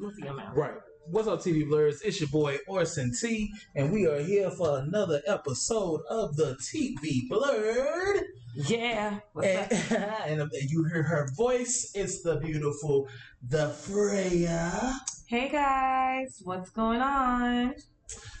Look 0.00 0.14
at 0.18 0.24
your 0.24 0.32
mouth. 0.34 0.56
Right. 0.56 0.72
What's 1.10 1.28
up, 1.28 1.40
TV 1.40 1.68
Blurs? 1.68 2.00
It's 2.00 2.20
your 2.20 2.30
boy 2.30 2.56
Orson 2.66 3.12
T, 3.12 3.52
and 3.74 3.92
we 3.92 4.06
are 4.06 4.18
here 4.20 4.50
for 4.50 4.78
another 4.78 5.20
episode 5.26 6.00
of 6.08 6.36
the 6.36 6.54
TV 6.56 7.28
Blurred. 7.28 8.22
Yeah. 8.54 9.18
What's 9.34 9.46
And, 9.46 9.92
up? 9.92 10.20
and 10.26 10.50
you 10.70 10.84
hear 10.90 11.02
her 11.02 11.28
voice. 11.36 11.92
It's 11.94 12.22
the 12.22 12.36
beautiful, 12.36 13.08
the 13.46 13.68
Freya. 13.68 15.00
Hey 15.26 15.50
guys, 15.50 16.40
what's 16.44 16.70
going 16.70 17.02
on? 17.02 17.74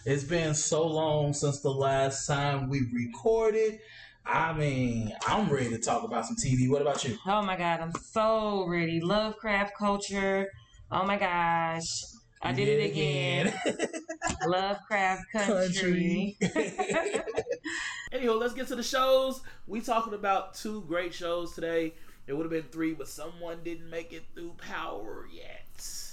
It's 0.06 0.24
been 0.24 0.54
so 0.54 0.86
long 0.86 1.34
since 1.34 1.60
the 1.60 1.70
last 1.70 2.26
time 2.26 2.70
we 2.70 2.88
recorded. 2.90 3.80
I 4.24 4.54
mean, 4.54 5.12
I'm 5.26 5.50
ready 5.50 5.68
to 5.70 5.78
talk 5.78 6.04
about 6.04 6.24
some 6.24 6.36
TV. 6.36 6.70
What 6.70 6.80
about 6.80 7.04
you? 7.04 7.18
Oh 7.26 7.42
my 7.42 7.56
god, 7.56 7.80
I'm 7.80 7.92
so 7.92 8.66
ready. 8.66 9.00
Lovecraft 9.00 9.76
culture. 9.76 10.48
Oh 10.90 11.04
my 11.04 11.16
gosh. 11.18 12.02
I 12.42 12.52
did 12.52 12.68
it 12.68 12.90
again. 12.90 13.54
Lovecraft 14.46 15.30
country. 15.32 16.36
Anywho, 18.12 18.38
let's 18.40 18.54
get 18.54 18.66
to 18.68 18.76
the 18.76 18.82
shows. 18.82 19.40
We 19.66 19.80
talking 19.82 20.14
about 20.14 20.54
two 20.54 20.82
great 20.88 21.12
shows 21.14 21.54
today. 21.54 21.94
It 22.26 22.32
would 22.32 22.44
have 22.44 22.50
been 22.50 22.70
three, 22.72 22.94
but 22.94 23.08
someone 23.08 23.58
didn't 23.64 23.90
make 23.90 24.12
it 24.12 24.22
through 24.34 24.54
Power 24.58 25.26
yet. 25.32 25.66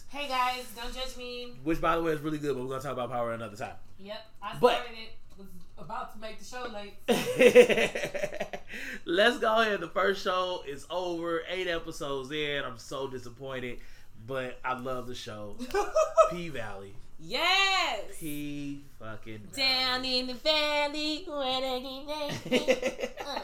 Hey 0.09 0.27
guys, 0.27 0.65
don't 0.75 0.93
judge 0.93 1.15
me. 1.17 1.53
Which, 1.63 1.79
by 1.81 1.95
the 1.95 2.03
way, 2.03 2.11
is 2.11 2.21
really 2.21 2.37
good, 2.37 2.55
but 2.55 2.63
we're 2.63 2.69
gonna 2.69 2.81
talk 2.83 2.93
about 2.93 3.11
Power 3.11 3.33
another 3.33 3.55
time. 3.57 3.75
Yep, 3.99 4.17
I 4.41 4.57
started 4.57 4.61
But- 4.61 4.97
it. 4.97 5.09
Was 5.37 5.47
about 5.77 6.13
to 6.13 6.19
make 6.19 6.39
the 6.39 6.45
show 6.45 6.65
late. 6.73 6.95
Let's 9.05 9.37
go 9.37 9.61
ahead. 9.61 9.79
The 9.81 9.87
first 9.87 10.23
show 10.23 10.63
is 10.67 10.87
over. 10.89 11.43
Eight 11.47 11.67
episodes 11.67 12.31
in. 12.31 12.63
I'm 12.65 12.79
so 12.79 13.07
disappointed, 13.07 13.77
but 14.27 14.59
I 14.63 14.77
love 14.77 15.07
the 15.07 15.15
show. 15.15 15.55
P 16.31 16.49
Valley. 16.49 16.93
yes. 17.19 18.01
P 18.19 18.83
fucking 18.99 19.47
Down 19.55 20.03
in 20.05 20.27
the 20.27 20.33
valley 20.33 21.23
where 21.27 21.61
they 21.61 23.09
uh, 23.25 23.39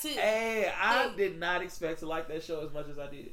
two. 0.00 0.08
hey, 0.10 0.70
I 0.80 1.08
Hey. 1.08 1.16
did 1.16 1.38
not 1.40 1.62
expect 1.62 2.00
to 2.00 2.06
like 2.06 2.28
that 2.28 2.42
show 2.44 2.64
as 2.64 2.72
much 2.72 2.88
as 2.88 2.98
I 2.98 3.06
did. 3.08 3.30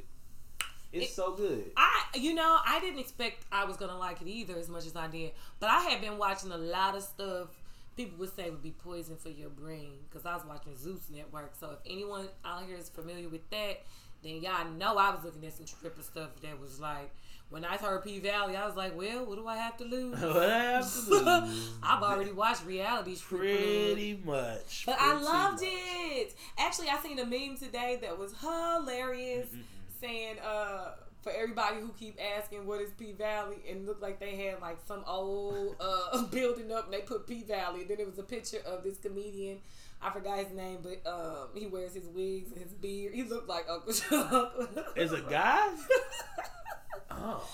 It's 0.94 1.12
It- 1.12 1.16
so 1.16 1.34
good. 1.34 1.72
I, 1.76 2.06
you 2.16 2.34
know, 2.34 2.58
I 2.66 2.80
didn't 2.80 3.00
expect 3.00 3.44
I 3.52 3.66
was 3.66 3.76
gonna 3.78 3.98
like 3.98 4.22
it 4.22 4.28
either 4.28 4.56
as 4.58 4.70
much 4.70 4.86
as 4.86 4.96
I 4.96 5.08
did. 5.08 5.32
But 5.60 5.70
I 5.70 5.82
had 5.82 6.00
been 6.02 6.18
watching 6.18 6.52
a 6.52 6.58
lot 6.58 6.96
of 6.96 7.04
stuff. 7.04 7.50
People 7.98 8.20
would 8.20 8.34
say 8.36 8.50
would 8.50 8.62
be 8.64 8.72
poison 8.72 9.18
for 9.18 9.30
your 9.30 9.50
brain 9.50 9.94
because 10.08 10.26
I 10.26 10.36
was 10.36 10.46
watching 10.46 10.76
Zeus 10.78 11.10
Network. 11.12 11.56
So 11.60 11.72
if 11.72 11.80
anyone 11.92 12.28
out 12.46 12.64
here 12.66 12.78
is 12.78 12.90
familiar 12.90 13.28
with 13.28 13.50
that, 13.50 13.82
then 14.24 14.42
y'all 14.42 14.70
know 14.78 14.98
I 14.98 15.12
was 15.16 15.24
looking 15.24 15.46
at 15.46 15.54
some 15.54 15.66
stripper 15.68 16.02
stuff 16.02 16.30
that 16.42 16.60
was 16.60 16.80
like. 16.80 17.12
When 17.50 17.64
I 17.64 17.78
heard 17.78 18.04
P 18.04 18.20
Valley, 18.20 18.58
I 18.58 18.66
was 18.68 18.76
like, 18.76 18.98
"Well, 18.98 19.26
what 19.26 19.38
do 19.38 19.48
I 19.48 19.56
have 19.56 19.78
to 19.78 19.86
lose?" 19.86 20.20
What 20.22 20.50
I 20.50 20.58
have 20.74 20.94
to 21.06 21.10
lose? 21.46 21.70
I've 21.82 22.04
already 22.04 22.34
watched 22.34 22.66
reality 22.66 23.16
stripper. 23.16 23.44
Pretty 23.46 24.20
much. 24.22 24.84
But 24.86 24.98
I 25.00 25.14
loved 25.14 25.62
much. 25.62 25.70
it. 25.72 26.36
Actually, 26.58 26.90
I 26.90 26.98
seen 27.00 27.18
a 27.20 27.26
meme 27.26 27.56
today 27.56 28.00
that 28.02 28.20
was 28.20 28.34
hilarious, 28.42 29.48
saying 30.02 30.40
uh 30.40 30.96
for 31.22 31.32
everybody 31.32 31.80
who 31.80 31.90
keep 31.98 32.18
asking 32.38 32.66
what 32.66 32.82
is 32.82 32.92
P 32.92 33.14
Valley, 33.14 33.64
and 33.70 33.86
looked 33.86 34.02
like 34.02 34.20
they 34.20 34.36
had 34.36 34.60
like 34.60 34.80
some 34.86 35.04
old 35.08 35.78
uh 35.80 36.24
building 36.32 36.70
up, 36.74 36.86
and 36.86 36.94
they 36.94 37.02
put 37.02 37.28
P 37.28 37.44
Valley. 37.44 37.82
And 37.82 37.90
then 37.90 38.00
it 38.02 38.08
was 38.08 38.20
a 38.20 38.24
picture 38.24 38.60
of 38.66 38.84
this 38.84 38.98
comedian. 38.98 39.60
I 40.02 40.12
forgot 40.12 40.38
his 40.38 40.52
name, 40.56 40.80
but 40.84 41.10
um, 41.12 41.48
he 41.56 41.66
wears 41.66 41.94
his 41.94 42.06
wigs 42.08 42.52
and 42.52 42.62
his 42.62 42.72
beard. 42.74 43.14
He 43.14 43.24
looked 43.24 43.50
like 43.50 43.66
Uncle 43.70 43.94
Chuck. 43.94 44.54
Is 44.96 45.12
a 45.12 45.22
guy? 45.22 45.70
Oh. 47.12 47.48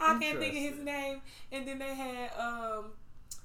I 0.00 0.16
can't 0.20 0.38
think 0.38 0.54
of 0.54 0.76
his 0.76 0.84
name. 0.84 1.20
And 1.50 1.66
then 1.66 1.78
they 1.80 1.94
had 1.94 2.30
um 2.38 2.92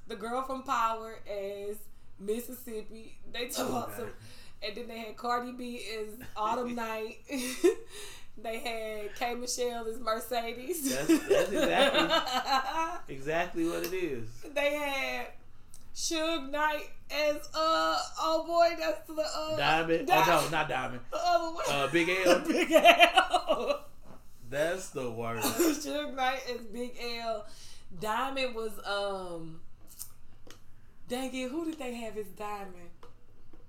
the 0.08 0.16
girl 0.16 0.44
from 0.44 0.62
Power 0.64 1.16
as 1.28 1.78
Mississippi. 2.20 3.18
They 3.32 3.46
about 3.48 3.90
Okay. 3.90 3.94
some 3.98 4.10
and 4.66 4.76
then 4.78 4.88
they 4.88 5.00
had 5.00 5.18
Cardi 5.18 5.52
B 5.52 5.82
as 6.00 6.10
Autumn 6.38 6.76
Night. 6.76 7.18
they 8.38 8.60
had 8.60 9.16
K 9.16 9.34
Michelle 9.36 9.88
as 9.88 10.00
Mercedes. 10.00 10.90
That's- 10.94 11.28
that's 11.28 11.52
exactly- 11.52 13.16
Exactly 13.16 13.66
what 13.68 13.84
it 13.86 13.94
is. 13.94 14.28
they 14.54 14.76
had 14.76 15.28
Suge 15.96 16.50
Knight 16.50 16.90
as 17.12 17.36
uh 17.54 18.00
oh 18.20 18.44
boy, 18.48 18.76
that's 18.80 19.08
the 19.08 19.22
uh 19.22 19.56
Diamond. 19.58 20.08
Di- 20.08 20.14
Oh 20.28 20.42
no, 20.46 20.50
not 20.50 20.68
Diamond. 20.70 21.02
the 21.12 21.18
other 21.24 21.54
one. 21.54 21.64
Uh, 21.70 21.88
Big 21.88 22.10
L. 22.26 22.40
Big 22.48 22.72
L. 22.72 23.86
That's 24.50 24.90
the 24.90 25.10
worst. 25.12 25.46
Suge 25.86 26.16
Knight 26.16 26.42
is 26.50 26.62
Big 26.68 26.98
L. 27.22 27.46
Diamond 28.00 28.56
was 28.56 28.72
um. 28.86 29.60
Dang 31.10 31.34
it! 31.36 31.52
Who 31.52 31.66
did 31.66 31.78
they 31.78 31.94
have 31.96 32.18
as 32.18 32.28
Diamond? 32.28 32.90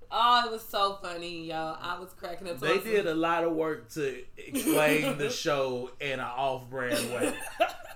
Oh, 0.09 0.43
it 0.45 0.51
was 0.51 0.61
so 0.63 0.97
funny, 1.01 1.47
y'all. 1.47 1.77
I 1.81 1.99
was 1.99 2.09
cracking 2.17 2.49
up. 2.49 2.59
They 2.59 2.77
did 2.79 3.05
a 3.07 3.13
lot 3.13 3.43
of 3.43 3.53
work 3.53 3.89
to 3.93 4.23
explain 4.37 5.17
the 5.17 5.29
show 5.31 5.91
in 5.99 6.13
an 6.13 6.19
off-brand 6.21 7.11
way. 7.11 7.33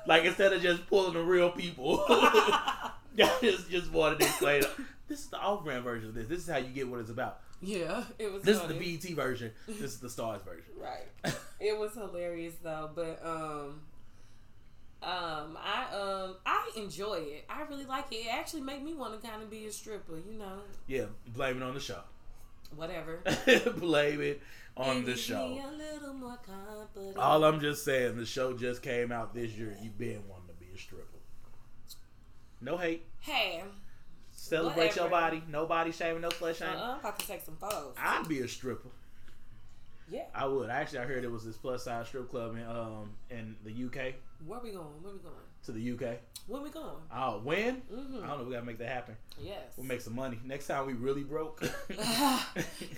Like 0.06 0.26
instead 0.26 0.52
of 0.54 0.62
just 0.62 0.86
pulling 0.88 1.14
the 1.14 1.22
real 1.24 1.52
people, 1.52 2.04
just 3.42 3.70
just 3.70 3.92
wanted 3.92 4.20
to 4.20 4.26
explain. 4.26 4.64
This 5.08 5.20
is 5.22 5.28
the 5.28 5.38
off-brand 5.40 5.84
version 5.84 6.10
of 6.10 6.16
this. 6.16 6.28
This 6.28 6.40
is 6.40 6.48
how 6.50 6.58
you 6.58 6.70
get 6.70 6.88
what 6.88 7.00
it's 7.00 7.10
about. 7.10 7.40
yeah, 7.62 8.04
it 8.20 8.32
was. 8.32 8.44
This 8.44 8.60
funny. 8.60 8.74
is 8.78 9.00
the 9.02 9.08
BET 9.10 9.16
version. 9.16 9.52
This 9.68 9.82
is 9.94 10.00
the 10.00 10.10
Stars 10.10 10.42
version. 10.44 10.72
right. 10.80 11.34
It 11.60 11.78
was 11.78 11.94
hilarious 11.94 12.54
though, 12.64 12.90
but 12.96 13.20
um, 13.26 13.82
um, 15.04 15.58
I 15.58 15.86
um, 15.94 16.36
I 16.46 16.70
enjoy 16.78 17.16
it. 17.16 17.46
I 17.50 17.64
really 17.64 17.86
like 17.86 18.12
it. 18.14 18.26
It 18.28 18.34
actually 18.34 18.62
made 18.62 18.82
me 18.84 18.94
want 18.94 19.20
to 19.22 19.28
kind 19.28 19.42
of 19.44 19.50
be 19.50 19.66
a 19.66 19.72
stripper. 19.72 20.18
You 20.18 20.38
know, 20.40 20.60
Yeah, 20.88 21.06
blame 21.28 21.58
it 21.58 21.64
on 21.64 21.74
the 21.74 21.80
show. 21.82 22.00
whatever. 22.76 23.20
blame 23.78 24.22
it 24.22 24.42
on 24.78 24.98
And 24.98 25.06
the 25.06 25.18
show. 25.18 25.60
a 25.62 25.72
little 25.76 26.14
more 26.14 26.38
confident. 26.46 27.18
All 27.18 27.44
I'm 27.44 27.60
just 27.60 27.84
saying, 27.84 28.16
the 28.16 28.26
show 28.26 28.54
just 28.54 28.82
came 28.82 29.12
out 29.12 29.34
this 29.34 29.52
year. 29.52 29.76
You've 29.82 29.98
been 29.98 30.22
wanting 30.30 30.48
to 30.48 30.54
be 30.54 30.68
a 30.74 30.78
stripper. 30.78 31.04
No 32.62 32.78
hate. 32.78 33.06
Hey, 33.20 33.64
Celebrate 34.32 34.96
your 34.96 35.10
body. 35.10 35.44
No 35.50 35.66
body 35.66 35.92
shaming, 35.92 36.22
no 36.22 36.30
slut 36.30 36.56
shaming. 36.56 36.76
uh, 36.76 36.94
I'm 36.94 37.00
about 37.00 37.20
to 37.20 37.28
take 37.28 37.42
some 37.42 37.58
photos. 37.58 37.94
I'd 38.02 38.28
be 38.28 38.40
a 38.40 38.48
stripper. 38.48 38.90
yeah. 40.10 40.24
I 40.34 40.46
would. 40.46 40.70
Actually, 40.70 41.00
I 41.00 41.04
heard 41.06 41.24
it 41.24 41.32
was 41.32 41.44
this 41.46 41.58
plus 41.58 41.84
size 41.84 42.08
strip 42.08 42.30
club 42.30 42.56
in 42.56 42.64
um 42.64 43.12
in 43.30 43.56
the 43.66 43.72
UK. 43.86 44.14
Where 44.48 44.60
we 44.62 44.72
going? 44.72 44.86
Where 45.04 45.14
we 45.14 45.20
going? 45.20 45.36
To 45.66 45.72
the 45.74 45.92
UK. 45.92 46.18
Where 46.48 46.62
we 46.62 46.70
going? 46.70 46.96
Oh, 47.14 47.42
when? 47.44 47.76
hmm 47.94 48.24
I 48.24 48.28
don't 48.28 48.40
know. 48.40 48.44
We 48.46 48.54
gotta 48.54 48.66
make 48.66 48.78
that 48.80 48.88
happen. 48.88 49.18
Yes. 49.40 49.58
We'll 49.76 49.86
make 49.86 50.00
some 50.02 50.16
money 50.16 50.40
next 50.46 50.68
time. 50.68 50.88
We 50.88 50.94
really 50.94 51.24
broke. 51.24 51.62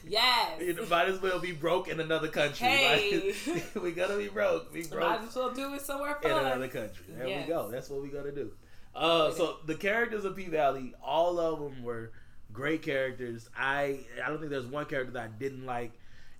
yes. 0.07 0.51
It 0.59 0.89
might 0.89 1.07
as 1.09 1.19
well 1.21 1.39
be 1.39 1.51
broke 1.51 1.88
in 1.88 1.99
another 1.99 2.27
country. 2.27 2.67
Hey. 2.67 3.33
Like, 3.47 3.75
we 3.83 3.91
gotta 3.91 4.17
be 4.17 4.27
broke. 4.27 4.71
Be 4.71 4.83
broke 4.83 5.01
Might 5.01 5.27
as 5.27 5.35
well 5.35 5.51
do 5.53 5.73
it 5.73 5.81
somewhere 5.81 6.17
fun. 6.21 6.31
in 6.31 6.38
another 6.38 6.67
country. 6.67 7.05
There 7.09 7.27
Yes. 7.27 7.47
we 7.47 7.53
go. 7.53 7.71
That's 7.71 7.89
what 7.89 8.01
we 8.03 8.09
gotta 8.09 8.31
do. 8.31 8.51
Uh, 8.96 9.31
so 9.31 9.57
the 9.66 9.75
characters 9.75 10.25
of 10.25 10.35
P 10.35 10.46
Valley, 10.46 10.94
all 11.03 11.40
of 11.40 11.59
them 11.59 11.84
were 11.84 12.12
great 12.52 12.81
characters. 12.81 13.50
I 13.57 14.00
I 14.24 14.29
don't 14.29 14.40
think 14.40 14.52
there's 14.52 14.66
one 14.66 14.85
character 14.85 15.13
that 15.13 15.24
I 15.24 15.28
didn't 15.28 15.66
like, 15.66 15.94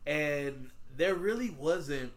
and 0.06 0.70
there 0.98 1.16
really 1.16 1.50
wasn't. 1.50 2.12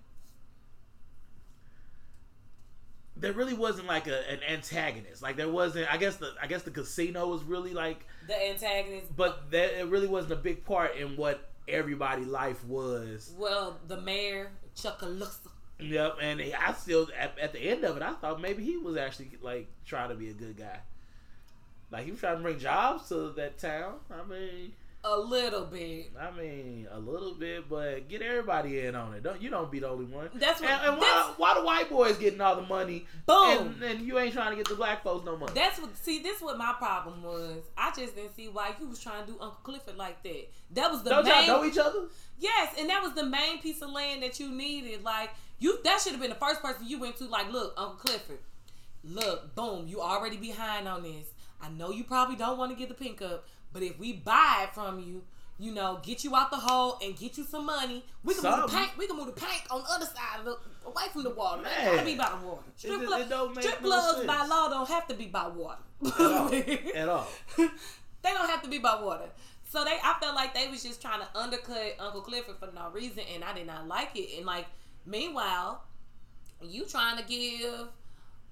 There 3.16 3.32
really 3.32 3.54
wasn't 3.54 3.86
like 3.86 4.08
a, 4.08 4.28
an 4.28 4.40
antagonist. 4.50 5.22
Like 5.22 5.36
there 5.36 5.48
wasn't. 5.48 5.92
I 5.92 5.96
guess 5.98 6.16
the 6.16 6.32
I 6.42 6.48
guess 6.48 6.62
the 6.62 6.72
casino 6.72 7.28
was 7.28 7.44
really 7.44 7.72
like, 7.72 8.04
The 8.26 8.50
antagonist. 8.50 9.14
but 9.16 9.52
that 9.52 9.78
it 9.80 9.86
really 9.86 10.08
wasn't 10.08 10.32
a 10.32 10.36
big 10.42 10.64
part 10.64 10.96
in 10.96 11.16
what 11.16 11.48
everybody 11.68 12.24
life 12.24 12.64
was. 12.64 13.32
Well, 13.38 13.78
the 13.86 14.00
mayor, 14.00 14.50
Chucalissa. 14.76 15.48
Yep, 15.80 16.16
and 16.20 16.40
I 16.40 16.72
still 16.72 17.08
at, 17.18 17.38
at 17.38 17.52
the 17.52 17.58
end 17.60 17.84
of 17.84 17.96
it, 17.96 18.02
I 18.02 18.12
thought 18.14 18.40
maybe 18.40 18.62
he 18.64 18.76
was 18.76 18.96
actually 18.96 19.30
like 19.42 19.66
trying 19.84 20.10
to 20.10 20.14
be 20.14 20.30
a 20.30 20.32
good 20.34 20.56
guy. 20.56 20.78
Like 21.90 22.04
he 22.04 22.10
was 22.12 22.20
trying 22.20 22.36
to 22.36 22.42
bring 22.42 22.58
jobs 22.58 23.08
to 23.08 23.30
that 23.36 23.58
town. 23.58 23.94
I 24.10 24.28
mean, 24.28 24.72
A 25.04 25.18
little 25.18 25.66
bit. 25.66 26.12
I 26.18 26.30
mean 26.30 26.88
a 26.90 26.98
little 26.98 27.34
bit, 27.34 27.68
but 27.68 28.08
get 28.08 28.22
everybody 28.22 28.80
in 28.80 28.94
on 28.94 29.14
it. 29.14 29.22
Don't 29.22 29.40
you 29.42 29.50
don't 29.50 29.70
be 29.70 29.80
the 29.80 29.88
only 29.88 30.06
one. 30.06 30.30
That's 30.34 30.60
what. 30.60 30.70
And, 30.70 30.90
and 30.92 30.96
why, 30.98 31.24
that's, 31.26 31.38
why 31.38 31.54
the 31.54 31.64
white 31.64 31.90
boys 31.90 32.16
getting 32.16 32.40
all 32.40 32.56
the 32.56 32.62
money 32.62 33.06
boom. 33.26 33.74
and, 33.80 33.82
and 33.82 34.00
you 34.00 34.18
ain't 34.18 34.32
trying 34.32 34.50
to 34.50 34.56
get 34.56 34.66
the 34.68 34.76
black 34.76 35.02
folks 35.02 35.26
no 35.26 35.36
money? 35.36 35.52
That's 35.54 35.78
what. 35.80 35.96
See, 35.98 36.20
this 36.22 36.40
what 36.40 36.56
my 36.56 36.74
problem 36.78 37.22
was. 37.22 37.58
I 37.76 37.92
just 37.94 38.16
didn't 38.16 38.34
see 38.34 38.48
why 38.48 38.74
you 38.80 38.88
was 38.88 38.98
trying 38.98 39.26
to 39.26 39.32
do 39.32 39.38
Uncle 39.40 39.58
Clifford 39.62 39.96
like 39.96 40.22
that. 40.22 40.48
That 40.72 40.90
was 40.90 41.02
the 41.02 41.10
Don't 41.10 41.26
y'all 41.26 41.36
main. 41.36 41.46
know 41.48 41.64
each 41.64 41.78
other? 41.78 42.06
Yes, 42.38 42.74
and 42.78 42.88
that 42.90 43.02
was 43.02 43.12
the 43.14 43.26
main 43.26 43.60
piece 43.60 43.82
of 43.82 43.90
land 43.90 44.22
that 44.22 44.40
you 44.40 44.50
needed. 44.50 45.04
Like 45.04 45.30
you, 45.58 45.78
that 45.84 46.00
should 46.00 46.12
have 46.12 46.20
been 46.20 46.30
the 46.30 46.36
first 46.36 46.62
person 46.62 46.86
you 46.86 46.98
went 47.00 47.16
to. 47.18 47.24
Like, 47.24 47.50
look, 47.52 47.74
Uncle 47.76 47.96
Clifford, 47.96 48.38
look, 49.02 49.54
boom, 49.54 49.86
you 49.86 50.00
already 50.00 50.36
behind 50.36 50.88
on 50.88 51.02
this. 51.02 51.26
I 51.60 51.70
know 51.70 51.90
you 51.90 52.04
probably 52.04 52.36
don't 52.36 52.58
want 52.58 52.72
to 52.72 52.76
get 52.76 52.88
the 52.88 53.04
Pynk 53.04 53.22
up, 53.22 53.46
but 53.72 53.82
if 53.82 53.98
we 53.98 54.12
buy 54.12 54.66
it 54.68 54.74
from 54.74 55.00
you, 55.00 55.22
you 55.58 55.72
know, 55.72 56.00
get 56.02 56.24
you 56.24 56.34
out 56.34 56.50
the 56.50 56.56
hole 56.56 56.98
and 57.02 57.16
get 57.16 57.38
you 57.38 57.44
some 57.44 57.66
money. 57.66 58.04
We 58.24 58.34
can 58.34 58.42
move 58.42 58.70
the 58.70 58.76
paint. 58.76 58.90
We 58.98 59.06
can 59.06 59.16
move 59.16 59.26
the 59.26 59.32
paint 59.32 59.62
on 59.70 59.82
the 59.82 59.88
other 59.88 60.06
side 60.06 60.40
of 60.40 60.44
the 60.44 60.58
away 60.84 61.04
from 61.12 61.22
the 61.22 61.30
water. 61.30 61.62
Man. 61.62 61.72
It 61.80 61.92
gotta 61.92 62.04
be 62.04 62.14
by 62.16 62.30
the 62.30 62.46
water. 62.46 62.62
Strip, 62.76 63.02
it 63.02 63.08
make 63.08 63.64
strip 63.64 63.82
no 63.82 63.88
clubs 63.88 64.26
by 64.26 64.46
law 64.46 64.68
don't 64.68 64.88
have 64.88 65.06
to 65.08 65.14
be 65.14 65.26
by 65.26 65.48
water. 65.48 65.80
At 66.04 66.20
all. 66.20 66.54
At 66.94 67.08
all. 67.08 67.28
they 67.56 68.30
don't 68.30 68.48
have 68.48 68.62
to 68.62 68.68
be 68.68 68.78
by 68.78 69.00
water. 69.00 69.26
So 69.68 69.84
they, 69.84 69.96
I 70.02 70.14
felt 70.20 70.34
like 70.34 70.54
they 70.54 70.68
was 70.68 70.82
just 70.82 71.00
trying 71.00 71.20
to 71.20 71.38
undercut 71.38 71.96
Uncle 71.98 72.20
Clifford 72.20 72.56
for 72.58 72.68
no 72.74 72.90
reason, 72.90 73.24
and 73.34 73.42
I 73.42 73.54
did 73.54 73.66
not 73.66 73.88
like 73.88 74.10
it. 74.14 74.36
And 74.36 74.46
like, 74.46 74.66
meanwhile, 75.06 75.82
you 76.62 76.84
trying 76.86 77.18
to 77.18 77.24
give 77.24 77.88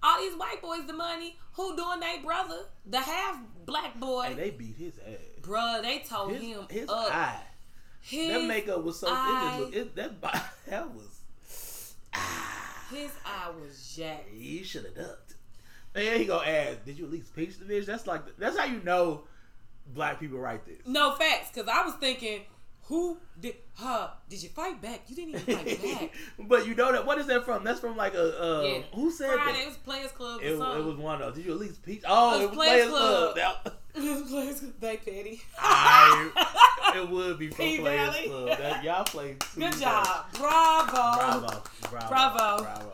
all 0.02 0.18
these 0.20 0.34
white 0.36 0.60
boys 0.60 0.86
the 0.86 0.92
money 0.92 1.36
who 1.54 1.76
doing 1.76 2.00
they 2.00 2.18
brother, 2.24 2.64
the 2.86 2.98
half 3.00 3.38
black 3.66 3.98
boy, 4.00 4.22
Hey, 4.28 4.34
they 4.34 4.50
beat 4.50 4.76
his 4.76 4.94
ass. 4.98 5.16
bruh. 5.42 5.82
They 5.82 6.00
told 6.00 6.32
His, 6.32 6.42
him 6.42 6.66
his 6.70 6.88
up. 6.88 7.12
eye. 7.14 7.40
His, 8.00 8.28
That 8.32 8.48
makeup 8.48 8.82
was 8.82 8.98
so. 8.98 9.06
It 9.06 9.12
eye- 9.12 9.58
just 9.60 9.74
it, 9.74 9.94
that 9.96 10.20
that 10.66 10.90
was. 10.94 11.94
his 12.90 13.10
eye 13.24 13.50
was 13.60 13.94
jacked. 13.96 14.28
He 14.30 14.62
should 14.64 14.84
have 14.84 14.94
ducked. 14.96 15.34
And 15.94 16.18
he 16.20 16.24
go 16.24 16.40
ask, 16.42 16.84
"Did 16.84 16.98
you 16.98 17.04
at 17.04 17.10
least 17.12 17.34
pinch 17.36 17.58
the 17.58 17.64
bitch?" 17.64 17.86
That's 17.86 18.06
like 18.06 18.22
that's 18.38 18.58
how 18.58 18.64
you 18.64 18.80
know 18.82 19.22
black 19.94 20.18
people 20.20 20.38
write 20.38 20.64
this. 20.66 20.78
No 20.86 21.14
facts, 21.14 21.54
cause 21.54 21.68
I 21.70 21.84
was 21.84 21.94
thinking, 21.94 22.40
who 22.86 23.16
did? 23.40 23.54
Huh? 23.74 24.08
Did 24.28 24.42
you 24.42 24.48
fight 24.50 24.82
back? 24.82 25.02
You 25.08 25.16
didn't 25.16 25.30
even 25.40 25.56
fight 25.56 25.82
back. 26.00 26.10
but 26.48 26.66
you 26.66 26.74
know 26.74 26.92
that 26.92 27.06
what 27.06 27.18
is 27.18 27.26
that 27.28 27.44
from? 27.44 27.64
That's 27.64 27.80
from 27.80 27.96
like 27.96 28.14
a 28.14 28.42
uh, 28.42 28.62
Yeah. 28.62 28.78
who 28.94 29.10
said 29.10 29.30
Friday, 29.34 29.60
it 29.60 29.66
was 29.68 29.76
Players 29.78 30.10
Club 30.12 30.40
or 30.40 30.44
It, 30.44 30.58
something. 30.58 30.80
it 30.80 30.84
was 30.84 30.96
one 30.96 31.22
of. 31.22 31.28
Those. 31.28 31.36
Did 31.36 31.46
you 31.46 31.52
at 31.52 31.58
least 31.60 31.82
peach? 31.82 32.02
Oh, 32.06 32.34
It 32.40 32.42
it 32.44 32.48
was 32.48 32.56
was, 32.56 32.66
Players 32.66 32.88
Club. 32.88 33.34
Club. 33.34 33.36
That- 33.64 33.74
Players 34.28 34.60
Club. 34.60 34.72
They 34.80 34.96
petty. 34.96 35.42
I, 35.58 36.92
it 36.96 37.08
would 37.08 37.38
be 37.38 37.48
from 37.48 37.56
Players 37.78 38.16
Club. 38.26 38.58
That, 38.58 38.82
y'all 38.84 39.04
played 39.04 39.40
too 39.40 39.60
Good 39.60 39.78
job. 39.80 40.26
Bravo. 40.34 40.92
Bravo, 40.92 41.62
bravo, 41.90 42.08
Bravo. 42.08 42.62
bravo. 42.62 42.92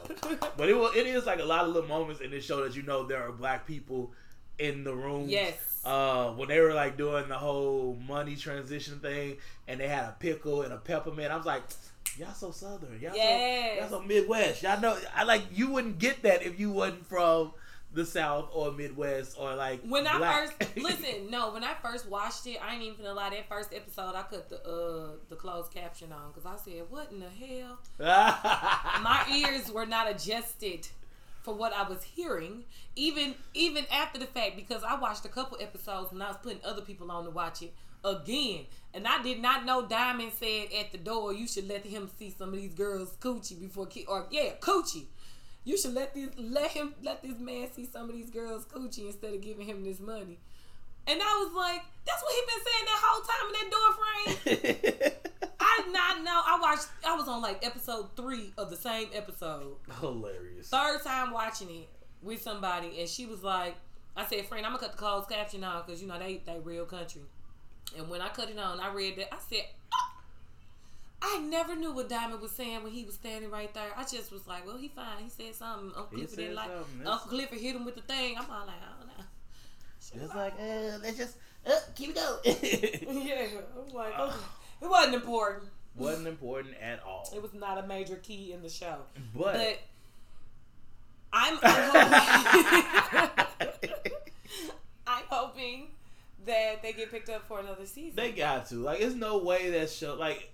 But 0.57 0.69
it 0.69 0.75
will, 0.75 0.91
it 0.95 1.07
is 1.07 1.25
like 1.27 1.41
a 1.41 1.45
lot 1.45 1.65
of 1.65 1.73
little 1.73 1.89
moments 1.89 2.21
in 2.21 2.31
this 2.31 2.45
show 2.45 2.63
that 2.65 2.77
you 2.77 2.83
know 2.83 3.05
there 3.07 3.23
are 3.27 3.33
black 3.33 3.67
people 3.67 4.13
in 4.59 4.85
the 4.85 4.95
room. 4.95 5.29
Yes. 5.29 5.55
Uh, 5.85 6.31
when 6.33 6.49
they 6.49 6.61
were 6.61 6.75
like 6.75 6.97
doing 6.97 7.29
the 7.29 7.39
whole 7.39 7.97
money 8.07 8.37
transition 8.37 8.99
thing, 9.01 9.37
and 9.67 9.81
they 9.81 9.89
had 9.89 10.05
a 10.05 10.17
pickle 10.19 10.63
and 10.63 10.73
a 10.73 10.77
peppermint, 10.79 11.33
I 11.33 11.37
was 11.37 11.47
like, 11.47 11.63
y'all 12.19 12.33
so 12.35 12.51
southern, 12.51 12.99
y'all 13.01 13.15
Yes. 13.15 13.89
so 13.91 13.97
y'all 13.97 14.03
so 14.03 14.07
Midwest. 14.07 14.63
Y'all 14.63 14.81
know, 14.81 14.97
I 15.15 15.25
like 15.25 15.43
you 15.53 15.71
wouldn't 15.71 15.99
get 15.99 16.23
that 16.23 16.43
if 16.43 16.59
you 16.61 16.71
wasn't 16.73 17.07
from 17.07 17.53
the 17.95 18.05
South 18.05 18.51
or 18.53 18.71
Midwest 18.71 19.37
or 19.41 19.55
like 19.55 19.81
When 19.83 20.07
I 20.07 20.19
black. 20.19 20.61
first 20.61 20.77
listen, 20.77 21.31
no, 21.31 21.53
when 21.53 21.65
I 21.65 21.73
first 21.83 22.07
watched 22.07 22.47
it, 22.47 22.59
I 22.63 22.75
ain't 22.75 22.83
even 22.83 22.97
gonna 22.99 23.15
lie. 23.15 23.31
That 23.31 23.49
first 23.49 23.73
episode, 23.73 24.15
I 24.15 24.23
cut 24.23 24.51
the 24.51 24.57
uh 24.69 25.13
the 25.31 25.37
closed 25.37 25.73
caption 25.73 26.13
on 26.13 26.33
because 26.35 26.45
I 26.45 26.57
said, 26.63 26.83
"What 26.91 27.11
in 27.13 27.21
the 27.21 27.31
hell?" 27.31 27.79
My 29.03 29.25
ears 29.33 29.71
were 29.73 29.87
not 29.87 30.11
adjusted 30.11 30.87
for 31.49 31.55
what 31.55 31.73
I 31.73 31.89
was 31.89 32.03
hearing, 32.03 32.65
even 32.95 33.35
even 33.55 33.87
after 33.91 34.19
the 34.19 34.27
fact, 34.27 34.55
because 34.55 34.85
I 34.85 34.99
watched 34.99 35.25
a 35.25 35.31
couple 35.31 35.57
episodes 35.63 36.13
and 36.13 36.23
I 36.23 36.29
was 36.29 36.37
putting 36.43 36.61
other 36.63 36.83
people 36.83 37.11
on 37.11 37.25
to 37.25 37.31
watch 37.31 37.63
it 37.63 37.73
again, 38.05 38.67
and 38.93 39.09
I 39.09 39.23
did 39.23 39.41
not 39.41 39.65
know 39.65 39.87
Diamond 39.87 40.33
said 40.39 40.69
at 40.79 40.93
the 40.93 40.99
door, 40.99 41.33
"You 41.33 41.49
should 41.49 41.67
let 41.67 41.87
him 41.87 42.11
see 42.19 42.35
some 42.37 42.51
of 42.51 42.57
these 42.57 42.75
girls 42.75 43.17
coochie 43.19 43.59
before 43.59 43.87
ki- 43.87 44.05
or 44.07 44.27
yeah, 44.31 44.57
coochie." 44.61 45.07
You 45.65 45.79
should 45.79 45.95
let 45.95 46.15
this 46.15 46.29
let 46.37 46.73
him 46.73 46.95
let 47.03 47.23
this 47.23 47.39
man 47.39 47.73
see 47.73 47.87
some 47.87 48.11
of 48.11 48.15
these 48.15 48.29
girls 48.29 48.67
coochie 48.67 49.07
instead 49.07 49.33
of 49.33 49.41
giving 49.41 49.65
him 49.65 49.85
this 49.85 50.01
money. 50.01 50.39
And 51.07 51.19
I 51.23 51.43
was 51.43 51.55
like, 51.57 51.83
that's 52.05 52.23
what 52.23 52.35
he 52.35 52.43
been 52.45 52.65
saying 52.69 52.85
that 52.85 53.01
whole 53.03 53.25
time 53.25 53.47
in 53.49 53.55
that 53.57 53.71
door 53.73 53.91
frame. 53.97 55.13
I 55.61 55.83
did 55.83 55.93
not 55.95 56.23
know. 56.23 56.43
I 56.45 56.59
watched. 56.61 56.89
I 57.07 57.17
was 57.29 57.37
on 57.37 57.43
like 57.43 57.65
episode 57.65 58.17
three 58.17 58.53
of 58.57 58.71
the 58.71 58.77
same 58.77 59.09
episode. 59.15 59.77
Hilarious. 60.01 60.69
Third 60.69 61.03
time 61.05 61.31
watching 61.33 61.69
it 61.71 61.89
with 62.23 62.43
somebody, 62.43 63.01
and 63.01 63.09
she 63.09 63.27
was 63.27 63.43
like, 63.43 63.77
"I 64.17 64.27
said, 64.27 64.47
friend, 64.47 64.65
I'm 64.65 64.73
gonna 64.73 64.83
cut 64.83 64.93
the 64.93 64.99
closed 64.99 65.29
caption 65.29 65.63
on 65.63 65.85
because 65.85 66.01
you 66.01 66.09
know 66.09 66.19
they 66.19 66.43
they 66.47 66.59
real 66.59 66.85
country." 66.87 67.23
And 67.97 68.09
when 68.11 68.21
I 68.21 68.29
cut 68.29 68.51
it 68.51 68.59
on, 68.59 68.81
I 68.81 68.93
read 68.93 69.17
that. 69.17 69.33
I 69.33 69.39
said, 69.49 69.65
"Ah." 69.93 70.15
I 71.21 71.41
never 71.41 71.75
knew 71.75 71.93
what 71.93 72.09
Diamond 72.09 72.41
was 72.41 72.53
saying 72.53 72.85
when 72.85 72.93
he 72.93 73.05
was 73.05 73.17
standing 73.17 73.51
right 73.51 73.73
there. 73.75 73.91
I 73.97 74.05
just 74.05 74.31
was 74.31 74.47
like, 74.47 74.65
well, 74.65 74.77
he 74.77 74.87
fine. 74.87 75.25
He 75.25 75.29
said 75.29 75.53
something. 75.53 75.91
Uncle 75.97 76.17
He 76.17 76.19
Clifford 76.19 76.37
didn't 76.39 76.55
like. 76.55 76.71
something. 76.71 77.07
Uncle 77.09 77.31
Clifford 77.31 77.59
hit 77.59 77.75
him 77.75 77.85
with 77.85 77.97
the 77.97 78.03
thing. 78.03 78.37
I'm 78.39 78.49
all 78.49 78.65
like, 78.65 78.77
I 78.77 79.01
don't 79.01 79.09
know. 79.19 80.25
It's 80.25 80.35
like, 80.35 80.53
uh, 80.55 80.99
let's 81.03 81.17
just 81.17 81.37
uh, 81.67 81.73
keep 81.97 82.11
it 82.11 82.15
going. 82.15 82.39
yeah, 83.27 83.47
I'm 83.77 83.93
like, 83.93 84.17
okay. 84.17 84.37
it 84.81 84.89
wasn't 84.89 85.17
important. 85.17 85.65
Wasn't 85.99 86.27
important 86.29 86.75
at 86.81 87.03
all. 87.05 87.29
It 87.35 87.43
was 87.43 87.55
not 87.55 87.79
a 87.83 87.87
major 87.87 88.17
key 88.17 88.53
in 88.53 88.63
the 88.63 88.69
show. 88.69 88.97
But, 89.35 89.55
But 89.55 89.79
I'm, 91.33 91.59
I'm 91.63 91.91
hoping, 91.91 93.45
I'm 95.07 95.25
hoping 95.29 95.87
that 96.47 96.83
they 96.83 96.93
get 96.93 97.11
picked 97.11 97.29
up 97.29 97.47
for 97.49 97.61
another 97.61 97.87
season. 97.87 98.17
they 98.17 98.33
got 98.33 98.67
to. 98.69 98.77
Like, 98.77 99.01
there's 99.01 99.15
no 99.15 99.39
way 99.39 99.71
that 99.71 99.91
show. 99.91 100.15
Like, 100.15 100.51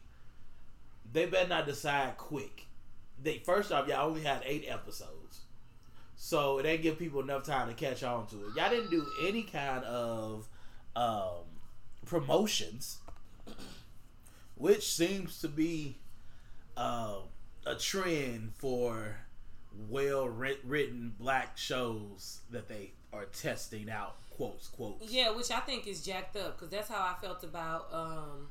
they 1.13 1.27
better 1.27 1.49
not 1.49 1.67
decide 1.67 2.17
quick. 2.17 2.67
They 3.23 3.39
first 3.39 3.71
off, 3.71 3.87
y'all 3.87 4.09
only 4.09 4.23
had 4.23 4.43
eight 4.45 4.65
episodes, 4.69 5.43
so 6.17 6.59
it 6.59 6.67
ain't 6.67 6.83
give 6.83 6.99
people 6.99 7.21
enough 7.21 7.45
time 7.45 7.69
to 7.69 7.75
catch 7.75 8.03
on 8.03 8.27
to 8.29 8.37
it. 8.37 8.57
Y'all 8.57 8.69
didn't 8.71 8.91
do 8.91 9.07
any 9.23 9.45
kind 9.45 9.85
of 9.85 10.49
um, 10.97 11.45
promotions, 12.07 12.99
which 14.57 14.93
seems 14.93 15.41
to 15.41 15.49
be 15.49 15.99
uh, 16.77 17.17
a 17.67 17.75
trend 17.75 18.53
for 18.57 19.17
well 19.89 20.29
written 20.29 21.15
black 21.19 21.57
shows 21.57 22.41
that 22.51 22.69
they 22.69 22.93
are 23.13 23.25
testing 23.27 23.91
out. 23.91 24.17
Quotes, 24.31 24.67
quotes. 24.69 25.13
yeah, 25.13 25.31
which 25.31 25.53
I 25.53 25.61
think 25.61 25.87
is 25.87 26.05
jacked 26.05 26.37
up 26.37 26.59
because 26.59 26.71
that's 26.71 26.89
how 26.89 27.01
I 27.01 27.15
felt 27.25 27.45
about 27.45 27.87
um, 27.93 28.49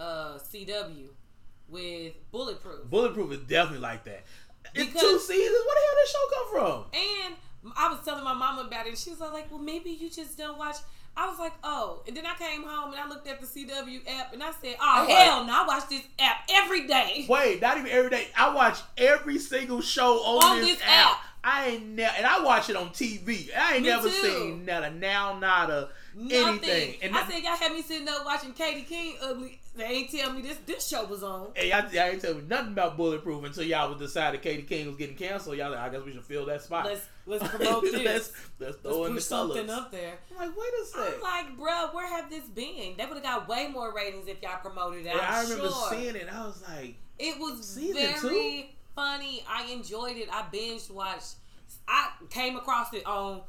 uh, 0.00 0.38
CW 0.38 1.08
with 1.68 2.14
Bulletproof. 2.30 2.88
Bulletproof 2.88 3.32
is 3.32 3.40
definitely 3.40 3.80
like 3.80 4.04
that. 4.04 4.24
In 4.74 4.86
two 4.86 5.18
seasons, 5.18 5.64
where 5.66 5.74
the 5.74 5.80
hell 5.84 5.96
did 5.98 6.08
show 6.08 6.28
come 6.32 6.50
from? 6.52 6.84
And 6.94 7.34
I 7.76 7.88
was 7.90 8.04
telling 8.04 8.24
my 8.24 8.32
mama 8.32 8.62
about 8.62 8.86
it, 8.86 8.90
and 8.90 8.98
she 8.98 9.10
was 9.10 9.20
like, 9.20 9.50
"Well, 9.50 9.60
maybe 9.60 9.90
you 9.90 10.08
just 10.08 10.38
don't 10.38 10.56
watch." 10.56 10.76
I 11.16 11.28
was 11.28 11.38
like, 11.38 11.52
"Oh," 11.62 12.02
and 12.06 12.16
then 12.16 12.24
I 12.26 12.34
came 12.34 12.62
home 12.64 12.92
and 12.92 13.00
I 13.00 13.06
looked 13.08 13.26
at 13.28 13.40
the 13.40 13.46
CW 13.46 14.00
app, 14.08 14.32
and 14.32 14.42
I 14.42 14.50
said, 14.62 14.76
"Oh 14.80 15.02
I'm 15.02 15.08
like- 15.08 15.16
hell 15.18 15.44
no! 15.44 15.52
I 15.52 15.66
watch 15.66 15.88
this 15.88 16.02
app 16.18 16.48
every 16.50 16.86
day." 16.86 17.26
Wait, 17.28 17.60
not 17.60 17.76
even 17.78 17.90
every 17.90 18.10
day. 18.10 18.28
I 18.36 18.54
watch 18.54 18.78
every 18.96 19.38
single 19.38 19.80
show 19.82 20.18
on, 20.24 20.44
On 20.44 20.58
this, 20.60 20.78
this 20.78 20.82
app. 20.86 21.10
app. 21.12 21.18
I 21.44 21.66
ain't 21.70 21.86
never, 21.88 22.14
and 22.16 22.26
I 22.26 22.40
watch 22.40 22.70
it 22.70 22.76
on 22.76 22.90
TV. 22.90 23.54
I 23.54 23.74
ain't 23.74 23.82
Me 23.82 23.88
never 23.90 24.08
too. 24.08 24.14
seen 24.14 24.64
not 24.64 24.84
a 24.84 24.90
now, 24.90 25.38
not 25.38 25.70
a 25.70 25.88
Nothing. 26.14 26.46
anything. 26.48 26.96
And 27.02 27.16
I 27.16 27.26
said, 27.28 27.42
"Y'all 27.42 27.56
had 27.56 27.72
me 27.72 27.82
sitting 27.82 28.08
up 28.08 28.24
watching 28.24 28.52
Katy 28.52 28.82
Keene 28.82 29.16
ugly." 29.20 29.58
They 29.74 29.84
ain't 29.84 30.10
tell 30.10 30.32
me 30.34 30.42
this 30.42 30.58
this 30.66 30.86
show 30.86 31.04
was 31.06 31.22
on. 31.22 31.48
Hey, 31.54 31.70
y'all, 31.70 31.90
y'all 31.90 32.02
ain't 32.02 32.20
tell 32.20 32.34
me 32.34 32.42
nothing 32.46 32.72
about 32.72 32.96
Bulletproof 32.98 33.42
until 33.44 33.64
y'all 33.64 33.88
was 33.88 33.98
decided 33.98 34.42
Katy 34.42 34.62
Keene 34.62 34.86
was 34.86 34.96
getting 34.96 35.16
canceled. 35.16 35.56
Y'all 35.56 35.70
like, 35.70 35.80
I 35.80 35.88
guess 35.88 36.02
we 36.04 36.12
should 36.12 36.24
fill 36.24 36.44
that 36.46 36.60
spot. 36.60 36.84
Let's 36.84 37.06
let's 37.24 37.48
promote 37.56 37.82
this. 37.82 38.04
let's, 38.04 38.32
let's 38.58 38.76
throw 38.76 39.00
Let's 39.00 39.08
in 39.08 39.14
the 39.14 39.20
push 39.20 39.24
something 39.24 39.70
up 39.70 39.90
there. 39.90 40.18
I'm 40.30 40.48
like, 40.48 40.56
wait 40.56 40.68
a 40.82 40.86
sec. 40.86 41.14
I'm 41.14 41.20
like, 41.22 41.58
bruh, 41.58 41.94
where 41.94 42.06
have 42.06 42.28
this 42.28 42.44
been? 42.48 42.96
They 42.98 43.06
would 43.06 43.14
have 43.14 43.22
got 43.22 43.48
way 43.48 43.68
more 43.68 43.94
ratings 43.94 44.28
if 44.28 44.42
y'all 44.42 44.58
promoted 44.60 45.06
it. 45.06 45.16
I 45.16 45.42
remember 45.42 45.68
sure. 45.68 45.90
seeing 45.90 46.16
it. 46.16 46.28
I 46.30 46.44
was 46.44 46.62
like, 46.68 46.96
It 47.18 47.38
was 47.38 47.78
very 47.78 48.76
funny. 48.94 49.42
I 49.48 49.72
enjoyed 49.72 50.18
it. 50.18 50.28
I 50.30 50.44
binge 50.52 50.90
watched. 50.90 51.36
I 51.88 52.10
came 52.28 52.56
across 52.56 52.92
it 52.92 53.06
on 53.06 53.40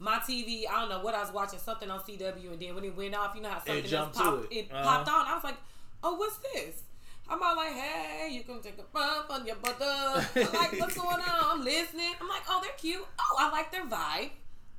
my 0.00 0.16
TV. 0.18 0.64
I 0.68 0.80
don't 0.80 0.88
know 0.88 1.00
what 1.00 1.14
I 1.14 1.20
was 1.20 1.32
watching, 1.32 1.58
something 1.60 1.88
on 1.90 2.00
CW, 2.00 2.52
and 2.52 2.60
then 2.60 2.74
when 2.74 2.84
it 2.84 2.96
went 2.96 3.14
off, 3.14 3.34
you 3.36 3.42
know 3.42 3.50
how 3.50 3.58
something 3.58 3.76
else 3.76 3.90
jumped 3.90 4.16
to 4.16 4.22
popped. 4.22 4.52
it. 4.52 4.56
It, 4.56 4.72
Uh-huh. 4.72 4.82
popped 4.82 5.08
on. 5.08 5.26
I 5.26 5.34
was 5.34 5.44
like, 5.44 5.56
"Oh, 6.02 6.14
what's 6.16 6.38
this?" 6.38 6.82
I'm 7.28 7.40
all 7.40 7.54
like, 7.54 7.72
"Hey, 7.72 8.28
you 8.32 8.42
can 8.42 8.60
take 8.60 8.78
a 8.78 8.82
bump 8.92 9.30
on 9.30 9.46
your 9.46 9.56
butter." 9.56 9.84
I'm 9.84 10.52
like, 10.52 10.72
"What's 10.80 10.94
going 10.96 11.22
on?" 11.22 11.44
I'm 11.44 11.62
listening. 11.62 12.12
I'm 12.20 12.28
like, 12.28 12.42
"Oh, 12.48 12.58
they're 12.62 12.72
cute. 12.78 13.06
Oh, 13.20 13.36
I 13.38 13.50
like 13.50 13.70
their 13.70 13.84
vibe. 13.86 14.30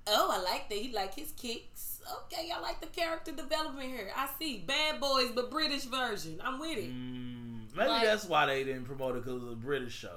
Oh, 0.07 0.29
I 0.33 0.41
like 0.41 0.67
that. 0.69 0.77
He 0.77 0.91
like 0.91 1.13
his 1.15 1.31
kicks. 1.37 2.01
Okay, 2.25 2.49
I 2.53 2.59
like 2.59 2.81
the 2.81 2.87
character 2.87 3.31
development 3.31 3.87
here. 3.89 4.11
I 4.17 4.27
see 4.39 4.57
bad 4.65 4.99
boys, 4.99 5.29
but 5.35 5.51
British 5.51 5.83
version. 5.83 6.41
I'm 6.43 6.59
with 6.59 6.79
it. 6.79 6.89
mm, 6.91 7.67
maybe 7.75 7.87
Like- 7.89 8.03
that's 8.03 8.25
why 8.25 8.47
they 8.47 8.63
didn't 8.63 8.85
promote 8.85 9.15
it 9.15 9.23
because 9.23 9.39
it 9.39 9.45
was 9.45 9.53
a 9.53 9.55
British 9.55 9.93
show. 9.93 10.15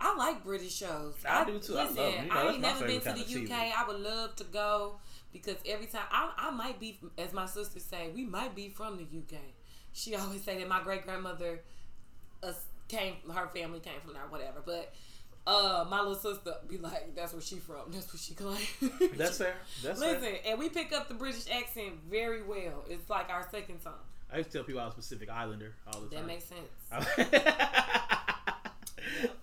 I 0.00 0.14
like 0.16 0.44
British 0.44 0.74
shows. 0.74 1.14
I 1.28 1.44
do 1.44 1.58
too. 1.58 1.74
I 1.74 1.84
love 1.84 1.96
Listen, 1.96 2.12
them. 2.12 2.24
You 2.26 2.32
know, 2.32 2.48
I 2.48 2.52
ain't 2.52 2.60
never 2.60 2.86
been 2.86 3.00
to 3.00 3.12
the 3.12 3.20
UK. 3.20 3.48
TV. 3.48 3.72
I 3.76 3.84
would 3.86 4.00
love 4.00 4.36
to 4.36 4.44
go 4.44 4.96
because 5.32 5.56
every 5.66 5.86
time 5.86 6.04
I, 6.10 6.32
I 6.36 6.50
might 6.50 6.78
be, 6.78 6.98
as 7.18 7.32
my 7.32 7.46
sister 7.46 7.80
say, 7.80 8.10
we 8.14 8.24
might 8.24 8.54
be 8.54 8.68
from 8.68 8.96
the 8.98 9.04
UK. 9.04 9.40
She 9.92 10.14
always 10.14 10.42
say 10.42 10.58
that 10.58 10.68
my 10.68 10.82
great 10.82 11.04
grandmother 11.06 11.60
uh, 12.42 12.52
came, 12.88 13.14
her 13.34 13.48
family 13.48 13.80
came 13.80 14.00
from 14.04 14.12
there, 14.14 14.22
whatever. 14.28 14.62
But 14.64 14.92
uh, 15.46 15.86
my 15.88 16.00
little 16.00 16.14
sister 16.14 16.54
be 16.68 16.76
like, 16.78 17.14
"That's 17.14 17.32
where 17.32 17.40
she 17.40 17.56
from. 17.56 17.90
That's 17.90 18.12
where 18.12 18.20
she 18.20 18.34
claim." 18.34 19.10
That's 19.16 19.38
fair. 19.38 19.54
That's 19.82 20.00
Listen, 20.00 20.20
fair. 20.20 20.38
and 20.46 20.58
we 20.58 20.68
pick 20.68 20.92
up 20.92 21.08
the 21.08 21.14
British 21.14 21.50
accent 21.50 21.94
very 22.10 22.42
well. 22.42 22.84
It's 22.88 23.08
like 23.08 23.30
our 23.30 23.46
second 23.50 23.80
song. 23.80 23.94
I 24.32 24.38
used 24.38 24.50
to 24.50 24.58
tell 24.58 24.64
people 24.64 24.80
I 24.80 24.86
was 24.86 24.94
Pacific 24.94 25.30
Islander 25.30 25.72
all 25.86 26.00
the 26.00 26.08
That 26.08 26.16
time. 26.16 26.26
That 26.26 26.32
makes 26.32 26.44
sense. 26.44 28.06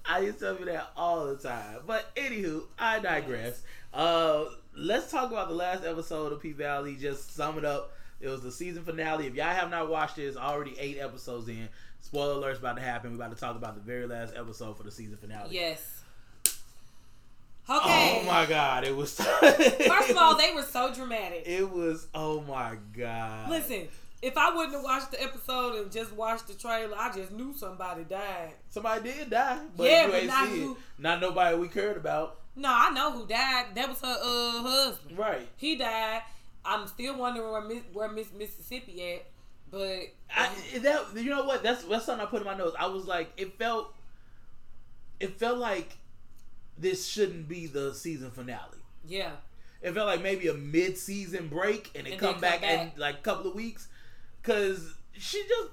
I 0.06 0.20
used 0.20 0.40
to 0.40 0.46
tell 0.46 0.60
you 0.60 0.66
that 0.66 0.92
all 0.96 1.26
the 1.28 1.36
time. 1.38 1.80
But 1.86 2.14
anywho, 2.16 2.64
I 2.78 3.00
digress. 3.00 3.62
Uh, 3.94 4.46
let's 4.76 5.12
talk 5.12 5.32
about 5.32 5.50
the 5.50 5.56
last 5.56 5.86
episode 5.86 6.32
of 6.34 6.42
P 6.42 6.52
Valley. 6.52 6.96
Just 6.96 7.36
sum 7.36 7.58
it 7.58 7.66
up. 7.66 7.92
It 8.22 8.28
was 8.30 8.42
the 8.42 8.52
season 8.52 8.84
finale. 8.84 9.28
If 9.28 9.36
y'all 9.36 9.46
have 9.48 9.70
not 9.70 9.90
watched 9.90 10.18
it, 10.18 10.24
it's 10.24 10.38
already 10.38 10.76
eight 10.80 10.98
episodes 11.00 11.48
in. 11.50 11.68
Spoiler 12.02 12.34
alert's 12.34 12.60
about 12.60 12.78
to 12.78 12.82
happen. 12.82 13.12
We're 13.12 13.24
about 13.24 13.36
to 13.36 13.40
talk 13.40 13.56
about 13.56 13.76
the 13.76 13.82
very 13.82 14.08
last 14.08 14.34
episode 14.36 14.78
for 14.78 14.84
the 14.84 14.92
season 14.92 15.18
finale. 15.18 15.50
Yes. 15.52 16.02
Okay. 17.70 18.20
Oh 18.22 18.24
my 18.26 18.46
god, 18.46 18.84
it 18.84 18.96
was. 18.96 19.14
First 19.16 20.10
of 20.10 20.18
all, 20.18 20.36
they 20.38 20.54
were 20.54 20.64
so 20.64 20.94
dramatic. 20.94 21.44
it 21.46 21.70
was. 21.70 22.08
Oh 22.14 22.42
my 22.42 22.76
god. 22.98 23.50
Listen, 23.50 23.88
if 24.24 24.38
I 24.38 24.50
wouldn't 24.56 24.74
have 24.74 24.84
watched 24.84 25.12
the 25.12 25.22
episode 25.22 25.76
and 25.76 25.92
just 25.92 26.14
watched 26.14 26.48
the 26.48 26.54
trailer, 26.54 26.96
I 26.98 27.12
just 27.14 27.32
knew 27.32 27.54
somebody 27.56 28.04
died. 28.06 28.54
somebody 28.70 29.12
did 29.12 29.30
die, 29.30 29.60
but 29.76 29.84
Yeah, 29.84 30.08
but 30.10 30.26
not 30.26 30.48
who- 30.48 30.78
Not 30.98 31.20
nobody 31.22 31.58
we 31.58 31.68
cared 31.68 31.98
about. 31.98 32.40
No, 32.56 32.70
I 32.72 32.90
know 32.92 33.12
who 33.12 33.26
died. 33.28 33.68
That 33.76 33.90
was 33.90 34.00
her 34.02 34.18
uh, 34.24 34.62
husband. 34.62 35.18
Right. 35.18 35.48
He 35.58 35.76
died. 35.76 36.22
I'm 36.64 36.88
still 36.88 37.18
wondering 37.18 37.52
where 37.52 37.62
Miss, 37.62 37.84
where 37.92 38.10
Miss 38.10 38.32
Mississippi 38.32 39.14
at, 39.16 39.26
but 39.70 40.00
I, 40.34 40.50
that 40.80 41.06
you 41.16 41.30
know 41.30 41.44
what? 41.44 41.62
That's 41.64 41.84
that's 41.84 42.06
something 42.06 42.26
I 42.26 42.30
put 42.30 42.42
in 42.42 42.46
my 42.48 42.56
notes. 42.56 42.76
I 42.80 42.88
was 42.88 43.06
like, 43.06 43.32
it 43.38 43.58
felt, 43.58 43.94
it 45.20 45.38
felt 45.40 45.58
like 45.58 45.98
this 46.78 47.06
shouldn't 47.08 47.48
be 47.48 47.68
the 47.68 47.94
season 47.94 48.32
finale. 48.32 48.80
yeah, 49.08 49.32
It 49.82 49.94
felt 49.94 50.08
like 50.08 50.22
maybe 50.22 50.48
a 50.48 50.54
mid-season 50.54 51.48
break 51.50 51.92
and 51.96 52.08
it 52.08 52.12
And 52.12 52.20
come 52.20 52.34
then 52.34 52.42
back, 52.42 52.62
come 52.62 52.70
in 52.70 52.92
like 52.98 53.16
a 53.16 53.22
couple 53.22 53.50
of 53.50 53.56
weeks, 53.56 53.88
because 54.44 54.94
she 55.18 55.42
just. 55.48 55.70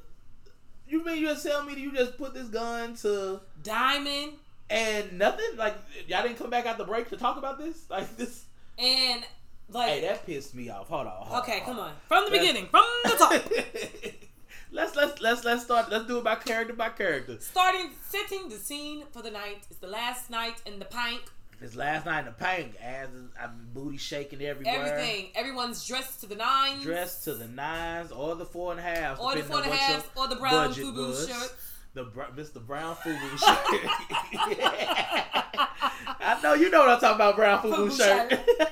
You 0.89 1.05
mean 1.05 1.19
you 1.19 1.29
just 1.29 1.47
tell 1.47 1.65
me 1.65 1.75
that 1.75 1.81
you 1.81 1.93
just 1.93 2.19
put 2.19 2.35
this 2.35 2.49
gun 2.49 2.97
to 2.97 3.41
Diamond 3.63 4.33
and 4.69 5.19
nothing? 5.19 5.57
Like 5.57 5.77
y'all 6.09 6.23
didn't 6.23 6.39
come 6.39 6.51
back 6.51 6.67
out 6.67 6.79
the 6.79 6.85
break 6.85 7.09
to 7.11 7.17
talk 7.17 7.37
about 7.37 7.59
this? 7.59 7.85
Like 7.91 8.17
this? 8.17 8.45
and 8.79 9.23
like 9.69 9.89
Hey, 9.89 10.01
that 10.01 10.27
pissed 10.27 10.55
me 10.55 10.69
off. 10.69 10.89
Hold 10.89 11.07
on. 11.07 11.13
hold 11.19 11.43
okay, 11.43 11.61
on, 11.61 11.67
come 11.67 11.79
on 11.79 11.93
from 12.09 12.25
the 12.25 12.31
beginning, 12.33 12.67
from 12.67 12.85
the 13.05 13.11
top. 13.11 13.43
let's 14.73 14.97
let's 14.97 15.21
let's 15.21 15.45
let's 15.45 15.63
start. 15.65 15.91
Let's 15.91 16.07
do 16.07 16.19
it 16.19 16.25
by 16.25 16.35
character 16.37 16.75
by 16.75 16.89
character. 16.89 17.37
Starting 17.41 17.91
setting 18.09 18.49
the 18.49 18.57
scene 18.57 19.05
for 19.13 19.23
the 19.23 19.31
night. 19.31 19.65
It's 19.71 19.79
the 19.79 19.87
last 19.87 20.31
night 20.31 20.61
in 20.67 20.79
the 20.81 20.87
Pynk. 20.87 21.21
This 21.61 21.77
last 21.77 22.07
night 22.07 22.21
in 22.21 22.25
the 22.25 22.31
paint, 22.33 22.75
ass, 22.83 23.09
I'm 23.39 23.69
booty 23.75 23.99
shaking 23.99 24.41
everywhere. 24.41 24.81
Everything. 24.83 25.27
Everyone's 25.35 25.87
dressed 25.87 26.21
to 26.21 26.27
the 26.27 26.37
nines. 26.37 26.83
Dressed 26.83 27.25
to 27.25 27.35
the 27.35 27.49
nines 27.49 28.11
or 28.13 28.35
the 28.35 28.47
four 28.47 28.71
and 28.71 28.81
a 28.81 28.83
half, 28.83 29.21
Or 29.21 29.35
the 29.35 29.43
four 29.43 29.59
and 29.59 29.67
a 29.67 29.69
on 29.69 29.77
what 29.77 29.79
your 29.79 29.97
half, 29.97 30.17
or 30.17 30.27
the 30.29 30.37
brown 30.37 30.73
FUBU 30.73 31.29
shirt. 31.29 31.53
The 31.93 32.05
Mr. 32.05 32.65
Brown 32.65 32.95
Fubu 32.97 33.31
shirt. 33.37 33.81
I 36.21 36.39
know 36.43 36.55
you 36.55 36.71
know 36.71 36.79
what 36.81 36.89
I'm 36.91 37.01
talking 37.01 37.17
about, 37.17 37.35
Brown 37.37 37.61
Fubu, 37.63 37.91
FUBU 37.91 37.97
shirt. 37.97 38.31
hey, 38.33 38.70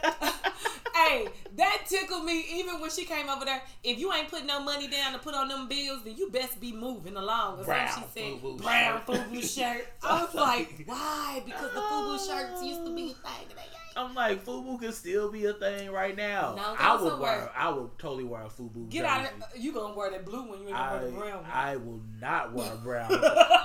me 2.25 2.45
even 2.55 2.81
when 2.81 2.91
she 2.91 3.05
came 3.05 3.29
over 3.29 3.45
there. 3.45 3.63
If 3.85 3.99
you 3.99 4.13
ain't 4.13 4.29
putting 4.29 4.47
no 4.47 4.63
money 4.63 4.89
down 4.89 5.13
to 5.13 5.19
put 5.19 5.35
on 5.35 5.49
them 5.49 5.69
bills, 5.69 6.03
then 6.05 6.17
you 6.17 6.31
best 6.31 6.61
be 6.61 6.73
moving 6.73 7.17
along. 7.17 7.61
Or 7.61 7.65
Brown 7.65 7.89
she 7.89 7.95
said. 8.21 8.43
FUBU 8.43 8.63
Brown. 8.63 9.01
FUBU 9.07 9.43
shirt. 9.55 9.87
I 10.03 10.23
was 10.25 10.35
like, 10.35 10.83
why? 10.87 11.43
Because 11.45 11.73
the 11.75 11.81
FUBU 11.81 12.27
shirts 12.27 12.63
used 12.65 12.85
to 12.85 12.95
be 12.95 13.11
a 13.11 13.15
thing. 13.15 13.57
I'm 13.97 14.15
like, 14.15 14.45
Fubu 14.45 14.79
can 14.81 14.93
still 14.93 15.29
be 15.33 15.47
a 15.47 15.55
thing 15.55 15.91
right 15.91 16.17
now. 16.17 16.55
No, 16.57 16.77
I 16.79 16.93
would 17.03 17.11
somewhere. 17.11 17.33
wear, 17.39 17.51
I 17.57 17.69
would 17.71 17.99
totally 17.99 18.23
wear 18.23 18.43
a 18.43 18.49
Fubu. 18.49 18.89
Get 18.89 18.99
jersey. 19.05 19.09
out 19.09 19.25
of 19.27 19.59
You 19.61 19.73
gonna 19.73 19.93
wear 19.93 20.09
that 20.13 20.25
blue 20.25 20.43
one? 20.49 20.61
You 20.61 20.69
ain't 20.69 20.77
gonna 20.77 20.81
I, 20.85 20.93
wear 21.01 21.05
the 21.11 21.17
brown 21.17 21.37
one. 21.43 21.51
I 21.53 21.77
will 21.77 22.01
not 22.21 22.53
wear 22.53 22.73
a 22.73 22.77
brown. 22.85 23.09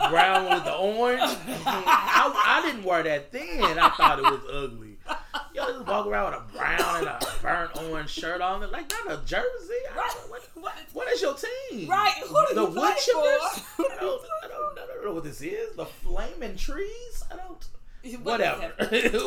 brown 0.09 0.49
with 0.49 0.63
the 0.63 0.73
orange. 0.73 1.21
I, 1.67 2.61
I 2.63 2.65
didn't 2.65 2.83
wear 2.83 3.03
that 3.03 3.31
then. 3.31 3.77
I 3.77 3.89
thought 3.89 4.17
it 4.17 4.23
was 4.23 4.41
ugly. 4.51 4.92
Just 5.67 5.85
walk 5.87 6.05
around 6.07 6.31
with 6.33 6.41
a 6.41 6.57
brown 6.57 6.97
and 6.99 7.07
a 7.07 7.19
burnt 7.41 7.71
orange 7.83 8.09
shirt 8.09 8.41
on. 8.41 8.61
Like 8.71 8.91
not 9.05 9.19
a 9.19 9.25
jersey. 9.25 9.73
Right. 9.95 10.11
what, 10.29 10.41
What? 10.55 10.73
what 10.93 11.07
is 11.13 11.21
your 11.21 11.35
team? 11.35 11.89
Right. 11.89 12.13
Who 12.25 12.45
do 12.49 12.55
The 12.55 12.61
you 12.61 12.67
wood 12.67 12.75
play 12.75 12.91
chippers? 12.93 13.59
for? 13.59 13.83
I 13.83 13.95
don't, 13.99 14.21
I, 14.43 14.47
don't, 14.47 14.79
I 14.79 14.85
don't 14.93 15.05
know 15.05 15.13
what 15.13 15.23
this 15.23 15.41
is. 15.41 15.75
The 15.75 15.85
flaming 15.85 16.55
trees? 16.55 17.23
I 17.31 17.35
don't. 17.37 17.65
Whatever. 18.21 18.73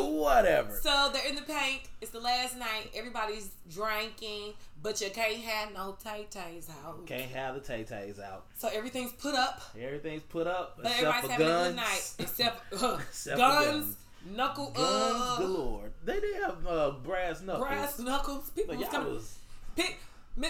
Whatever. 0.02 0.78
So 0.82 1.08
they're 1.12 1.26
in 1.26 1.34
the 1.36 1.40
paint. 1.42 1.82
It's 2.02 2.10
the 2.10 2.20
last 2.20 2.58
night. 2.58 2.90
Everybody's 2.94 3.48
drinking, 3.72 4.52
but 4.82 5.00
you 5.00 5.08
can't 5.10 5.38
have 5.38 5.72
no 5.72 5.96
tay 6.02 6.26
tays 6.30 6.68
out. 6.84 7.06
Can't 7.06 7.30
have 7.30 7.54
the 7.54 7.60
tay 7.62 7.84
tays 7.84 8.20
out. 8.20 8.44
So 8.58 8.68
everything's 8.68 9.12
put 9.12 9.34
up, 9.34 9.62
Everything's 9.80 10.22
put 10.24 10.46
up 10.46 10.76
but 10.76 10.86
except 10.92 11.06
everybody's 11.24 11.30
having 11.30 11.46
guns. 11.46 11.66
a 11.66 11.68
good 11.70 11.76
night. 11.76 12.12
Except, 12.18 12.82
uh, 12.82 12.98
Except 13.08 13.38
guns. 13.38 13.96
Knuckle, 14.34 14.70
Guns 14.70 14.78
uh, 14.86 15.36
galore. 15.38 15.90
They 16.04 16.20
did 16.20 16.42
have 16.42 16.66
uh, 16.66 16.90
brass 17.02 17.42
knuckles. 17.42 17.66
brass 17.66 17.98
knuckles. 17.98 18.50
People 18.50 18.74
But 18.74 18.80
was 18.80 18.88
coming. 18.88 19.14
was 19.14 19.38
Pick, 19.76 19.98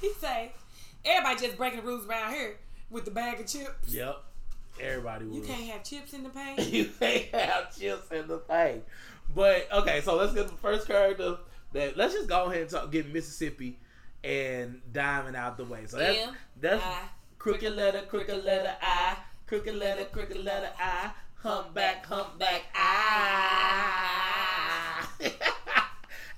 he 0.00 0.12
say, 0.20 0.52
everybody 1.04 1.46
just 1.46 1.56
breaking 1.56 1.80
the 1.80 1.86
rules 1.86 2.06
around 2.06 2.32
here 2.32 2.56
with 2.90 3.04
the 3.04 3.10
bag 3.10 3.40
of 3.40 3.46
chips. 3.46 3.92
Yep. 3.92 4.16
Everybody 4.80 5.26
was. 5.26 5.36
You 5.38 5.42
can't 5.42 5.70
have 5.70 5.84
chips 5.84 6.12
in 6.12 6.22
the 6.22 6.28
paint. 6.30 6.60
you 6.68 6.86
can't 6.98 7.34
have 7.34 7.76
chips 7.76 8.10
in 8.12 8.28
the 8.28 8.38
thing. 8.38 8.82
But 9.34 9.68
okay, 9.72 10.00
so 10.00 10.16
let's 10.16 10.32
get 10.34 10.48
the 10.48 10.56
first 10.56 10.86
character. 10.86 11.38
That 11.72 11.96
let's 11.98 12.14
just 12.14 12.28
go 12.28 12.46
ahead 12.46 12.62
and 12.62 12.70
talk, 12.70 12.90
get 12.90 13.12
Mississippi 13.12 13.78
and 14.24 14.80
Diamond 14.92 15.36
out 15.36 15.56
the 15.58 15.64
way. 15.64 15.84
So 15.86 15.98
that's 15.98 16.18
M, 16.18 16.34
that's 16.60 16.82
I, 16.82 17.02
crooked 17.38 17.74
letter, 17.76 18.02
crooked 18.08 18.44
letter 18.44 18.74
I, 18.80 19.16
crooked 19.46 19.74
letter, 19.74 20.04
crooked 20.06 20.42
letter 20.42 20.70
I, 20.78 21.10
humpback, 21.42 22.04
humpback 22.06 22.62
ah. 23.78 25.10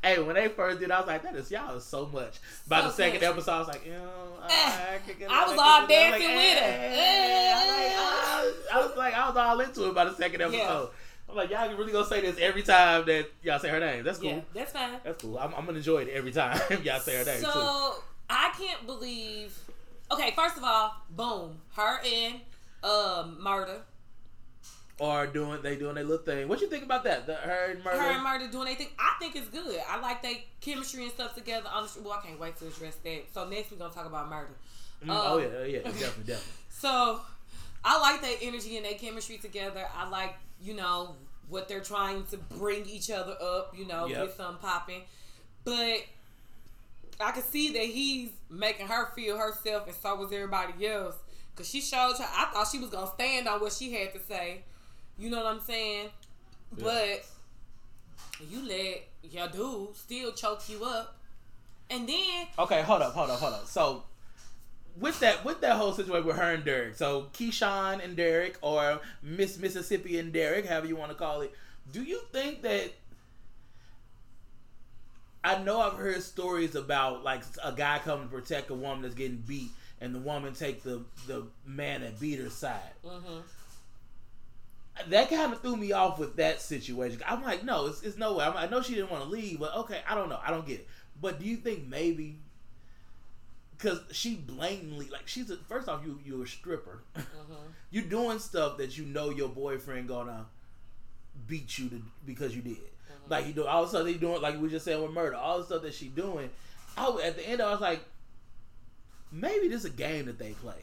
Hey, 0.02 0.19
when 0.19 0.35
they 0.35 0.49
first 0.49 0.80
did, 0.80 0.90
I 0.90 0.99
was 1.00 1.07
like, 1.07 1.23
"That 1.23 1.35
is 1.37 1.50
y'all 1.50 1.76
is 1.76 1.85
so 1.85 2.07
much." 2.07 2.38
By 2.66 2.80
So 2.80 2.87
the 2.87 2.92
second 2.95 3.23
episode, 3.23 3.52
I 3.52 3.59
was 3.59 3.69
like, 3.69 3.85
"Ew, 3.85 3.92
Eh, 3.92 4.99
I 5.28 5.45
was 5.47 5.59
all 5.59 5.80
crooked 5.80 5.90
letter." 5.95 6.19
dancing 6.19 6.37
with 6.37 6.59
her. 6.59 6.64
eh. 6.64 7.66
Like. 7.69 8.73
I 8.73 8.78
was 8.87 8.97
like, 8.97 9.12
I 9.14 9.28
was 9.28 9.37
all 9.37 9.61
into 9.61 9.88
it 9.90 9.95
by 9.95 10.04
the 10.07 10.14
second 10.14 10.40
episode. 10.40 10.59
Yeah. 10.59 10.87
I'm 11.28 11.37
like, 11.37 11.50
y'all 11.50 11.69
really 11.76 11.92
gonna 11.92 12.07
say 12.07 12.23
this 12.23 12.38
every 12.38 12.62
time 12.62 13.04
that 13.07 13.26
y'all 13.42 13.59
say 13.59 13.69
her 13.69 13.78
name? 13.78 14.02
That's 14.02 14.19
cool. 14.19 14.30
yeah, 14.30 14.40
that's 14.54 14.73
fine. 14.73 14.92
That's 15.04 15.21
cool. 15.23 15.38
I'm, 15.38 15.52
I'm 15.54 15.66
gonna 15.66 15.76
enjoy 15.76 15.99
it 15.99 16.09
every 16.09 16.33
time 16.33 16.59
y'all 16.83 16.99
say 17.00 17.19
her 17.19 17.25
name 17.26 17.42
so 17.42 17.52
too. 17.52 18.00
I 18.30 18.52
can't 18.59 18.87
believe. 18.87 19.57
Okay, 20.11 20.33
first 20.35 20.57
of 20.57 20.64
all, 20.64 20.95
boom, 21.11 21.59
her 21.76 22.00
and 22.07 22.37
um 22.83 23.38
Murda, 23.45 23.80
Or 25.00 25.26
doing 25.26 25.62
they 25.62 25.76
doing 25.76 25.95
their 25.95 26.04
little 26.04 26.23
thing. 26.25 26.47
What 26.47 26.61
you 26.61 26.69
think 26.69 26.85
about 26.85 27.04
that? 27.04 27.26
The 27.26 27.35
her 27.35 27.71
and 27.71 27.83
Murda. 27.83 27.99
her 27.99 28.11
and 28.11 28.25
Murda 28.26 28.52
doing 28.52 28.66
anything. 28.69 28.88
I 28.99 29.14
think 29.19 29.35
it's 29.35 29.49
good. 29.49 29.80
I 29.88 29.99
like 29.99 30.21
they 30.23 30.45
chemistry 30.61 31.04
and 31.04 31.12
stuff 31.12 31.35
together. 31.35 31.71
On 31.73 31.85
the, 31.85 32.02
well, 32.02 32.21
I 32.23 32.26
can't 32.26 32.38
wait 32.38 32.57
to 32.59 32.66
address 32.66 32.97
that. 33.02 33.23
So 33.33 33.49
next 33.49 33.71
we're 33.73 33.78
gonna 33.78 33.95
talk 33.95 34.04
about 34.04 34.30
Murda. 34.30 34.49
Mm, 35.02 35.09
oh 35.09 35.37
Um, 35.38 35.42
yeah, 35.42 35.49
oh, 35.59 35.64
yeah, 35.64 35.78
definitely, 35.78 36.25
definitely. 36.25 36.37
So 36.71 37.21
I 37.85 37.99
like 38.00 38.21
their 38.21 38.37
energy 38.42 38.76
and 38.76 38.85
their 38.85 38.95
chemistry 38.95 39.38
together. 39.38 39.87
I 39.97 40.07
like, 40.09 40.35
you 40.62 40.75
know, 40.75 41.16
what 41.49 41.66
they're 41.69 41.80
trying 41.80 42.25
to 42.26 42.37
bring 42.37 42.85
each 42.87 43.11
other 43.11 43.37
up, 43.40 43.75
you 43.76 43.87
know, 43.87 44.07
Yep. 44.07 44.26
get 44.28 44.37
some 44.37 44.59
popping. 44.59 45.02
But 45.64 46.04
I 47.19 47.33
could 47.33 47.45
see 47.45 47.73
that 47.73 47.85
he's 47.85 48.30
making 48.50 48.87
her 48.87 49.07
feel 49.14 49.37
herself 49.38 49.87
and 49.87 49.97
so 49.97 50.14
was 50.16 50.33
everybody 50.33 50.87
else. 50.87 51.16
Cause 51.57 51.69
she 51.69 51.80
showed 51.80 52.14
her 52.19 52.25
I 52.25 52.50
thought 52.52 52.69
she 52.71 52.78
was 52.78 52.90
gonna 52.90 53.11
stand 53.14 53.47
on 53.49 53.61
what 53.61 53.73
she 53.73 53.92
had 53.92 54.12
to 54.14 54.21
say. 54.21 54.62
You 55.20 55.30
know 55.30 55.36
what 55.44 55.46
I'm 55.46 55.60
saying? 55.60 56.08
Yeah. 56.76 56.84
But 56.84 57.26
you 58.50 58.66
let 58.66 59.06
your 59.22 59.48
dude 59.48 59.94
still 59.94 60.32
choke 60.32 60.68
you 60.68 60.84
up. 60.84 61.16
And 61.90 62.08
then 62.08 62.46
Okay, 62.58 62.82
hold 62.82 63.02
up, 63.02 63.12
hold 63.12 63.30
up, 63.30 63.38
hold 63.38 63.54
up. 63.54 63.66
So 63.66 64.04
with 64.98 65.20
that 65.20 65.44
with 65.44 65.60
that 65.60 65.76
whole 65.76 65.92
situation 65.92 66.26
with 66.26 66.36
her 66.36 66.54
and 66.54 66.64
Derek, 66.64 66.94
so 66.96 67.28
Keyshawn 67.34 68.02
and 68.02 68.16
Derek, 68.16 68.56
or 68.62 69.00
Miss 69.22 69.58
Mississippi 69.58 70.18
and 70.18 70.32
Derek, 70.32 70.66
however 70.66 70.86
you 70.86 70.96
want 70.96 71.10
to 71.10 71.16
call 71.16 71.42
it, 71.42 71.52
do 71.92 72.02
you 72.02 72.20
think 72.32 72.62
that 72.62 72.92
I 75.42 75.62
know 75.62 75.80
I've 75.80 75.94
heard 75.94 76.22
stories 76.22 76.74
about 76.74 77.24
like 77.24 77.42
a 77.64 77.72
guy 77.72 77.98
coming 78.04 78.28
to 78.28 78.34
protect 78.34 78.70
a 78.70 78.74
woman 78.74 79.02
that's 79.02 79.14
getting 79.14 79.38
beat, 79.38 79.70
and 80.00 80.14
the 80.14 80.18
woman 80.18 80.52
take 80.54 80.82
the 80.82 81.02
the 81.26 81.44
man 81.64 82.02
that 82.02 82.20
beat 82.20 82.38
her 82.40 82.50
side. 82.50 82.80
mhm. 83.04 83.42
That 85.09 85.30
kind 85.30 85.52
of 85.52 85.61
threw 85.61 85.76
me 85.76 85.92
off 85.92 86.19
with 86.19 86.37
that 86.37 86.61
situation. 86.61 87.21
I'm 87.26 87.42
like, 87.42 87.64
no, 87.64 87.87
it's, 87.87 88.02
it's 88.02 88.19
no 88.19 88.35
way. 88.35 88.45
I'm, 88.45 88.57
I 88.57 88.66
know 88.66 88.83
she 88.83 88.95
didn't 88.95 89.11
want 89.11 89.25
to 89.25 89.30
leave, 89.30 89.61
but 89.61 89.75
okay, 89.76 90.00
I 90.09 90.14
don't 90.14 90.28
know. 90.28 90.38
I 90.45 90.50
don't 90.50 90.66
get 90.66 90.80
it. 90.80 90.88
But 91.21 91.38
do 91.38 91.47
you 91.47 91.57
think 91.57 91.87
maybe? 91.87 92.38
because 93.80 94.00
she 94.12 94.35
blatantly 94.35 95.09
like 95.11 95.26
she's 95.26 95.50
a, 95.50 95.57
first 95.57 95.88
off 95.88 96.02
you 96.04 96.19
you're 96.25 96.45
a 96.45 96.49
stripper. 96.49 97.02
Mm-hmm. 97.16 97.54
you're 97.90 98.04
doing 98.04 98.38
stuff 98.38 98.78
that 98.78 98.99
you 98.99 99.04
know 99.04 99.30
your 99.30 99.49
boyfriend 99.49 100.09
gonna 100.09 100.47
beat 101.47 101.78
you 101.78 101.88
to 101.88 102.02
because 102.26 102.54
you 102.54 102.62
did. 102.62 102.76
Mm-hmm. 102.76 103.30
Like 103.30 103.47
you 103.47 103.52
do 103.52 103.66
all 103.66 103.83
the 103.83 103.88
stuff 103.88 104.07
you 104.07 104.19
doing 104.19 104.42
like 104.42 104.61
we 104.61 104.69
just 104.69 104.85
said 104.85 105.00
with 105.00 105.12
Murda, 105.12 105.37
all 105.37 105.59
the 105.59 105.64
stuff 105.64 105.83
that 105.83 105.95
she 105.95 106.09
doing. 106.09 106.50
I 106.97 107.07
at 107.25 107.37
the 107.37 107.49
end 107.49 107.62
I 107.62 107.71
was 107.71 107.80
like, 107.80 108.04
maybe 109.33 109.69
this 109.69 109.80
is 109.80 109.87
a 109.87 109.90
game 109.90 110.26
that 110.26 110.38
they 110.38 110.52
play. 110.52 110.75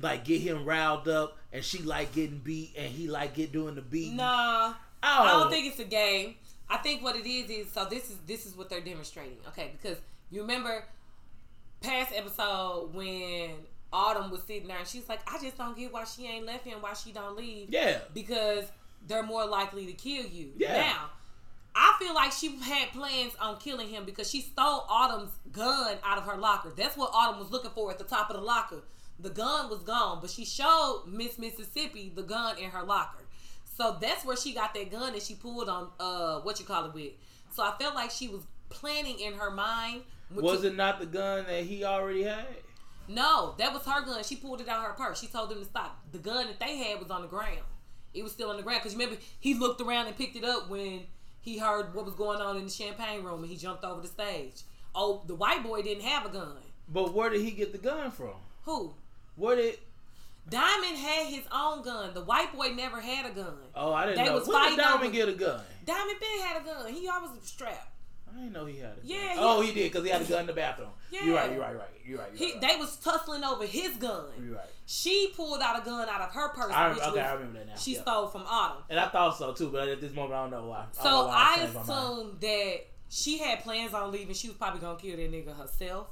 Like 0.00 0.24
get 0.24 0.40
him 0.40 0.64
riled 0.64 1.08
up 1.08 1.38
and 1.52 1.64
she 1.64 1.78
like 1.78 2.12
getting 2.12 2.38
beat 2.38 2.74
and 2.76 2.86
he 2.92 3.08
like 3.08 3.34
get 3.34 3.52
doing 3.52 3.74
the 3.74 3.82
beat. 3.82 4.12
Nah, 4.12 4.74
I 5.02 5.18
don't, 5.18 5.26
I 5.26 5.30
don't 5.32 5.50
think 5.50 5.66
it's 5.66 5.80
a 5.80 5.84
game. 5.84 6.34
I 6.68 6.78
think 6.78 7.02
what 7.02 7.16
it 7.16 7.26
is 7.26 7.48
is 7.48 7.72
so 7.72 7.86
this 7.86 8.10
is 8.10 8.16
this 8.26 8.44
is 8.44 8.56
what 8.56 8.68
they're 8.68 8.80
demonstrating. 8.80 9.38
Okay, 9.48 9.72
because 9.80 9.98
you 10.30 10.42
remember 10.42 10.84
past 11.80 12.12
episode 12.14 12.90
when 12.92 13.52
Autumn 13.92 14.30
was 14.30 14.42
sitting 14.42 14.68
there 14.68 14.78
and 14.78 14.86
she's 14.86 15.08
like, 15.08 15.20
I 15.32 15.38
just 15.40 15.56
don't 15.56 15.76
get 15.76 15.92
why 15.92 16.04
she 16.04 16.26
ain't 16.26 16.46
left 16.46 16.64
him, 16.64 16.78
why 16.80 16.94
she 16.94 17.12
don't 17.12 17.36
leave. 17.36 17.70
Yeah. 17.70 17.98
Because 18.12 18.64
they're 19.06 19.22
more 19.22 19.46
likely 19.46 19.86
to 19.86 19.92
kill 19.92 20.26
you. 20.26 20.50
Yeah. 20.56 20.80
Now, 20.80 21.10
I 21.74 21.96
feel 22.00 22.14
like 22.14 22.32
she 22.32 22.56
had 22.56 22.88
plans 22.92 23.34
on 23.40 23.58
killing 23.58 23.88
him 23.88 24.04
because 24.04 24.28
she 24.28 24.40
stole 24.40 24.86
Autumn's 24.88 25.32
gun 25.52 25.96
out 26.04 26.18
of 26.18 26.24
her 26.24 26.36
locker. 26.36 26.72
That's 26.76 26.96
what 26.96 27.10
Autumn 27.12 27.38
was 27.38 27.50
looking 27.50 27.70
for 27.70 27.90
at 27.90 27.98
the 27.98 28.04
top 28.04 28.30
of 28.30 28.36
the 28.36 28.42
locker. 28.42 28.82
The 29.18 29.30
gun 29.30 29.70
was 29.70 29.80
gone, 29.82 30.18
but 30.20 30.30
she 30.30 30.44
showed 30.44 31.04
Miss 31.06 31.38
Mississippi 31.38 32.12
the 32.14 32.22
gun 32.22 32.58
in 32.58 32.70
her 32.70 32.82
locker. 32.82 33.24
So 33.76 33.96
that's 34.00 34.24
where 34.24 34.36
she 34.36 34.52
got 34.54 34.74
that 34.74 34.90
gun 34.90 35.12
and 35.14 35.22
she 35.22 35.34
pulled 35.34 35.68
on 35.68 35.90
uh 36.00 36.40
what 36.40 36.58
you 36.60 36.66
call 36.66 36.84
it 36.86 36.94
with. 36.94 37.12
So 37.52 37.62
I 37.62 37.74
felt 37.78 37.94
like 37.94 38.10
she 38.10 38.28
was 38.28 38.42
planning 38.68 39.18
in 39.20 39.34
her 39.34 39.50
mind. 39.50 40.02
Was 40.34 40.64
it 40.64 40.76
not 40.76 40.98
the 40.98 41.06
gun 41.06 41.46
that 41.46 41.64
he 41.64 41.84
already 41.84 42.24
had? 42.24 42.46
no, 43.08 43.54
that 43.58 43.72
was 43.72 43.84
her 43.84 44.04
gun. 44.04 44.24
She 44.24 44.36
pulled 44.36 44.60
it 44.60 44.68
out 44.68 44.80
of 44.80 44.86
her 44.86 44.92
purse. 44.92 45.20
She 45.20 45.28
told 45.28 45.48
them 45.50 45.60
to 45.60 45.64
stop. 45.64 46.00
The 46.12 46.18
gun 46.18 46.48
that 46.48 46.58
they 46.58 46.76
had 46.78 46.98
was 46.98 47.10
on 47.10 47.22
the 47.22 47.28
ground. 47.28 47.60
It 48.12 48.22
was 48.22 48.32
still 48.32 48.50
on 48.50 48.56
the 48.56 48.62
ground 48.62 48.80
because 48.82 48.94
remember 48.94 49.16
he 49.38 49.54
looked 49.54 49.80
around 49.80 50.06
and 50.08 50.16
picked 50.16 50.36
it 50.36 50.44
up 50.44 50.68
when 50.68 51.02
he 51.40 51.58
heard 51.58 51.94
what 51.94 52.04
was 52.04 52.14
going 52.14 52.40
on 52.40 52.56
in 52.56 52.64
the 52.64 52.70
champagne 52.70 53.22
room 53.22 53.42
and 53.42 53.50
he 53.50 53.56
jumped 53.56 53.84
over 53.84 54.00
the 54.00 54.08
stage. 54.08 54.62
Oh, 54.94 55.22
the 55.26 55.34
white 55.34 55.62
boy 55.62 55.82
didn't 55.82 56.04
have 56.04 56.26
a 56.26 56.30
gun. 56.30 56.56
But 56.88 57.12
where 57.14 57.30
did 57.30 57.42
he 57.42 57.50
get 57.50 57.72
the 57.72 57.78
gun 57.78 58.10
from? 58.10 58.34
Who? 58.64 58.94
Where 59.36 59.56
did 59.56 59.78
Diamond 60.48 60.96
had 60.96 61.26
his 61.26 61.42
own 61.52 61.82
gun. 61.82 62.14
The 62.14 62.22
white 62.22 62.54
boy 62.54 62.68
never 62.74 63.00
had 63.00 63.26
a 63.26 63.34
gun. 63.34 63.56
Oh, 63.74 63.92
I 63.92 64.06
didn't 64.06 64.18
They 64.18 64.24
know. 64.26 64.34
was 64.38 64.46
When 64.48 64.70
did 64.70 64.78
Diamond 64.78 65.02
over- 65.04 65.10
get 65.12 65.28
a 65.28 65.32
gun? 65.32 65.60
Diamond 65.84 66.16
Ben 66.20 66.38
had 66.46 66.62
a 66.62 66.64
gun. 66.64 66.92
He 66.92 67.08
always 67.08 67.30
was 67.32 67.48
strapped. 67.48 67.92
I 68.30 68.38
didn't 68.38 68.52
know 68.52 68.66
he 68.66 68.78
had 68.78 68.92
a 68.92 68.94
gun. 68.96 69.00
Yeah, 69.04 69.32
he- 69.34 69.38
oh, 69.40 69.60
he 69.60 69.72
did 69.72 69.92
because 69.92 70.04
he 70.04 70.10
had 70.10 70.20
a 70.22 70.24
gun 70.24 70.40
in 70.42 70.46
the 70.46 70.52
bathroom. 70.52 70.90
Yeah. 71.10 71.24
You're 71.24 71.34
right. 71.36 71.50
You're 71.50 71.60
right. 71.60 71.70
You're 71.72 71.78
right. 71.80 71.88
You're 72.06 72.18
right. 72.18 72.28
You're 72.34 72.48
He, 72.48 72.52
right. 72.54 72.60
they 72.60 72.76
was 72.76 72.96
tussling 72.98 73.42
over 73.42 73.64
his 73.66 73.96
gun. 73.96 74.26
You're 74.40 74.54
right. 74.56 74.66
She 74.86 75.32
pulled 75.34 75.60
out 75.62 75.82
a 75.82 75.84
gun 75.84 76.08
out 76.08 76.20
of 76.20 76.30
her 76.32 76.48
purse, 76.50 76.72
I, 76.72 76.90
okay, 76.90 77.00
was 77.10 77.18
I 77.18 77.32
remember 77.32 77.58
that 77.58 77.66
now. 77.66 77.74
she 77.76 77.94
Yeah. 77.94 78.02
stole 78.02 78.28
from 78.28 78.42
Autumn. 78.46 78.84
And 78.88 79.00
I 79.00 79.08
thought 79.08 79.36
so 79.36 79.52
too, 79.52 79.70
but 79.70 79.88
at 79.88 80.00
this 80.00 80.12
moment 80.12 80.34
I 80.34 80.42
don't 80.42 80.50
know 80.52 80.66
why. 80.68 80.76
I 80.78 80.82
know 80.82 81.10
So 81.10 81.26
why 81.26 81.54
I 81.58 81.66
mind. 81.66 81.76
assumed 81.90 82.40
that 82.40 82.86
she 83.08 83.38
had 83.38 83.64
plans 83.64 83.92
on 83.94 84.12
leaving. 84.12 84.34
She 84.34 84.46
was 84.48 84.56
probably 84.56 84.78
gonna 84.80 84.96
kill 84.98 85.16
that 85.16 85.32
nigga 85.32 85.56
herself. 85.56 86.06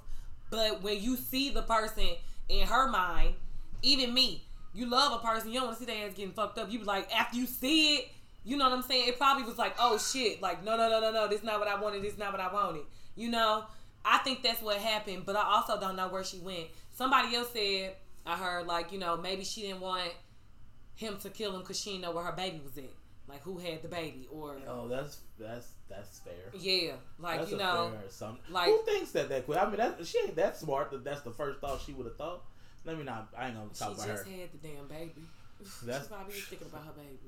But 0.51 0.83
when 0.83 1.01
you 1.01 1.17
see 1.17 1.51
the 1.51 1.63
person 1.63 2.09
in 2.49 2.67
her 2.67 2.89
mind, 2.89 3.35
even 3.83 4.13
me, 4.13 4.45
you 4.73 4.87
love 4.87 5.21
a 5.21 5.27
person, 5.27 5.51
you 5.51 5.61
don't 5.61 5.69
want 5.69 5.79
to 5.79 5.85
see 5.85 5.93
their 5.93 6.07
ass 6.07 6.15
getting 6.15 6.33
fucked 6.33 6.59
up. 6.59 6.71
You 6.71 6.81
be 6.81 6.85
like, 6.85 7.15
after 7.15 7.37
you 7.37 7.47
see 7.47 7.97
it, 7.97 8.09
you 8.45 8.57
know 8.57 8.65
what 8.65 8.77
I'm 8.77 8.83
saying? 8.83 9.09
It 9.09 9.19
probably 9.19 9.45
was 9.45 9.57
like, 9.59 9.75
oh 9.79 9.99
shit, 9.99 10.43
like 10.43 10.65
no, 10.65 10.77
no, 10.77 10.89
no, 10.89 11.01
no, 11.01 11.13
no, 11.13 11.29
this 11.29 11.39
is 11.41 11.45
not 11.45 11.59
what 11.59 11.69
I 11.69 11.81
wanted. 11.81 12.03
This 12.03 12.13
is 12.13 12.19
not 12.19 12.33
what 12.33 12.41
I 12.41 12.53
wanted. 12.53 12.83
You 13.17 13.31
know, 13.31 13.65
I 14.05 14.19
think 14.19 14.43
that's 14.43 14.61
what 14.61 14.77
happened. 14.77 15.25
But 15.25 15.37
I 15.37 15.45
also 15.45 15.81
don't 15.81 15.97
know 15.97 16.09
where 16.09 16.25
she 16.25 16.39
went. 16.39 16.67
Somebody 16.91 17.35
else 17.35 17.51
said 17.53 17.95
I 18.27 18.37
heard 18.37 18.67
like 18.67 18.93
you 18.93 18.99
know 18.99 19.17
maybe 19.17 19.45
she 19.45 19.63
didn't 19.63 19.81
want 19.81 20.13
him 20.95 21.17
to 21.19 21.31
kill 21.31 21.55
him 21.55 21.61
because 21.61 21.81
she 21.81 21.91
didn't 21.91 22.03
know 22.03 22.13
where 22.13 22.25
her 22.25 22.33
baby 22.33 22.61
was 22.63 22.77
at. 22.77 22.91
Like 23.29 23.43
who 23.43 23.59
had 23.59 23.83
the 23.83 23.89
baby 23.89 24.29
or 24.31 24.57
Oh, 24.69 24.89
that's 24.89 25.19
that's 25.39 25.69
that's 25.97 26.19
fair. 26.21 26.33
yeah, 26.59 26.93
like 27.19 27.41
that's 27.41 27.51
you 27.51 27.57
a 27.57 27.61
know, 27.61 27.93
like- 28.51 28.67
who 28.69 28.83
thinks 28.85 29.11
that 29.13 29.29
that 29.29 29.45
quick? 29.47 29.59
I 29.59 29.67
mean, 29.67 29.77
that, 29.77 30.07
she 30.07 30.19
ain't 30.19 30.37
that 30.37 30.57
smart. 30.57 30.91
That 30.91 31.05
that's 31.05 31.23
the 31.23 31.31
first 31.31 31.61
thought 31.61 31.81
she 31.85 31.93
would 31.93 32.07
have 32.07 32.17
thought. 32.17 32.43
Let 32.85 32.99
me 32.99 33.05
not. 33.05 33.29
I 33.37 33.47
ain't 33.47 33.57
gonna 33.57 33.69
talk 33.71 33.95
about 33.95 34.07
her. 34.09 34.25
She 34.25 34.31
just 34.31 34.41
had 34.41 34.61
the 34.61 34.69
damn 34.69 34.89
baby. 34.89 35.23
That's- 35.87 36.03
she 36.07 36.09
probably 36.15 36.35
is 36.35 36.45
thinking 36.45 36.69
about 36.69 36.85
her 36.85 36.93
baby. 36.93 37.19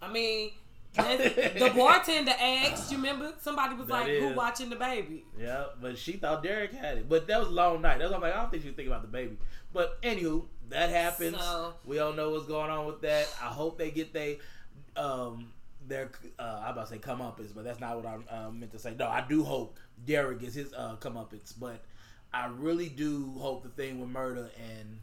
I 0.00 0.12
mean, 0.12 0.50
the 0.94 1.72
bartender 1.76 2.32
asked. 2.38 2.90
You 2.90 2.98
remember 2.98 3.32
somebody 3.40 3.74
was 3.74 3.86
That 3.88 3.92
like, 3.92 4.08
"Who 4.08 4.34
watching 4.34 4.70
the 4.70 4.76
baby?" 4.76 5.24
Yeah, 5.38 5.66
but 5.80 5.98
she 5.98 6.12
thought 6.12 6.42
Derek 6.42 6.72
had 6.72 6.98
it. 6.98 7.08
But 7.08 7.26
that 7.26 7.38
was 7.38 7.48
a 7.48 7.52
long 7.52 7.82
night. 7.82 7.98
That's 7.98 8.10
why 8.10 8.16
I'm 8.16 8.22
like, 8.22 8.32
I 8.34 8.36
don't 8.40 8.50
think 8.50 8.62
she 8.62 8.68
was 8.68 8.76
thinking 8.76 8.92
about 8.92 9.02
the 9.02 9.08
baby. 9.08 9.36
But 9.72 10.00
anywho, 10.02 10.46
that 10.70 10.90
happens. 10.90 11.38
So- 11.38 11.74
we 11.84 11.98
all 11.98 12.12
know 12.12 12.30
what's 12.30 12.46
going 12.46 12.70
on 12.70 12.86
with 12.86 13.00
that. 13.02 13.28
I 13.42 13.46
hope 13.48 13.76
they 13.78 13.90
get 13.90 14.12
they 14.12 14.38
um 14.96 15.52
their 15.88 16.10
uh 16.38 16.62
I 16.64 16.70
about 16.70 16.88
to 16.88 16.94
say 16.94 16.98
comeuppance, 16.98 17.54
but 17.54 17.64
that's 17.64 17.80
not 17.80 17.96
what 17.96 18.06
I 18.06 18.34
uh, 18.34 18.50
meant 18.50 18.72
to 18.72 18.78
say. 18.78 18.94
No, 18.98 19.08
I 19.08 19.24
do 19.26 19.44
hope 19.44 19.76
Derek 20.04 20.40
gets 20.40 20.54
his 20.54 20.72
uh 20.72 20.96
comeuppance, 21.00 21.52
but 21.58 21.82
I 22.32 22.46
really 22.46 22.88
do 22.88 23.32
hope 23.38 23.62
the 23.62 23.68
thing 23.70 24.00
with 24.00 24.10
Murda 24.10 24.48
and 24.58 24.98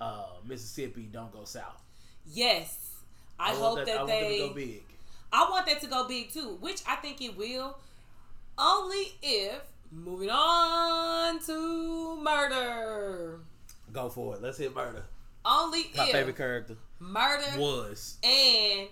uh 0.00 0.26
Mississippi 0.46 1.08
don't 1.10 1.32
go 1.32 1.44
south. 1.44 1.82
Yes, 2.30 2.90
I, 3.38 3.52
want 3.52 3.78
hope 3.78 3.86
that, 3.86 3.94
I 3.94 3.98
want 3.98 4.08
them 4.08 4.20
they. 4.22 4.38
to 4.38 4.48
go 4.48 4.54
big. 4.54 4.82
I 5.32 5.48
want 5.50 5.66
that 5.66 5.80
to 5.80 5.86
go 5.86 6.06
big 6.08 6.30
too, 6.32 6.56
which 6.60 6.82
I 6.86 6.96
think 6.96 7.20
it 7.22 7.36
will. 7.36 7.78
Only 8.58 9.12
if 9.22 9.60
moving 9.90 10.30
on 10.30 11.40
to 11.40 12.18
Murda. 12.22 13.38
Go 13.92 14.08
for 14.08 14.34
it. 14.34 14.42
Let's 14.42 14.58
hit 14.58 14.74
Murda. 14.74 15.02
Only 15.44 15.80
if 15.80 15.96
My 15.96 16.06
if 16.06 16.12
favorite 16.12 16.36
character 16.36 16.76
Murda 17.00 17.56
was 17.56 18.18
and 18.22 18.88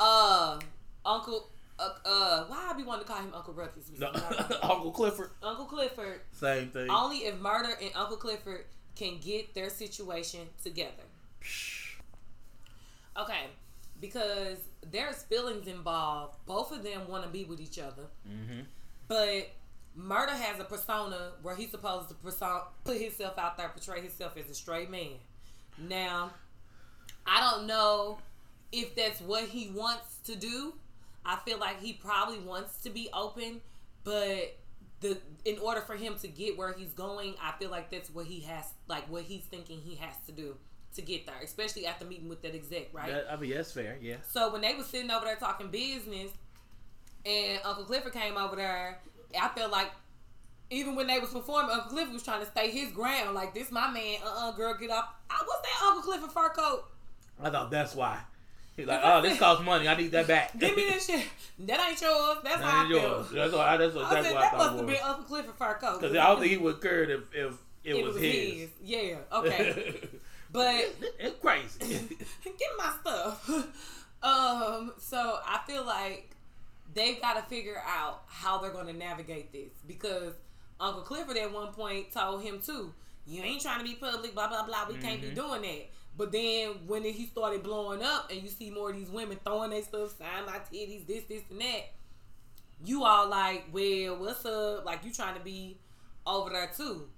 uh 0.00 0.58
Uncle 1.04 1.48
uh, 1.78 1.88
uh 2.04 2.44
why 2.46 2.70
I 2.70 2.76
be 2.76 2.82
wanting 2.82 3.04
to 3.06 3.12
call 3.12 3.20
him 3.22 3.32
Uncle 3.34 3.54
Ruckus? 3.54 3.90
no, 3.98 4.08
Uncle 4.62 4.90
Clifford. 4.92 5.30
Uncle 5.42 5.64
Clifford. 5.66 6.20
Same 6.32 6.68
thing. 6.68 6.88
Only 6.90 7.18
if 7.18 7.34
Murda 7.40 7.70
and 7.80 7.90
Uncle 7.94 8.16
Clifford 8.16 8.64
can 8.96 9.18
get 9.20 9.54
their 9.54 9.70
situation 9.70 10.40
together. 10.62 11.02
Okay, 13.18 13.46
because 14.00 14.58
there's 14.90 15.22
feelings 15.22 15.66
involved. 15.68 16.36
Both 16.46 16.72
of 16.72 16.82
them 16.82 17.08
want 17.08 17.22
to 17.24 17.28
be 17.30 17.44
with 17.44 17.60
each 17.60 17.78
other, 17.78 18.04
Mm-hmm. 18.28 18.60
but 19.06 19.50
Murda 19.98 20.30
has 20.30 20.58
a 20.60 20.64
persona 20.64 21.32
where 21.42 21.54
he's 21.54 21.70
supposed 21.70 22.08
to 22.08 22.14
persona, 22.16 22.62
put 22.84 23.00
himself 23.00 23.38
out 23.38 23.56
there, 23.56 23.68
portray 23.68 24.00
himself 24.00 24.36
as 24.36 24.50
a 24.50 24.54
straight 24.54 24.90
man. 24.90 25.12
Now, 25.78 26.32
I 27.26 27.40
don't 27.40 27.66
know 27.68 28.18
if 28.72 28.94
that's 28.94 29.20
what 29.20 29.44
he 29.44 29.70
wants 29.74 30.18
to 30.24 30.36
do. 30.36 30.74
I 31.26 31.36
feel 31.44 31.58
like 31.58 31.80
he 31.80 31.94
probably 31.94 32.38
wants 32.38 32.76
to 32.82 32.90
be 32.90 33.08
open, 33.14 33.62
but 34.04 34.56
the 35.00 35.18
in 35.44 35.58
order 35.58 35.80
for 35.80 35.94
him 35.94 36.16
to 36.20 36.28
get 36.28 36.58
where 36.58 36.72
he's 36.72 36.92
going, 36.92 37.34
I 37.42 37.52
feel 37.58 37.70
like 37.70 37.90
that's 37.90 38.10
what 38.10 38.26
he 38.26 38.40
has 38.40 38.72
like 38.88 39.10
what 39.10 39.22
he's 39.22 39.44
thinking 39.44 39.80
he 39.80 39.96
has 39.96 40.16
to 40.26 40.32
do 40.32 40.56
to 40.94 41.02
get 41.02 41.26
there, 41.26 41.36
especially 41.42 41.86
after 41.86 42.04
meeting 42.04 42.28
with 42.28 42.42
that 42.42 42.54
exec, 42.54 42.88
right? 42.92 43.10
That, 43.10 43.26
I 43.30 43.36
mean, 43.36 43.50
that's 43.50 43.72
fair. 43.72 43.96
Yeah. 44.00 44.16
So 44.30 44.52
when 44.52 44.60
they 44.60 44.74
was 44.74 44.86
sitting 44.86 45.10
over 45.10 45.24
there 45.24 45.36
talking 45.36 45.68
business, 45.68 46.30
and 47.24 47.60
Uncle 47.64 47.84
Clifford 47.84 48.12
came 48.12 48.36
over 48.36 48.56
there, 48.56 49.00
I 49.40 49.48
felt 49.48 49.72
like 49.72 49.90
even 50.70 50.94
when 50.94 51.06
they 51.06 51.18
was 51.18 51.30
performing, 51.30 51.70
Uncle 51.70 51.90
Clifford 51.90 52.12
was 52.12 52.22
trying 52.22 52.40
to 52.40 52.50
stay 52.50 52.70
his 52.70 52.92
ground. 52.92 53.34
Like 53.34 53.54
this, 53.54 53.70
my 53.70 53.90
man. 53.90 54.18
Uh, 54.24 54.48
uh 54.48 54.52
girl, 54.52 54.74
get 54.74 54.90
off. 54.90 55.08
Uh, 55.30 55.34
what's 55.44 55.62
that 55.62 55.86
Uncle 55.86 56.02
Clifford 56.02 56.32
fur 56.32 56.48
coat? 56.50 56.84
I 57.42 57.50
thought 57.50 57.70
that's 57.70 57.94
why. 57.94 58.20
He's 58.76 58.86
like, 58.86 59.00
oh, 59.04 59.22
this 59.22 59.38
costs 59.38 59.64
money. 59.64 59.86
I 59.86 59.96
need 59.96 60.10
that 60.12 60.26
back. 60.26 60.58
Give 60.58 60.76
me 60.76 60.88
that 60.88 61.00
shit. 61.00 61.24
That 61.60 61.88
ain't 61.88 62.00
yours. 62.00 62.38
That's 62.42 62.56
That 62.56 62.64
how 62.64 62.84
I 62.84 62.88
yours. 62.88 63.28
feel. 63.28 63.36
That's 63.36 63.52
why. 63.54 63.76
That's 63.76 63.94
what. 63.94 64.04
I 64.06 64.14
That's 64.14 64.26
said 64.26 64.34
what 64.34 64.44
I 64.44 64.50
that 64.50 64.58
must 64.58 64.76
have 64.76 64.86
been 64.86 64.96
Uncle 65.04 65.24
Clifford 65.24 65.54
fur 65.54 65.74
coat. 65.74 66.00
Because 66.00 66.16
I 66.16 66.26
don't 66.26 66.40
think 66.40 66.50
he 66.50 66.56
would 66.56 66.80
care 66.80 67.04
if 67.04 67.20
if 67.32 67.54
it, 67.84 67.94
it 67.96 68.04
was, 68.04 68.16
his. 68.18 68.68
Yeah. 68.82 69.16
Okay. 69.32 70.00
But 70.54 70.94
it's 71.18 71.36
crazy. 71.40 71.80
get 72.44 72.68
my 72.78 72.92
stuff. 73.00 73.50
um, 74.22 74.92
so 74.98 75.40
I 75.44 75.58
feel 75.66 75.84
like 75.84 76.30
they've 76.94 77.20
got 77.20 77.34
to 77.34 77.42
figure 77.52 77.82
out 77.84 78.22
how 78.28 78.58
they're 78.58 78.70
going 78.70 78.86
to 78.86 78.92
navigate 78.92 79.52
this 79.52 79.72
because 79.88 80.34
Uncle 80.78 81.02
Clifford 81.02 81.36
at 81.38 81.52
one 81.52 81.72
point 81.72 82.12
told 82.12 82.44
him 82.44 82.60
too, 82.64 82.94
"You 83.26 83.42
ain't 83.42 83.62
trying 83.62 83.80
to 83.80 83.84
be 83.84 83.94
public, 83.94 84.32
blah 84.32 84.46
blah 84.46 84.64
blah. 84.64 84.86
We 84.88 84.94
can't 84.98 85.20
be 85.20 85.30
doing 85.30 85.62
that." 85.62 85.90
But 86.16 86.30
then 86.32 86.86
when 86.86 87.02
he 87.02 87.26
started 87.26 87.62
blowing 87.62 88.02
up, 88.02 88.30
and 88.30 88.40
you 88.42 88.48
see 88.48 88.70
more 88.70 88.90
of 88.90 88.96
these 88.96 89.10
women 89.10 89.38
throwing 89.44 89.70
their 89.70 89.82
stuff, 89.82 90.16
sign 90.16 90.46
my 90.46 90.58
titties, 90.72 91.06
this, 91.06 91.24
this, 91.24 91.42
and 91.50 91.60
that, 91.60 91.90
you 92.84 93.04
all 93.04 93.28
like, 93.28 93.64
well, 93.72 94.16
what's 94.18 94.44
up? 94.46 94.84
Like 94.84 95.04
you 95.04 95.12
trying 95.12 95.34
to 95.36 95.40
be 95.42 95.76
over 96.26 96.50
there 96.50 96.70
too. 96.76 97.08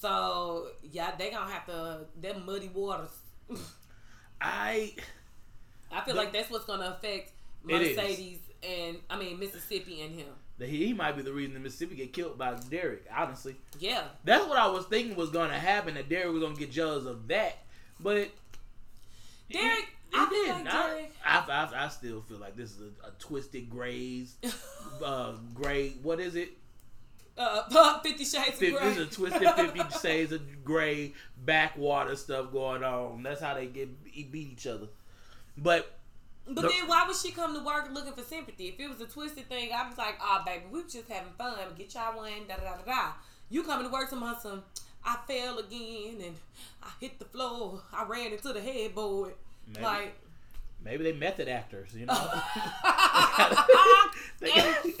So 0.00 0.68
yeah, 0.92 1.12
they 1.18 1.30
gonna 1.30 1.50
have 1.50 1.66
to 1.66 2.00
them 2.20 2.44
muddy 2.44 2.68
waters. 2.68 3.10
I 4.40 4.94
I 5.90 6.00
feel 6.02 6.14
The- 6.14 6.20
like 6.20 6.32
that's 6.32 6.50
what's 6.50 6.64
gonna 6.66 6.96
affect 6.98 7.32
Mercedes 7.64 8.38
and 8.62 8.98
I 9.08 9.18
mean 9.18 9.38
Mississippi 9.38 10.02
and 10.02 10.14
him. 10.14 10.28
That 10.58 10.70
he, 10.70 10.94
might 10.94 11.12
be 11.16 11.20
the 11.22 11.34
reason 11.34 11.52
that 11.52 11.60
Mississippi 11.60 11.96
get 11.96 12.14
killed 12.14 12.38
by 12.38 12.54
Derek. 12.70 13.04
Honestly, 13.14 13.56
Yeah, 13.78 14.04
that's 14.24 14.46
what 14.46 14.56
I 14.56 14.66
was 14.68 14.86
thinking 14.86 15.14
was 15.14 15.28
going 15.28 15.50
to 15.50 15.58
happen. 15.58 15.94
That 15.96 16.08
Derek 16.08 16.32
was 16.32 16.40
going 16.40 16.54
to 16.54 16.58
get 16.60 16.72
jealous 16.72 17.04
of 17.04 17.28
that, 17.28 17.58
but 18.00 18.28
Derek. 19.50 19.86
he, 20.10 20.18
I 20.18 20.26
feel 20.28 20.54
like 20.54 20.66
I, 20.74 20.88
Derek. 20.88 21.12
I, 21.24 21.44
I, 21.74 21.84
I 21.84 21.88
still 21.88 22.20
feel 22.22 22.38
like 22.38 22.56
this 22.56 22.70
is 22.72 22.80
a, 22.80 23.08
a 23.08 23.10
twisted 23.18 23.68
grays, 23.70 24.36
uh, 25.04 25.32
gray. 25.54 25.90
What 26.02 26.20
is 26.20 26.36
it? 26.36 26.50
uh, 27.38 27.98
Fifty 28.02 28.24
Shades 28.24 28.48
of 28.48 28.54
Fif- 28.54 28.74
Grey. 28.76 28.88
This 28.88 28.98
is 28.98 29.06
a 29.08 29.10
twisted 29.10 29.48
fifty 29.54 29.98
shades 30.00 30.32
of 30.32 30.64
gray 30.64 31.12
backwater 31.44 32.16
stuff 32.16 32.50
going 32.52 32.82
on. 32.82 33.22
That's 33.22 33.40
how 33.40 33.54
they 33.54 33.66
get 33.66 34.02
beat 34.32 34.34
each 34.52 34.66
other. 34.66 34.86
But 35.58 35.98
But 36.46 36.62
The- 36.62 36.68
then 36.68 36.86
why 36.88 37.04
would 37.06 37.16
she 37.16 37.32
come 37.32 37.54
to 37.54 37.60
work 37.64 37.88
looking 37.92 38.12
for 38.14 38.22
sympathy? 38.22 38.68
If 38.68 38.80
it 38.80 38.88
was 38.88 39.00
a 39.00 39.06
twisted 39.06 39.48
thing, 39.48 39.70
I 39.74 39.86
was 39.88 39.98
like, 39.98 40.16
oh, 40.20 40.42
baby, 40.46 40.64
we 40.70 40.82
was 40.82 40.92
just 40.92 41.08
having 41.08 41.32
fun. 41.36 41.58
Get 41.76 41.92
y'all 41.94 42.16
one, 42.16 42.46
da 42.48 42.56
da 42.56 42.76
da 42.76 42.82
da. 42.86 43.12
You 43.50 43.62
coming 43.62 43.86
to 43.86 43.92
work 43.92 44.08
some 44.08 44.20
some, 44.42 44.62
I 45.06 45.16
fell 45.28 45.58
again 45.58 46.16
and 46.24 46.34
I 46.82 46.90
hit 47.00 47.18
the 47.18 47.24
floor. 47.24 47.80
I 47.92 48.04
ran 48.04 48.32
into 48.32 48.52
the 48.52 48.60
headboard. 48.60 49.34
Maybe. 49.68 49.84
Like, 49.84 50.14
maybe 50.84 51.04
they 51.04 51.12
method 51.12 51.48
actors, 51.48 51.94
you 51.94 52.06
know. 52.06 52.14
they, 54.40 54.50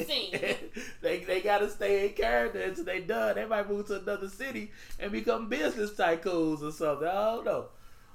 scene. 0.04 0.30
they 1.02 1.18
they 1.24 1.40
gotta 1.40 1.68
stay 1.68 2.06
in 2.06 2.14
character 2.14 2.60
until 2.62 2.84
they 2.84 3.00
done. 3.00 3.34
They 3.34 3.46
might 3.46 3.68
move 3.68 3.86
to 3.88 4.00
another 4.00 4.28
city 4.28 4.70
and 5.00 5.10
become 5.10 5.48
business 5.48 5.90
tycoons 5.90 6.62
or 6.62 6.70
something. 6.70 7.08
I 7.08 7.34
don't 7.34 7.44
know. 7.44 7.66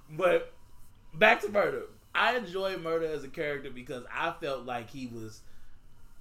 But 0.09 0.53
back 1.13 1.41
to 1.41 1.47
Murda. 1.47 1.83
I 2.15 2.37
enjoy 2.37 2.75
Murda 2.75 3.13
as 3.13 3.23
a 3.23 3.29
character 3.29 3.69
because 3.69 4.03
I 4.13 4.33
felt 4.39 4.65
like 4.65 4.89
he 4.89 5.07
was 5.07 5.41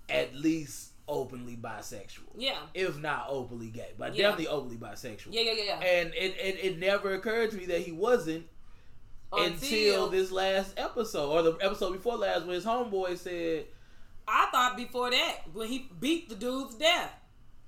at 0.08 0.34
least 0.34 0.89
openly 1.10 1.56
bisexual. 1.56 2.30
yeah. 2.36 2.58
If 2.74 2.98
not 2.98 3.26
openly 3.28 3.68
gay, 3.68 3.90
but 3.98 4.14
Yeah. 4.14 4.28
definitely 4.30 4.46
openly 4.48 4.76
bisexual. 4.76 5.28
Yeah, 5.32 5.42
yeah, 5.42 5.52
yeah, 5.52 5.64
yeah. 5.64 5.80
And 5.86 6.14
it, 6.14 6.36
it, 6.38 6.64
it 6.64 6.78
never 6.78 7.14
occurred 7.14 7.50
to 7.50 7.56
me 7.56 7.66
that 7.66 7.80
he 7.80 7.92
wasn't 7.92 8.46
until, 9.32 10.08
this 10.08 10.32
last 10.32 10.74
episode 10.78 11.30
or 11.30 11.42
the 11.42 11.52
episode 11.64 11.92
before 11.92 12.16
last 12.16 12.44
when 12.46 12.54
his 12.54 12.64
homeboy 12.64 13.16
said, 13.16 13.66
I 14.26 14.48
thought 14.50 14.76
before 14.76 15.10
that, 15.10 15.36
when 15.52 15.68
he 15.68 15.88
beat 16.00 16.28
the 16.28 16.34
dude 16.34 16.70
to 16.72 16.78
death. 16.78 17.12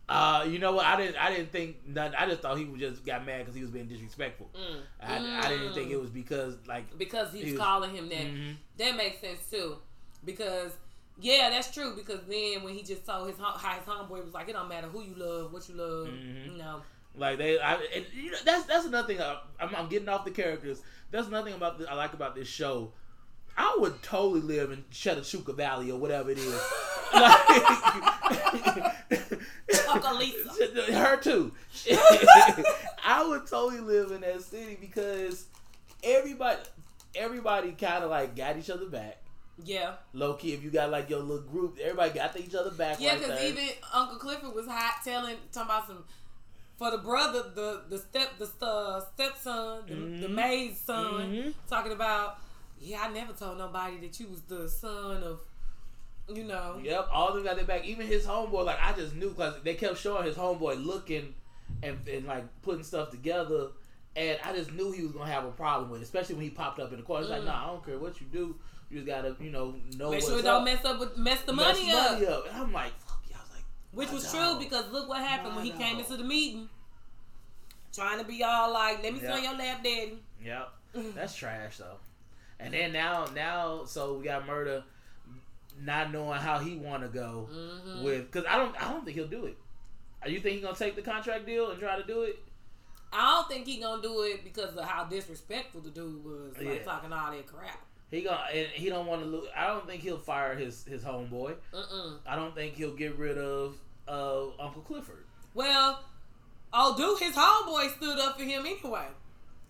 uh, 0.09 0.45
you 0.49 0.59
know 0.59 0.73
what? 0.73 0.85
I 0.87 0.97
didn't 0.97 1.17
I 1.17 1.31
didn't 1.31 1.51
think 1.53 1.87
nothing. 1.87 2.15
I 2.19 2.27
just 2.29 2.43
thought 2.43 2.59
he 2.59 2.65
was 2.65 2.81
just 2.81 3.05
got 3.07 3.25
mad 3.25 3.39
because 3.41 3.55
he 3.55 3.63
was 3.63 3.71
being 3.71 3.87
disrespectful. 3.87 4.51
Mm. 4.55 4.81
I, 5.01 5.47
I 5.47 5.49
didn't 5.49 5.73
think 5.75 5.91
it 5.91 6.01
was 6.01 6.11
because 6.11 6.57
like 6.67 6.99
because 6.99 7.33
he's 7.33 7.45
He 7.45 7.51
was- 7.53 7.61
calling 7.61 7.95
him 7.95 8.09
that. 8.09 8.27
Mhm. 8.27 8.57
That 8.79 8.97
makes 8.97 9.21
sense 9.21 9.39
too, 9.51 9.77
because 10.25 10.73
yeah, 11.21 11.51
that's 11.51 11.73
true. 11.73 11.95
Because 11.97 12.21
then 12.29 12.63
when 12.63 12.75
he 12.75 12.83
just 12.83 13.07
saw 13.07 13.25
his 13.25 13.37
how 13.39 13.55
his 13.75 13.85
homeboy 13.87 14.25
was 14.25 14.35
like, 14.35 14.49
it 14.49 14.53
don't 14.53 14.69
matter 14.69 14.89
who 14.89 15.03
you 15.03 15.15
love, 15.17 15.53
what 15.53 15.69
you 15.69 15.75
love, 15.75 16.09
Mhm. 16.09 16.53
you 16.53 16.59
know. 16.59 16.83
Like 17.15 17.39
they, 17.39 17.59
I, 17.61 17.75
and, 17.95 18.07
you 18.15 18.31
know, 18.31 18.39
that's 18.45 18.65
that's 18.65 18.87
another 18.87 19.07
thing. 19.07 19.21
I, 19.21 19.39
I'm, 19.61 19.75
I'm 19.75 19.89
getting 19.89 20.09
off 20.09 20.25
the 20.25 20.31
characters. 20.31 20.81
That's 21.11 21.29
nothing 21.29 21.53
about 21.55 21.79
the, 21.79 21.91
I 21.91 21.95
like 21.95 22.15
about 22.15 22.35
this 22.35 22.49
show. 22.49 22.93
I 23.57 23.77
would 23.81 24.03
totally 24.03 24.41
live 24.41 24.73
in 24.73 24.83
Chattahoochee 24.91 25.53
Valley 25.53 25.91
or 25.91 25.99
whatever 26.01 26.31
it 26.31 26.39
is. 26.39 26.61
Lisa. 30.19 30.93
Her 30.93 31.17
too. 31.19 31.53
I 33.05 33.27
would 33.29 33.47
totally 33.47 33.81
live 33.81 34.13
in 34.13 34.21
that 34.23 34.41
city 34.43 34.79
because 34.81 35.47
everybody, 36.03 36.61
everybody 37.15 37.73
kind 37.73 38.05
of 38.05 38.11
like 38.11 38.35
got 38.37 38.57
each 38.57 38.71
other 38.71 38.87
back. 38.87 39.19
Yeah, 39.65 39.95
Low 40.13 40.35
key, 40.35 40.53
if 40.55 40.63
you 40.63 40.71
got 40.71 40.91
like 40.91 41.09
your 41.11 41.21
little 41.21 41.43
group, 41.45 41.79
everybody 41.81 42.11
got 42.11 42.39
each 42.39 42.55
other 42.55 42.71
back. 42.71 42.99
yeah, 43.01 43.11
right 43.11 43.19
because 43.21 43.39
there. 43.39 43.49
even 43.49 43.69
Uncle 43.93 44.19
Clifford 44.19 44.55
was 44.55 44.67
hot 44.67 44.97
telling 45.05 45.37
talking 45.53 45.71
about 45.71 45.87
some. 45.87 46.05
For 46.79 46.91
the 46.91 46.99
brother, 46.99 47.45
the 47.55 47.83
the 47.89 47.99
step 47.99 48.31
the 48.39 48.51
uh, 48.67 49.01
stepson, 49.15 49.83
the, 49.87 49.95
the 49.95 50.27
Mhm. 50.27 50.35
maid's 50.35 50.81
son, 50.81 51.31
Mhm. 51.31 51.55
talking 51.69 51.93
about, 51.93 52.39
yeah, 52.81 53.03
I 53.03 53.13
never 53.13 53.33
told 53.35 53.59
nobody 53.59 53.99
that 54.01 54.19
you 54.19 54.29
was 54.29 54.43
the 54.43 54.69
son 54.69 55.23
of, 55.23 55.41
you 56.29 56.43
know, 56.45 56.81
Yep, 56.83 57.09
all 57.13 57.29
of 57.29 57.35
them 57.35 57.45
got 57.45 57.57
their 57.57 57.65
back. 57.67 57.85
Even 57.85 58.07
his 58.07 58.27
homeboy, 58.27 58.65
like 58.65 58.81
I 58.81 58.93
just 58.95 59.15
knew 59.15 59.29
because 59.31 59.63
they 59.63 59.75
kept 59.75 59.99
showing 59.99 60.25
his 60.25 60.35
homeboy 60.37 60.85
looking 60.85 61.35
and, 61.85 61.99
and 62.09 62.27
like 62.27 62.45
putting 62.63 62.83
stuff 62.83 63.11
together, 63.11 63.69
and 64.17 64.39
I 64.43 64.53
just 64.57 64.73
knew 64.73 64.91
he 64.91 65.03
was 65.03 65.13
gonna 65.13 65.31
have 65.31 65.45
a 65.45 65.53
problem 65.53 65.91
with, 65.91 66.01
it, 66.01 66.05
especially 66.05 66.35
when 66.37 66.45
he 66.45 66.51
popped 66.51 66.81
up 66.81 66.91
in 66.91 66.97
the 66.99 67.05
corner. 67.05 67.23
He's 67.23 67.31
like, 67.31 67.43
Mm. 67.43 67.47
"Nah, 67.47 67.65
I 67.65 67.67
don't 67.69 67.85
care 67.87 67.99
what 67.99 68.21
you 68.21 68.27
do. 68.27 68.57
You 68.93 68.99
just 68.99 69.07
gotta, 69.07 69.35
you 69.41 69.51
know, 69.51 69.75
know 69.97 70.11
make 70.11 70.21
sure 70.21 70.35
it 70.39 70.45
up. 70.45 70.45
don't 70.45 70.65
mess 70.65 70.85
up 70.85 71.01
with 71.01 71.17
mess 71.17 71.41
the 71.43 71.53
Mess 71.55 71.77
money 71.79 71.91
up. 71.93 72.13
money 72.13 72.27
up." 72.27 72.47
And 72.49 72.57
I'm 72.63 72.73
like, 72.73 72.93
"Fuck 73.01 73.23
yeah!" 73.31 73.37
I 73.39 73.41
was 73.41 73.51
like, 73.55 73.65
Which 73.93 74.11
was 74.11 74.31
dog. 74.31 74.59
true 74.59 74.65
because 74.65 74.91
look 74.93 75.09
what 75.09 75.19
happened 75.19 75.57
when 75.57 75.65
he 75.65 75.73
My 75.73 75.79
came 75.79 75.99
into 75.99 76.17
the 76.17 76.25
meeting. 76.25 76.69
Trying 77.93 78.19
to 78.19 78.25
be 78.25 78.43
all 78.43 78.73
like, 78.73 79.03
let 79.03 79.13
me 79.15 79.27
on 79.27 79.43
your 79.43 79.55
lap, 79.55 79.83
daddy. 79.83 80.19
"Yep, 80.43 80.69
that's 81.15 81.35
trash 81.35 81.79
though." 81.79 81.97
And 82.61 82.73
then 82.75 82.93
now, 82.93 83.25
now, 83.35 83.85
so 83.87 84.15
we 84.19 84.25
got 84.25 84.47
Murda, 84.47 84.83
not 85.81 86.13
knowing 86.13 86.39
how 86.39 86.59
he 86.59 86.77
want 86.77 87.03
to 87.03 87.09
go 87.09 87.49
Mhm. 87.51 88.03
with, 88.05 88.31
because 88.31 88.47
I 88.49 88.57
don't, 88.57 88.75
I 88.81 88.91
don't 88.93 89.05
think 89.05 89.17
he'll 89.17 89.27
do 89.27 89.47
it. 89.47 89.57
Are 90.23 90.29
you 90.29 90.39
think 90.41 90.57
he 90.57 90.61
gonna 90.63 90.77
take 90.77 90.95
the 90.97 91.03
contract 91.03 91.45
deal 91.47 91.71
and 91.71 91.81
try 91.81 91.97
to 91.97 92.05
do 92.07 92.23
it? 92.23 92.39
I 93.13 93.33
don't 93.35 93.49
think 93.49 93.67
he 93.67 93.79
gonna 93.81 94.01
do 94.01 94.23
it 94.23 94.45
because 94.45 94.75
of 94.77 94.85
how 94.85 95.05
disrespectful 95.05 95.81
the 95.81 95.91
dude 95.91 96.25
was, 96.25 96.57
like 96.57 96.67
Yeah. 96.67 96.83
talking 96.85 97.13
all 97.13 97.31
that 97.33 97.47
crap. 97.47 97.85
He 98.13 98.21
gonna 98.21 98.43
and 98.55 98.69
he 98.69 98.91
don't 98.91 99.07
want 99.07 99.23
to 99.23 99.27
lose. 99.27 99.49
I 99.57 99.67
don't 99.69 99.87
think 99.87 100.03
he'll 100.03 100.19
fire 100.19 100.55
his 100.55 100.85
his 100.85 101.03
homeboy. 101.03 101.55
Mm-mm. 101.75 102.19
I 102.27 102.37
don't 102.37 102.55
think 102.55 102.75
he'll 102.75 102.95
get 102.95 103.17
rid 103.19 103.39
of 103.39 103.75
uh, 104.07 104.49
Uncle 104.61 104.83
Clifford. 104.83 105.25
Well, 105.55 105.99
oh, 106.75 106.95
dude, 106.97 107.19
his 107.27 107.35
homeboy 107.35 107.97
stood 107.97 108.19
up 108.19 108.39
for 108.39 108.45
him 108.45 108.67
anyway. 108.67 109.07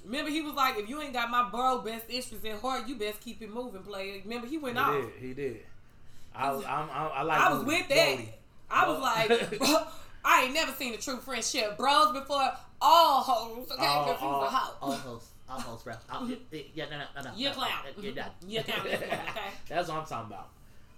Remember, 0.04 0.30
he 0.30 0.42
was 0.42 0.54
like, 0.54 0.76
if 0.76 0.88
you 0.88 1.00
ain't 1.00 1.12
got 1.12 1.30
my 1.30 1.48
bro 1.50 1.78
best 1.82 2.06
interest 2.08 2.44
at 2.44 2.60
heart, 2.60 2.88
you 2.88 2.96
best 2.96 3.20
keep 3.20 3.40
it 3.42 3.48
moving, 3.54 3.82
player. 3.82 4.20
Remember, 4.24 4.48
he 4.48 4.58
went 4.58 4.76
He 4.76 4.82
off. 4.82 4.92
did. 4.92 5.10
He 5.20 5.34
did. 5.34 5.60
I 6.34 6.50
was. 6.52 6.64
I'm, 6.64 6.90
I'm, 6.90 7.10
I 7.14 7.22
like. 7.22 7.40
I 7.40 7.52
was 7.54 7.64
with 7.64 7.88
that. 7.88 8.18
I 8.68 8.88
was 8.88 9.00
like, 9.00 9.58
bro, 9.58 9.86
I 10.24 10.44
ain't 10.44 10.54
never 10.54 10.72
seen 10.72 10.94
a 10.94 10.96
true 10.96 11.18
friendship. 11.18 11.76
Bros 11.78 12.12
before 12.12 12.50
all 12.80 13.20
hoes. 13.22 13.70
Okay, 13.70 13.86
All, 13.86 14.12
all, 14.20 14.42
a 14.42 14.48
hoe. 14.48 15.20
almost, 15.52 15.84
bro. 15.84 15.94
Oh, 16.10 16.26
yeah, 16.50 16.60
yeah, 16.74 16.84
no, 16.90 16.98
no, 16.98 17.04
no, 17.16 17.22
no. 17.30 17.36
You're 17.36 17.50
no, 17.50 17.56
clown. 17.56 17.70
You're 18.00 18.12
done. 18.14 18.30
You're 18.46 18.62
clown, 18.62 18.86
okay? 18.86 19.18
That's 19.68 19.88
what 19.88 19.98
I'm 19.98 20.06
talking 20.06 20.32
about. 20.32 20.48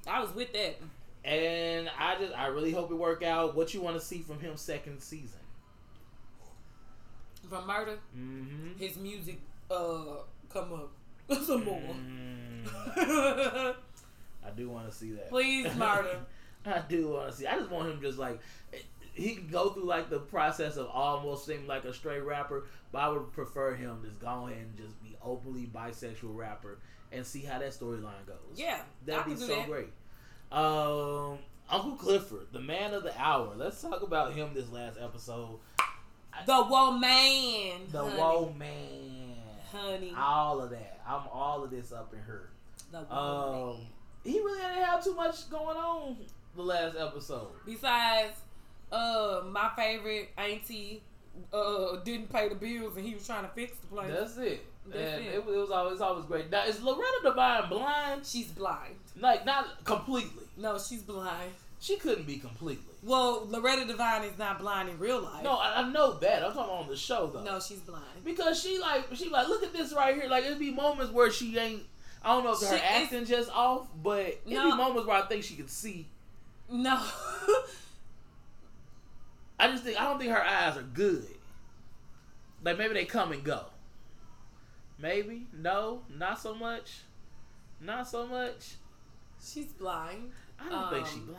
I 0.06 0.20
was 0.20 0.34
with 0.34 0.52
that. 0.52 0.76
And 1.24 1.90
I 1.98 2.16
just, 2.18 2.36
I 2.36 2.46
really 2.48 2.70
hope 2.72 2.90
it 2.90 2.94
work 2.94 3.22
out. 3.22 3.54
What 3.56 3.72
you 3.72 3.80
want 3.80 3.96
to 3.98 4.04
see 4.04 4.18
from 4.20 4.40
him 4.40 4.56
second 4.56 5.00
season? 5.00 5.40
From 7.48 7.68
Murda, 7.68 7.96
Mm-hmm. 8.16 8.78
his 8.78 8.96
music 8.96 9.38
uh 9.70 10.02
come 10.52 10.72
up 10.72 10.90
some 11.44 11.64
more. 11.64 11.80
Mm, 11.80 12.66
I 14.44 14.50
do 14.56 14.68
want 14.70 14.90
to 14.90 14.94
see 14.96 15.12
that. 15.12 15.28
Please, 15.28 15.66
Murda. 15.68 16.16
I 16.66 16.80
do 16.88 17.08
want 17.10 17.30
to 17.30 17.36
see. 17.36 17.46
I 17.46 17.58
just 17.58 17.70
want 17.70 17.90
him 17.90 18.00
just 18.00 18.18
like 18.18 18.40
he 19.14 19.36
can 19.36 19.48
go 19.48 19.70
through 19.70 19.84
like 19.84 20.10
the 20.10 20.18
process 20.18 20.76
of 20.76 20.88
almost 20.88 21.46
seeming 21.46 21.66
like 21.66 21.84
a 21.84 21.94
straight 21.94 22.22
rapper, 22.22 22.66
but 22.92 22.98
I 22.98 23.08
would 23.08 23.32
prefer 23.32 23.74
him 23.74 24.00
just 24.04 24.20
go 24.20 24.46
ahead 24.46 24.58
and 24.58 24.76
just 24.76 25.00
be 25.02 25.16
openly 25.22 25.68
bisexual 25.72 26.36
rapper 26.36 26.78
and 27.12 27.24
see 27.24 27.40
how 27.40 27.58
that 27.58 27.70
storyline 27.70 28.26
goes. 28.26 28.36
Yeah, 28.56 28.80
that'd 29.06 29.26
be 29.26 29.36
so 29.36 29.46
that. 29.46 29.68
great. 29.68 29.90
Um, 30.50 31.38
Uncle 31.70 31.96
Clifford, 31.96 32.48
the 32.52 32.60
man 32.60 32.92
of 32.92 33.04
the 33.04 33.18
hour. 33.20 33.52
Let's 33.56 33.80
talk 33.80 34.02
about 34.02 34.34
him 34.34 34.50
this 34.54 34.70
last 34.70 34.98
episode. 35.00 35.58
The 36.46 36.66
woman. 36.68 37.86
The 37.90 38.02
honey. 38.02 38.16
whoa 38.16 38.54
man, 38.58 39.36
honey. 39.70 40.12
all 40.16 40.60
of 40.60 40.70
that. 40.70 41.00
I'm 41.06 41.22
all 41.32 41.62
of 41.62 41.70
this 41.70 41.92
up 41.92 42.12
in 42.12 42.18
her. 42.20 42.50
The 42.90 43.06
woman. 43.08 43.70
Um, 43.70 43.76
he 44.24 44.40
really 44.40 44.60
didn't 44.60 44.84
have 44.84 45.04
too 45.04 45.14
much 45.14 45.48
going 45.50 45.76
on 45.76 46.16
the 46.56 46.62
last 46.62 46.96
episode. 46.96 47.48
Besides, 47.64 48.34
uh, 48.94 49.42
my 49.50 49.70
favorite 49.76 50.30
auntie 50.38 51.02
uh 51.52 51.96
didn't 52.04 52.32
pay 52.32 52.48
the 52.48 52.54
bills 52.54 52.96
and 52.96 53.04
he 53.04 53.12
was 53.14 53.26
trying 53.26 53.42
to 53.42 53.50
fix 53.50 53.76
the 53.78 53.86
place. 53.88 54.10
That's 54.16 54.36
it. 54.38 54.64
That's 54.86 55.14
and 55.16 55.24
it. 55.26 55.34
it. 55.34 55.44
was, 55.46 55.54
it 55.56 55.58
was 55.58 55.70
always 55.70 56.00
always 56.00 56.24
great. 56.26 56.50
Now 56.50 56.64
is 56.64 56.80
Loretta 56.82 57.20
Devine 57.24 57.68
blind? 57.68 58.24
she's 58.26 58.48
blind. 58.52 58.94
Like 59.20 59.44
not 59.44 59.84
completely. 59.84 60.44
No, 60.56 60.78
she's 60.78 61.02
blind. 61.02 61.50
She 61.80 61.96
couldn't 61.96 62.26
be 62.26 62.36
completely. 62.38 62.84
Well, 63.02 63.46
Loretta 63.50 63.84
Devine 63.84 64.22
is 64.24 64.38
not 64.38 64.58
blind 64.60 64.88
in 64.88 64.98
real 64.98 65.20
life. 65.20 65.42
No, 65.42 65.56
I, 65.56 65.82
I 65.82 65.88
know 65.90 66.14
that. 66.14 66.42
I'm 66.44 66.52
talking 66.54 66.72
on 66.72 66.88
the 66.88 66.96
show 66.96 67.26
though. 67.26 67.42
no, 67.42 67.58
she's 67.60 67.80
blind. 67.80 68.04
Because 68.24 68.62
she 68.62 68.78
like 68.78 69.06
she 69.14 69.28
like 69.28 69.48
look 69.48 69.62
at 69.64 69.72
this 69.72 69.92
right 69.92 70.14
here. 70.14 70.28
Like 70.28 70.44
it'd 70.44 70.58
be 70.60 70.70
moments 70.70 71.12
where 71.12 71.30
she 71.32 71.58
ain't. 71.58 71.82
I 72.22 72.28
don't 72.32 72.44
know 72.44 72.52
if 72.52 72.60
She 72.60 72.66
her 72.66 72.80
acting 72.82 73.24
just 73.26 73.50
off, 73.50 73.86
but 74.02 74.20
it'd 74.20 74.40
No. 74.46 74.70
be 74.70 74.76
moments 74.76 75.06
where 75.06 75.16
I 75.16 75.26
think 75.26 75.42
she 75.44 75.56
could 75.56 75.68
see. 75.68 76.06
No. 76.70 77.02
I 79.58 79.68
just 79.70 79.84
think 79.84 80.00
I 80.00 80.04
don't 80.04 80.18
think 80.18 80.32
her 80.32 80.42
eyes 80.44 80.76
are 80.76 80.82
good. 80.82 81.26
Like 82.62 82.78
maybe 82.78 82.94
they 82.94 83.04
come 83.04 83.32
and 83.32 83.44
go. 83.44 83.64
Maybe 84.98 85.46
no, 85.52 86.02
not 86.08 86.38
so 86.40 86.54
much, 86.54 87.00
not 87.80 88.08
so 88.08 88.26
much. 88.26 88.74
She's 89.44 89.66
blind. 89.66 90.30
I 90.58 90.68
don't 90.68 90.90
think 90.90 91.06
she 91.06 91.18
Um, 91.18 91.36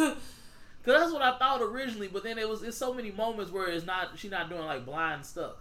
blind. 0.00 0.16
Cause 0.84 0.94
that's 0.98 1.12
what 1.12 1.22
I 1.22 1.38
thought 1.38 1.62
originally, 1.62 2.08
but 2.08 2.24
then 2.24 2.38
it 2.38 2.48
was 2.48 2.62
it's 2.64 2.76
so 2.76 2.92
many 2.92 3.12
moments 3.12 3.52
where 3.52 3.68
it's 3.68 3.86
not 3.86 4.18
she 4.18 4.28
not 4.28 4.48
doing 4.48 4.64
like 4.64 4.84
blind 4.84 5.24
stuff. 5.24 5.52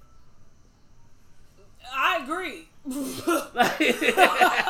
I 1.94 2.22
agree. 2.24 2.68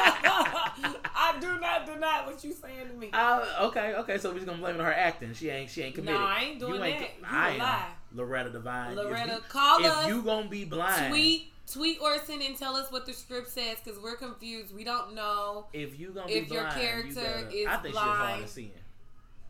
I 0.04 1.38
do 1.40 1.60
not 1.60 1.86
deny 1.86 2.24
what 2.26 2.44
you 2.44 2.52
saying 2.54 2.88
to 2.90 2.94
me. 2.96 3.10
I, 3.14 3.42
okay, 3.68 3.94
okay, 3.96 4.18
so 4.18 4.30
we're 4.30 4.36
just 4.36 4.48
gonna 4.48 4.58
blame 4.60 4.76
it 4.76 4.80
on 4.80 4.86
her 4.86 4.94
acting. 4.94 5.34
She 5.34 5.50
ain't 5.50 5.70
she 5.70 5.82
ain't 5.84 5.96
committed. 5.96 6.20
No, 6.20 6.26
I 6.26 6.40
ain't 6.50 6.60
doing 6.60 6.76
you 6.76 6.84
ain't, 6.84 7.00
that. 7.00 7.10
You 7.20 7.26
I 7.26 7.58
lie. 7.58 7.86
Loretta 8.14 8.50
Devine. 8.50 8.92
If 8.92 8.98
Loretta, 8.98 9.34
you- 9.36 9.40
call 9.50 9.80
if 9.80 9.86
us. 9.92 10.08
you 10.08 10.22
gonna 10.24 10.50
be 10.50 10.66
blind, 10.66 11.10
tweet, 11.14 11.52
tweet 11.72 12.00
or 12.02 12.18
send 12.20 12.42
and 12.42 12.58
tell 12.58 12.76
us 12.76 12.92
what 12.92 13.06
the 13.06 13.14
script 13.14 13.48
says 13.50 13.78
because 13.84 14.00
we're 14.02 14.18
confused. 14.18 14.76
We 14.76 14.84
don't 14.84 15.16
know. 15.16 15.68
if 15.74 15.98
you 16.00 16.10
gonna 16.10 16.32
if 16.32 16.50
be 16.50 16.56
your 16.56 16.64
blind, 16.64 16.82
you 16.82 16.88
character 16.88 17.22
better- 17.22 17.50
is 17.50 17.68
I 17.68 17.76
think 17.78 17.94
she's 17.94 17.98
hard 17.98 18.18
blind. 18.20 18.44
at 18.44 18.50
seeing. 18.50 18.72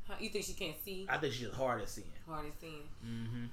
Huh, 0.08 0.14
You 0.20 0.30
think 0.30 0.46
she 0.46 0.54
can't 0.54 0.76
see? 0.84 1.06
I 1.10 1.18
think 1.18 1.34
she's 1.34 1.50
hard 1.52 1.82
at 1.82 1.90
seeing. 1.90 2.08
Hard 2.28 2.46
as 2.46 2.52
seeing. 2.60 2.84
Mm-hmm. 3.06 3.46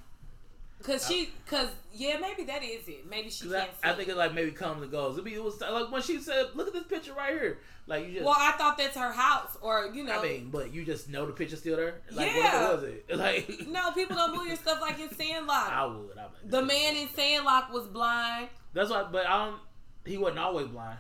Cause 0.83 1.07
she, 1.09 1.31
cause 1.47 1.69
yeah, 1.93 2.19
maybe 2.21 2.45
that 2.45 2.63
is 2.63 2.87
it. 2.87 3.09
Maybe 3.11 3.31
she 3.31 3.49
I, 3.49 3.59
can't 3.61 3.71
see. 3.73 3.89
I 3.89 3.93
think 3.95 4.09
it 4.09 4.17
like 4.17 4.33
maybe 4.33 4.53
comes 4.53 4.83
and 4.83 4.91
goes. 4.91 5.19
It, 5.19 5.25
be, 5.25 5.35
it 5.35 5.43
was 5.43 5.61
like 5.61 5.91
when 5.91 6.03
she 6.03 6.21
said, 6.21 6.47
"Look 6.55 6.69
at 6.69 6.73
this 6.73 6.85
picture 6.85 7.13
right 7.15 7.33
here." 7.33 7.59
Like 7.89 8.07
you 8.07 8.13
just. 8.15 8.25
well, 8.25 8.37
I 8.39 8.53
thought 8.53 8.79
that's 8.79 8.97
her 8.97 9.11
house, 9.13 9.57
or 9.61 9.91
you 9.93 10.05
know. 10.05 10.21
I 10.21 10.23
mean, 10.23 10.51
but 10.51 10.73
you 10.73 10.85
just 10.85 11.09
know 11.09 11.27
the 11.27 11.33
picture's 11.33 11.61
still 11.61 11.77
there. 11.77 12.01
Like 12.13 12.33
Yeah. 12.35 12.69
what 12.69 12.83
was 12.83 12.85
it? 12.85 13.05
Like 13.17 13.67
no, 13.69 13.91
people 13.93 14.15
don't 14.15 14.33
believe 14.33 14.49
your 14.49 14.57
stuff 14.57 14.81
like 14.81 15.01
in 15.01 15.13
Sandlot. 15.13 15.73
I 15.73 15.85
would. 15.87 16.17
I 16.17 16.23
mean, 16.23 16.31
The 16.45 16.63
man 16.63 16.97
in 16.97 17.09
Sandlot 17.09 17.73
was 17.73 17.87
blind, 17.87 18.49
That's 18.73 18.91
why. 18.91 19.05
But 19.11 19.27
I 19.27 19.47
don't. 19.47 19.57
He 20.05 20.17
wasn't 20.17 20.39
always 20.39 20.69
blind. 20.69 20.99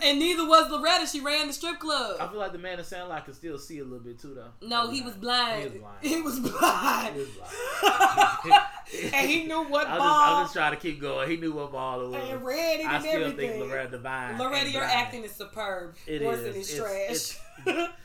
And 0.00 0.20
neither 0.20 0.46
was 0.46 0.70
Loretta. 0.70 1.06
She 1.08 1.20
ran 1.20 1.48
the 1.48 1.52
strip 1.52 1.80
club. 1.80 2.18
I 2.20 2.28
feel 2.28 2.38
like 2.38 2.52
the 2.52 2.58
man 2.58 2.78
in 2.78 2.84
Sandlot 2.84 3.24
could 3.24 3.34
still 3.34 3.58
see 3.58 3.80
a 3.80 3.82
little 3.82 3.98
bit 3.98 4.20
too, 4.20 4.32
though. 4.32 4.66
No, 4.66 4.88
he 4.90 5.02
was 5.02 5.14
blind. 5.14 5.62
He 5.62 5.68
was 5.68 5.72
blind. 5.80 5.96
He 6.02 6.22
was 6.22 6.38
blind. 6.38 7.14
He 7.16 7.20
was 7.20 7.30
blind. 8.50 8.62
And 9.12 9.30
he 9.30 9.44
knew 9.44 9.62
what 9.64 9.86
I'm 9.88 9.98
ball. 9.98 10.08
just, 10.08 10.26
I'm 10.36 10.44
just 10.44 10.54
trying 10.54 10.70
to 10.72 10.76
keep 10.78 11.00
going. 11.00 11.28
He 11.30 11.36
knew 11.36 11.52
what 11.52 11.72
ball 11.72 12.02
it 12.02 12.08
was. 12.10 12.30
and 12.30 12.44
read 12.44 12.80
it 12.80 12.86
I 12.86 12.94
and 12.96 13.04
still 13.04 13.24
everything. 13.24 13.50
think 13.52 13.62
Loretta 13.64 13.90
Devine. 13.90 14.38
Loretta, 14.38 14.70
your 14.70 14.82
acting 14.84 15.24
is 15.24 15.32
superb. 15.32 15.94
It 16.06 16.22
Orson 16.22 16.46
is. 16.46 16.56
is 16.56 16.74
It's- 16.78 17.38
trash. 17.64 17.74
it's- 17.76 17.88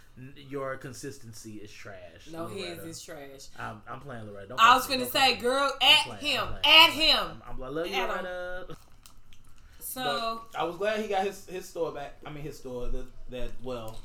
Your 0.50 0.78
consistency 0.78 1.58
is 1.58 1.72
trash. 1.72 2.30
no, 2.32 2.48
his 2.48 2.80
is 2.84 3.00
trash. 3.04 3.50
I'm, 3.60 3.84
I'm 3.88 4.00
playing 4.00 4.26
Loretta. 4.26 4.48
Don't 4.48 4.60
I 4.60 4.74
was 4.76 4.88
fuck 4.88 4.90
me, 4.90 4.96
finna 4.96 5.00
don't 5.02 5.12
fuck 5.12 5.22
say, 5.22 5.36
girl, 5.36 5.72
at 5.80 6.06
playing, 6.08 6.22
him, 6.26 6.44
I'm 6.44 6.56
at 6.66 6.90
him. 6.90 7.42
I'm, 7.48 7.64
I 7.64 7.68
love 7.68 7.86
you, 7.86 7.94
At 7.94 8.02
him. 8.02 8.26
Loretta. 8.26 8.78
So 9.80 10.42
But 10.52 10.60
I 10.60 10.64
was 10.64 10.76
glad 10.78 11.02
he 11.02 11.08
got 11.08 11.26
his, 11.26 11.46
his 11.46 11.70
store 11.70 11.92
back. 11.92 12.16
I 12.26 12.32
mean, 12.32 12.44
his 12.44 12.58
store 12.58 12.88
that, 12.88 13.06
that 13.30 13.50
well, 13.64 14.00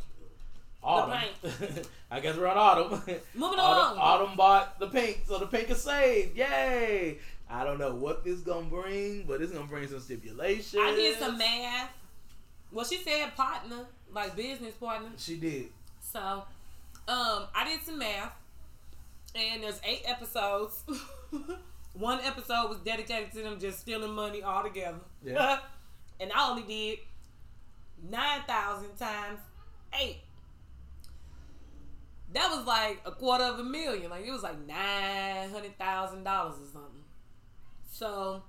autumn. 0.83 1.19
I 2.11 2.21
guess 2.21 2.37
we're 2.37 2.47
on 2.49 2.57
autumn. 2.57 2.91
moving 3.35 3.59
autumn, 3.59 3.97
along. 3.97 3.99
autumn 3.99 4.37
bought 4.37 4.79
the 4.79 4.89
Pynk, 4.89 5.27
so 5.27 5.39
the 5.39 5.47
Pynk 5.47 5.71
is 5.71 5.83
saved. 5.83 6.37
Yay! 6.37 7.19
I 7.49 7.65
don't 7.65 7.79
know 7.79 7.95
what 7.95 8.25
this 8.25 8.41
gonna 8.41 8.67
bring, 8.67 9.25
but 9.25 9.43
it's 9.43 9.53
gonna 9.53 9.67
bring 9.67 9.87
some 9.89 10.01
stipulations. 10.01 10.77
I 10.79 10.95
did 10.95 11.19
some 11.19 11.37
math. 11.39 11.91
Well, 12.73 12.85
she 12.87 12.97
said 12.99 13.35
partner, 13.37 13.87
like 14.13 14.35
business 14.35 14.75
partner. 14.75 15.11
She 15.19 15.37
did. 15.37 15.67
So, 16.01 16.19
um, 17.09 17.45
I 17.55 17.65
did 17.67 17.83
some 17.83 17.99
math, 17.99 18.33
and 19.35 19.63
there's 19.63 19.81
eight 19.85 20.03
episodes. 20.07 20.83
One 21.95 22.21
episode 22.21 22.71
was 22.71 22.79
dedicated 22.79 23.33
to 23.33 23.43
them 23.43 23.61
just 23.61 23.81
stealing 23.81 24.13
money 24.15 24.43
altogether. 24.43 25.01
Yeah. 25.23 25.59
and 26.19 26.33
I 26.35 26.49
only 26.51 26.63
did 26.63 26.99
nine 28.11 28.41
thousand 28.47 28.97
times 28.97 29.39
eight. 30.01 30.21
That 32.33 32.51
was 32.51 32.67
like 32.67 33.01
a 33.05 33.11
quarter 33.13 33.45
of 33.45 33.59
a 33.59 33.65
million. 33.65 34.11
Like 34.11 34.27
it 34.27 34.31
was 34.31 34.43
like 34.43 34.59
nine 34.67 35.51
hundred 35.51 35.77
thousand 35.79 36.25
dollars 36.25 36.55
or 36.55 36.67
something. 36.73 37.03
So 37.91 38.43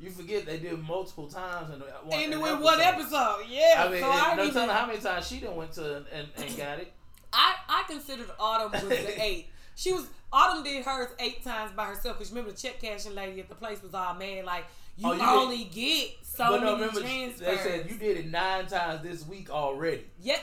You 0.00 0.10
forget 0.10 0.44
they 0.46 0.58
did 0.58 0.78
multiple 0.82 1.28
times 1.28 1.72
in, 1.74 1.80
uh, 1.80 1.84
one, 2.02 2.18
and 2.18 2.32
in 2.32 2.38
in 2.38 2.60
one 2.60 2.80
episode, 2.80 3.44
yeah. 3.48 3.84
I 3.86 3.88
mean, 3.90 4.00
so 4.00 4.10
I 4.10 4.34
no 4.36 4.50
telling 4.50 4.70
how 4.70 4.86
many 4.86 4.98
times 5.00 5.26
she 5.28 5.38
done 5.38 5.54
went 5.56 5.72
to 5.72 6.04
and, 6.12 6.26
and 6.36 6.56
got 6.56 6.78
it. 6.80 6.92
I 7.32 7.54
I 7.68 7.84
considered 7.88 8.26
Autumn 8.38 8.72
was 8.72 8.82
the 8.82 9.22
eight. 9.22 9.48
She 9.76 9.92
was 9.92 10.06
Autumn 10.32 10.64
did 10.64 10.84
hers 10.84 11.10
eight 11.20 11.44
times 11.44 11.70
by 11.76 11.84
herself 11.86 12.18
because 12.18 12.32
remember 12.32 12.50
the 12.50 12.56
check 12.56 12.80
cashing 12.80 13.14
lady 13.14 13.40
at 13.40 13.48
the 13.48 13.54
place 13.54 13.80
was 13.82 13.94
all 13.94 14.14
mad 14.14 14.44
like 14.44 14.64
you, 14.96 15.08
Oh, 15.08 15.12
you 15.12 15.22
only 15.22 15.64
get 15.64 16.10
so 16.22 16.44
but 16.48 16.60
no, 16.60 16.60
many 16.60 16.72
remember 16.74 17.00
transfers. 17.00 17.40
they 17.46 17.56
said 17.56 17.90
you 17.90 17.96
did 17.96 18.16
it 18.18 18.30
nine 18.30 18.66
times 18.66 19.02
this 19.02 19.24
week 19.26 19.48
already. 19.50 20.04
yeah. 20.20 20.38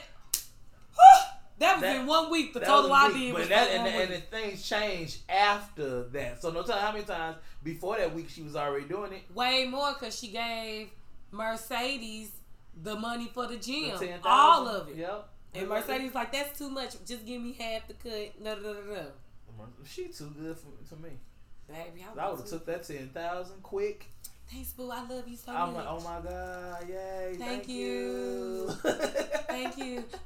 that 1.62 1.74
was 1.76 1.82
That- 1.82 1.96
in 1.96 2.06
one 2.06 2.30
week. 2.30 2.52
The 2.54 2.60
total 2.60 2.90
was 2.90 3.10
I 3.14 3.18
did 3.18 3.32
but 3.32 3.40
was 3.40 3.48
that 3.48 3.68
and, 3.70 3.88
and, 3.88 4.12
and 4.12 4.24
things 4.24 4.68
changed 4.68 5.18
after 5.28 6.04
that. 6.04 6.40
So 6.42 6.50
no 6.50 6.62
telling 6.62 6.82
how 6.82 6.92
many 6.92 7.04
times 7.04 7.36
before 7.62 7.96
that 7.98 8.14
week 8.14 8.28
she 8.28 8.42
was 8.42 8.54
already 8.56 8.86
doing 8.86 9.12
it. 9.12 9.22
way 9.34 9.66
more 9.70 9.92
because 9.94 10.18
she 10.18 10.28
gave 10.28 10.88
Mercedes 11.30 12.30
the 12.82 12.94
money 12.96 13.30
for 13.32 13.46
the 13.46 13.54
The 13.56 13.60
gym, 13.60 13.90
10,000. 13.98 14.20
all 14.24 14.68
of 14.68 14.88
it. 14.88 14.96
Yep. 14.96 15.28
And 15.54 15.68
Mercedes 15.68 16.14
like 16.14 16.32
that's 16.32 16.58
too 16.58 16.70
much. 16.70 16.92
Just 17.06 17.26
give 17.26 17.40
me 17.42 17.52
half 17.58 17.86
the 17.88 17.94
cut. 17.94 18.40
No, 18.40 18.54
no, 18.56 18.72
no, 18.72 18.94
da. 18.94 19.02
She 19.86 20.08
too 20.08 20.32
good 20.38 20.56
for, 20.56 20.68
to 20.94 21.00
me. 21.02 21.10
Baby, 21.68 22.04
I 22.18 22.28
would 22.30 22.38
have 22.38 22.46
took 22.48 22.64
that 22.66 22.82
ten 22.84 23.08
thousand 23.10 23.62
quick. 23.62 24.08
Thanks, 24.50 24.72
boo. 24.72 24.90
I 24.90 25.06
love 25.06 25.26
you 25.28 25.36
so 25.36 25.52
I'm 25.52 25.72
much. 25.72 25.84
like, 25.84 25.86
oh 25.88 26.00
my 26.00 26.28
god, 26.30 26.88
yay! 26.88 27.34
Thank 27.36 27.38
Thank, 27.38 27.68
you. 27.68 27.74
you. 27.76 28.81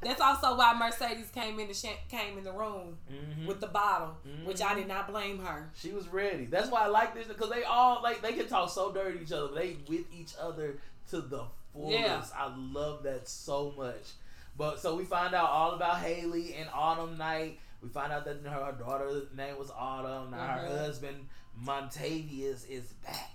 That's 0.03 0.20
also 0.20 0.57
why 0.57 0.75
Mercedes 0.79 1.31
came 1.31 1.59
in 1.61 1.68
the 1.68 1.75
sh- 1.75 1.99
came 2.09 2.38
in 2.38 2.44
the 2.44 2.53
room 2.53 2.99
Mhm. 3.11 3.46
with 3.46 3.61
the 3.61 3.66
bottle, 3.68 4.16
which 4.44 4.61
I 4.62 4.75
did 4.75 4.88
not 4.88 5.09
blame 5.09 5.44
her. 5.44 5.70
She 5.77 5.92
was 5.92 6.07
ready. 6.09 6.46
That's 6.46 6.70
why 6.70 6.83
I 6.83 6.87
like 6.87 7.14
this 7.14 7.27
because 7.27 7.51
they 7.51 7.64
all 7.64 8.03
like 8.03 8.20
they 8.22 8.33
can 8.35 8.49
talk 8.49 8.70
so 8.70 8.92
dirty 8.92 9.18
to 9.18 9.25
each 9.25 9.33
other. 9.33 9.49
But 9.49 9.57
they 9.57 9.77
with 9.88 10.12
each 10.12 10.35
other 10.40 10.79
to 11.11 11.20
the 11.20 11.44
fullest. 11.72 11.99
Yeah. 11.99 12.25
I 12.37 12.53
love 12.57 13.03
that 13.05 13.29
so 13.29 13.72
much. 13.77 14.12
But 14.57 14.81
so 14.81 14.94
we 14.96 15.05
find 15.05 15.35
out 15.35 15.51
all 15.51 15.72
about 15.72 15.99
Haley 15.99 16.55
and 16.55 16.68
Autumn 16.72 17.18
Night. 17.18 17.61
We 17.83 17.88
find 17.90 18.11
out 18.12 18.25
that 18.25 18.38
her 18.42 18.72
daughter's 18.79 19.31
name 19.37 19.59
was 19.59 19.70
Autumn. 19.70 20.31
Now 20.31 20.46
her 20.59 20.68
Mhm. 20.68 20.79
husband 20.79 21.29
Montavious 21.62 22.66
is 22.68 22.92
back. 23.05 23.31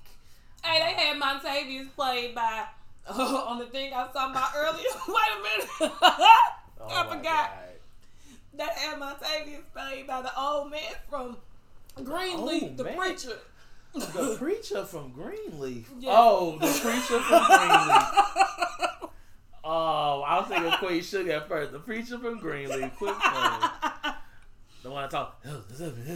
Hey, 0.63 0.79
they 0.79 0.93
had 0.93 1.17
Montavious 1.21 1.93
played 1.95 2.35
by 2.35 2.65
on 3.09 3.59
the 3.59 3.65
thing 3.65 3.93
I 3.93 4.03
was 4.03 4.13
talking 4.13 4.31
about 4.31 4.49
earlier. 4.55 4.85
Wait 5.07 5.15
a 5.37 5.41
minute. 5.43 5.91
Oh 6.83 6.87
I 6.89 7.03
my 7.05 7.17
forgot. 7.17 7.51
That 8.55 8.71
had 8.71 8.99
Montavious 8.99 9.61
played 9.73 10.07
by 10.07 10.21
the 10.21 10.39
old 10.39 10.71
man 10.71 10.81
from 11.09 11.37
Greenleaf, 12.03 12.63
old 12.63 12.77
the 12.77 12.83
preacher. 12.85 13.37
The 13.93 14.35
preacher 14.39 14.85
from 14.85 15.11
Greenleaf. 15.11 15.89
Yeah. 15.99 16.09
Oh, 16.13 16.57
the 16.59 16.67
preacher 16.67 17.19
from 17.21 17.45
Greenleaf. 17.45 19.07
Oh, 19.63 20.23
I 20.25 20.39
was 20.39 20.47
thinking 20.47 20.71
Queen 20.79 21.03
Sugar 21.03 21.33
at 21.33 21.47
first. 21.47 21.71
The 21.71 21.77
preacher 21.79 22.17
from 22.17 22.39
Greenleaf. 22.39 22.95
Quick. 22.97 23.13
The 24.83 24.89
one 24.89 25.03
I 25.03 25.07
talk. 25.07 25.43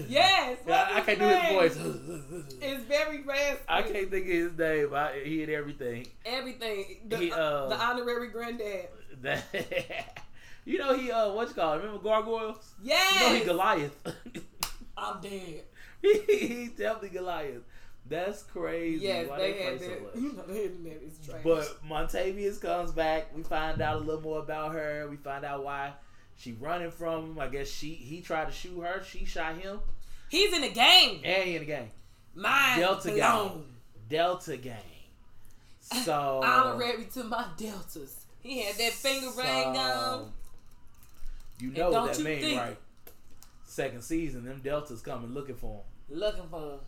yes. 0.08 0.58
Yeah, 0.68 0.88
I 0.94 1.02
can't 1.02 1.20
do 1.20 1.26
his 1.28 1.54
voice. 1.54 1.78
It's 2.62 2.84
very 2.86 3.22
fast. 3.22 3.60
I 3.70 3.82
can't 3.84 4.10
think 4.10 4.26
of 4.26 4.32
his 4.32 4.58
name. 4.58 4.94
I, 4.94 5.22
he 5.24 5.40
had 5.42 5.50
everything. 5.50 6.08
Everything. 6.26 6.98
The, 7.08 7.18
He, 7.18 7.32
uh, 7.32 7.68
the 7.68 7.76
honorary 7.80 8.30
granddad. 8.30 8.88
That, 9.22 9.44
you 10.66 10.78
know 10.80 10.94
he 10.96 11.12
uh 11.12 11.32
what 11.34 11.48
you 11.50 11.54
call 11.54 11.74
it? 11.74 11.78
Remember 11.78 12.00
gargoyles? 12.04 12.74
Yes. 12.84 13.14
You 13.22 13.28
know 13.30 13.36
he 13.36 13.46
Goliath. 13.46 14.08
I'm 14.98 15.22
dead. 15.22 15.64
he, 16.02 16.14
he 16.28 16.68
definitely 16.76 17.10
Goliath. 17.10 17.62
That's 18.08 18.44
crazy. 18.44 19.06
Yes, 19.06 19.28
Why 19.30 19.38
they 19.40 19.54
play 19.54 19.64
had 19.64 19.80
so 19.80 19.88
that. 19.88 20.02
much? 20.04 20.16
You 20.16 20.34
know, 20.34 20.44
the 20.48 20.66
internet 20.66 21.02
is 21.04 21.18
trash. 21.26 21.42
But 21.44 21.78
Montavious 21.88 22.62
comes 22.62 22.92
back. 22.92 23.36
We 23.36 23.42
find 23.44 23.82
out 23.82 23.96
a 23.98 24.00
little 24.00 24.22
more 24.22 24.40
about 24.40 24.74
her. 24.74 25.08
We 25.10 25.16
find 25.18 25.44
out 25.46 25.64
why 25.64 25.94
she 26.38 26.54
running 26.54 26.92
from 26.92 27.26
him. 27.32 27.40
I 27.40 27.48
guess 27.48 27.70
she 27.70 27.90
he 27.94 28.22
tried 28.22 28.46
to 28.46 28.52
shoot 28.52 28.80
her. 28.82 29.04
She 29.04 29.26
shot 29.26 29.58
him. 29.58 29.80
he's 30.30 30.54
in 30.54 30.62
the 30.62 30.70
game. 30.70 31.22
And 31.24 31.44
he 31.44 31.56
in 31.56 31.62
the 31.62 31.66
game. 31.66 31.92
My 32.34 32.76
Delta 32.78 33.10
blown. 33.10 33.18
gang. 33.18 33.66
Delta 34.10 34.58
gang. 34.58 34.76
So 36.04 36.42
Honorary 36.44 37.06
to 37.14 37.24
my 37.26 37.46
deltas. 37.58 38.26
He 38.42 38.64
had 38.64 38.76
that 38.76 38.92
finger 38.92 39.28
ring 39.38 39.78
on. 39.78 40.32
You 41.60 41.70
know 41.72 41.92
what 41.92 42.14
that 42.14 42.24
means, 42.24 42.58
right? 42.58 42.78
Second 43.66 44.04
season, 44.04 44.46
them 44.46 44.62
Deltas 44.64 45.02
coming 45.02 45.32
looking 45.34 45.56
for 45.56 45.84
him. 46.10 46.18
Looking 46.18 46.48
for 46.50 46.74
him. 46.74 46.80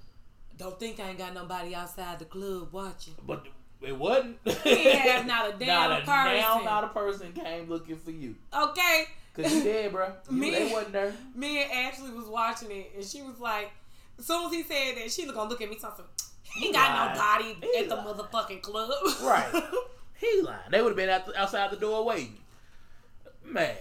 Don't 0.58 0.80
think 0.80 1.00
I 1.00 1.10
ain't 1.10 1.20
got 1.20 1.34
nobody 1.36 1.76
outside 1.76 2.20
the 2.20 2.26
club 2.26 2.70
watching. 2.72 3.14
But 3.26 3.46
it 3.82 3.98
wasn't. 3.98 4.38
He 4.64 4.90
have 4.90 5.26
not 5.28 5.54
a 5.54 5.58
damn 5.60 5.68
not 5.68 6.02
a 6.02 6.06
person. 6.06 6.38
Now, 6.38 6.62
not 6.64 6.84
a 6.84 6.88
person 6.88 7.34
came 7.34 7.70
looking 7.70 7.98
for 7.98 8.12
you. 8.12 8.36
Okay. 8.54 9.06
Cause 9.38 9.54
you 9.54 9.64
dead, 9.64 9.92
bro. 9.92 10.12
You, 10.30 10.36
Me- 10.38 10.52
they 10.52 10.72
wasn't 10.72 10.94
there. 10.94 11.14
Me 11.36 11.62
and 11.64 11.72
Ashley 11.72 12.10
was 12.12 12.26
watching 12.28 12.72
it, 12.72 12.92
and 12.96 13.06
she 13.06 13.22
was 13.22 13.40
like, 13.40 13.72
as 14.20 14.26
soon 14.26 14.48
as 14.48 14.52
he 14.52 14.64
said 14.64 14.96
that, 14.98 15.12
she 15.12 15.26
was 15.26 15.34
gonna 15.36 15.50
look 15.50 15.62
at 15.62 15.70
me 15.70 15.78
something. 15.80 16.06
He 16.44 16.68
He 16.68 16.74
got 16.74 17.16
lied. 17.18 17.44
nobody 17.50 17.68
He 17.74 17.80
at 17.84 17.90
the 17.90 17.96
motherfucking 17.98 18.62
club. 18.62 18.92
Right. 19.24 19.64
He 20.20 20.42
lying. 20.42 20.60
They 20.72 20.82
would 20.82 20.90
have 20.90 20.96
been 20.98 21.10
out 21.10 21.30
outside 21.38 21.70
the 21.70 21.78
door 21.78 22.04
waiting. 22.04 22.40
Man, 23.46 23.76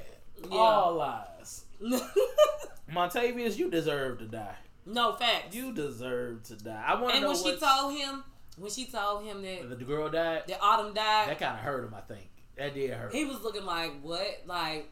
Yeah. 0.51 0.59
all 0.59 0.95
lies. 0.97 1.65
Montavious, 2.93 3.57
you 3.57 3.71
deserve 3.71 4.19
to 4.19 4.27
die. 4.27 4.55
no 4.85 5.15
facts. 5.15 5.55
You 5.57 5.73
deserve 5.73 6.43
to 6.45 6.57
die. 6.57 6.85
I 6.87 6.95
want 7.01 7.09
to 7.11 7.15
and 7.17 7.23
know 7.23 7.29
when 7.31 7.37
she 7.43 7.57
told 7.59 7.95
him, 7.99 8.25
when 8.59 8.71
she 8.71 8.85
told 8.87 9.25
him 9.25 9.43
that 9.43 9.79
the 9.79 9.85
girl 9.85 10.09
died. 10.11 10.43
that 10.47 10.59
Autumn 10.61 10.95
died, 10.95 11.31
That 11.31 11.39
kind 11.39 11.55
of 11.55 11.61
hurt 11.61 11.85
him. 11.85 11.95
I 11.95 12.01
think 12.03 12.29
that 12.57 12.75
did 12.75 12.91
hurt. 12.91 13.13
he 13.15 13.25
was 13.25 13.41
looking 13.43 13.65
like 13.65 13.93
what? 14.03 14.43
Like, 14.47 14.91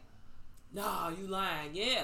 nah, 0.75 1.09
you 1.09 1.27
lying? 1.27 1.71
Yeah. 1.73 2.03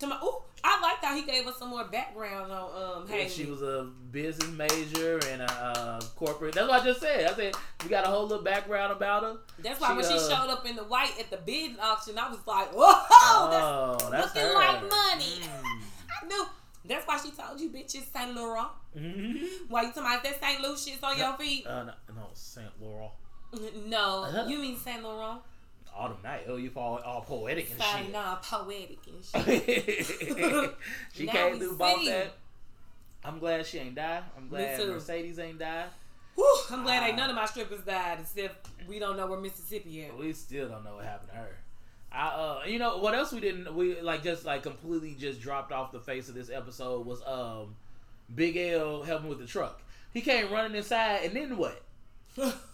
To 0.00 0.06
my, 0.08 0.16
ooh, 0.24 0.38
I 0.64 0.80
liked 0.80 1.04
how 1.04 1.14
he 1.14 1.22
gave 1.22 1.46
us 1.46 1.56
some 1.58 1.68
more 1.70 1.84
background 1.84 2.50
on 2.50 2.96
um. 2.96 3.02
And 3.02 3.10
Haley. 3.10 3.28
she 3.28 3.44
was 3.46 3.62
a 3.62 3.88
business 4.10 4.48
major 4.50 5.20
and 5.30 5.42
a, 5.42 5.52
uh 5.52 6.00
corporate. 6.16 6.54
That's 6.54 6.66
what 6.68 6.82
I 6.82 6.84
just 6.84 7.00
said. 7.00 7.30
I 7.30 7.34
said 7.34 7.54
we 7.82 7.88
got 7.90 8.04
a 8.04 8.08
whole 8.08 8.26
little 8.26 8.42
background 8.42 8.90
about 8.92 9.22
her. 9.22 9.36
That's 9.60 9.80
why 9.80 9.90
she, 9.90 9.94
when 9.96 10.04
she 10.04 10.14
uh, 10.18 10.28
showed 10.30 10.50
up 10.50 10.66
in 10.66 10.74
the 10.74 10.82
white 10.84 11.12
at 11.20 11.30
the 11.30 11.36
bidding 11.36 11.76
auction, 11.80 12.18
I 12.18 12.28
was 12.28 12.38
like, 12.46 12.72
whoa, 12.74 13.50
that's, 13.50 13.64
oh, 13.64 14.08
that's 14.10 14.34
looking 14.34 14.48
her. 14.50 14.54
like 14.54 14.80
money. 14.82 15.40
Mm. 15.42 15.80
I 16.22 16.26
knew. 16.26 16.46
That's 16.86 17.06
why 17.06 17.18
she 17.22 17.30
told 17.30 17.60
you 17.60 17.70
bitches 17.70 18.12
Saint 18.12 18.34
Laurent. 18.34 18.68
Mhm. 18.96 19.46
Why 19.68 19.82
you 19.82 19.88
talking 19.88 20.02
about 20.02 20.22
that 20.24 20.40
Saint 20.40 20.60
Lucia's 20.60 21.02
on 21.02 21.16
your 21.16 21.34
feet? 21.38 21.66
Uh, 21.66 21.84
no, 21.84 21.92
no, 22.14 22.26
Saint 22.34 22.68
Laurent. 22.80 23.12
No, 23.86 24.24
Uh-huh. 24.24 24.46
you 24.48 24.58
mean 24.58 24.76
Saint 24.76 25.02
Laurent? 25.02 25.40
Autumn 25.96 26.18
night. 26.24 26.44
Oh, 26.48 26.56
you 26.56 26.70
all 26.76 26.98
all 26.98 27.20
poetic 27.20 27.70
and 27.70 27.80
Saint 27.80 28.04
shit. 28.06 28.12
nah, 28.12 28.36
poetic 28.36 28.98
and 29.06 29.24
shit. 29.46 30.74
she 31.12 31.26
Now 31.26 31.32
came 31.32 31.58
through 31.58 31.76
bought 31.76 32.04
that. 32.04 32.34
I'm 33.24 33.38
glad 33.38 33.64
she 33.64 33.78
ain't 33.78 33.94
die. 33.94 34.22
I'm 34.36 34.48
glad. 34.48 34.78
Mercedes 34.86 35.38
ain't 35.38 35.58
die. 35.58 35.86
Whew, 36.34 36.58
I'm 36.70 36.82
glad 36.82 37.06
ain't 37.08 37.16
none 37.16 37.30
of 37.30 37.36
my 37.36 37.46
strippers 37.46 37.80
died, 37.82 38.18
except 38.20 38.68
we 38.88 38.98
don't 38.98 39.16
know 39.16 39.26
where 39.26 39.38
Mississippi 39.38 40.00
is. 40.02 40.12
We 40.18 40.32
still 40.32 40.68
don't 40.68 40.84
know 40.84 40.96
what 40.96 41.04
happened 41.04 41.30
to 41.30 41.36
her. 41.36 41.58
I, 42.12 42.28
uh, 42.28 42.60
you 42.66 42.78
know 42.78 42.98
what 42.98 43.14
else 43.14 43.32
we 43.32 43.40
didn't 43.40 43.74
we 43.74 44.00
like 44.00 44.22
just 44.22 44.44
like 44.44 44.62
completely 44.62 45.14
just 45.18 45.40
dropped 45.40 45.72
off 45.72 45.90
the 45.90 46.00
face 46.00 46.28
of 46.28 46.34
this 46.34 46.48
episode 46.50 47.06
was 47.06 47.22
um 47.26 47.74
Big 48.34 48.56
L 48.56 49.02
helping 49.02 49.28
with 49.28 49.38
the 49.38 49.46
truck. 49.46 49.82
He 50.12 50.20
came 50.20 50.52
running 50.52 50.76
inside 50.76 51.24
and 51.24 51.34
then 51.34 51.56
what? 51.56 51.82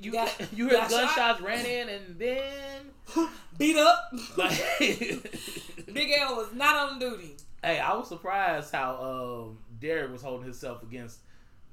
You 0.00 0.12
you 0.54 0.64
heard 0.68 0.72
got 0.72 0.90
the 0.90 0.96
shot? 1.06 1.16
gunshots 1.16 1.40
ran 1.40 1.64
in 1.66 1.88
and 1.88 2.18
then 2.18 3.28
Beat 3.58 3.76
up. 3.76 4.12
like 4.36 4.52
Big 5.92 6.12
L 6.18 6.36
was 6.36 6.52
not 6.54 6.74
on 6.90 6.98
duty. 6.98 7.36
Hey, 7.62 7.78
I 7.80 7.94
was 7.94 8.08
surprised 8.08 8.72
how 8.72 8.96
um 9.02 9.58
Derek 9.80 10.12
was 10.12 10.22
holding 10.22 10.44
himself 10.44 10.82
against 10.82 11.20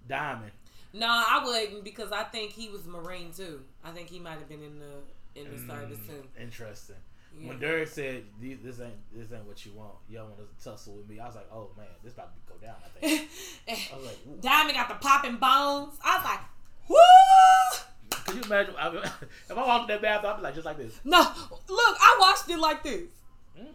Diamond. 0.08 0.52
No, 0.94 1.08
I 1.08 1.42
wouldn't 1.44 1.84
because 1.84 2.12
I 2.12 2.24
think 2.24 2.52
he 2.52 2.70
was 2.70 2.86
Marine 2.86 3.32
too. 3.36 3.62
I 3.84 3.92
think 3.92 4.10
he 4.10 4.20
might 4.20 4.38
have 4.38 4.48
been 4.48 4.62
in 4.64 4.80
the 4.80 5.42
in 5.42 5.52
the 5.52 5.58
service 5.74 5.98
too. 6.08 6.24
Mm, 6.38 6.44
Interesting. 6.44 6.96
Yeah. 7.40 7.50
When 7.50 7.60
Derek 7.60 7.88
said 7.88 8.26
this 8.40 8.80
ain't 8.80 8.94
this 9.12 9.32
ain't 9.34 9.46
what 9.46 9.66
you 9.66 9.72
want, 9.74 9.94
y'all 10.08 10.26
want 10.28 10.38
to 10.38 10.64
tussle 10.64 10.94
with 10.98 11.10
me, 11.10 11.20
I 11.20 11.26
was 11.26 11.34
like, 11.36 11.50
oh 11.52 11.72
man, 11.76 11.88
this 12.04 12.14
about 12.14 12.32
to 12.36 12.42
go 12.54 12.60
down. 12.66 12.76
I 12.86 12.90
think. 13.00 13.30
I 13.68 13.96
was 13.98 14.06
like, 14.06 14.18
ooh. 14.28 14.40
Diamond 14.40 14.76
got 14.76 14.88
the 14.88 14.96
popping 14.96 15.38
bones. 15.38 15.98
I 16.06 16.18
was 16.18 16.26
like, 16.26 16.40
woo! 16.88 16.96
Could 18.34 18.46
you 18.46 18.52
imagine 18.52 18.76
I, 18.78 18.88
if 19.50 19.52
I 19.52 19.67
walked 19.67 19.89
in 19.89 19.96
that 19.96 20.02
bathroom, 20.02 20.34
I'd 20.34 20.38
be 20.38 20.43
like 20.43 20.56
just 20.56 20.65
like 20.65 20.78
this. 20.78 21.00
No, 21.04 21.19
look, 21.19 21.98
I 22.00 22.17
watched 22.19 22.50
it 22.50 22.60
like 22.60 22.84
this. 22.84 23.04
Mm. 23.60 23.67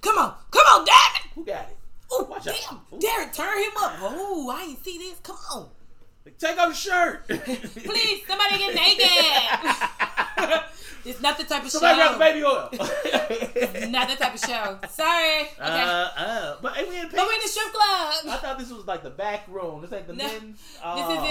Come 0.00 0.18
on, 0.18 0.34
come 0.50 0.62
on, 0.62 0.86
Diamond. 0.86 1.32
Who 1.34 1.44
got 1.44 1.68
it? 1.68 1.76
Out. 2.12 2.44
damn, 2.44 2.80
Ooh. 2.92 3.00
Derek, 3.00 3.32
turn 3.32 3.58
him 3.58 3.72
up. 3.78 3.94
Oh, 4.00 4.50
I 4.56 4.62
ain't 4.64 4.84
see 4.84 4.96
this. 4.96 5.18
Come 5.22 5.36
on, 5.52 5.68
Like, 6.26 6.38
Take 6.38 6.58
off 6.58 6.66
your 6.66 6.74
shirt. 6.74 7.26
please, 7.28 8.22
somebody 8.26 8.58
get 8.58 8.74
naked. 8.74 9.06
it's 11.04 11.20
not 11.22 11.38
the 11.38 11.44
type 11.44 11.62
of 11.64 11.70
Somebody 11.70 11.96
grab 11.96 12.08
show. 12.08 12.12
the 12.14 12.18
baby 12.18 12.42
oil. 12.44 12.68
Not 13.90 14.08
the 14.08 14.16
type 14.16 14.34
of 14.34 14.40
show. 14.40 14.78
Sorry. 14.90 15.42
Okay. 15.42 15.52
Uh, 15.60 16.08
uh, 16.18 16.56
but 16.60 16.74
hey, 16.74 16.88
we 16.88 16.98
in 16.98 17.08
but 17.08 17.14
we're 17.26 17.32
in 17.32 17.40
the 17.42 17.48
strip 17.48 17.72
club. 17.72 18.14
I 18.28 18.36
thought 18.42 18.58
this 18.58 18.70
was 18.72 18.86
like 18.86 19.02
the 19.04 19.10
back 19.10 19.46
room. 19.48 19.80
This 19.82 19.92
ain't 19.92 20.08
the 20.08 20.14
No, 20.14 20.26
men's. 20.26 20.60
This 20.60 20.80
Oh. 20.84 21.24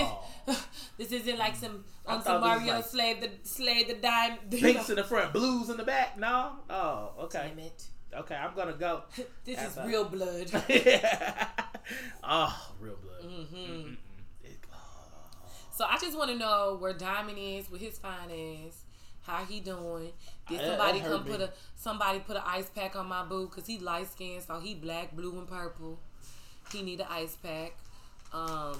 isn't. 0.48 0.68
This 0.98 1.12
isn't 1.12 1.38
like 1.38 1.56
some 1.58 1.84
on 2.06 2.24
some 2.24 2.40
Mario 2.42 2.76
like- 2.76 2.86
slave 2.86 3.20
the 3.22 3.30
slave 3.44 3.88
the 3.90 3.96
dime. 3.96 4.38
you 4.50 4.60
Pinks 4.60 4.88
know. 4.88 4.94
in 4.94 4.96
the 4.96 5.04
front, 5.04 5.34
blues 5.34 5.70
in 5.70 5.76
the 5.78 5.84
back. 5.84 6.18
No. 6.18 6.54
Oh, 6.70 7.12
okay. 7.24 7.52
Damn 7.56 7.60
it. 7.66 7.84
Okay, 8.18 8.36
I'm 8.36 8.56
gonna 8.56 8.74
go. 8.74 9.04
This 9.44 9.58
That's 9.58 9.72
is 9.74 9.78
a- 9.78 9.86
real 9.88 10.06
blood. 10.06 10.50
yeah. 10.70 11.50
oh, 12.24 12.72
real 12.80 12.96
blood. 12.96 13.30
hmm 13.30 13.56
Mm-mm. 13.56 13.98
So 15.76 15.86
I 15.86 15.98
just 15.98 16.18
want 16.18 16.32
to 16.32 16.38
know 16.38 16.78
where 16.80 16.94
Diamond 16.94 17.38
is 17.38 17.70
with 17.70 17.82
his 17.82 17.98
finance. 17.98 18.84
How 19.24 19.44
he 19.44 19.60
doing? 19.60 20.12
Did 20.48 20.62
somebody 20.62 21.00
come 21.02 21.24
put 21.26 21.42
a 21.42 21.52
somebody 21.76 22.20
put 22.20 22.36
an 22.38 22.44
ice 22.46 22.70
pack 22.70 22.96
on 22.96 23.08
my 23.08 23.24
boo? 23.26 23.48
Cause 23.48 23.66
he 23.66 23.80
light 23.80 24.08
skinned, 24.08 24.44
so 24.44 24.60
he 24.60 24.76
black, 24.76 25.16
blue, 25.16 25.38
and 25.38 25.48
purple. 25.48 26.00
He 26.72 26.82
need 26.84 27.00
an 27.00 27.08
ice 27.10 27.36
pack. 27.36 27.76
Um, 28.32 28.78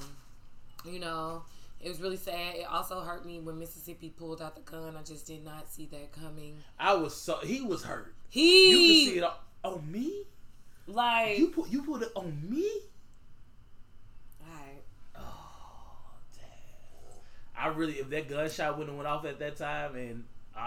you 0.86 1.00
know, 1.00 1.44
it 1.82 1.90
was 1.90 2.00
really 2.00 2.18
sad. 2.18 2.56
It 2.56 2.66
also 2.70 3.02
hurt 3.02 3.26
me 3.26 3.40
when 3.40 3.58
Mississippi 3.60 4.10
pulled 4.10 4.42
out 4.42 4.56
the 4.56 4.62
gun. 4.62 4.96
I 4.96 5.02
just 5.04 5.26
did 5.26 5.44
not 5.44 5.70
see 5.72 5.88
that 5.88 6.12
coming. 6.12 6.64
I 6.80 6.94
was 6.94 7.16
so 7.16 7.38
he 7.44 7.62
was 7.62 7.84
hurt. 7.84 8.14
You 8.70 8.78
He 8.78 9.06
can 9.06 9.14
see 9.14 9.18
it 9.18 9.24
on, 9.24 9.34
on 9.64 9.92
me. 9.92 10.24
like 10.88 11.38
You 11.40 11.48
put 11.48 11.70
you 11.70 11.82
put 11.84 12.04
it 12.04 12.12
on 12.16 12.38
me. 12.50 12.70
alright. 14.42 14.84
Oh 15.16 16.18
damn! 16.34 17.22
I 17.58 17.68
really 17.68 17.94
if 17.94 18.10
that 18.10 18.30
gunshot 18.30 18.78
wouldn't 18.78 18.90
have 18.90 18.98
went 18.98 19.08
off 19.08 19.26
at 19.26 19.40
that 19.40 19.56
time 19.58 19.96
and 19.96 20.24
oh 20.58 20.60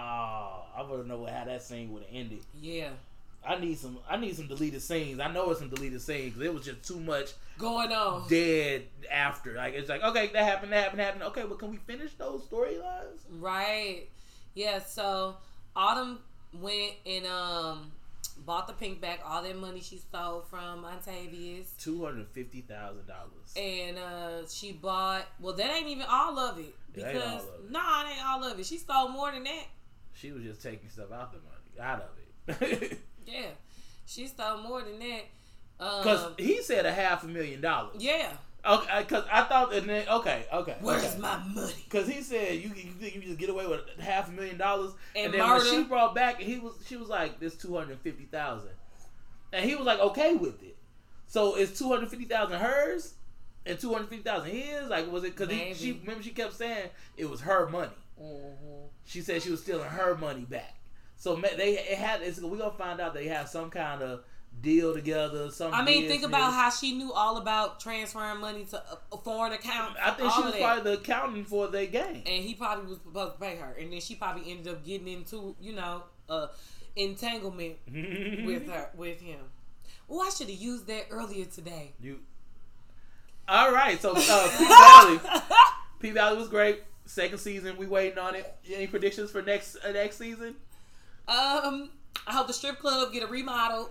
I 0.77 0.83
would 0.89 1.07
know 1.07 1.25
how 1.27 1.45
that 1.45 1.63
scene 1.63 1.93
would 1.93 2.03
have 2.05 2.15
ended. 2.15 2.41
yeah 2.61 2.91
I 3.47 3.59
need 3.59 3.79
some 3.79 3.99
I 4.09 4.17
need 4.17 4.37
some 4.37 4.47
deleted 4.49 4.83
scenes. 4.83 5.21
I 5.21 5.31
know 5.33 5.51
it's 5.51 5.61
some 5.61 5.69
deleted 5.69 6.01
scenes 6.03 6.41
it 6.41 6.53
was 6.53 6.65
just 6.65 6.83
too 6.87 7.01
much 7.01 7.33
going 7.59 7.93
on. 7.93 8.29
dead 8.29 8.85
after. 9.11 9.55
Like 9.55 9.75
it's 9.75 9.89
like 9.89 10.03
okay 10.03 10.29
that 10.33 10.45
happened 10.45 10.73
that 10.73 10.83
happened 10.85 11.01
happened. 11.03 11.23
Okay, 11.25 11.45
but 11.49 11.59
can 11.59 11.71
we 11.71 11.77
finish 11.79 12.13
those 12.15 12.43
storylines? 12.43 13.21
Right. 13.39 14.09
Yeah, 14.55 14.81
so 14.81 15.37
Autumn 15.77 16.19
went 16.53 16.95
and 17.07 17.27
um 17.27 17.93
bought 18.45 18.67
the 18.67 18.73
pink 18.75 19.01
bag, 19.01 19.21
all 19.25 19.43
that 19.43 19.57
money 19.57 19.81
she 19.81 19.97
stole 19.99 20.43
from 20.43 20.83
Montavious. 20.85 21.77
Two 21.79 22.05
hundred 22.05 22.29
fifty 22.29 22.61
thousand 22.63 23.07
dollars. 23.07 23.55
And 23.57 23.99
uh 23.99 24.47
she 24.49 24.73
bought 24.73 25.27
well 25.41 25.55
that 25.55 25.71
ain't 25.71 25.89
even 25.89 26.07
all 26.09 26.39
of 26.39 26.59
it. 26.59 26.63
It 26.63 26.75
Because 26.95 27.23
all 27.23 27.39
of 27.39 27.65
it. 27.65 27.71
nah, 27.71 28.05
it 28.07 28.13
ain't 28.13 28.27
all 28.27 28.45
of 28.45 28.59
it. 28.59 28.67
She 28.67 28.79
stole 28.79 29.09
more 29.09 29.31
than 29.33 29.45
that. 29.45 29.65
She 30.15 30.33
was 30.33 30.43
just 30.43 30.63
taking 30.63 30.89
stuff 30.89 31.13
out 31.13 31.33
the 31.33 31.39
money, 31.39 31.81
out 31.81 32.03
of 32.03 32.61
it. 32.71 32.99
Yeah. 33.27 33.49
She 34.07 34.27
stole 34.27 34.59
more 34.63 34.81
than 34.83 34.99
that. 35.01 35.23
Because 35.77 36.25
Um, 36.25 36.35
he 36.39 36.63
said 36.63 36.87
a 36.87 36.93
half 36.93 37.25
a 37.25 37.27
million 37.29 37.61
dollars. 37.61 37.97
yeah. 38.01 38.33
Okay, 38.67 38.91
uh, 38.91 39.01
because 39.01 39.25
I 39.31 39.45
thought, 39.45 39.73
and 39.73 39.89
then 39.89 40.09
okay, 40.09 40.45
okay. 40.53 40.77
Where's 40.81 41.05
okay. 41.05 41.19
my 41.19 41.39
money? 41.39 41.73
Because 41.85 42.09
he 42.09 42.23
said 42.23 42.55
you 42.55 42.71
you 42.71 42.93
think 42.93 43.15
you 43.15 43.23
just 43.23 43.39
get 43.39 43.51
away 43.51 43.67
with 43.67 43.81
half 44.01 44.29
a 44.29 44.33
million 44.33 44.59
dollars, 44.59 44.93
And 45.15 45.27
and, 45.27 45.35
then 45.35 45.41
murder. 45.41 45.65
when 45.65 45.71
she 45.71 45.85
brought 45.85 46.15
back, 46.15 46.41
and 46.41 46.51
he 46.51 46.59
was 46.59 46.75
she 46.87 46.97
was 46.97 47.09
like 47.09 47.39
this 47.39 47.55
two 47.55 47.77
hundred 47.77 48.01
fifty 48.01 48.25
thousand, 48.25 48.71
and 49.53 49.65
he 49.65 49.77
was 49.77 49.87
like 49.87 50.01
okay 50.01 50.35
with 50.35 50.63
it. 50.63 50.77
So 51.29 51.57
is 51.57 51.79
two 51.79 51.89
hundred 51.89 52.11
fifty 52.11 52.25
thousand 52.25 52.59
hers, 52.59 53.15
and 53.65 53.79
two 53.79 53.93
hundred 53.93 54.09
fifty 54.09 54.25
thousand 54.25 54.51
his? 54.51 54.89
Like 54.89 55.11
was 55.11 55.25
it 55.25 55.37
because 55.37 55.51
she 55.77 55.93
remember 55.93 56.23
she 56.23 56.31
kept 56.31 56.55
saying 56.55 56.91
it 57.17 57.31
was 57.31 57.41
her 57.43 57.69
money. 57.69 57.93
Mm-hmm. 58.21 58.87
She 59.05 59.21
said 59.21 59.43
she 59.43 59.51
was 59.51 59.63
stealing 59.63 59.89
her 59.89 60.17
money 60.17 60.45
back. 60.45 60.75
So 61.17 61.35
they 61.37 61.79
it 61.79 61.99
had 61.99 62.23
it's, 62.23 62.41
we 62.41 62.59
gonna 62.59 62.71
find 62.73 63.01
out 63.01 63.15
they 63.15 63.29
have 63.29 63.49
some 63.49 63.71
kind 63.71 64.03
of 64.03 64.25
deal 64.61 64.95
together. 64.95 65.51
Some 65.51 65.73
I 65.73 65.85
mean, 65.85 66.09
think 66.09 66.23
about 66.25 66.53
how 66.53 66.71
she 66.71 66.93
knew 66.95 67.13
all 67.13 67.37
about 67.37 67.81
transferring 67.81 68.41
money 68.41 68.65
to 68.67 68.83
a- 69.13 69.17
foreign 69.19 69.53
account. 69.53 69.97
I 70.03 70.11
think 70.13 70.33
she 70.33 70.43
was 70.43 70.55
probably 70.57 70.83
the 70.85 70.99
accountant 70.99 71.47
for 71.49 71.69
their 71.69 71.87
game. 71.87 72.23
and 72.27 72.45
he 72.45 72.55
probably 72.55 72.87
was 72.91 72.99
supposed 72.99 73.35
to 73.35 73.41
pay 73.41 73.57
her, 73.57 73.75
and 73.79 73.93
then 73.93 74.01
she 74.01 74.15
probably 74.15 74.51
ended 74.51 74.69
up 74.69 74.85
getting 74.85 75.09
into 75.09 75.55
you 75.61 75.75
know 75.75 76.03
uh 76.29 76.49
entanglement 76.97 77.77
with 78.47 78.69
her 78.69 78.91
with 78.97 79.21
him. 79.21 79.41
Oh, 80.11 80.21
I 80.21 80.31
should 80.31 80.49
have 80.49 80.59
used 80.59 80.87
that 80.87 81.07
earlier 81.11 81.45
today. 81.45 81.93
You. 82.01 82.21
All 83.47 83.73
right, 83.73 84.01
so 84.01 84.13
uh, 84.15 84.49
P 84.59 84.65
Valley, 84.67 85.21
P 86.01 86.11
Valley 86.11 86.37
was 86.39 86.49
great. 86.49 86.83
Second 87.07 87.39
season, 87.39 87.77
we 87.79 87.87
waiting 87.87 88.19
on 88.19 88.35
it. 88.35 88.55
Any 88.71 88.87
predictions 88.87 89.31
for 89.31 89.41
next 89.41 89.77
uh, 89.85 89.93
next 89.93 90.19
season? 90.19 90.57
Um, 91.27 91.91
I 92.27 92.33
hope 92.33 92.47
the 92.47 92.53
strip 92.53 92.79
club 92.79 93.13
get 93.13 93.23
a 93.23 93.27
remodel 93.27 93.91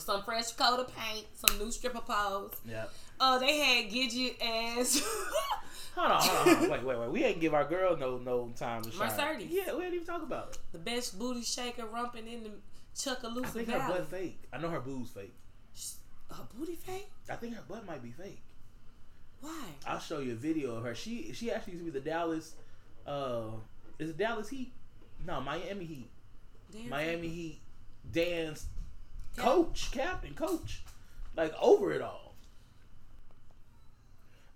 some 0.00 0.22
fresh 0.22 0.52
coat 0.52 0.80
of 0.80 0.94
paint, 0.96 1.26
some 1.34 1.58
new 1.58 1.70
stripper 1.70 2.00
poles. 2.00 2.52
Yeah. 2.68 2.84
Uh, 3.20 3.38
they 3.38 3.58
had 3.58 3.90
Gidget 3.92 4.36
as 4.40 5.02
Hold 5.94 6.10
on, 6.12 6.22
hold 6.22 6.48
on. 6.56 6.70
Wait, 6.70 6.82
wait, 6.84 6.98
wait. 6.98 7.10
We 7.10 7.24
ain't 7.24 7.40
give 7.40 7.52
our 7.54 7.64
girl 7.66 7.96
no 7.96 8.16
no 8.18 8.50
time 8.56 8.82
to 8.82 8.90
shine. 8.90 9.08
Mercedes. 9.08 9.48
Yeah, 9.50 9.74
we 9.74 9.80
didn't 9.82 9.94
even 9.94 10.06
talk 10.06 10.22
about 10.22 10.48
it. 10.52 10.58
the 10.72 10.78
best 10.78 11.18
booty 11.18 11.42
shaker 11.42 11.84
rumping 11.86 12.26
in 12.26 12.42
the 12.44 12.48
I 12.50 12.54
Chucalissa 12.94 13.46
think 13.48 13.68
her 13.68 13.78
Valley. 13.78 13.98
butt 13.98 14.10
fake. 14.10 14.38
I 14.52 14.58
know 14.58 14.68
her 14.70 14.80
boob's 14.80 15.10
fake. 15.10 15.34
Her 16.30 16.44
booty 16.56 16.76
fake? 16.76 17.08
I 17.30 17.34
think 17.36 17.54
her 17.54 17.62
butt 17.68 17.86
might 17.86 18.02
be 18.02 18.10
fake. 18.10 18.40
Why? 19.42 19.64
I'll 19.86 19.98
show 20.00 20.20
you 20.20 20.32
a 20.32 20.36
video 20.36 20.76
of 20.76 20.84
her. 20.84 20.94
She 20.94 21.32
she 21.34 21.50
actually 21.52 21.74
used 21.74 21.84
to 21.86 21.92
be 21.92 21.98
the 21.98 22.04
Dallas. 22.04 22.54
Uh, 23.06 23.42
is 23.98 24.10
it 24.10 24.16
Dallas 24.16 24.48
Heat? 24.48 24.72
No, 25.26 25.40
Miami 25.42 25.84
Heat. 25.84 26.10
Dancer? 26.72 26.88
Miami 26.88 27.28
Heat, 27.28 27.60
Coach, 29.36 29.90
captain, 29.92 30.34
coach, 30.34 30.82
like 31.36 31.54
over 31.60 31.92
it 31.92 32.02
all. 32.02 32.34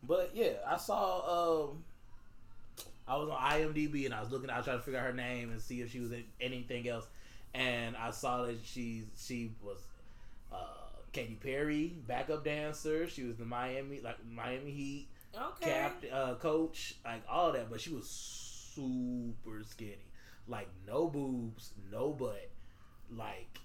But 0.03 0.31
yeah, 0.35 0.53
I 0.66 0.77
saw. 0.77 1.68
Um, 1.70 1.85
I 3.09 3.16
was 3.16 3.29
on 3.29 3.39
IMDb 3.39 4.05
and 4.05 4.14
I 4.14 4.20
was 4.20 4.31
looking. 4.31 4.51
I 4.51 4.57
was 4.57 4.64
trying 4.66 4.79
to 4.79 4.83
figure 4.85 5.01
out 5.01 5.07
her 5.07 5.12
name 5.12 5.51
and 5.51 5.61
see 5.61 5.81
if 5.81 5.91
she 5.93 6.01
was 6.01 6.12
in 6.12 6.24
anything 6.41 6.89
else, 6.89 7.07
and 7.55 7.97
I 7.97 8.11
saw 8.11 8.45
that 8.45 8.59
she 8.64 9.05
she 9.16 9.53
was 9.62 9.79
uh, 10.53 10.57
Katy 11.12 11.39
Perry 11.43 11.95
backup 12.07 12.45
dancer. 12.45 13.09
She 13.09 13.22
was 13.24 13.37
the 13.37 13.45
Miami 13.45 14.01
like 14.01 14.18
Miami 14.31 14.70
Heat 14.70 15.09
Okay. 15.35 15.70
captain, 15.70 16.11
uh, 16.12 16.35
coach, 16.35 16.95
like 17.05 17.22
all 17.29 17.53
that. 17.53 17.70
But 17.70 17.81
she 17.81 17.91
was 17.91 18.09
super 18.09 19.62
skinny, 19.64 20.11
like 20.49 20.68
no 20.87 21.09
boobs, 21.09 21.70
no 21.91 22.12
butt, 22.12 22.49
like 23.11 23.59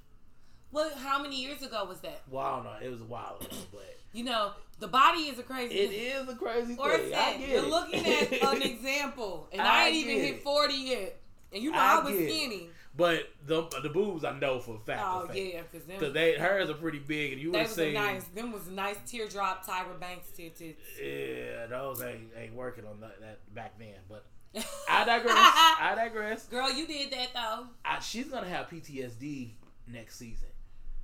Well, 0.71 0.89
how 0.97 1.21
many 1.21 1.41
years 1.41 1.61
ago 1.61 1.85
was 1.85 1.99
that? 2.01 2.21
well, 2.29 2.45
I 2.45 2.55
don't 2.55 2.63
know. 2.65 2.75
It 2.81 2.89
was 2.89 3.01
a 3.01 3.05
while 3.05 3.37
ago, 3.39 3.47
but 3.71 3.97
You 4.13 4.23
know, 4.23 4.51
the 4.79 4.87
body 4.87 5.21
is 5.23 5.37
a 5.39 5.43
crazy. 5.43 5.75
it 5.75 5.91
is 5.91 6.27
a 6.29 6.35
crazy 6.35 6.75
Or 6.79 6.89
thing. 6.97 7.13
I 7.13 7.37
get 7.37 7.49
you're 7.49 7.63
it. 7.65 7.69
looking 7.69 8.05
at 8.05 8.31
an 8.55 8.61
example, 8.61 9.47
and 9.51 9.61
I, 9.61 9.83
I 9.85 9.87
ain't 9.87 9.95
even 9.97 10.15
get 10.17 10.25
hit 10.25 10.43
forty 10.43 10.73
yet, 10.75 11.19
and 11.53 11.61
you 11.63 11.71
know 11.71 11.77
I 11.79 11.99
I, 11.99 12.03
was 12.03 12.13
get 12.13 12.21
it. 12.23 12.29
skinny. 12.31 12.69
but 12.95 13.29
the 13.45 13.63
the 13.83 13.89
boobs 13.89 14.23
I 14.23 14.37
know 14.39 14.59
for 14.59 14.75
a 14.75 14.79
fact. 14.79 15.01
Oh 15.03 15.27
are 15.29 15.35
yeah, 15.35 15.61
because 15.69 15.85
them 15.87 15.99
Cause 15.99 16.13
they 16.13 16.33
hers 16.37 16.69
are 16.69 16.73
pretty 16.75 16.99
big, 16.99 17.33
and 17.33 17.41
you 17.41 17.51
would 17.51 17.59
was 17.59 17.69
have 17.75 17.77
a 17.77 17.81
seen. 17.81 17.93
nice. 17.93 18.23
Them 18.25 18.51
was 18.51 18.67
nice 18.69 18.97
teardrop 19.05 19.65
Tyra 19.65 19.99
Banks 19.99 20.27
tits. 20.35 20.61
Yeah, 20.61 21.67
those 21.67 22.01
ain't 22.01 22.29
ain't 22.37 22.53
working 22.55 22.85
on 22.85 22.99
that, 23.01 23.19
that 23.21 23.53
back 23.53 23.77
then. 23.77 23.95
But 24.09 24.25
I 24.89 25.05
digress. 25.05 25.35
I 25.37 25.93
digress. 25.95 26.45
Girl, 26.47 26.71
you 26.71 26.87
did 26.87 27.11
that 27.11 27.27
though. 27.33 27.67
I, 27.85 27.99
she's 27.99 28.27
gonna 28.27 28.49
have 28.49 28.67
PTSD 28.69 29.51
next 29.87 30.17
season 30.17 30.47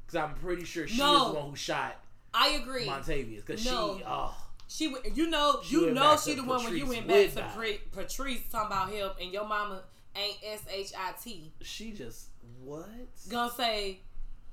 because 0.07 0.15
I'm 0.15 0.33
pretty 0.35 0.63
sure 0.63 0.87
she 0.87 0.97
No. 0.97 1.27
is 1.27 1.33
the 1.33 1.39
one 1.39 1.49
who 1.51 1.55
shot 1.55 1.95
I 2.33 2.49
agree. 2.49 2.85
Montavious. 2.85 3.45
Because 3.45 3.65
No. 3.65 3.97
she, 3.97 4.03
oh, 4.07 4.35
She, 4.67 4.95
you 5.15 5.27
know, 5.29 5.59
She 5.63 5.75
you 5.75 5.91
know, 5.91 6.17
she 6.17 6.33
the 6.35 6.43
one 6.43 6.63
when 6.63 6.75
you 6.75 6.85
went 6.87 7.07
back 7.07 7.31
to 7.33 7.35
Woodbine. 7.55 7.77
Patrice 7.93 8.41
talking 8.51 8.67
about 8.67 8.91
help, 8.91 9.17
and 9.19 9.31
your 9.31 9.45
mama 9.47 9.83
ain't 10.15 10.37
S 10.43 10.61
H 10.69 10.91
I 10.97 11.13
T. 11.13 11.51
she 11.61 11.91
just 11.93 12.27
what? 12.63 12.87
Gonna 13.29 13.51
say, 13.53 14.01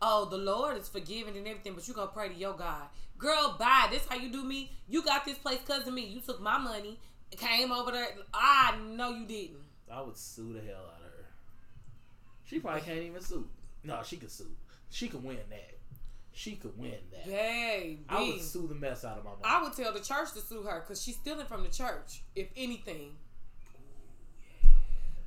oh, 0.01 0.27
the 0.27 0.39
Lord 0.39 0.77
is 0.79 0.89
forgiving 0.89 1.37
and 1.37 1.47
everything, 1.49 1.75
but 1.75 1.87
you 1.89 1.95
gonna 1.95 2.07
pray 2.09 2.29
to 2.29 2.35
your 2.35 2.55
God. 2.55 2.85
Girl, 3.19 3.57
bye. 3.59 3.89
This 3.91 4.07
how 4.09 4.17
you 4.17 4.31
do 4.31 4.45
me. 4.45 4.71
You 4.89 5.03
got 5.03 5.25
this 5.25 5.39
place 5.39 5.59
cause 5.67 5.87
of 5.87 5.93
me. 5.95 6.07
You 6.07 6.21
took 6.21 6.41
my 6.41 6.59
money, 6.59 6.99
came 7.37 7.73
over 7.73 7.91
there. 7.91 8.09
I 8.33 8.77
know 8.87 9.11
you 9.11 9.27
didn't. 9.27 9.59
I 9.93 10.01
would 10.01 10.17
sue 10.17 10.53
the 10.53 10.61
hell 10.61 10.85
out 10.95 11.01
of 11.01 11.13
her. 11.13 11.27
She 12.45 12.61
probably 12.61 12.83
can't 12.83 12.99
even 13.01 13.21
sue. 13.21 13.49
No, 13.83 14.01
she 14.05 14.17
could 14.17 14.31
sue. 14.31 14.51
She 14.95 15.09
could 15.09 15.25
win 15.25 15.39
that. 15.51 15.71
She 16.33 16.55
could 16.55 16.79
win 16.79 16.95
that. 17.11 17.27
Baby. 17.27 18.05
I 18.09 18.23
would 18.23 18.41
sue 18.41 18.69
the 18.69 18.77
mess 18.77 19.05
out 19.05 19.19
of 19.19 19.25
my 19.25 19.31
mom. 19.31 19.41
I 19.45 19.61
would 19.61 19.73
tell 19.73 19.93
the 19.93 19.99
church 19.99 20.33
to 20.35 20.41
sue 20.41 20.63
her 20.63 20.81
because 20.81 21.03
she's 21.03 21.17
stealing 21.17 21.47
from 21.47 21.65
the 21.65 21.69
church, 21.69 22.23
if 22.37 22.47
anything. 22.57 23.17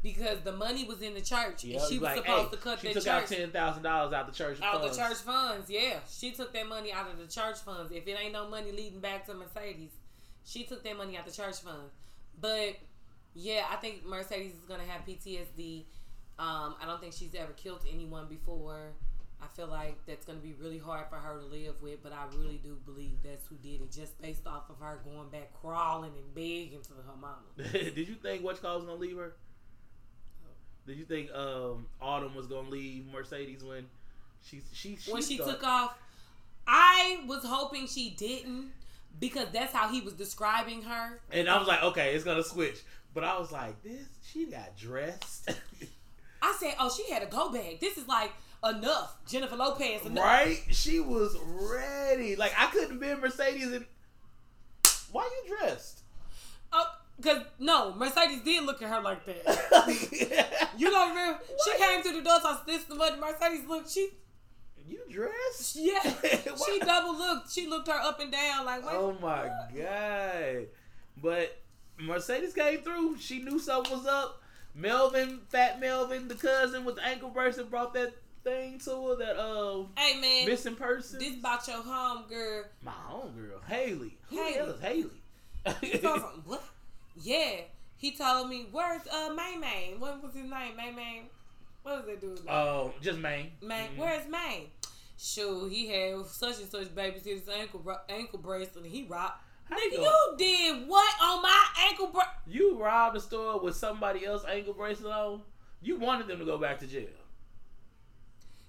Because 0.01 0.39
the 0.45 0.53
money 0.53 0.85
was 0.85 1.01
in 1.01 1.15
the 1.15 1.21
church 1.21 1.65
Yeah, 1.65 1.79
and 1.79 1.87
she 1.89 1.95
was 1.99 2.03
like, 2.03 2.17
supposed 2.17 2.49
hey, 2.49 2.55
to 2.55 2.57
cut 2.63 2.79
she 2.79 2.87
that 2.87 2.93
took 2.93 3.03
church 3.03 3.23
out 3.23 3.27
ten 3.27 3.51
thousand 3.51 3.83
dollars 3.83 4.13
out 4.13 4.27
the 4.27 4.33
church 4.33 4.57
out 4.61 4.79
funds. 4.79 4.95
the 4.97 5.03
church 5.03 5.17
funds. 5.17 5.69
Yeah, 5.69 5.99
she 6.09 6.31
took 6.31 6.53
that 6.53 6.65
money 6.65 6.93
out 6.93 7.11
of 7.11 7.17
the 7.19 7.27
church 7.27 7.57
funds. 7.57 7.91
If 7.91 8.07
it 8.07 8.17
ain't 8.17 8.31
no 8.31 8.47
money 8.47 8.71
leading 8.71 9.01
back 9.01 9.25
to 9.25 9.33
Mercedes, 9.33 9.91
she 10.45 10.63
took 10.63 10.81
that 10.85 10.95
money 10.95 11.17
out 11.17 11.25
the 11.25 11.31
church 11.33 11.59
funds. 11.59 11.91
But 12.39 12.77
yeah, 13.33 13.65
I 13.69 13.75
think 13.77 14.05
Mercedes 14.05 14.53
is 14.53 14.63
gonna 14.65 14.85
have 14.87 15.05
PTSD. 15.05 15.83
Um, 16.39 16.75
I 16.81 16.85
don't 16.85 17.01
think 17.01 17.11
she's 17.13 17.35
ever 17.35 17.51
killed 17.53 17.81
anyone 17.91 18.27
before. 18.29 18.93
I 19.41 19.45
feel 19.55 19.67
like 19.67 19.97
that's 20.07 20.25
gonna 20.25 20.39
be 20.39 20.53
really 20.59 20.79
hard 20.79 21.05
for 21.09 21.17
her 21.17 21.39
to 21.39 21.45
live 21.45 21.81
with, 21.81 22.01
but 22.01 22.11
I 22.11 22.25
really 22.35 22.59
do 22.63 22.77
believe 22.85 23.17
that's 23.23 23.45
who 23.47 23.55
did 23.55 23.81
it, 23.81 23.91
just 23.91 24.19
based 24.21 24.47
off 24.47 24.69
of 24.69 24.77
her 24.79 24.99
going 25.03 25.29
back 25.29 25.51
crawling 25.61 26.11
and 26.17 26.33
begging 26.33 26.81
to 26.83 26.93
her 26.93 27.15
mama. 27.19 27.37
Did 27.71 28.07
you 28.07 28.15
think 28.15 28.43
what 28.43 28.61
was 28.61 28.83
gonna 28.85 28.95
leave 28.95 29.17
her? 29.17 29.33
Did 30.87 30.97
you 30.97 31.05
think 31.05 31.31
um, 31.33 31.85
Autumn 32.01 32.33
was 32.33 32.47
gonna 32.47 32.69
leave 32.69 33.05
Mercedes 33.11 33.63
when 33.63 33.85
she 34.41 34.61
she, 34.73 34.95
she 34.95 35.11
when 35.11 35.21
she 35.21 35.35
started- 35.35 35.53
took 35.53 35.63
off. 35.63 35.97
I 36.65 37.19
was 37.27 37.43
hoping 37.45 37.87
she 37.87 38.09
didn't 38.11 38.71
because 39.19 39.47
that's 39.53 39.71
how 39.73 39.89
he 39.89 40.01
was 40.01 40.13
describing 40.13 40.81
her. 40.81 41.19
And 41.31 41.49
I 41.49 41.57
was 41.57 41.67
like, 41.67 41.81
okay, 41.83 42.13
it's 42.13 42.23
gonna 42.23 42.43
switch. 42.43 42.81
But 43.13 43.23
I 43.23 43.39
was 43.39 43.51
like, 43.51 43.81
this 43.83 44.07
she 44.23 44.45
got 44.45 44.75
dressed. 44.77 45.49
I 46.41 46.55
said, 46.59 46.75
"Oh, 46.79 46.91
she 46.95 47.11
had 47.11 47.23
a 47.23 47.25
go 47.25 47.51
bag. 47.51 47.79
This 47.79 47.97
is 47.97 48.07
like 48.07 48.31
enough, 48.63 49.15
Jennifer 49.27 49.55
Lopez 49.55 50.05
enough." 50.05 50.23
right? 50.23 50.63
She 50.71 50.99
was 50.99 51.37
ready. 51.43 52.35
Like 52.35 52.53
I 52.57 52.67
couldn't 52.67 52.99
be 52.99 53.09
in 53.09 53.19
Mercedes 53.19 53.71
and 53.71 53.85
why 55.11 55.29
you 55.45 55.57
dressed? 55.57 56.01
Oh, 56.73 56.85
cause 57.21 57.43
no, 57.59 57.93
Mercedes 57.95 58.41
did 58.41 58.65
look 58.65 58.81
at 58.81 58.89
her 58.89 59.01
like 59.01 59.25
that. 59.25 60.53
You 60.77 60.91
don't 60.91 61.09
remember? 61.09 61.39
She 61.65 61.77
came 61.77 62.03
to 62.03 62.11
the 62.13 62.21
door, 62.21 62.39
so 62.39 62.57
this 62.67 62.83
the 62.83 62.93
money. 62.93 63.19
Mercedes 63.19 63.67
looked. 63.67 63.89
She 63.89 64.09
you 64.87 65.01
dressed? 65.09 65.75
yeah, 65.75 65.99
she 66.21 66.79
double 66.79 67.17
looked. 67.17 67.51
She 67.51 67.67
looked 67.67 67.87
her 67.87 67.99
up 67.99 68.19
and 68.19 68.31
down 68.31 68.65
like, 68.65 68.83
Oh 68.85 69.17
my 69.21 69.49
god. 69.75 70.67
But 71.21 71.57
Mercedes 71.99 72.53
came 72.53 72.81
through. 72.81 73.17
She 73.17 73.39
knew 73.39 73.57
something 73.59 73.91
was 73.97 74.05
up. 74.05 74.41
Melvin, 74.75 75.39
Fat 75.49 75.79
Melvin, 75.79 76.27
the 76.27 76.35
cousin 76.35 76.85
with 76.85 76.97
the 76.97 77.03
ankle 77.03 77.29
brace 77.29 77.57
and 77.57 77.69
brought 77.71 77.95
that 77.95 78.13
thing 78.47 78.79
to 78.79 78.91
her, 79.07 79.15
that 79.17 79.37
uh 79.39 79.83
hey 79.97 80.19
man, 80.21 80.45
missing 80.47 80.75
person. 80.75 81.19
this 81.19 81.37
about 81.39 81.67
your 81.67 81.81
home 81.83 82.23
girl. 82.29 82.63
My 82.83 82.91
homegirl, 83.11 83.63
Haley. 83.67 84.17
Who 84.29 84.37
Haley. 84.37 84.53
the 84.53 84.59
hell 84.59 84.69
is 84.69 84.81
Haley? 84.81 86.39
What? 86.45 86.63
Yeah, 87.21 87.61
he 87.97 88.11
told 88.11 88.49
me 88.49 88.67
where's 88.71 89.01
uh 89.07 89.33
May 89.35 89.57
May? 89.59 89.95
What 89.97 90.21
was 90.23 90.33
his 90.33 90.43
name? 90.49 90.75
May 90.77 90.91
May. 90.91 91.23
What 91.83 91.97
was 91.97 92.05
that 92.05 92.21
dude? 92.21 92.45
Like? 92.45 92.55
Oh, 92.55 92.93
just 93.01 93.19
May. 93.19 93.51
May, 93.61 93.87
Mhm. 93.93 93.97
where's 93.97 94.27
May? 94.29 94.67
Sure, 95.19 95.67
he 95.69 95.87
had 95.87 96.25
such 96.27 96.59
and 96.59 96.69
such 96.69 96.87
babysitter's 96.93 97.49
ankle 97.49 97.81
ankle 98.09 98.39
bracelet. 98.39 98.83
and 98.85 98.93
He 98.93 99.03
robbed. 99.03 99.33
How 99.69 99.75
Nigga, 99.77 99.93
you 100.01 100.35
did 100.37 100.87
what 100.87 101.13
on 101.21 101.41
my 101.41 101.65
ankle 101.89 102.07
bracelet? 102.07 102.33
You 102.47 102.81
robbed 102.81 103.17
a 103.17 103.19
store 103.19 103.59
with 103.59 103.75
somebody 103.75 104.25
else 104.25 104.45
ankle 104.45 104.73
bracelet 104.73 105.11
on. 105.11 105.41
You 105.81 105.97
wanted 105.97 106.27
them 106.27 106.39
to 106.39 106.45
go 106.45 106.57
back 106.57 106.79
to 106.79 106.87
jail. 106.87 107.07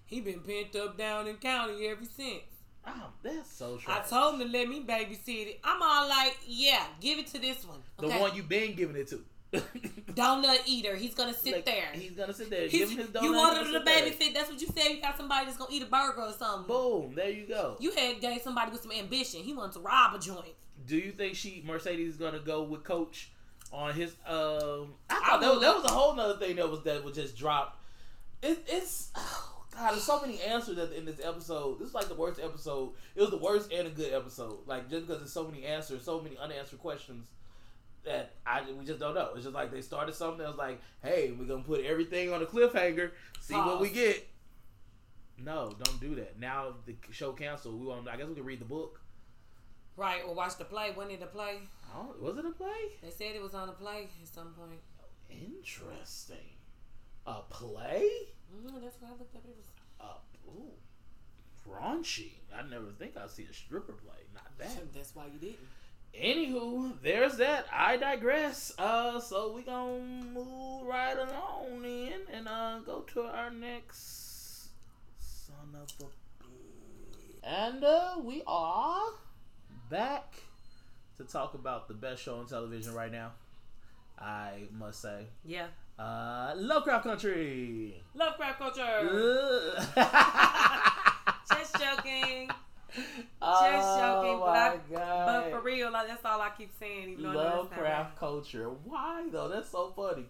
He 0.09 0.23
been 0.23 0.41
pent 0.41 0.75
up 0.75 0.97
down 0.97 1.27
in 1.27 1.37
county 1.37 1.87
ever 1.87 2.05
since. 2.05 2.43
Oh, 2.87 3.11
that's 3.23 3.53
so 3.53 3.79
I 3.87 4.01
told 4.01 4.41
him 4.41 4.47
to 4.47 4.59
let 4.59 4.67
me 4.67 4.83
babysit 4.83 5.47
it. 5.49 5.61
I'm 5.63 5.83
all 5.83 6.09
like, 6.09 6.39
yeah, 6.47 6.87
give 7.01 7.19
it 7.19 7.27
to 7.29 7.39
this 7.39 7.67
one. 7.67 7.81
the 7.99 8.09
one 8.19 8.35
you 8.35 8.43
been 8.43 8.75
giving 8.75 8.97
it 8.97 9.09
to. 9.09 9.23
donut 10.13 10.61
eater. 10.67 10.97
He's 10.97 11.15
gonna 11.15 11.35
sit 11.35 11.53
Like, 11.57 11.67
there. 11.67 11.89
He's 11.93 12.13
gonna 12.13 12.33
sit 12.33 12.49
there. 12.49 12.69
He's- 12.69 12.89
give 12.89 12.91
him 12.91 12.99
his 12.99 13.07
donut. 13.09 13.23
you 13.23 13.33
wanted 13.35 13.67
him 13.67 13.73
to 13.75 13.81
babysit. 13.81 14.33
That's 14.33 14.51
what 14.51 14.61
you 14.61 14.69
said. 14.69 14.89
You 14.89 15.03
got 15.03 15.17
somebody 15.19 15.45
that's 15.45 15.59
gonna 15.59 15.71
eat 15.75 15.83
a 15.83 15.87
burger 15.87 16.23
or 16.23 16.33
something. 16.33 16.67
Boom. 16.67 17.15
There 17.15 17.29
you 17.29 17.47
go. 17.47 17.77
You 17.79 17.91
had 17.91 18.21
gave 18.21 18.41
somebody 18.41 18.71
with 18.73 18.81
some 18.83 18.93
ambition. 18.93 19.41
He 19.43 19.53
wanted 19.53 19.75
to 19.75 19.81
rob 19.81 20.15
a 20.15 20.19
joint. 20.19 20.55
Do 20.87 20.97
you 20.97 21.13
think 21.13 21.35
she 21.35 21.63
Mercedes 21.67 22.13
is 22.15 22.17
gonna 22.17 22.39
go 22.39 22.63
with 22.63 22.83
Coach 22.85 23.31
on 23.73 23.93
his? 23.93 24.13
Um, 24.27 24.95
I 25.11 25.21
I 25.23 25.29
thought 25.29 25.41
that, 25.41 25.51
was, 25.51 25.61
that 25.61 25.75
was 25.77 25.85
a 25.85 25.93
whole 25.93 26.15
nother 26.15 26.39
thing 26.39 26.57
that 26.57 26.71
was 26.71 26.83
that 26.85 27.05
was 27.05 27.15
just 27.15 27.37
dropped. 27.37 27.79
It, 28.43 28.65
it's 28.67 29.11
oh 29.17 29.58
god, 29.79 29.93
there's 29.93 30.05
so 30.05 30.21
many 30.21 30.41
answers 30.43 30.77
that 30.77 30.93
in 30.93 31.05
this 31.05 31.21
episode. 31.23 31.79
This 31.79 31.89
is 31.89 31.95
like 31.95 32.09
the 32.09 32.15
worst 32.15 32.41
episode. 32.43 32.93
It 33.15 33.21
was 33.21 33.31
the 33.31 33.39
worst 33.39 33.73
and 33.73 33.87
a 33.87 33.91
good 33.91 34.13
episode. 34.13 34.59
Like 34.67 34.91
just 34.91 35.07
because 35.07 35.21
there's 35.21 35.33
so 35.33 35.47
many 35.47 35.65
answers, 35.65 36.05
so 36.05 36.21
many 36.21 36.37
unanswered 36.37 36.79
questions 36.81 37.29
that 38.05 38.35
I 38.47 38.63
we 38.79 38.85
just 38.85 39.01
don't 39.01 39.15
know. 39.15 39.31
It's 39.35 39.45
just 39.45 39.55
like 39.55 39.71
they 39.71 39.83
started 39.83 40.15
something 40.15 40.39
that 40.39 40.49
was 40.49 40.59
like, 40.59 40.81
hey, 41.03 41.33
we're 41.39 41.47
gonna 41.47 41.63
put 41.63 41.85
everything 41.85 42.33
on 42.33 42.43
a 42.43 42.47
cliffhanger, 42.47 43.11
see 43.41 43.55
what 43.55 43.81
we 43.81 43.91
get. 43.91 44.27
No, 45.39 45.75
don't 45.83 46.01
do 46.01 46.15
that. 46.17 46.39
Now 46.39 46.75
the 46.87 46.97
show 47.11 47.33
canceled. 47.33 47.81
We 47.81 47.87
want. 47.87 48.09
I 48.09 48.17
guess 48.17 48.27
we 48.27 48.35
can 48.35 48.45
read 48.45 48.61
the 48.61 48.65
book. 48.65 49.01
Right, 49.97 50.23
or 50.27 50.35
watch 50.35 50.57
the 50.59 50.65
play. 50.65 50.93
When 50.95 51.09
did 51.09 51.21
the 51.21 51.27
play? 51.27 51.59
Don't, 51.93 52.23
was 52.23 52.39
it 52.39 52.45
a 52.45 52.51
play? 52.51 52.69
They 53.03 53.11
said 53.11 53.35
it 53.35 53.43
was 53.43 53.55
on 53.55 53.69
a 53.69 53.73
play 53.73 54.09
at 54.23 54.29
some 54.29 54.55
point. 54.55 54.81
Interesting. 55.29 56.37
A 57.27 57.41
play? 57.51 58.09
Mm, 58.55 58.83
that's 58.83 58.97
what 59.01 59.11
I 59.11 59.15
looked 59.19 59.35
up. 59.37 59.43
It 59.45 59.57
was. 59.57 59.67
Uh, 60.01 60.51
ooh, 60.51 61.71
raunchy. 61.71 62.33
I 62.55 62.63
never 62.69 62.87
think 62.99 63.17
I'd 63.17 63.31
see 63.31 63.47
a 63.51 63.53
stripper 63.53 63.93
play. 63.93 64.15
Not 64.35 64.57
that. 64.59 64.93
That's 64.95 65.15
why 65.15 65.27
you 65.27 65.39
didn't. 65.39 65.59
Anywho, 66.15 67.01
there's 67.03 67.37
that. 67.37 67.67
I 67.73 67.97
digress. 67.97 68.73
Uh, 68.79 69.21
so 69.21 69.53
we 69.53 69.63
gonna 69.63 69.99
move 70.01 70.87
right 70.87 71.17
along 71.17 71.85
in 71.85 72.21
and 72.33 72.49
uh 72.49 72.79
go 72.85 73.01
to 73.13 73.23
our 73.23 73.51
next 73.51 74.69
son 75.21 75.75
of 75.75 75.83
a. 76.01 76.05
bitch. 76.05 77.41
And 77.45 77.85
uh, 77.85 78.15
we 78.23 78.43
are 78.47 79.11
back 79.91 80.35
to 81.19 81.25
talk 81.25 81.55
about 81.55 81.89
the 81.89 81.95
best 81.95 82.23
show 82.23 82.37
on 82.37 82.47
television 82.47 82.95
right 82.95 83.13
now. 83.13 83.33
I 84.19 84.63
must 84.73 85.01
say. 85.03 85.27
Yeah. 85.45 85.67
Uh, 85.99 86.53
Lovecraft 86.57 87.05
Country. 87.05 88.03
Lovecraft 88.15 88.59
culture. 88.59 89.83
Just 91.51 91.75
joking. 91.81 92.51
oh 93.43 94.23
joking, 94.23 94.39
but 94.41 94.49
I-. 94.57 94.79
But 95.27 95.51
for 95.51 95.61
real, 95.61 95.91
like, 95.93 96.09
that's 96.09 96.25
all 96.25 96.41
I 96.41 96.51
keep 96.57 96.71
saying. 96.79 97.11
Even 97.11 97.23
though 97.25 97.31
I 97.31 97.35
know 97.35 97.49
it's 97.63 97.71
Lovecraft 97.71 98.17
culture. 98.19 98.69
Why 98.85 99.27
though? 99.33 99.49
That's 99.49 99.71
so 99.71 99.93
funny. 99.97 100.27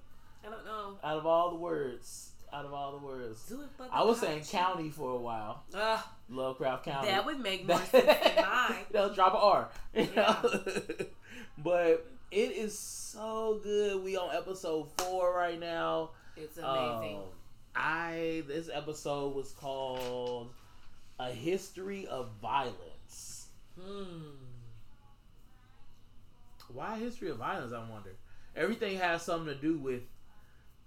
I 0.47 0.51
don't 0.51 0.65
know. 0.65 0.97
Out 1.05 1.19
of 1.19 1.27
all 1.27 1.51
the 1.51 1.57
words, 1.57 2.31
out 2.53 2.65
of 2.65 2.73
all 2.73 2.93
the 2.99 3.05
words, 3.05 3.43
Do 3.49 3.61
it 3.63 3.69
for 3.77 3.83
the 3.85 3.95
I 3.95 4.03
was 4.05 4.21
saying 4.21 4.45
county 4.45 4.89
for 4.91 5.11
a 5.13 5.17
while. 5.19 5.65
Ugh, 5.75 6.01
Lovecraft 6.31 6.85
County. 6.85 7.09
that 7.09 7.27
would 7.27 7.41
make 7.41 7.67
more 7.67 7.77
sense 7.85 8.07
than 8.07 8.37
mine. 8.45 8.77
They'll 8.91 9.13
drop 9.13 9.35
an 9.35 9.41
R. 9.43 9.69
you 9.95 10.09
Yeah. 10.15 10.37
know? 10.43 10.65
but 11.59 12.07
it 12.31 12.53
is 12.53 12.79
so 12.79 13.61
good. 13.63 14.03
We 14.03 14.17
on 14.17 14.35
episode 14.35 14.89
four 14.99 15.35
right 15.35 15.59
now. 15.59 16.11
It's 16.37 16.59
amazing. 16.59 17.17
Um, 17.17 17.23
I 17.75 18.43
this 18.47 18.69
episode 18.73 19.35
was 19.35 19.53
called 19.53 20.51
"A 21.19 21.31
History 21.31 22.07
of 22.07 22.31
Violence." 22.41 23.49
hmm. 23.81 24.49
Why 26.73 26.97
a 26.97 26.99
history 26.99 27.31
of 27.31 27.39
violence? 27.39 27.73
I 27.73 27.79
wonder. 27.89 28.11
Everything 28.55 28.99
has 28.99 29.23
something 29.23 29.55
to 29.55 29.59
do 29.59 29.79
with 29.79 30.03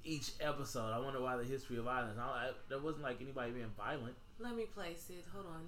each 0.03 0.31
episode. 0.39 0.91
I 0.91 0.99
wonder 0.99 1.21
why 1.21 1.37
the 1.37 1.43
history 1.43 1.77
of 1.77 1.85
violence. 1.85 2.19
I, 2.19 2.23
I, 2.23 2.51
there 2.69 2.79
wasn't 2.79 3.03
like 3.03 3.21
anybody 3.21 3.51
being 3.51 3.71
violent. 3.77 4.15
Let 4.39 4.55
me 4.55 4.65
place 4.65 5.07
it. 5.09 5.25
Hold 5.33 5.47
on. 5.47 5.67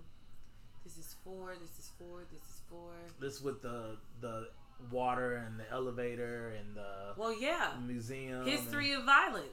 This 0.83 0.97
is 0.97 1.15
four. 1.23 1.53
This 1.59 1.79
is 1.79 1.91
four. 1.97 2.19
This 2.31 2.41
is 2.41 2.61
four. 2.69 2.91
This 3.19 3.41
with 3.41 3.61
the 3.61 3.97
the 4.21 4.49
water 4.91 5.35
and 5.35 5.59
the 5.59 5.69
elevator 5.71 6.53
and 6.59 6.75
the 6.75 7.13
Well, 7.17 7.33
yeah. 7.39 7.71
museum. 7.85 8.45
History 8.45 8.93
of 8.93 9.03
violence. 9.03 9.47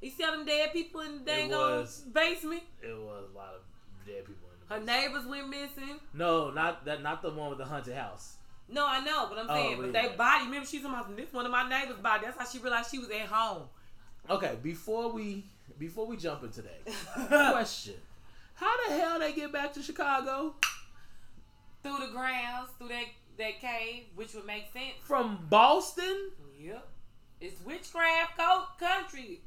You 0.00 0.10
see 0.10 0.24
all 0.24 0.32
them 0.32 0.44
dead 0.46 0.72
people 0.72 1.00
in 1.00 1.18
the 1.20 1.24
dang 1.24 1.54
old 1.54 1.80
was- 1.80 2.00
basement? 2.12 2.62
it 2.82 2.88
was 2.96 3.24
a 3.34 3.36
lot 3.36 3.54
of 3.54 3.62
dead 4.06 4.24
people 4.26 4.48
in 4.52 4.60
the 4.68 4.74
Her 4.74 4.80
basement. 4.80 4.86
neighbors 5.14 5.26
went 5.26 5.48
missing. 5.48 6.00
No, 6.14 6.50
not 6.50 6.84
that. 6.84 7.02
Not 7.02 7.22
the 7.22 7.30
one 7.30 7.48
with 7.50 7.58
the 7.58 7.64
haunted 7.64 7.96
house. 7.96 8.36
No, 8.68 8.86
I 8.86 9.00
know, 9.00 9.26
but 9.28 9.38
I'm 9.38 9.46
Oh, 9.48 9.54
saying, 9.54 9.80
but 9.80 9.92
yeah. 9.94 10.08
they 10.10 10.16
body. 10.16 10.44
Remember, 10.46 10.66
she's 10.66 10.82
talking 10.82 11.14
this 11.16 11.32
one 11.32 11.46
of 11.46 11.52
my 11.52 11.68
neighbors' 11.68 11.98
body. 11.98 12.24
That's 12.26 12.36
how 12.38 12.44
she 12.44 12.58
realized 12.58 12.90
she 12.90 12.98
was 12.98 13.08
at 13.10 13.26
home. 13.26 13.62
Okay, 14.28 14.56
before 14.62 15.10
we 15.12 15.46
before 15.78 16.06
we 16.06 16.16
jump 16.16 16.42
into 16.42 16.62
that 16.62 16.84
question, 17.52 17.94
how 18.54 18.74
the 18.88 18.94
hell 18.98 19.18
they 19.20 19.32
get 19.32 19.52
back 19.52 19.72
to 19.74 19.82
Chicago 19.82 20.54
through 21.82 21.98
the 21.98 22.12
grounds, 22.12 22.70
through 22.78 22.88
that 22.88 23.04
that 23.38 23.60
came, 23.60 24.04
which 24.14 24.34
would 24.34 24.46
make 24.46 24.72
sense. 24.72 24.94
from 25.02 25.46
Boston? 25.50 26.30
Yep, 26.60 26.86
it's 27.40 27.60
witchcraft 27.64 28.38
co- 28.38 28.64
country. 28.78 29.40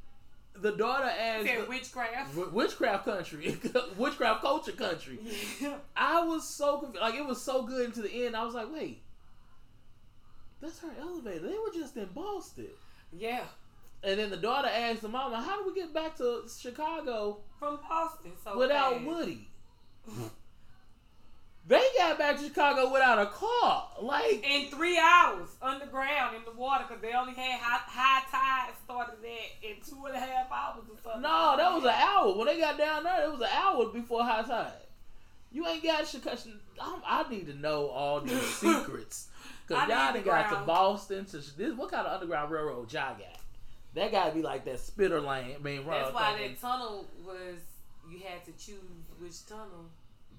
The 0.56 0.72
daughter 0.74 1.06
asked 1.06 1.46
Said 1.46 1.68
witchcraft. 1.70 2.32
Wi- 2.36 2.52
witchcraft 2.54 3.06
country, 3.06 3.58
witchcraft 3.98 4.42
culture 4.42 4.72
country. 4.74 5.20
Yeah. 5.62 5.76
I 5.96 6.22
was 6.24 6.48
so 6.48 6.80
confused. 6.80 7.02
Like 7.02 7.16
it 7.16 7.26
was 7.26 7.42
so 7.42 7.64
good 7.64 7.86
into 7.86 8.02
the 8.02 8.26
end. 8.26 8.36
I 8.36 8.44
was 8.44 8.56
like, 8.56 8.72
wait, 8.74 9.02
that's 10.62 10.80
her 10.80 10.90
elevator. 11.00 11.48
They 11.48 11.54
were 11.54 11.72
just 11.74 11.96
in 11.98 12.08
Boston. 12.14 12.68
yeah, 13.14 13.44
And 14.04 14.20
then 14.20 14.30
the 14.30 14.38
daughter 14.38 14.68
asked 14.68 15.02
the 15.02 15.08
mama, 15.08 15.42
"How 15.42 15.62
do 15.64 15.68
we 15.72 15.80
get 15.80 15.94
back 15.94 16.18
to 16.18 16.44
Chicago 16.60 17.38
from 17.58 17.80
Boston. 17.88 18.32
So 18.44 18.58
without 18.58 18.94
fast. 18.96 19.06
Woody?" 19.06 19.48
they 21.70 21.84
got 22.00 22.18
back 22.18 22.38
to 22.38 22.44
Chicago 22.44 22.92
without 22.92 23.20
a 23.20 23.28
car. 23.28 23.88
Like, 24.02 24.44
in 24.44 24.72
three 24.72 24.98
hours 24.98 25.50
underground 25.62 26.36
in 26.36 26.42
the 26.44 26.60
water 26.60 26.84
because 26.88 27.02
they 27.02 27.14
only 27.14 27.36
had 27.36 27.60
high, 27.60 27.80
high 27.86 28.24
tide 28.32 28.74
started 28.84 29.18
at 29.24 29.70
in 29.70 29.76
two 29.88 30.04
and 30.08 30.16
a 30.16 30.20
half 30.20 30.52
hours 30.52 30.84
or 30.90 30.98
something. 31.04 31.22
no, 31.22 31.56
that 31.58 31.72
was 31.72 31.84
an 31.84 31.92
hour. 31.92 32.36
When 32.36 32.48
they 32.48 32.60
got 32.60 32.78
down 32.78 33.04
there, 33.04 33.24
it 33.24 33.32
was 33.32 33.42
an 33.42 33.50
hour 33.54 33.86
before 33.94 34.24
high 34.24 34.42
tide. 34.42 34.72
You 35.52 35.68
ain't 35.68 35.84
got 35.84 36.08
Chicago. 36.08 36.38
I 36.82 37.26
need 37.30 37.46
to 37.48 37.56
know 37.56 37.88
all 37.88 38.22
these 38.22 38.42
secrets. 38.56 39.28
Cause 39.68 39.88
y'all 39.88 40.14
done 40.14 40.24
got 40.24 40.50
to. 40.50 40.66
Boston 40.66 41.26
to 41.26 41.38
this. 41.38 41.76
What 41.76 41.92
kind 41.92 42.08
of 42.08 42.14
underground 42.14 42.52
railroad 42.52 42.92
y'all 42.92 43.16
got? 43.16 43.40
That 43.94 44.12
gotta 44.12 44.32
be 44.34 44.42
like 44.42 44.66
that 44.66 44.80
spitter 44.80 45.22
lane. 45.22 45.56
I 45.60 45.62
mean, 45.62 45.86
That's 45.86 46.14
why 46.14 46.36
that 46.36 46.60
tunnel 46.60 47.06
was. 47.24 47.60
You 48.10 48.20
had 48.20 48.44
to 48.46 48.52
choose 48.54 48.80
which 49.20 49.46
tunnel. 49.48 49.86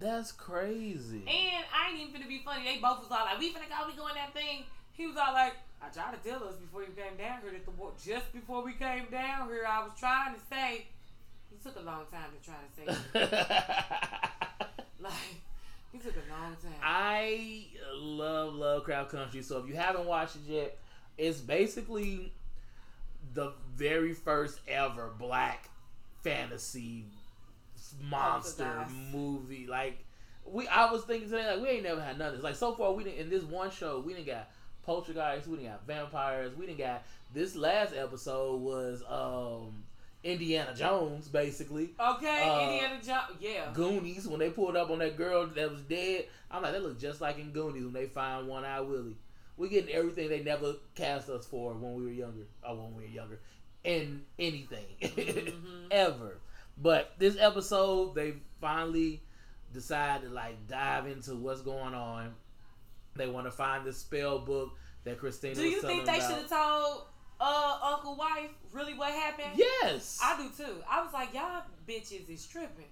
That's 0.01 0.33
crazy. 0.33 1.23
And 1.29 1.65
I 1.73 1.91
ain't 1.91 2.09
even 2.09 2.23
finna 2.23 2.29
be 2.29 2.43
funny. 2.45 2.65
They 2.65 2.81
both 2.81 3.01
was 3.01 3.11
all 3.11 3.25
like, 3.25 3.39
"We 3.39 3.53
finna 3.53 3.69
go. 3.69 3.87
We 3.87 3.95
going 3.95 4.15
that 4.15 4.33
thing." 4.33 4.65
He 4.93 5.07
was 5.07 5.17
all 5.17 5.35
like, 5.35 5.55
"I 5.83 5.89
tried 5.89 6.21
to 6.21 6.29
tell 6.29 6.43
us 6.45 6.57
before 6.57 6.83
you 6.83 6.89
came 6.89 7.17
down 7.17 7.43
here 7.43 7.53
that 7.53 7.65
the 7.67 7.71
wa- 7.73 7.91
just 8.03 8.33
before 8.33 8.65
we 8.65 8.73
came 8.73 9.07
down 9.11 9.49
here, 9.49 9.65
I 9.69 9.85
was 9.85 9.93
trying 9.99 10.35
to 10.35 10.41
say." 10.51 10.87
It 11.53 11.63
took 11.63 11.77
a 11.77 11.83
long 11.85 12.07
time 12.11 12.31
to 12.33 12.45
try 12.45 12.57
to 12.65 12.95
say. 12.95 13.21
like, 15.01 15.13
it 15.93 16.03
took 16.03 16.15
a 16.15 16.31
long 16.33 16.57
time. 16.57 16.81
I 16.83 17.67
love 17.93 18.55
Lovecraft 18.55 19.11
Country. 19.11 19.43
So 19.43 19.59
if 19.59 19.69
you 19.69 19.75
haven't 19.75 20.07
watched 20.07 20.37
it 20.37 20.43
yet, 20.47 20.79
it's 21.19 21.41
basically 21.41 22.33
the 23.35 23.53
very 23.75 24.15
first 24.15 24.61
ever 24.69 25.11
black 25.19 25.69
fantasy 26.23 27.05
monster 28.09 28.87
movie. 29.13 29.67
Like 29.67 30.05
we, 30.45 30.67
I 30.69 30.91
was 30.91 31.05
thinking 31.05 31.29
today, 31.31 31.47
like 31.55 31.63
we 31.63 31.69
ain't 31.69 31.83
never 31.85 32.01
had 32.01 32.19
none 32.19 32.29
of 32.29 32.35
this. 32.35 32.43
Like 32.45 32.57
so 32.57 32.75
far, 32.75 32.93
we 32.93 33.05
didn't 33.05 33.19
in 33.21 33.31
this 33.31 33.45
one 33.45 33.71
show, 33.71 34.01
we 34.01 34.15
didn't 34.15 34.27
got 34.27 34.49
poltergeists, 34.83 35.47
we 35.49 35.57
didn't 35.57 35.71
got 35.73 35.87
vampires, 35.87 36.55
we 36.57 36.67
didn't 36.67 36.79
got. 36.79 37.03
This 37.33 37.55
last 37.55 37.95
episode 37.95 38.61
was 38.61 39.03
um 39.09 39.85
Indiana 40.25 40.75
Jones, 40.75 41.29
basically. 41.29 41.95
okay, 41.99 42.49
uh, 42.49 42.61
Indiana 42.71 42.97
Jones. 43.03 43.39
Yeah. 43.41 43.71
Goonies 43.73 44.27
when 44.29 44.41
they 44.41 44.51
pulled 44.51 44.77
up 44.77 44.91
on 44.91 44.99
that 44.99 45.17
girl 45.17 45.47
that 45.47 45.71
was 45.71 45.81
dead. 45.83 46.27
I'm 46.51 46.63
like, 46.63 46.73
that 46.73 46.83
look 46.83 46.99
just 47.01 47.21
like 47.21 47.39
in 47.39 47.53
Goonies 47.53 47.85
when 47.85 47.93
they 47.93 48.07
find 48.07 48.49
One 48.49 48.65
Eye 48.65 48.81
Willie. 48.81 49.17
We 49.57 49.69
getting 49.69 49.95
everything 49.95 50.29
they 50.29 50.43
never 50.43 50.75
cast 50.95 51.29
us 51.29 51.47
for 51.47 51.73
when 51.75 51.95
we 51.95 52.03
were 52.05 52.11
younger, 52.11 52.47
or 52.67 52.77
when 52.77 52.95
we 52.97 53.03
were 53.05 53.09
younger, 53.09 53.39
in 53.85 54.23
anything 54.39 54.85
Mhm. 55.03 55.87
ever. 55.91 56.39
But 56.83 57.13
this 57.19 57.37
episode, 57.39 58.15
they 58.15 58.35
finally 58.61 59.23
decide 59.73 60.23
to 60.23 60.29
like 60.29 60.67
dive 60.67 61.07
into 61.07 61.35
what's 61.35 61.61
going 61.61 61.95
on. 61.95 62.35
They 63.17 63.27
want 63.27 63.47
to 63.47 63.51
find 63.51 63.85
the 63.85 63.93
spell 63.93 64.39
book 64.39 64.71
that 65.05 65.19
Christina. 65.19 65.55
Do 65.55 65.63
you 65.63 65.83
think 65.83 66.07
they 66.07 66.21
should 66.21 66.23
have 66.23 66.49
told 66.49 67.03
uh 67.41 67.79
Uncle 67.83 68.17
Wife 68.17 68.51
really 68.73 68.95
what 68.95 69.13
happened? 69.13 69.51
Yes, 69.57 70.19
I 70.23 70.37
do 70.37 70.65
too. 70.65 70.77
I 70.89 71.03
was 71.03 71.13
like, 71.13 71.35
y'all 71.35 71.63
bitches 71.87 72.29
is 72.29 72.47
tripping. 72.47 72.87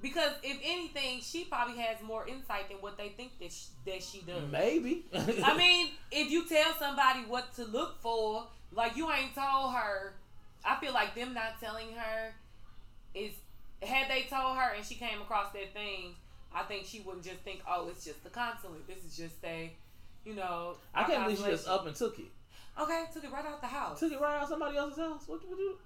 Because 0.00 0.32
if 0.44 0.58
anything, 0.62 1.20
she 1.20 1.44
probably 1.44 1.76
has 1.78 2.00
more 2.02 2.26
insight 2.28 2.68
than 2.68 2.78
what 2.78 2.96
they 2.96 3.08
think 3.08 3.36
that 3.40 3.50
she, 3.50 3.66
that 3.84 4.00
she 4.00 4.20
does. 4.20 4.44
maybe. 4.50 5.06
I 5.12 5.56
mean, 5.58 5.90
if 6.12 6.30
you 6.30 6.48
tell 6.48 6.72
somebody 6.78 7.20
what 7.26 7.52
to 7.56 7.64
look 7.64 8.00
for, 8.00 8.46
like 8.72 8.96
you 8.96 9.10
ain't 9.10 9.34
told 9.34 9.74
her, 9.74 10.14
I 10.64 10.78
feel 10.80 10.92
like 10.92 11.16
them 11.16 11.34
not 11.34 11.60
telling 11.60 11.94
her 11.96 12.32
is 13.14 13.32
had 13.82 14.10
they 14.10 14.22
told 14.22 14.56
her 14.56 14.74
and 14.74 14.84
she 14.84 14.94
came 14.96 15.20
across 15.20 15.52
that 15.52 15.72
thing, 15.72 16.14
I 16.54 16.62
think 16.64 16.84
she 16.86 17.00
wouldn't 17.00 17.24
just 17.24 17.38
think, 17.40 17.60
oh, 17.68 17.88
it's 17.88 18.04
just 18.04 18.22
the 18.24 18.30
consulate. 18.30 18.86
This 18.86 19.04
is 19.04 19.16
just 19.16 19.36
a, 19.44 19.72
you 20.24 20.34
know. 20.34 20.76
I 20.94 21.04
can't 21.04 21.24
believe 21.24 21.38
she 21.38 21.44
just 21.44 21.68
up 21.68 21.86
and 21.86 21.94
took 21.94 22.18
it. 22.18 22.26
Okay, 22.80 23.04
took 23.12 23.24
it 23.24 23.32
right 23.32 23.44
out 23.44 23.60
the 23.60 23.66
house. 23.66 24.00
Took 24.00 24.12
it 24.12 24.20
right 24.20 24.40
out 24.40 24.48
somebody 24.48 24.76
else's 24.76 24.98
house. 24.98 25.22
What 25.26 25.48
would 25.48 25.58
you? 25.58 25.78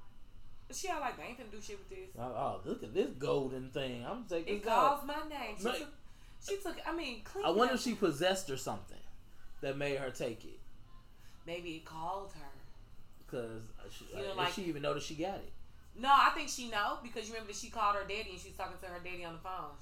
She 0.71 0.89
all 0.89 1.01
like, 1.01 1.17
they 1.19 1.25
ain't 1.25 1.39
finna 1.39 1.51
do 1.51 1.61
shit 1.61 1.79
with 1.79 1.91
this. 1.91 2.09
Oh, 2.19 2.23
oh, 2.23 2.61
look 2.65 2.83
at 2.83 2.95
this 2.95 3.11
golden 3.19 3.69
thing. 3.71 4.05
I'm 4.09 4.25
taking 4.25 4.57
It 4.57 4.67
out. 4.69 5.03
calls 5.03 5.07
my 5.07 5.29
name. 5.29 5.57
She 5.59 5.65
No. 5.65 5.73
took, 5.73 5.89
she 6.47 6.57
took. 6.59 6.77
I 6.87 6.95
mean, 6.95 7.23
clean. 7.25 7.45
I 7.45 7.51
wonder 7.51 7.75
up. 7.75 7.79
if 7.79 7.85
she 7.85 7.95
possessed 7.95 8.49
or 8.49 8.57
something 8.57 8.97
that 9.61 9.77
made 9.77 9.99
her 9.99 10.11
take 10.11 10.45
it. 10.45 10.59
maybe 11.47 11.71
it 11.77 11.85
called 11.85 12.31
her. 12.33 12.49
Because 13.19 13.63
uh, 13.81 13.89
she, 13.91 14.05
You 14.17 14.23
know, 14.23 14.29
uh, 14.29 14.31
if 14.33 14.37
like- 14.37 14.53
she 14.53 14.63
even 14.65 14.83
know 14.83 14.95
that 14.95 15.03
she 15.03 15.15
got 15.15 15.35
it. 15.37 15.53
No, 15.95 16.09
I 16.09 16.31
think 16.35 16.49
she 16.49 16.69
know 16.71 16.99
because 17.03 17.29
you 17.29 17.35
remember 17.35 17.53
that 17.53 17.59
she 17.61 17.69
called 17.69 17.97
her 17.97 18.03
daddy 18.03 18.31
and 18.33 18.41
she 18.41 18.49
was 18.49 18.57
talking 18.57 18.79
to 18.81 18.87
her 18.87 19.01
daddy 19.05 19.25
on 19.25 19.35
the 19.35 19.39
phone 19.41 19.77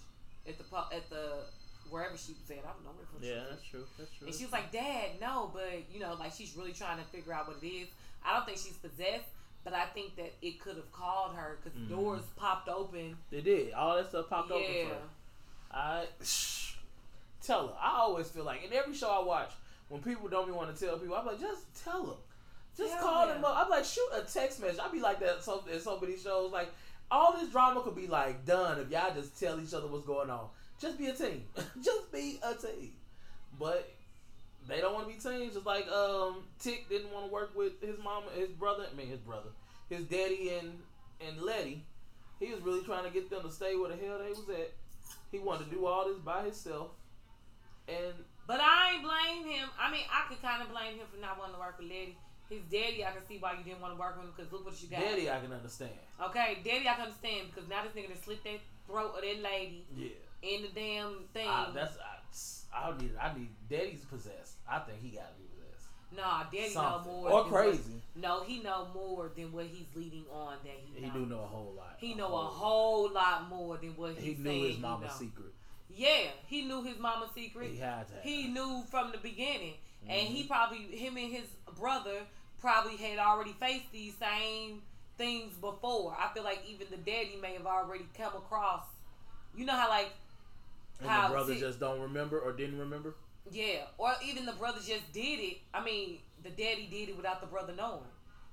at 0.47 0.59
the 0.59 0.65
at 0.97 1.09
the 1.11 1.45
wherever 1.89 2.17
she 2.17 2.33
was 2.33 2.51
at. 2.51 2.65
I 2.65 2.73
don't 2.73 2.85
know 2.85 2.91
where 2.97 3.07
Yeah, 3.23 3.45
that's 3.51 3.63
true. 3.63 3.85
That's 3.99 4.11
true. 4.19 4.27
And 4.27 4.35
she 4.35 4.45
was 4.45 4.53
like, 4.53 4.73
"Dad, 4.73 5.21
no," 5.21 5.51
but 5.53 5.85
you 5.93 6.01
know, 6.01 6.15
like 6.19 6.33
she's 6.33 6.57
really 6.57 6.73
trying 6.73 6.99
to 6.99 7.05
figure 7.05 7.33
out 7.33 7.49
what 7.49 7.63
it 7.63 7.67
is. 7.67 7.89
I 8.25 8.35
don't 8.35 8.45
think 8.45 8.59
she's 8.59 8.77
possessed, 8.77 9.29
but 9.65 9.73
I 9.73 9.87
think 9.87 10.17
that 10.17 10.33
it 10.43 10.61
could 10.61 10.77
have 10.77 10.91
called 10.93 11.35
her 11.35 11.59
because 11.63 11.79
Mhm. 11.79 11.89
doors 11.89 12.23
popped 12.37 12.69
open. 12.69 13.17
they 13.31 13.41
did. 13.41 13.73
All 13.73 13.97
that 13.97 14.09
stuff 14.09 14.29
popped 14.29 14.51
open 14.51 14.73
yeah, 14.75 14.89
for 14.89 14.95
her. 14.95 15.09
I 15.73 16.07
tell 17.43 17.69
her. 17.69 17.75
I 17.81 17.99
always 17.99 18.29
feel 18.29 18.45
like 18.45 18.65
in 18.65 18.73
every 18.73 18.95
show 18.95 19.11
I 19.11 19.23
watch, 19.25 19.53
when 19.89 20.03
people 20.03 20.29
don't 20.29 20.45
even 20.45 20.55
want 20.57 20.77
to 20.77 20.85
tell 20.85 20.99
people, 20.99 21.15
I'm 21.17 21.27
like, 21.27 21.41
just 21.41 21.63
tell 21.85 22.03
them. 22.05 22.17
Just 22.77 22.95
Tell 22.95 23.03
call 23.03 23.27
them. 23.27 23.37
them 23.37 23.45
up. 23.45 23.65
I'm 23.65 23.71
like, 23.71 23.85
shoot 23.85 24.09
a 24.15 24.23
text 24.23 24.61
message. 24.61 24.81
I'd 24.83 24.93
be 24.93 25.01
like 25.01 25.21
that 25.21 25.43
so, 25.43 25.65
in 25.71 25.81
so 25.81 25.99
many 26.01 26.17
shows. 26.17 26.53
Like, 26.53 26.73
all 27.11 27.37
this 27.39 27.51
drama 27.51 27.83
could 27.83 27.97
be 27.97 28.07
like 28.07 28.47
done 28.47 28.79
if 28.79 28.91
y'all 28.91 29.13
just 29.15 29.39
tell 29.39 29.61
each 29.61 29.75
other 29.75 29.87
what's 29.87 30.07
going 30.07 30.31
on. 30.31 30.49
Just 30.81 30.99
be 30.99 31.07
a 31.09 31.13
team. 31.13 31.45
just 31.83 32.11
be 32.13 32.39
a 32.43 32.55
team. 32.55 32.93
But 33.59 33.93
they 34.69 34.81
don't 34.81 34.95
want 34.95 35.09
to 35.09 35.15
be 35.15 35.21
teams. 35.21 35.55
Just 35.55 35.67
like 35.67 35.89
um, 35.89 36.45
Tick 36.59 36.89
didn't 36.89 37.13
want 37.13 37.27
to 37.27 37.33
work 37.33 37.57
with 37.57 37.81
his 37.83 37.99
mama, 38.03 38.27
his 38.35 38.49
brother. 38.49 38.85
I 38.91 38.97
mean, 38.97 39.09
his 39.09 39.19
brother, 39.19 39.51
his 39.89 40.05
daddy, 40.05 40.53
and 40.61 40.79
and 41.27 41.43
Leti. 41.43 41.85
He 42.39 42.53
was 42.53 42.63
really 42.63 42.83
trying 42.85 43.05
to 43.05 43.11
get 43.11 43.29
them 43.29 43.43
to 43.43 43.51
stay 43.51 43.77
where 43.77 43.91
the 43.91 43.97
hell 43.97 44.19
they 44.19 44.31
was 44.31 44.49
at. 44.49 44.73
He 45.31 45.39
wanted 45.39 45.69
to 45.69 45.77
do 45.77 45.85
all 45.85 46.07
this 46.09 46.19
by 46.19 46.45
himself, 46.45 46.93
and 47.87 48.15
But 48.47 48.61
I 48.61 48.95
ain't 48.95 49.03
blame 49.03 49.53
him. 49.53 49.69
I 49.79 49.93
mean, 49.93 50.05
I 50.11 50.27
could 50.29 50.41
kind 50.41 50.63
of 50.63 50.71
blame 50.71 50.97
him 50.97 51.07
for 51.13 51.21
not 51.21 51.39
wanting 51.39 51.57
to 51.57 51.61
work 51.61 51.79
with 51.79 51.89
Leti. 51.89 52.17
His 52.51 52.61
daddy, 52.71 53.05
I 53.05 53.13
can 53.13 53.25
see 53.29 53.39
why 53.39 53.53
you 53.57 53.63
didn't 53.65 53.81
want 53.81 53.95
to 53.95 54.01
work 54.01 54.17
with 54.17 54.27
him 54.27 54.33
because 54.37 54.53
look 54.53 54.67
what 54.67 54.83
you 54.83 54.89
got. 54.89 55.01
daddy, 55.01 55.31
I 55.31 55.39
can 55.41 55.53
understand. 55.53 55.93
Okay, 56.21 56.59
daddy, 56.65 56.87
I 56.89 56.95
can 56.95 57.03
understand 57.07 57.47
because 57.55 57.69
now 57.71 57.83
this 57.85 57.93
nigga 57.93 58.09
done 58.09 58.23
slit 58.25 58.43
that 58.45 58.59
throat 58.89 59.15
of 59.17 59.23
that 59.23 59.43
lady 59.43 59.85
Yeah, 59.97 60.09
in 60.43 60.63
the 60.63 60.69
damn 60.75 61.15
thing. 61.33 61.47
I, 61.49 61.71
that's 61.73 61.97
I, 62.75 62.89
I 62.91 62.99
need 62.99 63.13
I 63.21 63.33
need 63.39 63.49
daddy's 63.71 64.05
possessed. 64.05 64.57
I 64.69 64.81
think 64.81 65.01
he 65.01 65.11
got 65.11 65.31
to 65.31 65.39
be 65.41 65.47
possessed. 65.55 65.87
nah, 66.17 66.43
daddy 66.51 66.71
Something. 66.71 67.13
know 67.13 67.19
more. 67.21 67.31
or 67.31 67.43
than 67.45 67.53
what- 67.53 67.63
crazy. 67.63 68.03
no, 68.17 68.43
he 68.43 68.61
know 68.63 68.89
more 68.93 69.31
than 69.37 69.53
what 69.53 69.67
he's 69.67 69.87
leading 69.95 70.25
on 70.33 70.57
that 70.65 70.73
he, 70.85 71.01
He 71.01 71.07
know. 71.07 71.13
do 71.15 71.27
know 71.27 71.39
a 71.45 71.47
whole 71.47 71.73
lot. 71.77 71.95
He 71.99 72.15
know 72.15 72.35
a 72.35 72.45
whole 72.47 73.11
lot 73.13 73.49
more 73.49 73.77
than 73.77 73.91
what 73.97 74.17
He 74.19 74.31
he's 74.33 74.39
knew 74.41 74.51
his 74.67 74.75
he 74.77 74.83
mama's 74.83 75.11
know. 75.21 75.27
secret. 75.27 75.55
Yeah, 75.89 76.31
he 76.47 76.65
knew 76.65 76.83
his 76.83 76.99
mama's 76.99 77.31
secret. 77.35 77.71
He 77.71 77.79
had 77.79 78.09
to. 78.09 78.15
he 78.29 78.49
knew 78.49 78.83
from 78.91 79.13
the 79.13 79.19
beginning, 79.19 79.75
and 80.09 80.29
he 80.29 80.45
Mhm. 80.45 80.49
probably 80.49 80.79
him 80.97 81.17
and 81.17 81.33
his 81.33 81.47
brother 81.79 82.21
probably 82.61 82.97
had 82.97 83.19
already 83.19 83.53
faced 83.53 83.91
these 83.93 84.15
same 84.19 84.83
things 85.19 85.55
before. 85.57 86.17
I 86.19 86.33
feel 86.35 86.45
like 86.45 86.61
even 86.69 86.87
the 86.91 86.97
daddy 86.97 87.39
may 87.41 87.55
have 87.55 87.67
already 87.67 88.07
come 88.17 88.35
across. 88.37 88.85
You 89.57 89.65
know 89.67 89.75
how 89.75 89.89
like 89.89 90.11
and 91.01 91.09
how 91.09 91.29
the 91.29 91.35
brother 91.35 91.53
Tick- 91.55 91.63
just 91.63 91.81
don't 91.81 92.01
remember 92.01 92.39
or 92.39 92.53
didn't 92.53 92.79
remember. 92.79 93.15
yeah, 93.51 93.81
or 93.99 94.13
even 94.25 94.47
the 94.47 94.53
brother 94.53 94.79
just 94.79 95.13
did 95.13 95.41
it. 95.41 95.59
I 95.75 95.83
mean, 95.83 96.19
the 96.43 96.51
daddy 96.51 96.87
did 96.91 97.09
it 97.11 97.17
without 97.17 97.41
the 97.41 97.47
brother 97.47 97.73
knowing. 97.77 98.01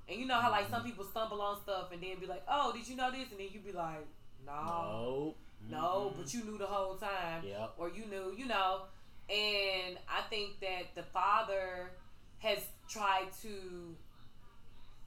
And 0.10 0.20
you 0.20 0.26
know 0.26 0.36
how 0.40 0.50
like 0.52 0.70
some 0.70 0.80
Mm-hmm. 0.82 0.90
people 0.90 1.06
stumble 1.06 1.42
on 1.42 1.60
stuff 1.62 1.92
and 1.92 2.02
then 2.02 2.20
be 2.20 2.26
like, 2.26 2.44
"Oh, 2.48 2.72
did 2.74 2.88
you 2.88 2.96
know 2.96 3.12
this?" 3.12 3.30
And 3.32 3.40
then 3.40 3.48
you 3.52 3.60
be 3.60 3.74
like, 3.74 4.06
"No, 4.46 5.36
No. 5.70 5.78
no," 5.78 6.14
but 6.18 6.34
you 6.34 6.44
knew 6.46 6.58
the 6.58 6.66
whole 6.66 6.96
time. 6.96 7.44
Yep. 7.46 7.74
or 7.78 7.90
you 7.90 8.06
knew, 8.06 8.34
you 8.38 8.46
know. 8.46 8.84
And 9.30 9.98
I 10.10 10.22
think 10.30 10.62
that 10.62 10.96
the 10.96 11.04
father 11.04 11.92
has 12.40 12.60
tried 12.90 13.28
to 13.44 13.96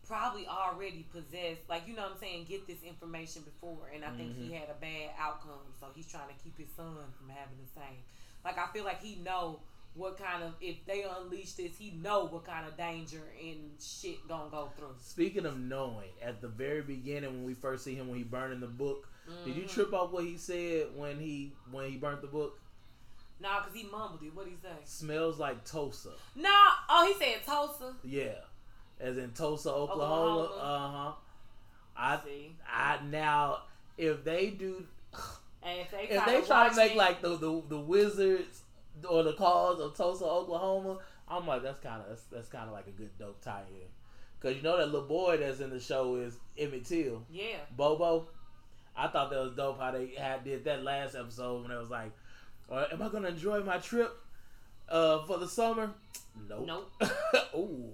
probably 0.07 0.47
already 0.47 1.07
possess, 1.13 1.59
like 1.69 1.87
you 1.87 1.95
know 1.95 2.03
what 2.03 2.13
I'm 2.13 2.19
saying, 2.19 2.47
get 2.49 2.67
this 2.67 2.83
information 2.83 3.43
before, 3.43 3.91
and 3.95 4.05
I 4.05 4.11
think 4.11 4.37
he 4.37 4.53
had 4.53 4.69
a 4.69 4.81
bad 4.81 5.11
outcome, 5.19 5.73
so 5.79 5.87
he's 5.95 6.07
trying 6.07 6.29
to 6.29 6.35
keep 6.43 6.59
his 6.59 6.69
son 6.75 6.97
from 7.19 7.29
having 7.29 7.57
the 7.63 7.81
same. 7.81 8.03
Like 8.45 8.59
I 8.59 8.67
feel 8.73 8.85
like 8.85 9.03
he 9.03 9.17
know 9.17 9.61
what 9.95 10.17
kind 10.19 10.43
of 10.43 10.55
if 10.61 10.85
they 10.87 11.05
unleash 11.05 11.53
this, 11.55 11.77
he 11.79 11.91
know 12.03 12.27
what 12.27 12.45
kind 12.45 12.67
of 12.67 12.77
danger 12.77 13.23
and 13.41 13.71
shit 13.81 14.27
gonna 14.29 14.51
go 14.51 14.73
through. 14.77 14.95
Speaking 14.99 15.47
of 15.47 15.59
knowing, 15.59 16.09
at 16.23 16.41
the 16.41 16.49
very 16.49 16.83
beginning 16.83 17.31
when 17.31 17.45
we 17.45 17.55
first 17.55 17.85
see 17.85 17.95
him 17.95 18.09
when 18.09 18.19
he 18.19 18.25
burning 18.25 18.61
the 18.61 18.67
book, 18.69 19.09
did 19.45 19.55
you 19.57 19.65
Mhm. 19.65 19.71
trip 19.71 19.93
off 19.93 20.11
what 20.11 20.25
he 20.25 20.37
said 20.37 20.97
when 20.97 21.21
he 21.21 21.53
when 21.71 21.91
he 21.91 21.97
burnt 21.97 22.21
the 22.21 22.29
book? 22.29 22.60
Nah, 23.43 23.61
cause 23.63 23.73
he 23.75 23.85
mumbled 23.85 24.21
it. 24.23 24.35
What 24.35 24.47
he 24.47 24.55
say? 24.63 24.69
Smells 24.85 25.39
like 25.39 25.65
Tulsa. 25.65 26.11
Nah. 26.37 26.49
Oh, 26.89 27.07
he 27.07 27.25
said 27.25 27.45
Tulsa. 27.47 27.95
Yeah, 28.05 28.35
as 29.01 29.17
in 29.17 29.31
Tulsa, 29.31 29.71
Oklahoma. 29.71 30.43
Oklahoma. 30.45 30.63
Uh 30.63 31.05
huh. 31.05 31.13
I 31.97 32.19
See, 32.25 32.57
I 32.71 32.99
now 33.11 33.59
if 33.99 34.25
they 34.25 34.51
do 34.51 34.85
and 35.63 35.81
if 35.81 35.91
they 35.91 36.05
if 36.15 36.23
try 36.23 36.35
they 36.35 36.41
to 36.41 36.47
try 36.47 36.69
to 36.69 36.77
make 36.77 36.93
it- 36.93 36.97
like 36.99 37.21
the, 37.23 37.37
the 37.37 37.63
the 37.69 37.79
Wizards 37.79 38.63
or 39.09 39.23
the 39.23 39.33
cause 39.35 39.81
of 39.81 39.95
Tulsa, 39.97 40.25
Oklahoma, 40.25 40.99
I'm 41.29 41.47
like 41.47 41.63
that's 41.63 41.81
kind 41.83 42.01
of 42.03 42.09
that's, 42.09 42.23
that's 42.25 42.49
kind 42.49 42.67
of 42.67 42.73
like 42.73 42.87
a 42.87 42.91
good 42.93 43.11
dope 43.19 43.41
tie-in. 43.43 43.87
Cause 44.41 44.57
you 44.57 44.63
know 44.63 44.79
that 44.79 44.87
little 44.87 45.07
boy 45.07 45.37
that's 45.37 45.61
in 45.61 45.69
the 45.71 45.81
show 45.81 46.17
is 46.17 46.39
Emmett 46.59 46.85
Till, 46.87 47.23
yeah. 47.31 47.57
Bobo. 47.77 48.29
I 48.97 49.07
thought 49.09 49.31
that 49.31 49.39
was 49.41 49.53
dope 49.55 49.79
how 49.79 49.91
they 49.93 50.09
had 50.19 50.45
did 50.45 50.65
that 50.65 50.83
last 50.83 51.15
episode 51.15 51.63
when 51.63 51.71
it 51.71 51.79
was 51.79 51.91
like, 51.91 52.11
uh, 52.71 52.87
"Am 52.93 53.03
I 53.03 53.09
gonna 53.09 53.29
enjoy 53.29 53.63
my 53.63 53.79
trip 53.79 54.13
uh, 54.89 55.25
for 55.27 55.39
the 55.39 55.49
summer?" 55.49 55.93
Nope. 56.49 56.67
Nope. 56.67 57.13
Ooh. 57.55 57.91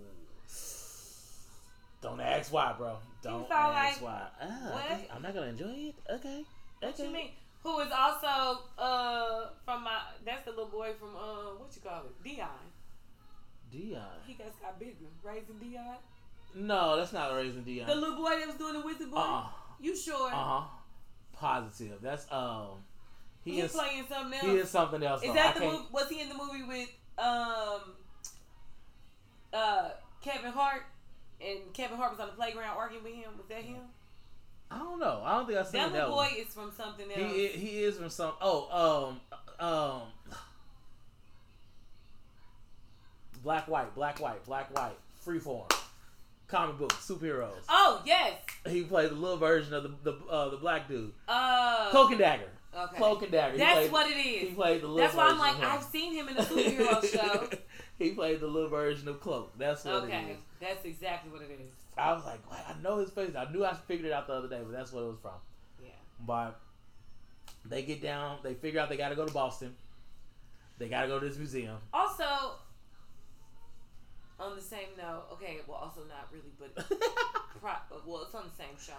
Don't 2.02 2.20
ask 2.20 2.52
why, 2.52 2.72
bro. 2.76 2.98
Don't 3.22 3.50
ask 3.50 4.00
like, 4.00 4.02
why. 4.02 4.22
Ah, 4.40 4.98
I'm 5.14 5.22
not 5.22 5.34
gonna 5.34 5.46
enjoy 5.46 5.90
it. 5.90 5.94
Okay. 6.08 6.44
What 6.80 6.94
okay. 6.94 7.06
you 7.06 7.12
mean? 7.12 7.30
Who 7.62 7.80
is 7.80 7.90
also 7.90 8.60
uh 8.78 9.48
from 9.64 9.82
my? 9.82 9.98
That's 10.24 10.44
the 10.44 10.52
little 10.52 10.66
boy 10.66 10.92
from 11.00 11.16
uh 11.16 11.58
what 11.58 11.74
you 11.74 11.82
call 11.82 12.02
it? 12.04 12.22
Dion. 12.22 12.48
Dion. 13.72 14.02
He 14.24 14.34
just 14.34 14.60
got 14.60 14.78
bigger. 14.78 14.92
Raising 15.24 15.58
Dion. 15.58 15.96
No, 16.54 16.96
that's 16.96 17.12
not 17.12 17.34
raising 17.34 17.64
Dion. 17.64 17.88
The 17.88 17.94
little 17.94 18.16
boy 18.16 18.38
that 18.38 18.46
was 18.46 18.56
doing 18.56 18.74
the 18.74 18.82
wizard 18.82 19.10
boy. 19.10 19.16
Uh 19.18 19.46
You 19.80 19.96
sure? 19.96 20.30
Uh 20.32 20.60
huh. 20.60 20.64
Positive. 21.32 21.98
That's 22.00 22.30
um. 22.30 22.84
He 23.46 23.52
He 23.52 23.60
is. 23.60 23.72
playing 23.72 24.04
something 24.08 24.34
else. 24.38 24.42
He 24.46 24.56
is 24.56 24.68
something 24.68 25.02
else. 25.02 25.22
Is 25.22 25.28
though. 25.28 25.34
that 25.34 25.46
I 25.46 25.52
the 25.54 25.60
can't- 25.60 25.72
movie? 25.72 25.86
Was 25.92 26.08
he 26.10 26.20
in 26.20 26.28
the 26.28 26.34
movie 26.34 26.62
with 26.64 26.88
um 27.18 27.80
uh 29.54 29.88
Kevin 30.20 30.52
Hart? 30.52 30.82
And 31.40 31.72
Kevin 31.72 31.96
Hart 31.96 32.10
was 32.12 32.20
on 32.20 32.26
the 32.26 32.32
playground 32.32 32.76
arguing 32.76 33.04
with 33.04 33.14
him. 33.14 33.30
Was 33.38 33.46
that 33.48 33.62
him? 33.62 33.76
I 34.70 34.78
don't 34.78 34.98
know. 34.98 35.22
I 35.24 35.36
don't 35.36 35.46
think 35.46 35.58
I 35.58 35.62
seen 35.62 35.72
That 35.80 35.92
that, 35.92 35.98
little 36.08 36.16
one. 36.16 36.28
boy 36.30 36.40
is 36.40 36.52
from 36.52 36.72
something 36.76 37.06
else. 37.10 37.32
He 37.32 37.46
i- 37.46 37.50
he 37.52 37.84
is 37.84 37.96
from 37.98 38.10
some. 38.10 38.32
Oh 38.40 39.16
um 39.60 39.66
um. 39.66 40.02
Black 43.42 43.68
white, 43.68 43.94
black 43.94 44.18
white, 44.20 44.44
black 44.44 44.74
white, 44.76 44.96
freeform, 45.24 45.70
comic 46.48 46.78
book 46.78 46.92
superheroes. 46.94 47.62
oh 47.68 48.02
yes. 48.04 48.32
He 48.68 48.82
played 48.82 49.10
the 49.10 49.14
little 49.14 49.36
version 49.36 49.72
of 49.72 49.84
the 49.84 49.90
the 50.02 50.18
uh, 50.28 50.48
the 50.48 50.56
black 50.56 50.88
dude, 50.88 51.12
Uh. 51.28 51.90
Cloak 51.90 52.10
and 52.10 52.18
Dagger. 52.18 52.48
Okay. 52.76 52.96
Cloak 52.96 53.22
and 53.22 53.32
Dagger. 53.32 53.52
He 53.52 53.58
That's 53.58 53.74
played, 53.78 53.92
what 53.92 54.10
it 54.10 54.16
is. 54.18 54.48
He 54.48 54.54
played 54.54 54.82
the 54.82 54.86
little. 54.88 54.96
That's 54.98 55.14
why 55.14 55.28
I'm 55.28 55.38
like. 55.38 55.58
I've 55.62 55.82
seen 55.82 56.12
him 56.12 56.28
in 56.28 56.36
a 56.36 56.42
superhero 56.42 57.04
show. 57.10 57.48
he 57.98 58.10
played 58.10 58.40
the 58.40 58.46
little 58.46 58.68
version 58.68 59.08
of 59.08 59.20
Cloak. 59.20 59.52
That's 59.58 59.84
what 59.84 59.94
it 59.94 59.96
Okay, 60.08 60.32
is. 60.32 60.36
that's 60.60 60.84
exactly 60.84 61.30
what 61.30 61.40
it 61.42 61.50
is. 61.50 61.72
I 61.96 62.12
was 62.12 62.24
like, 62.26 62.40
"Wait, 62.50 62.60
I 62.68 62.74
know 62.82 62.98
his 62.98 63.10
face. 63.10 63.30
I 63.34 63.50
knew 63.50 63.64
I 63.64 63.72
figured 63.72 64.06
it 64.06 64.12
out 64.12 64.26
the 64.26 64.34
other 64.34 64.48
day, 64.48 64.60
but 64.62 64.72
that's 64.72 64.92
what 64.92 65.02
it 65.04 65.06
was 65.06 65.18
from. 65.22 65.32
Yeah. 65.82 65.88
But 66.26 66.60
they 67.64 67.82
get 67.82 68.02
down. 68.02 68.38
They 68.42 68.52
figure 68.52 68.80
out 68.80 68.90
they 68.90 68.98
got 68.98 69.08
to 69.08 69.14
go 69.16 69.24
to 69.26 69.32
Boston. 69.32 69.74
They 70.78 70.88
got 70.88 71.02
to 71.02 71.08
go 71.08 71.18
to 71.18 71.26
this 71.26 71.38
museum. 71.38 71.78
Also, 71.94 72.24
on 74.38 74.54
the 74.54 74.60
same 74.62 74.88
note, 74.98 75.24
okay, 75.32 75.58
well, 75.66 75.78
also 75.78 76.02
not 76.08 76.28
really, 76.30 76.52
but 76.58 76.74
pro- 77.60 78.00
well, 78.06 78.22
it's 78.24 78.34
on 78.34 78.44
the 78.44 78.62
same 78.62 78.76
show. 78.78 78.92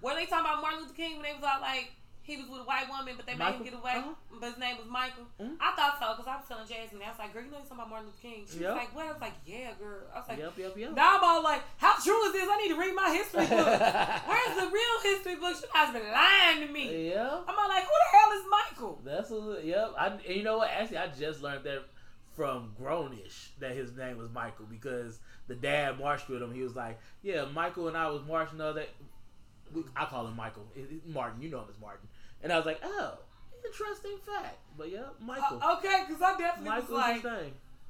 Were 0.00 0.14
they 0.14 0.26
talking 0.26 0.46
about 0.46 0.62
Martin 0.62 0.80
Luther 0.82 0.94
King 0.94 1.14
when 1.14 1.22
they 1.24 1.32
was 1.32 1.42
all 1.42 1.60
like 1.60 1.90
he 2.22 2.36
was 2.38 2.46
with 2.48 2.60
a 2.60 2.64
white 2.64 2.86
woman, 2.88 3.14
but 3.16 3.26
they 3.26 3.34
made 3.34 3.54
him 3.54 3.64
get 3.64 3.74
away? 3.74 3.98
Uh-huh. 3.98 4.14
But 4.40 4.50
his 4.54 4.58
name 4.58 4.76
was 4.78 4.86
Michael. 4.86 5.24
Mhm. 5.40 5.56
I 5.60 5.74
thought 5.74 5.98
so 5.98 6.14
because 6.14 6.26
I 6.30 6.36
was 6.38 6.46
telling 6.46 6.66
Jasmine. 6.68 7.02
I 7.02 7.10
was 7.10 7.18
like, 7.18 7.32
"Girl, 7.34 7.42
you 7.42 7.50
know 7.50 7.58
you're 7.58 7.72
about 7.74 7.90
Martin 7.90 8.06
Luther 8.06 8.22
King." 8.22 8.46
She 8.46 8.58
Yep. 8.62 8.70
was 8.70 8.78
like, 8.78 8.94
"What?" 8.94 9.06
I 9.06 9.12
was 9.12 9.20
like, 9.20 9.34
"Yeah, 9.44 9.72
girl." 9.78 10.02
I 10.14 10.18
was 10.18 10.28
like, 10.28 10.38
yep, 10.38 10.54
yep, 10.56 10.72
yep. 10.76 10.90
"Now 10.94 11.16
I'm 11.18 11.24
all 11.24 11.42
like, 11.42 11.62
how 11.78 11.94
true 11.98 12.22
is 12.26 12.32
this? 12.32 12.48
I 12.48 12.56
need 12.62 12.68
to 12.74 12.78
read 12.78 12.94
my 12.94 13.10
history 13.10 13.46
book. 13.46 13.66
Where's 14.30 14.54
the 14.56 14.68
real 14.70 14.96
history 15.02 15.36
book? 15.36 15.54
You 15.60 15.68
guys 15.74 15.92
been 15.92 16.06
lying 16.10 16.66
to 16.66 16.72
me." 16.72 17.10
yeah. 17.10 17.42
I'm 17.46 17.58
all 17.58 17.68
like, 17.68 17.84
"Who 17.84 17.90
the 17.90 18.10
hell 18.16 18.30
is 18.38 18.44
Michael?" 18.48 19.00
That's 19.04 19.30
a 19.30 19.60
yep. 19.62 19.90
I 19.98 20.06
and 20.06 20.22
you 20.26 20.42
know 20.42 20.58
what? 20.58 20.70
Actually, 20.70 20.98
I 20.98 21.08
just 21.08 21.42
learned 21.42 21.64
that 21.64 21.82
from 22.36 22.74
Grownish 22.80 23.48
that 23.58 23.72
his 23.76 23.94
name 23.96 24.16
was 24.16 24.30
Michael 24.30 24.64
because 24.66 25.18
the 25.48 25.54
dad 25.54 25.98
marched 25.98 26.28
with 26.28 26.40
him. 26.42 26.52
He 26.54 26.62
was 26.62 26.74
like, 26.74 26.98
"Yeah, 27.22 27.44
Michael 27.46 27.88
and 27.88 27.96
I 27.96 28.08
was 28.08 28.22
marching 28.26 28.58
the 28.58 28.66
other. 28.66 28.86
I 29.96 30.04
call 30.04 30.26
him 30.26 30.36
Michael. 30.36 30.66
Martin, 31.06 31.40
you 31.42 31.48
know 31.50 31.60
him 31.60 31.66
as 31.70 31.80
Martin." 31.80 32.08
And 32.42 32.52
I 32.52 32.56
was 32.56 32.66
like, 32.66 32.80
"Oh, 32.82 33.18
interesting 33.64 34.18
fact." 34.26 34.58
But 34.76 34.90
yeah, 34.90 35.06
Michael. 35.20 35.60
Uh, 35.62 35.76
okay, 35.78 36.04
because 36.06 36.22
I 36.22 36.36
definitely 36.36 36.70
Michael's 36.70 36.90
was 36.90 36.98
like. 36.98 37.16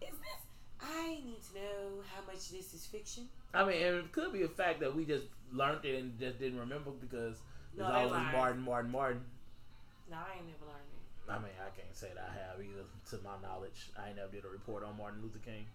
Is 0.00 0.10
this? 0.10 0.42
I 0.80 1.20
need 1.24 1.40
to 1.50 1.54
know 1.54 2.02
how 2.14 2.26
much 2.26 2.50
this 2.50 2.74
is 2.74 2.86
fiction. 2.86 3.28
I 3.54 3.64
mean, 3.64 3.82
and 3.82 3.96
it 3.98 4.12
could 4.12 4.32
be 4.32 4.42
a 4.42 4.48
fact 4.48 4.80
that 4.80 4.94
we 4.94 5.04
just 5.04 5.26
learned 5.52 5.84
it 5.84 6.00
and 6.00 6.18
just 6.18 6.38
didn't 6.38 6.58
remember 6.58 6.90
because 6.90 7.36
No, 7.76 7.84
it's 7.86 7.92
they 7.92 8.02
always. 8.02 8.32
Martin, 8.32 8.62
Martin, 8.62 8.90
Martin. 8.90 9.20
No, 10.10 10.16
I 10.16 10.36
ain't 10.36 10.46
never 10.46 10.66
learned 10.66 10.90
it. 10.90 11.30
I 11.30 11.38
mean, 11.38 11.54
I 11.60 11.70
can't 11.78 11.94
say 11.94 12.08
that 12.14 12.28
I 12.28 12.34
have 12.34 12.60
either, 12.60 12.84
to 13.10 13.16
my 13.22 13.38
knowledge. 13.46 13.90
I 13.96 14.08
ain't 14.08 14.16
never 14.16 14.32
did 14.32 14.44
a 14.44 14.48
report 14.48 14.82
on 14.82 14.96
Martin 14.98 15.22
Luther 15.22 15.38
King. 15.44 15.66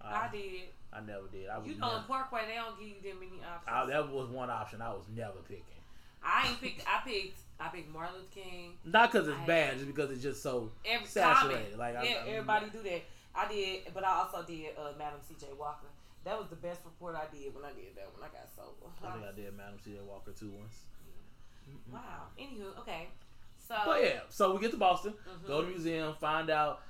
Uh, 0.00 0.12
I 0.12 0.28
did. 0.30 0.68
I 0.92 1.00
never 1.00 1.26
did. 1.32 1.48
I 1.48 1.58
was 1.58 1.66
You 1.66 1.78
know, 1.78 1.88
in 1.88 2.04
never, 2.04 2.06
Parkway, 2.06 2.42
they 2.46 2.54
don't 2.60 2.78
give 2.78 2.88
you 2.88 3.00
that 3.02 3.16
many 3.18 3.40
options. 3.40 3.66
I, 3.66 3.86
that 3.86 4.12
was 4.12 4.28
one 4.28 4.50
option 4.50 4.82
I 4.82 4.92
was 4.92 5.04
never 5.16 5.40
picking. 5.48 5.80
I 6.24 6.48
ain't 6.48 6.60
picked. 6.60 6.80
I 6.88 7.00
picked. 7.06 7.38
I 7.60 7.68
picked 7.68 7.88
Martin 7.92 8.16
Luther 8.16 8.28
King. 8.34 8.72
Not 8.84 9.12
because 9.12 9.28
it's 9.28 9.38
I- 9.38 9.46
bad, 9.46 9.74
just 9.74 9.86
because 9.86 10.10
it's 10.10 10.22
just 10.22 10.42
so 10.42 10.70
Every 10.84 11.06
saturated. 11.06 11.62
comment. 11.72 11.78
Like, 11.78 11.96
I- 11.96 12.02
yeah, 12.04 12.22
I- 12.24 12.28
everybody 12.28 12.66
do 12.70 12.82
that. 12.82 13.02
I 13.34 13.48
did, 13.48 13.80
but 13.94 14.04
I 14.04 14.10
also 14.10 14.42
did 14.42 14.76
uh, 14.78 14.92
Madam 14.98 15.20
C.J. 15.26 15.46
Walker. 15.58 15.86
That 16.24 16.38
was 16.38 16.48
the 16.48 16.56
best 16.56 16.80
report 16.84 17.14
I 17.14 17.26
did 17.34 17.54
when 17.54 17.64
I 17.64 17.72
did 17.72 17.94
that 17.96 18.08
when 18.14 18.22
I 18.28 18.32
got 18.32 18.48
sober. 18.56 18.90
I 19.06 19.12
think 19.12 19.24
I 19.24 19.32
did 19.36 19.56
Madam 19.56 19.78
C.J. 19.84 19.98
Walker 20.08 20.32
too 20.32 20.50
once. 20.58 20.78
Wow. 21.92 22.00
Anywho, 22.38 22.78
okay. 22.80 23.08
So. 23.66 23.74
But 23.84 24.02
yeah, 24.04 24.20
so 24.28 24.54
we 24.54 24.60
get 24.60 24.70
to 24.72 24.76
Boston, 24.76 25.14
Mhm. 25.26 25.46
go 25.46 25.60
to 25.60 25.66
the 25.66 25.72
museum, 25.72 26.14
find 26.20 26.50
out. 26.50 26.82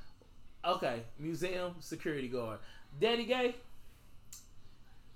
Okay, 0.65 1.03
museum 1.19 1.75
security 1.81 2.29
guard. 2.29 2.59
Daddy 3.01 3.25
gay? 3.27 3.55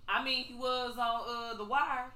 I 0.09 0.23
mean, 0.25 0.45
he 0.45 0.55
was 0.55 0.97
on 0.99 1.23
uh, 1.27 1.55
The 1.57 1.65
Wire. 1.65 2.11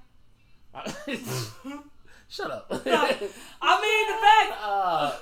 Shut 2.29 2.51
up. 2.51 2.67
I 2.71 3.81
mean, 3.81 4.07
the 4.07 4.19
fact 4.21 4.61
uh, 4.61 5.17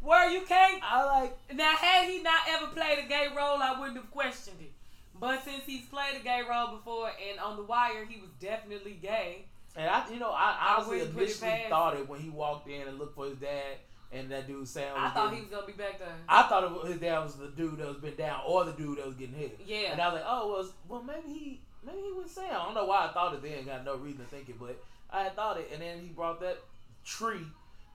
where 0.00 0.30
you 0.30 0.42
can't. 0.42 0.82
I 0.82 1.04
like. 1.04 1.36
Now, 1.54 1.72
had 1.74 2.08
he 2.08 2.22
not 2.22 2.42
ever 2.48 2.68
played 2.68 2.98
a 3.04 3.08
gay 3.08 3.28
role, 3.36 3.60
I 3.60 3.78
wouldn't 3.78 3.96
have 3.96 4.10
questioned 4.10 4.60
it. 4.60 4.70
But 5.18 5.44
since 5.44 5.62
he's 5.66 5.86
played 5.86 6.20
a 6.20 6.24
gay 6.24 6.42
role 6.48 6.76
before, 6.76 7.08
and 7.08 7.40
on 7.40 7.56
The 7.56 7.62
Wire, 7.62 8.04
he 8.04 8.20
was 8.20 8.30
definitely 8.40 8.98
gay. 9.00 9.44
And 9.76 9.88
I, 9.88 10.08
you 10.10 10.18
know, 10.18 10.30
I 10.30 10.56
I 10.60 10.74
honestly 10.76 10.98
wouldn't 10.98 11.16
it 11.16 11.22
initially 11.22 11.64
thought 11.68 11.96
it 11.96 12.08
when 12.08 12.20
he 12.20 12.30
walked 12.30 12.68
in 12.68 12.86
and 12.86 12.98
looked 12.98 13.16
for 13.16 13.26
his 13.26 13.38
dad, 13.38 13.78
and 14.12 14.30
that 14.30 14.46
dude 14.46 14.68
Sam. 14.68 14.94
I 14.96 15.10
thought 15.10 15.34
he 15.34 15.40
was 15.40 15.50
gonna 15.50 15.66
be 15.66 15.72
back 15.72 15.98
there. 15.98 16.14
I 16.28 16.42
thought 16.44 16.64
it 16.64 16.70
was, 16.70 16.92
his 16.92 17.00
dad 17.00 17.18
was 17.20 17.34
the 17.34 17.48
dude 17.48 17.78
that 17.78 17.88
was 17.88 17.96
been 17.96 18.14
down, 18.14 18.42
or 18.46 18.64
the 18.64 18.72
dude 18.72 18.98
that 18.98 19.06
was 19.06 19.16
getting 19.16 19.34
hit. 19.34 19.58
Yeah. 19.66 19.92
And 19.92 20.00
I 20.00 20.08
was 20.08 20.14
like, 20.14 20.24
oh, 20.26 20.52
well, 20.52 20.68
well, 20.88 21.02
maybe 21.02 21.38
he, 21.38 21.60
maybe 21.84 21.98
he 22.02 22.12
was 22.12 22.30
Sam. 22.30 22.44
I 22.50 22.64
don't 22.66 22.74
know 22.74 22.84
why 22.84 23.08
I 23.08 23.12
thought 23.12 23.34
it 23.34 23.42
then. 23.42 23.64
Got 23.64 23.84
no 23.84 23.96
reason 23.96 24.20
to 24.20 24.26
think 24.26 24.48
it, 24.48 24.60
but 24.60 24.80
I 25.10 25.24
had 25.24 25.36
thought 25.36 25.58
it. 25.58 25.70
And 25.72 25.82
then 25.82 26.00
he 26.00 26.08
brought 26.08 26.40
that 26.40 26.58
tree. 27.04 27.46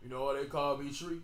You 0.04 0.10
know 0.10 0.26
why 0.26 0.40
they 0.40 0.46
call 0.46 0.78
me 0.78 0.92
tree? 0.92 1.20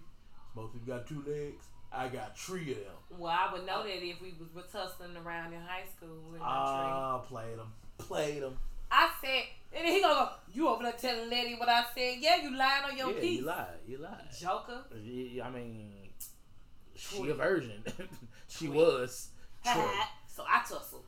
Most 0.55 0.73
people 0.73 0.93
got 0.93 1.07
two 1.07 1.23
legs. 1.27 1.65
I 1.91 2.09
got 2.09 2.37
three 2.37 2.71
of 2.71 2.77
them. 2.77 3.17
Well, 3.17 3.31
I 3.31 3.51
would 3.53 3.65
know 3.65 3.83
that 3.83 4.03
if 4.03 4.21
we 4.21 4.33
was, 4.39 4.53
was 4.53 4.65
tussling 4.71 5.15
around 5.15 5.53
in 5.53 5.61
high 5.61 5.85
school. 5.95 6.15
with 6.31 6.33
no 6.33 6.37
tree. 6.39 6.43
Ah, 6.43 7.17
played 7.19 7.57
them, 7.57 7.71
played 7.97 8.43
them. 8.43 8.57
I 8.91 9.09
said, 9.21 9.43
and 9.73 9.87
then 9.87 9.93
he 9.93 10.01
gonna 10.01 10.13
go, 10.13 10.29
you 10.53 10.67
over 10.67 10.83
there 10.83 10.91
telling 10.93 11.29
Leti 11.29 11.55
what 11.55 11.69
I 11.69 11.85
said. 11.95 12.17
Yeah, 12.19 12.41
you 12.41 12.55
lying 12.55 12.83
on 12.83 12.97
your 12.97 13.11
yeah, 13.11 13.19
piece. 13.19 13.39
you 13.39 13.45
lied. 13.45 13.67
You 13.87 13.97
lied. 13.99 14.27
Joker. 14.37 14.81
Yeah, 15.03 15.47
I 15.47 15.51
mean, 15.51 15.91
she 16.95 17.29
a 17.29 17.33
virgin. 17.33 17.83
she 18.47 18.67
was. 18.67 19.29
So 19.63 20.43
I 20.47 20.59
tussled. 20.67 21.01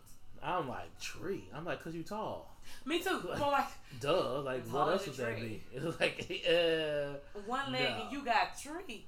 I'm 0.48 0.68
like 0.70 1.00
tree. 1.00 1.44
I'm 1.54 1.66
like, 1.66 1.84
cause 1.84 1.94
you 1.94 2.04
tall. 2.04 2.56
Me 2.86 3.00
too. 3.00 3.22
I'm 3.34 3.40
like, 3.42 3.66
Duh. 4.00 4.42
Like, 4.42 4.66
what 4.68 4.90
else 4.90 5.06
would 5.08 5.16
a 5.16 5.22
that 5.22 5.38
tree. 5.38 5.62
be? 5.72 5.78
It's 5.78 6.00
like, 6.00 6.46
uh, 6.50 7.42
one 7.46 7.72
leg 7.72 7.82
No. 7.90 8.04
and 8.04 8.12
you 8.12 8.24
got 8.24 8.58
tree, 8.60 9.06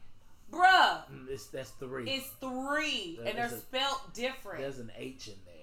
Bruh, 0.52 1.04
mm, 1.12 1.30
it's 1.30 1.46
that's 1.48 1.70
three. 1.72 2.10
it's 2.10 2.28
three. 2.42 3.18
That 3.22 3.30
and 3.30 3.38
they're 3.38 3.46
a- 3.46 3.50
spelt 3.60 4.14
different. 4.14 4.60
There's 4.60 4.80
an 4.80 4.92
H 4.98 5.28
in 5.28 5.36
there. 5.46 5.54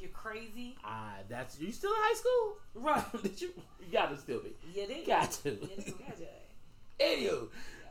You 0.00 0.08
crazy? 0.08 0.76
Ah, 0.84 1.14
that's 1.28 1.58
you 1.60 1.72
still 1.72 1.90
in 1.90 1.96
high 1.98 2.14
school? 2.14 2.56
Right. 2.74 3.22
Did 3.22 3.40
you? 3.40 3.48
You 3.80 3.92
gotta 3.92 4.16
still 4.16 4.40
be. 4.40 4.52
You 4.74 4.86
did. 4.86 5.06
Got 5.06 5.32
to. 5.32 5.50
You 5.50 5.56
did. 5.56 5.94
Got 5.98 6.16
to. 6.18 7.48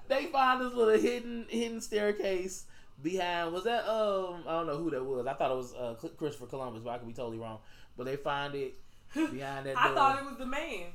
They 0.08 0.26
find 0.28 0.62
this 0.62 0.74
little 0.74 1.00
hidden 1.00 1.46
hidden 1.50 1.82
staircase 1.82 2.66
behind. 3.02 3.54
Was 3.54 3.64
that 3.66 3.88
um? 3.88 4.44
I 4.48 4.52
don't 4.54 4.68
know 4.68 4.78
who 4.78 4.90
that 4.92 5.04
was. 5.04 5.26
I 5.26 5.34
thought 5.34 5.52
it 5.52 5.58
was 5.58 5.74
uh, 5.74 5.96
Christopher 6.18 6.48
Columbus, 6.48 6.84
but 6.84 6.92
I 6.92 6.98
could 6.98 7.08
be 7.08 7.14
totally 7.14 7.38
wrong. 7.38 7.60
But 7.98 8.06
they 8.06 8.16
find 8.16 8.56
it 8.56 8.76
behind 9.14 9.66
that 9.66 9.66
door. 9.76 9.76
I 9.78 9.94
thought 9.94 10.20
it 10.20 10.26
was 10.26 10.38
the 10.38 10.46
man. 10.46 10.88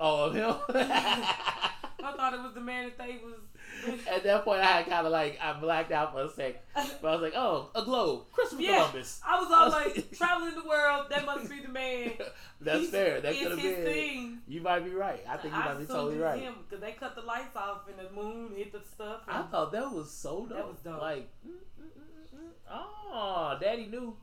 Oh, 0.00 0.30
him. 0.30 0.54
I 0.68 2.12
thought 2.16 2.34
it 2.34 2.40
was 2.40 2.54
the 2.54 2.60
man 2.60 2.84
that 2.84 2.98
they 2.98 3.18
was. 3.22 3.40
At 4.10 4.24
that 4.24 4.44
point, 4.44 4.60
I 4.60 4.64
had 4.66 4.86
kind 4.86 5.06
of 5.06 5.12
like 5.12 5.38
I 5.42 5.52
blacked 5.58 5.92
out 5.92 6.12
for 6.12 6.22
a 6.22 6.30
sec, 6.30 6.62
but 6.74 7.08
I 7.08 7.12
was 7.12 7.22
like, 7.22 7.34
"Oh, 7.36 7.70
a 7.74 7.82
globe, 7.82 8.26
Christopher 8.32 8.62
Yeah. 8.62 8.76
Columbus." 8.78 9.20
I 9.26 9.38
was 9.40 9.50
all 9.50 9.70
like, 9.94 10.16
traveling 10.16 10.54
the 10.54 10.68
world. 10.68 11.06
That 11.10 11.24
must 11.26 11.48
be 11.48 11.60
the 11.60 11.68
man. 11.68 12.12
That's 12.60 12.78
He's- 12.80 12.90
fair. 12.90 13.20
That 13.20 13.34
could 13.34 13.50
have 13.52 13.62
been. 13.62 13.84
thing. 13.84 14.38
You 14.48 14.60
might 14.60 14.84
be 14.84 14.90
right. 14.90 15.22
I 15.28 15.36
think 15.36 15.54
you 15.54 15.60
might 15.60 15.78
be 15.78 15.86
totally 15.86 16.18
right. 16.18 16.40
him 16.40 16.54
because 16.68 16.82
they 16.82 16.92
cut 16.92 17.14
the 17.14 17.22
lights 17.22 17.54
off 17.56 17.82
and 17.88 17.98
the 17.98 18.12
moon 18.14 18.52
hit 18.56 18.72
the 18.72 18.80
stuff. 18.94 19.20
I 19.28 19.42
thought 19.42 19.72
that 19.72 19.92
was 19.92 20.10
so 20.10 20.46
dope. 20.46 20.56
That 20.56 20.68
was 20.68 20.76
dope. 20.84 21.00
Like, 21.00 21.28
mm, 21.46 21.52
mm, 21.52 21.84
mm, 21.84 22.38
mm. 22.40 22.50
oh, 22.72 23.56
Daddy 23.60 23.86
knew. 23.86 24.16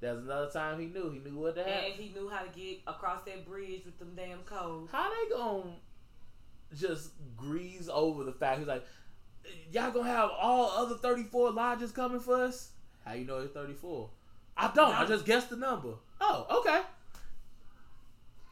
There's 0.00 0.24
another 0.24 0.50
time 0.50 0.80
he 0.80 0.86
knew. 0.86 1.10
He 1.10 1.18
knew 1.18 1.36
what 1.38 1.56
to 1.56 1.66
and 1.68 1.92
he 1.94 2.10
knew 2.18 2.28
how 2.28 2.42
to 2.42 2.48
get 2.58 2.78
across 2.86 3.22
that 3.26 3.46
bridge 3.46 3.82
with 3.84 3.98
them 3.98 4.12
damn 4.16 4.38
codes. 4.40 4.90
How 4.90 5.10
they 5.10 5.34
gonna 5.36 5.72
just 6.78 7.10
grease 7.36 7.88
over 7.92 8.24
the 8.24 8.32
fact 8.32 8.58
he's 8.60 8.68
like, 8.68 8.84
y'all 9.72 9.90
gonna 9.90 10.08
have 10.08 10.30
all 10.38 10.70
other 10.70 10.96
34 10.96 11.52
lodges 11.52 11.92
coming 11.92 12.20
for 12.20 12.42
us? 12.42 12.70
How 13.04 13.14
you 13.14 13.24
know 13.24 13.38
it's 13.38 13.52
34? 13.52 14.08
I 14.56 14.70
don't. 14.74 14.94
I 14.94 15.06
just 15.06 15.24
guessed 15.24 15.50
the 15.50 15.56
number. 15.56 15.94
Oh, 16.20 16.46
okay. 16.60 16.80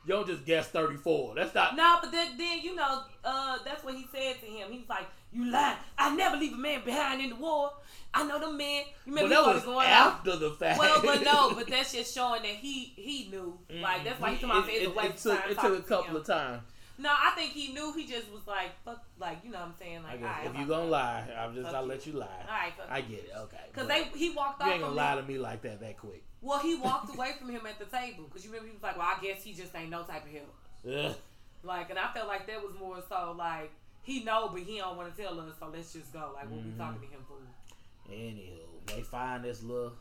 You 0.07 0.14
don't 0.14 0.26
just 0.26 0.47
guess 0.47 0.68
34. 0.68 1.34
That's 1.34 1.55
not. 1.55 1.76
No, 1.76 1.99
but 2.01 2.11
then, 2.11 2.39
then 2.39 2.61
you 2.62 2.74
know, 2.74 3.03
uh, 3.22 3.59
that's 3.62 3.84
what 3.84 3.95
he 3.95 4.07
said 4.11 4.41
to 4.41 4.47
him. 4.47 4.72
He 4.72 4.78
was 4.78 4.89
like, 4.89 5.07
"You 5.32 5.51
lied. 5.51 5.76
I 5.99 6.16
never 6.16 6.36
leave 6.36 6.55
a 6.55 6.57
man 6.57 6.82
behind 6.82 7.20
in 7.20 7.28
the 7.28 7.36
war. 7.36 7.72
I 8.14 8.26
know 8.26 8.41
the 8.41 8.51
man. 8.51 8.84
You 9.05 9.12
but 9.12 9.24
remember 9.24 9.28
that 9.28 9.43
he 9.43 9.55
was 9.55 9.62
started 9.62 9.64
going 9.66 9.86
out. 9.89 10.07
after 10.14 10.36
the 10.36 10.51
fact. 10.53 10.78
Well, 10.78 11.03
but 11.05 11.22
no, 11.22 11.53
but 11.55 11.68
that's 11.68 11.93
just 11.93 12.14
showing 12.14 12.41
that 12.41 12.53
he 12.53 12.93
he 12.97 13.28
knew. 13.30 13.59
Like 13.82 14.05
that's 14.05 14.18
why 14.18 14.30
he's 14.30 14.41
talking 14.41 14.59
about 14.59 14.70
it, 14.70 14.72
it's 14.72 15.26
a 15.26 15.32
it, 15.32 15.36
it 15.36 15.41
took, 15.43 15.51
it 15.51 15.61
took 15.61 15.78
a 15.78 15.82
couple 15.82 16.11
him. 16.11 16.16
of 16.16 16.26
times. 16.26 16.62
No, 17.01 17.11
I 17.11 17.30
think 17.36 17.53
he 17.53 17.72
knew. 17.72 17.92
He 17.92 18.07
just 18.07 18.30
was 18.32 18.44
like, 18.46 18.70
fuck, 18.84 19.05
like 19.20 19.38
you 19.44 19.51
know 19.53 19.59
what 19.61 19.68
I'm 19.68 19.74
saying. 19.78 20.01
I 20.05 20.11
Like, 20.12 20.20
guess 20.20 20.28
all 20.28 20.34
right, 20.36 20.46
if 20.46 20.55
I'm 20.55 20.61
you 20.61 20.66
gonna 20.66 20.84
lie, 20.90 21.24
I'm 21.38 21.55
just 21.55 21.74
I'll 21.74 21.82
you. 21.84 21.88
let 21.88 22.07
you 22.07 22.12
lie. 22.14 22.26
all 22.26 22.55
right, 22.55 22.72
fuck 22.76 22.86
I 22.90 23.01
get 23.03 23.18
it. 23.20 23.30
Okay. 23.36 23.57
Cause 23.72 23.86
they 23.86 24.05
he 24.16 24.30
walked 24.30 24.61
you 24.61 24.66
off 24.66 24.72
ain't 24.72 24.82
gonna 24.82 24.94
lie 24.94 25.12
him. 25.16 25.22
to 25.26 25.32
me 25.32 25.38
like 25.38 25.62
that 25.62 25.80
that 25.80 25.96
quick. 25.96 26.22
Well, 26.40 26.59
he 26.59 26.74
walked 26.76 27.14
away 27.14 27.32
from 27.38 27.51
him 27.51 27.64
at 27.66 27.78
the 27.78 27.84
table 27.84 28.24
because 28.24 28.44
you 28.44 28.51
remember 28.51 28.68
he 28.68 28.74
was 28.74 28.82
like, 28.82 28.96
"Well, 28.99 29.07
I 29.07 29.22
guess 29.22 29.42
he 29.44 29.53
just 29.55 29.74
ain't 29.76 29.90
no 29.90 30.03
type 30.03 30.24
of 30.24 30.30
help." 30.32 30.55
Ugh. 31.11 31.16
Like, 31.62 31.90
and 31.90 31.99
I 31.99 32.12
felt 32.12 32.28
like 32.28 32.46
that 32.49 32.62
was 32.62 32.74
more 32.78 33.03
so 33.09 33.34
like 33.38 33.70
he 34.03 34.24
know, 34.24 34.49
but 34.53 34.62
he 34.62 34.78
don't 34.78 34.96
want 34.96 35.14
to 35.14 35.22
tell 35.22 35.38
us, 35.40 35.55
so 35.61 35.70
let's 35.72 35.92
just 35.92 36.12
go. 36.12 36.30
Like, 36.34 36.51
what 36.51 36.61
Mhm. 36.61 36.72
be 36.72 36.78
talking 36.78 37.01
to 37.01 37.07
him 37.07 37.24
for? 37.28 38.11
Anywho, 38.11 38.86
they 38.86 39.03
find 39.03 39.44
this 39.44 39.62
little. 39.62 39.92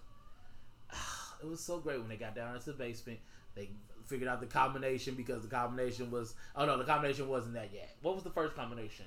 It 1.42 1.46
was 1.46 1.64
so 1.64 1.78
great 1.78 2.00
when 2.00 2.10
they 2.10 2.16
got 2.16 2.34
down 2.34 2.56
into 2.56 2.72
the 2.72 2.78
basement. 2.78 3.20
They 3.54 3.70
figured 4.08 4.30
out 4.30 4.40
the 4.40 4.48
combination 4.48 5.16
because 5.16 5.44
the 5.44 5.50
combination 5.50 6.10
was. 6.12 6.34
Oh 6.56 6.66
no, 6.66 6.78
the 6.78 6.84
combination 6.84 7.28
wasn't 7.28 7.54
that 7.56 7.70
yet. 7.74 7.96
What 8.02 8.16
was 8.16 8.24
the 8.24 8.30
first 8.30 8.56
combination? 8.56 9.06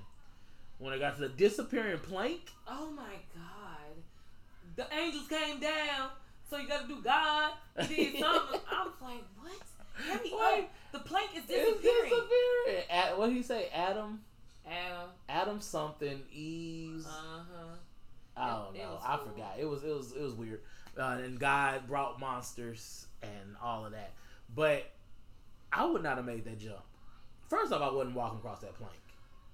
When 0.78 0.92
they 0.92 0.98
got 0.98 1.16
to 1.16 1.22
the 1.22 1.28
disappearing 1.28 1.98
plank. 1.98 2.40
Oh 2.66 2.90
my 2.96 3.16
God, 3.34 4.02
the 4.76 4.86
angels 4.94 5.28
came 5.28 5.60
down, 5.60 6.10
so 6.48 6.56
you 6.58 6.68
got 6.68 6.82
to 6.82 6.88
do 6.88 7.02
God. 7.02 7.52
Did 7.76 7.88
something. 8.18 8.60
I 8.70 8.84
was 8.84 8.94
like, 9.02 9.24
what? 9.38 10.58
Up! 10.58 10.70
The 10.92 10.98
plank 11.00 11.30
is 11.36 11.44
disappearing. 11.44 11.76
disappearing. 11.82 12.84
Ad, 12.90 13.18
what 13.18 13.26
did 13.26 13.36
he 13.36 13.42
say? 13.42 13.68
Adam. 13.74 14.20
Adam. 14.66 15.08
Adam 15.28 15.60
something. 15.60 16.22
Eve's. 16.32 17.06
Uh 17.06 17.10
huh. 17.10 17.64
I 18.36 18.48
don't 18.48 18.76
it 18.76 18.78
know. 18.78 18.98
I 19.04 19.16
cool. 19.16 19.32
forgot. 19.32 19.56
It 19.58 19.68
was 19.68 19.82
it 19.84 19.94
was 19.94 20.12
it 20.12 20.22
was 20.22 20.34
weird. 20.34 20.60
Uh, 20.98 21.18
and 21.22 21.38
God 21.38 21.86
brought 21.86 22.18
monsters 22.18 23.06
and 23.22 23.56
all 23.62 23.84
of 23.84 23.92
that. 23.92 24.12
But 24.54 24.90
I 25.72 25.84
would 25.84 26.02
not 26.02 26.16
have 26.16 26.26
made 26.26 26.44
that 26.44 26.58
jump. 26.58 26.82
First 27.48 27.72
off, 27.72 27.82
I 27.82 27.92
wasn't 27.92 28.16
walking 28.16 28.38
across 28.38 28.60
that 28.60 28.74
plank. 28.74 28.92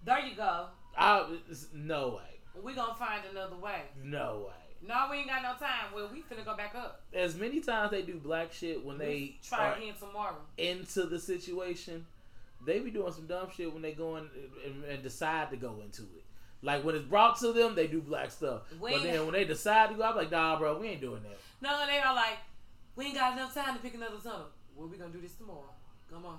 There 0.05 0.19
you 0.21 0.37
go. 0.37 0.67
I 0.97 1.27
no 1.75 2.09
way, 2.17 2.63
We 2.63 2.75
gonna 2.75 2.95
find 2.95 3.23
another 3.31 3.57
way. 3.57 3.83
no 4.03 4.47
way. 4.49 4.53
No, 4.87 5.09
we 5.11 5.19
ain't 5.19 5.29
got 5.29 5.43
no 5.43 5.55
time. 5.55 5.93
Well, 5.95 6.09
we 6.13 6.23
finna 6.23 6.45
go 6.45 6.57
back 6.57 6.75
up. 6.75 7.01
As 7.13 7.35
many 7.35 7.61
times 7.61 7.91
they 7.91 8.03
do 8.03 8.19
black 8.19 8.53
shit 8.53 8.85
when 8.85 8.99
they 8.99 9.37
try 9.47 9.75
again 9.75 9.95
tomorrow. 9.99 10.37
into 10.59 11.07
the 11.07 11.19
situation, 11.19 12.07
they 12.65 12.79
be 12.79 12.91
doing 12.91 13.13
some 13.13 13.27
dumb 13.27 13.49
shit 13.55 13.73
when 13.73 13.83
they 13.83 13.93
go 13.93 14.17
in 14.17 14.29
and, 14.65 14.85
and 14.85 15.03
decide 15.03 15.51
to 15.51 15.57
go 15.57 15.81
into 15.83 16.03
it. 16.03 16.25
Like 16.63 16.85
when 16.85 16.95
it's 16.95 17.05
brought 17.05 17.39
to 17.41 17.53
them, 17.53 17.75
they 17.75 17.87
do 17.87 18.01
black 18.01 18.31
stuff. 18.31 18.63
We 18.81 18.93
but 18.93 19.03
then 19.03 19.25
when 19.25 19.33
they 19.33 19.45
decide 19.45 19.91
to 19.91 19.97
go, 19.97 20.03
I'm 20.03 20.17
like, 20.17 20.31
nah, 20.31 20.59
bro, 20.59 20.79
we 20.79 20.89
ain't 20.89 21.01
doing 21.01 21.23
that. 21.23 21.39
No, 21.61 21.87
they 21.87 21.99
are 21.99 22.15
like, 22.15 22.39
we 22.97 23.07
ain't 23.07 23.15
got 23.15 23.33
enough 23.33 23.55
time 23.55 23.77
to 23.77 23.81
pick 23.83 23.95
another 23.95 24.19
tunnel. 24.23 24.49
Well, 24.77 24.89
we 24.89 24.99
gonna 24.99 25.13
do 25.13 25.21
this 25.21 25.35
tomorrow. 25.35 25.73
Come 26.11 26.27
on. 26.27 26.39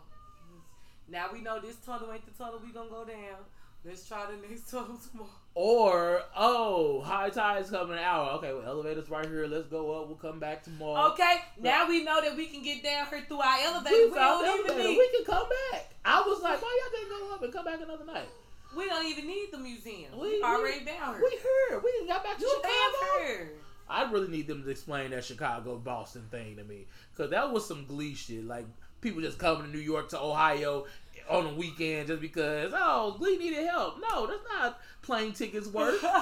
Now 1.10 1.28
we 1.32 1.42
know 1.42 1.60
this 1.60 1.78
tunnel 1.78 2.12
ain't 2.12 2.26
the 2.26 2.32
tunnel 2.44 2.62
we 2.64 2.72
gonna 2.72 2.90
go 2.90 3.06
down. 3.06 3.40
Let's 3.86 4.08
try 4.08 4.26
the 4.30 4.48
next 4.48 4.70
tunnel 4.72 4.98
tomorrow. 5.10 5.30
Or 5.56 6.22
oh, 6.36 7.02
high 7.02 7.30
tide's 7.30 7.70
coming 7.72 7.98
an 7.98 8.04
hour. 8.04 8.32
Okay, 8.34 8.54
well, 8.54 8.64
elevator's 8.68 9.10
right 9.10 9.26
here. 9.26 9.48
Let's 9.48 9.68
go 9.68 10.00
up. 10.02 10.08
We'll 10.08 10.18
come 10.18 10.40
back 10.40 10.64
tomorrow. 10.64 11.12
Okay, 11.14 11.38
now 11.60 11.88
we 11.88 12.04
know 12.04 12.22
that 12.22 12.36
we 12.36 12.46
can 12.48 12.62
get 12.62 12.84
down 12.84 13.08
here 13.08 13.24
through 13.28 13.40
our 13.40 13.58
elevator. 13.66 13.96
We 13.96 14.10
We, 14.10 14.16
don't 14.16 14.60
even 14.60 14.78
need. 14.78 14.98
We 14.98 15.10
can 15.16 15.26
come 15.26 15.48
back. 15.72 15.90
I 16.06 16.22
was 16.22 16.42
like, 16.44 16.62
why 16.62 16.80
y'all 16.84 17.00
didn't 17.00 17.10
go 17.28 17.34
up 17.34 17.42
and 17.44 17.54
come 17.54 17.66
back 17.66 17.82
another 17.82 18.06
night? 18.06 18.30
We 18.76 18.86
don't 18.86 19.06
even 19.08 19.26
need 19.28 19.48
the 19.52 19.58
museum. 19.58 20.12
We- 20.20 20.38
We, 20.38 20.44
already 20.44 20.86
down 20.86 21.16
here. 21.16 21.24
We 21.24 21.30
here. 21.70 21.80
We 21.80 21.92
didn't 21.94 22.08
got 22.10 22.24
back 22.24 22.38
to 22.38 22.42
you 22.44 22.56
Chicago. 22.62 23.26
here. 23.26 23.52
I 23.90 24.12
really 24.12 24.28
need 24.28 24.48
them 24.48 24.64
to 24.64 24.70
explain 24.70 25.12
that 25.12 25.24
Chicago 25.24 25.78
Boston 25.78 26.28
thing 26.30 26.58
to 26.58 26.64
me 26.66 26.88
because 27.18 27.32
that 27.32 27.52
was 27.52 27.68
some 27.68 27.86
glee 27.86 28.14
shit. 28.14 28.46
Like 28.46 28.66
people 29.02 29.22
just 29.22 29.40
coming 29.40 29.64
to 29.64 29.70
New 29.76 29.84
York 29.84 30.10
to 30.10 30.22
Ohio 30.22 30.86
on 31.30 31.46
the 31.46 31.54
weekend 31.56 32.08
just 32.08 32.22
because 32.22 32.72
oh 32.76 33.16
Glee 33.18 33.38
needed 33.38 33.66
help. 33.66 33.98
No, 34.00 34.28
that's 34.28 34.44
not 34.54 34.80
plane 35.02 35.34
tickets 35.34 35.68
worth. 35.68 36.04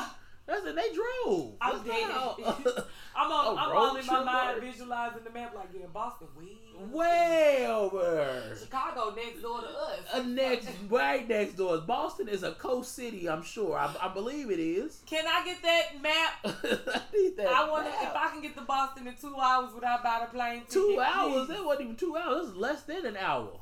That's 0.47 0.63
it. 0.65 0.75
They 0.75 0.93
drove. 0.93 1.53
I'm 1.59 1.83
That's 1.83 1.89
dead. 1.89 2.09
not- 2.09 2.39
I'm 3.15 3.31
on. 3.31 3.45
Oh, 3.47 3.55
a 3.55 3.57
I'm 3.57 3.75
all 3.75 3.95
in 3.95 4.05
my 4.05 4.23
mind 4.23 4.61
work. 4.61 4.71
visualizing 4.71 5.23
the 5.23 5.31
map 5.31 5.55
like 5.55 5.69
yeah, 5.73 5.87
Boston 5.91 6.27
way 6.37 6.49
Way 6.91 7.65
over. 7.67 8.55
Chicago 8.59 9.15
next 9.15 9.41
door 9.41 9.61
to 9.61 9.67
us. 9.67 9.99
A 10.13 10.23
next, 10.23 10.67
right 10.89 11.27
next 11.27 11.53
door. 11.53 11.77
Boston 11.79 12.27
is 12.27 12.43
a 12.43 12.51
coast 12.51 12.93
city. 12.95 13.27
I'm 13.29 13.43
sure. 13.43 13.77
I, 13.77 13.93
I 14.01 14.09
believe 14.13 14.51
it 14.51 14.59
is. 14.59 15.01
Can 15.07 15.25
I 15.25 15.43
get 15.45 15.61
that 15.63 16.01
map? 16.01 16.33
I 16.43 17.01
need 17.13 17.37
that. 17.37 17.47
I 17.47 17.69
wonder 17.69 17.89
map. 17.89 18.03
if 18.03 18.15
I 18.15 18.29
can 18.31 18.41
get 18.41 18.55
to 18.55 18.61
Boston 18.61 19.07
in 19.07 19.15
two 19.15 19.35
hours 19.39 19.73
without 19.73 20.03
buying 20.03 20.23
a 20.23 20.27
plane 20.27 20.59
ticket. 20.59 20.71
two 20.73 20.99
hours. 21.03 21.45
please. 21.45 21.47
That 21.55 21.65
wasn't 21.65 21.83
even 21.85 21.95
two 21.95 22.17
hours. 22.17 22.35
It 22.35 22.47
was 22.49 22.55
less 22.55 22.83
than 22.83 23.05
an 23.05 23.17
hour. 23.17 23.59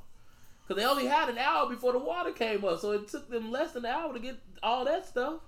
Cause 0.67 0.77
they 0.77 0.85
only 0.85 1.05
had 1.05 1.29
an 1.29 1.37
hour 1.37 1.69
before 1.69 1.91
the 1.91 1.99
water 1.99 2.31
came 2.31 2.63
up, 2.63 2.79
so 2.79 2.91
it 2.91 3.07
took 3.09 3.29
them 3.29 3.51
less 3.51 3.73
than 3.73 3.83
an 3.85 3.91
hour 3.91 4.13
to 4.13 4.19
get 4.19 4.37
all 4.63 4.85
that 4.85 5.05
stuff. 5.05 5.41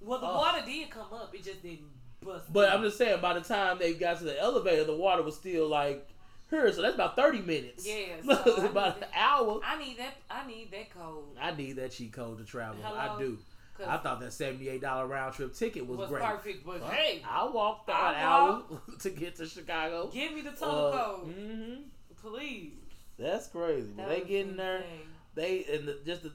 Well, 0.00 0.18
the 0.20 0.26
Oh. 0.26 0.36
water 0.36 0.62
did 0.64 0.90
come 0.90 1.12
up. 1.12 1.34
It 1.34 1.44
just 1.44 1.62
didn't 1.62 1.88
bust. 2.24 2.52
But 2.52 2.72
I'm 2.72 2.82
just 2.82 2.98
saying, 2.98 3.20
by 3.20 3.34
the 3.34 3.40
time 3.40 3.78
they 3.78 3.94
got 3.94 4.18
to 4.18 4.24
the 4.24 4.38
elevator, 4.40 4.84
the 4.84 4.96
water 4.96 5.22
was 5.22 5.36
still 5.36 5.68
like 5.68 6.08
here. 6.50 6.72
So 6.72 6.82
that's 6.82 6.94
about 6.94 7.16
thirty 7.16 7.40
minutes. 7.40 7.86
Yeah, 7.86 8.16
so 8.44 8.66
about 8.66 8.96
need 8.96 9.04
an 9.04 9.10
that. 9.10 9.10
hour. 9.14 9.60
I 9.64 9.78
need 9.78 9.98
that. 9.98 10.14
I 10.30 10.46
need 10.46 10.70
that 10.70 10.90
code. 10.90 11.24
I 11.40 11.50
need 11.54 11.72
that 11.76 11.92
cheat 11.92 12.12
code 12.12 12.38
to 12.38 12.44
travel. 12.44 12.76
Hello? 12.82 12.98
I 12.98 13.18
do. 13.18 13.38
I 13.86 13.96
thought 13.98 14.18
that 14.20 14.32
seventy-eight 14.32 14.80
dollar 14.80 15.06
round 15.06 15.34
trip 15.34 15.54
ticket 15.54 15.86
was, 15.86 15.98
was 15.98 16.08
great. 16.08 16.22
perfect. 16.24 16.66
But 16.66 16.80
Well, 16.80 16.90
hey, 16.90 17.22
I 17.28 17.48
walked 17.48 17.86
that 17.86 18.16
I 18.16 18.22
hour 18.22 18.62
to 19.00 19.10
get 19.10 19.36
to 19.36 19.46
Chicago. 19.46 20.10
give 20.12 20.32
me 20.32 20.40
the 20.40 20.50
tunnel 20.50 20.90
code, 20.92 21.32
hmm 21.34 21.74
please. 22.20 22.72
That's 23.18 23.46
crazy. 23.46 23.92
That 23.96 24.08
they 24.08 24.18
was 24.20 24.28
get 24.28 24.46
in 24.48 24.56
there. 24.56 24.82
They 25.36 25.64
and 25.72 25.86
the, 25.86 25.98
just 26.04 26.24
the 26.24 26.32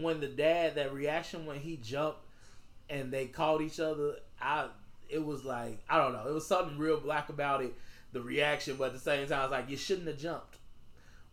when 0.00 0.20
the 0.20 0.28
dad 0.28 0.76
that 0.76 0.94
reaction 0.94 1.44
when 1.44 1.58
he 1.58 1.76
jumped 1.76 2.20
and 2.90 3.10
they 3.12 3.26
called 3.26 3.62
each 3.62 3.80
other. 3.80 4.16
I 4.40 4.68
it 5.08 5.24
was 5.24 5.44
like 5.44 5.78
I 5.88 5.98
don't 5.98 6.12
know. 6.12 6.26
It 6.28 6.34
was 6.34 6.46
something 6.46 6.76
real 6.78 6.98
black 7.00 7.28
about 7.28 7.62
it. 7.62 7.72
The 8.12 8.20
reaction, 8.20 8.74
but 8.76 8.88
at 8.88 8.92
the 8.94 8.98
same 8.98 9.26
time, 9.28 9.44
it's 9.44 9.52
like 9.52 9.70
you 9.70 9.76
shouldn't 9.76 10.08
have 10.08 10.18
jumped. 10.18 10.56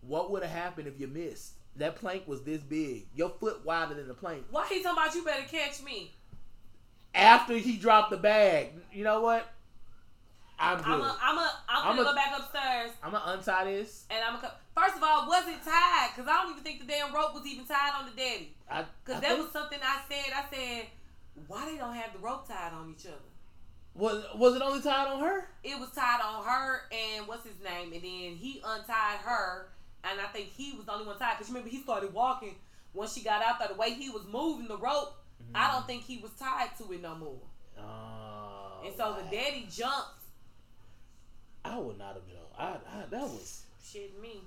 What 0.01 0.29
would 0.31 0.43
have 0.43 0.51
happened 0.51 0.87
if 0.87 0.99
you 0.99 1.07
missed? 1.07 1.53
That 1.77 1.95
plank 1.95 2.27
was 2.27 2.43
this 2.43 2.61
big. 2.61 3.07
Your 3.15 3.29
foot 3.29 3.65
wider 3.65 3.95
than 3.95 4.07
the 4.07 4.13
plank. 4.13 4.45
Why 4.51 4.67
he 4.67 4.81
talking 4.83 4.97
about 5.03 5.15
you 5.15 5.23
better 5.25 5.43
catch 5.49 5.81
me? 5.83 6.11
After 7.15 7.55
he 7.57 7.77
dropped 7.77 8.11
the 8.11 8.17
bag, 8.17 8.73
you 8.91 9.03
know 9.03 9.21
what? 9.21 9.47
I'm 10.59 10.77
good. 10.77 10.85
I'm 10.87 11.01
a, 11.01 11.17
I'm 11.21 11.37
a, 11.37 11.51
I'm 11.69 11.87
I'm 11.89 11.95
gonna 11.95 12.01
a- 12.01 12.11
go 12.11 12.15
back 12.15 12.33
upstairs 12.39 12.91
I'm 13.03 13.11
gonna 13.11 13.31
untie 13.37 13.65
this. 13.65 14.05
and 14.09 14.23
I'm 14.23 14.35
gonna. 14.35 14.53
First 14.75 14.97
of 14.97 15.03
all, 15.03 15.27
was 15.27 15.47
it 15.47 15.63
tied? 15.63 16.09
Cause 16.15 16.25
I 16.27 16.41
don't 16.43 16.51
even 16.51 16.63
think 16.63 16.79
the 16.79 16.85
damn 16.87 17.13
rope 17.13 17.33
was 17.33 17.45
even 17.45 17.65
tied 17.65 17.91
on 17.99 18.05
the 18.05 18.11
daddy. 18.15 18.53
I, 18.69 18.83
Cause 19.05 19.15
I 19.17 19.19
that 19.19 19.21
think- 19.21 19.43
was 19.43 19.51
something 19.51 19.79
I 19.83 19.99
said. 20.09 20.33
I 20.33 20.45
said, 20.55 20.85
why 21.47 21.69
they 21.69 21.77
don't 21.77 21.93
have 21.93 22.13
the 22.13 22.19
rope 22.19 22.47
tied 22.47 22.73
on 22.73 22.93
each 22.97 23.05
other? 23.05 23.15
was 23.97 24.23
was 24.35 24.55
it 24.55 24.61
only 24.61 24.81
tied 24.81 25.07
on 25.07 25.19
her? 25.19 25.49
It 25.63 25.79
was 25.79 25.89
tied 25.91 26.21
on 26.23 26.45
her 26.45 26.81
and 26.91 27.27
what's 27.27 27.45
his 27.45 27.59
name, 27.63 27.93
and 27.93 28.01
then 28.01 28.35
he 28.35 28.61
untied 28.63 29.19
her, 29.25 29.69
and 30.03 30.21
I 30.21 30.25
think 30.25 30.49
he 30.49 30.73
was 30.73 30.85
the 30.85 30.93
only 30.93 31.07
one 31.07 31.17
tied. 31.17 31.37
Cause 31.37 31.49
remember 31.49 31.69
he 31.69 31.81
started 31.81 32.13
walking 32.13 32.55
when 32.93 33.07
she 33.07 33.21
got 33.21 33.41
out 33.41 33.59
there. 33.59 33.69
The 33.69 33.73
way 33.73 33.93
he 33.93 34.09
was 34.09 34.23
moving 34.31 34.67
the 34.67 34.77
rope, 34.77 35.15
I 35.53 35.63
mm-hmm. 35.63 35.73
don't 35.73 35.87
think 35.87 36.03
he 36.03 36.19
was 36.19 36.31
tied 36.39 36.69
to 36.77 36.93
it 36.93 37.01
no 37.01 37.15
more. 37.15 37.39
Oh, 37.79 38.83
And 38.85 38.95
so 38.95 39.17
the 39.17 39.35
daddy 39.35 39.67
jumped. 39.69 40.21
I 41.65 41.77
would 41.79 41.97
not 41.97 42.13
have 42.13 42.27
jumped. 42.27 42.53
I, 42.57 42.99
I 42.99 43.05
that 43.09 43.21
was. 43.21 43.63
Shit 43.83 44.21
me. 44.21 44.41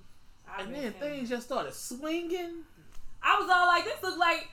I 0.49 0.63
And 0.63 0.75
then 0.75 0.93
things 0.93 1.29
just 1.29 1.47
started 1.47 1.75
swinging. 1.75 2.65
I 3.23 3.39
was 3.39 3.51
all 3.51 3.67
like, 3.67 3.85
this 3.85 4.03
look 4.03 4.19
like 4.19 4.49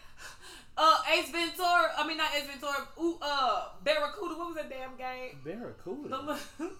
uh 0.77 0.97
Ace 1.13 1.29
Ventura. 1.31 1.91
I 1.97 2.05
mean 2.07 2.17
not 2.17 2.29
Ace 2.35 2.45
Ventura. 2.47 2.87
Ooh, 3.01 3.17
uh 3.21 3.69
Barracuda. 3.83 4.35
What 4.37 4.47
was 4.47 4.55
that 4.55 4.69
damn 4.69 4.95
game? 4.97 5.39
Barracuda. 5.43 6.37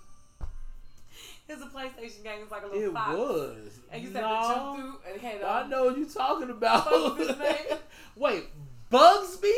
It's 1.50 1.62
a 1.62 1.66
PlayStation 1.68 2.24
game. 2.24 2.40
It's 2.42 2.52
like 2.52 2.64
a 2.64 2.68
little 2.68 2.90
It 2.90 2.94
fox. 2.94 3.16
was. 3.18 3.80
And 3.90 4.04
you 4.04 4.10
said 4.12 4.20
to 4.22 4.28
jump 4.28 4.58
No, 4.58 4.76
through 4.76 5.12
and 5.14 5.22
had 5.22 5.42
I 5.44 5.66
know 5.68 5.86
what 5.86 5.98
you're 5.98 6.06
talking 6.10 6.50
about. 6.50 6.86
What 6.86 7.18
was 7.18 7.28
his? 7.30 7.78
Wait, 8.18 8.44
Bugsby? 8.92 9.54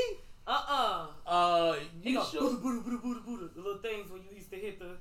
uh-uh. 0.46 1.08
Uh, 1.26 1.76
He 2.02 2.12
you 2.12 2.18
go 2.20 2.24
sure? 2.26 2.42
Buddha, 2.42 2.82
Buddha, 2.82 2.98
Buddha, 2.98 3.20
Buddha. 3.26 3.50
The 3.56 3.62
little 3.62 3.82
things 3.82 4.12
when 4.12 4.22
you 4.22 4.36
used 4.38 4.52
to 4.52 4.58
hit 4.58 4.78
the, 4.78 4.98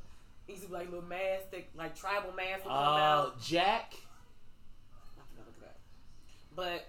used 0.48 0.62
to 0.62 0.68
be 0.68 0.74
like 0.74 0.86
little 0.90 1.04
mask, 1.06 1.50
that, 1.50 1.66
like 1.76 1.94
tribal 1.94 2.32
mask 2.32 2.64
would 2.64 2.70
come 2.72 2.72
Uh, 2.72 2.96
out. 2.96 3.38
Jack. 3.42 3.92
I 5.18 5.20
forgot 5.30 5.46
look 5.46 5.56
at 5.56 5.60
that. 5.60 5.76
But 6.56 6.88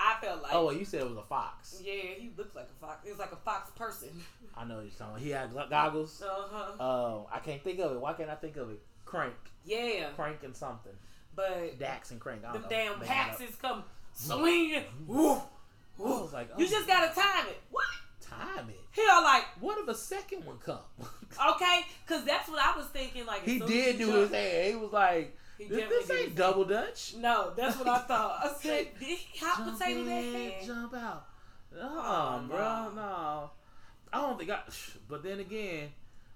I 0.00 0.16
felt 0.20 0.42
like, 0.42 0.52
Oh, 0.54 0.66
well, 0.66 0.74
you 0.74 0.84
said 0.84 1.02
it 1.02 1.08
was 1.08 1.18
a 1.18 1.22
fox. 1.22 1.80
yeah, 1.84 1.92
he 2.16 2.30
looked 2.36 2.56
like 2.56 2.68
a 2.68 2.86
fox. 2.86 3.04
He 3.04 3.10
was 3.10 3.18
like 3.18 3.32
a 3.32 3.36
fox 3.36 3.70
person. 3.72 4.08
I 4.56 4.64
know 4.64 4.80
you're 4.80 4.90
talking. 4.90 5.22
He 5.22 5.30
had 5.30 5.50
goggles. 5.68 6.22
Uh, 6.22 7.24
I 7.30 7.38
can't 7.38 7.62
think 7.62 7.78
of 7.80 7.92
it. 7.92 8.00
Why 8.00 8.14
can't 8.14 8.30
I 8.30 8.34
think 8.34 8.56
of 8.56 8.70
it? 8.70 8.80
Crank. 9.04 9.34
Yeah. 9.64 10.08
Crank 10.16 10.42
and 10.42 10.56
something. 10.56 10.92
But 11.36 11.78
Dax 11.78 12.10
and 12.10 12.20
Crank. 12.20 12.42
I 12.46 12.52
them 12.52 12.62
know. 12.62 12.68
damn 12.68 12.94
paxes 13.00 13.60
come 13.60 13.84
swinging. 14.12 14.84
Woo, 15.06 15.32
I 15.34 15.42
was 15.98 16.32
like, 16.32 16.48
You 16.56 16.66
oh, 16.66 16.70
just 16.70 16.86
gotta 16.86 17.14
time 17.14 17.46
it. 17.48 17.60
What? 17.70 17.84
time 18.20 18.68
it. 18.68 18.80
He 18.92 19.02
all 19.10 19.22
like, 19.22 19.44
What 19.60 19.78
if 19.78 19.88
a 19.88 19.94
second 19.94 20.44
one 20.44 20.58
come? 20.58 20.78
okay, 21.54 21.80
because 22.06 22.24
that's 22.24 22.48
what 22.48 22.58
I 22.60 22.76
was 22.76 22.86
thinking. 22.86 23.26
Like, 23.26 23.44
he 23.44 23.58
did 23.58 23.98
do 23.98 24.12
his 24.12 24.30
hand. 24.30 24.68
He 24.68 24.74
was 24.76 24.92
like, 24.92 25.36
He 25.60 25.68
this, 25.68 26.10
ain't 26.10 26.34
double 26.34 26.64
dutch. 26.64 27.14
No, 27.18 27.52
that's 27.54 27.76
what 27.78 27.88
I 27.88 27.98
thought. 27.98 28.40
I 28.42 28.52
said, 28.60 28.88
did 28.98 29.08
he 29.08 29.38
hot 29.38 29.58
Jump 29.58 29.78
potato 29.78 30.04
that 30.04 30.24
in, 30.24 30.50
fast? 30.52 30.66
Jump 30.66 30.94
out. 30.94 31.26
Oh, 31.74 31.78
no, 31.78 31.90
Oh, 31.94 32.44
bro, 32.48 32.58
no. 32.58 32.94
no. 32.94 33.50
I 34.12 34.20
don't 34.22 34.38
think 34.38 34.50
I. 34.50 34.60
But 35.08 35.22
then 35.22 35.40
again, 35.40 35.90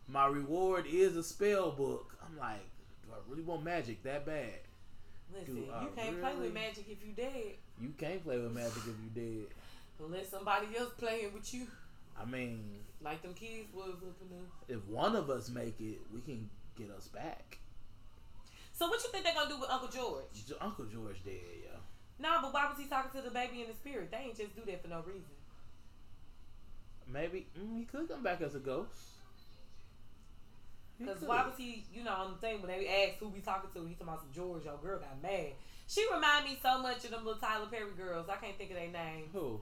my 0.08 0.26
reward 0.26 0.84
is 0.86 1.16
a 1.16 1.22
spell 1.22 1.72
book. 1.72 2.16
I'm 2.24 2.38
like, 2.38 2.60
do 3.04 3.12
I 3.12 3.16
really 3.28 3.42
want 3.42 3.64
magic 3.64 4.02
that 4.02 4.26
bad? 4.26 4.60
Listen, 5.32 5.54
Do 5.54 5.60
you 5.62 5.72
I 5.72 5.86
can't 5.96 6.20
play 6.20 6.34
with 6.36 6.52
magic 6.54 6.84
if 6.88 6.98
you 7.04 7.12
dead. 7.16 7.54
You 7.80 7.94
can't 7.98 8.22
play 8.22 8.38
with 8.38 8.52
magic 8.52 8.76
if 8.76 8.86
you 8.86 9.10
did. 9.14 9.46
Unless 9.98 10.28
somebody 10.28 10.66
else 10.78 10.92
playing 10.98 11.32
with 11.32 11.52
you. 11.54 11.66
I 12.20 12.24
mean, 12.24 12.62
Like 13.02 13.22
them 13.22 13.34
kids 13.34 13.68
was 13.74 13.94
up 13.94 14.16
in 14.20 14.74
if 14.74 14.84
one 14.86 15.16
of 15.16 15.30
us 15.30 15.50
make 15.50 15.80
it, 15.80 15.98
we 16.12 16.20
can 16.20 16.48
get 16.76 16.90
us 16.90 17.08
back. 17.08 17.58
So 18.74 18.88
what 18.88 19.02
you 19.02 19.10
think 19.10 19.24
they're 19.24 19.34
gonna 19.34 19.48
do 19.48 19.60
with 19.60 19.70
Uncle 19.70 19.88
George? 19.88 20.24
Uncle 20.60 20.84
George 20.86 21.24
dead, 21.24 21.62
yo. 21.62 21.78
Nah, 22.18 22.42
but 22.42 22.52
why 22.52 22.66
was 22.68 22.78
he 22.78 22.86
talking 22.86 23.10
to 23.20 23.26
the 23.26 23.32
baby 23.32 23.62
in 23.62 23.68
the 23.68 23.74
spirit? 23.74 24.10
They 24.10 24.18
ain't 24.18 24.36
just 24.36 24.54
do 24.56 24.62
that 24.66 24.82
for 24.82 24.88
no 24.88 25.00
reason. 25.06 25.30
Maybe 27.06 27.46
mm, 27.58 27.78
he 27.78 27.84
could 27.84 28.08
come 28.08 28.22
back 28.22 28.40
as 28.40 28.54
a 28.54 28.58
ghost. 28.58 29.14
Because 30.98 31.22
why 31.22 31.44
was 31.44 31.54
he, 31.56 31.84
you 31.92 32.04
know, 32.04 32.12
on 32.12 32.32
the 32.32 32.38
thing 32.38 32.62
when 32.62 32.70
they 32.70 32.86
asked 32.86 33.18
who 33.18 33.28
we 33.28 33.40
talking 33.40 33.70
to, 33.74 33.86
he 33.86 33.94
talking 33.94 34.08
about 34.08 34.20
some 34.20 34.32
George, 34.32 34.64
your 34.64 34.78
girl 34.78 35.00
got 35.00 35.20
mad. 35.22 35.52
She 35.86 36.06
remind 36.12 36.44
me 36.44 36.58
so 36.62 36.80
much 36.80 37.04
of 37.04 37.10
them 37.10 37.24
little 37.24 37.40
Tyler 37.40 37.66
Perry 37.66 37.92
girls. 37.96 38.28
I 38.28 38.36
can't 38.36 38.56
think 38.56 38.70
of 38.70 38.76
their 38.76 38.90
name. 38.90 39.26
Who? 39.32 39.60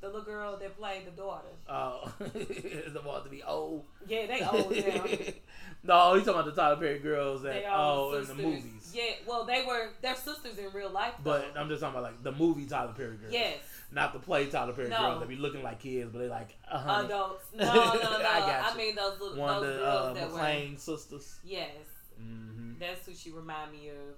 The 0.00 0.06
little 0.06 0.22
girl 0.22 0.56
that 0.58 0.78
played 0.78 1.06
the 1.06 1.10
daughter. 1.10 1.48
Oh, 1.68 2.12
the 2.20 3.00
one 3.02 3.24
to 3.24 3.28
be 3.28 3.42
old. 3.42 3.84
Yeah, 4.06 4.26
they 4.26 4.42
old 4.44 4.70
now. 4.70 5.04
no, 5.82 6.14
he's 6.14 6.24
talking 6.24 6.40
about 6.40 6.44
the 6.44 6.52
Tyler 6.52 6.76
Perry 6.76 7.00
girls 7.00 7.42
that 7.42 7.64
oh 7.68 8.14
in 8.14 8.28
the 8.28 8.34
movies. 8.34 8.92
Yeah, 8.94 9.02
well, 9.26 9.44
they 9.44 9.64
were 9.66 9.90
they're 10.00 10.14
sisters 10.14 10.56
in 10.56 10.72
real 10.72 10.90
life. 10.90 11.14
But. 11.24 11.52
I'm 11.56 11.68
just 11.68 11.80
talking 11.80 11.98
about 11.98 12.12
like 12.12 12.22
the 12.22 12.30
movie 12.30 12.66
Tyler 12.66 12.92
Perry 12.96 13.16
girls. 13.16 13.32
yes, 13.32 13.58
Not 13.90 14.12
the 14.12 14.20
play 14.20 14.46
Tyler 14.46 14.72
Perry 14.72 14.88
No. 14.88 14.98
girls 14.98 15.20
that 15.20 15.28
be 15.28 15.34
looking 15.36 15.64
like 15.64 15.80
kids, 15.80 16.10
but 16.12 16.20
they 16.20 16.28
like 16.28 16.56
hundred. 16.64 17.06
adults. 17.06 17.44
No, 17.56 17.64
no, 17.64 17.92
no. 17.94 17.98
I 18.00 18.36
I, 18.36 18.40
got 18.40 18.72
you. 18.72 18.78
mean 18.78 18.94
those 18.94 19.20
little 19.20 19.36
One 19.36 19.60
those 19.62 19.74
the 19.74 19.78
girls 19.80 20.06
uh, 20.06 20.14
that 20.14 20.32
were. 20.32 20.76
Sisters. 20.78 21.38
Yes, 21.44 21.70
hmm 22.16 22.74
that's 22.78 23.04
who 23.04 23.14
she 23.14 23.32
remind 23.32 23.72
me 23.72 23.88
of. 23.88 24.14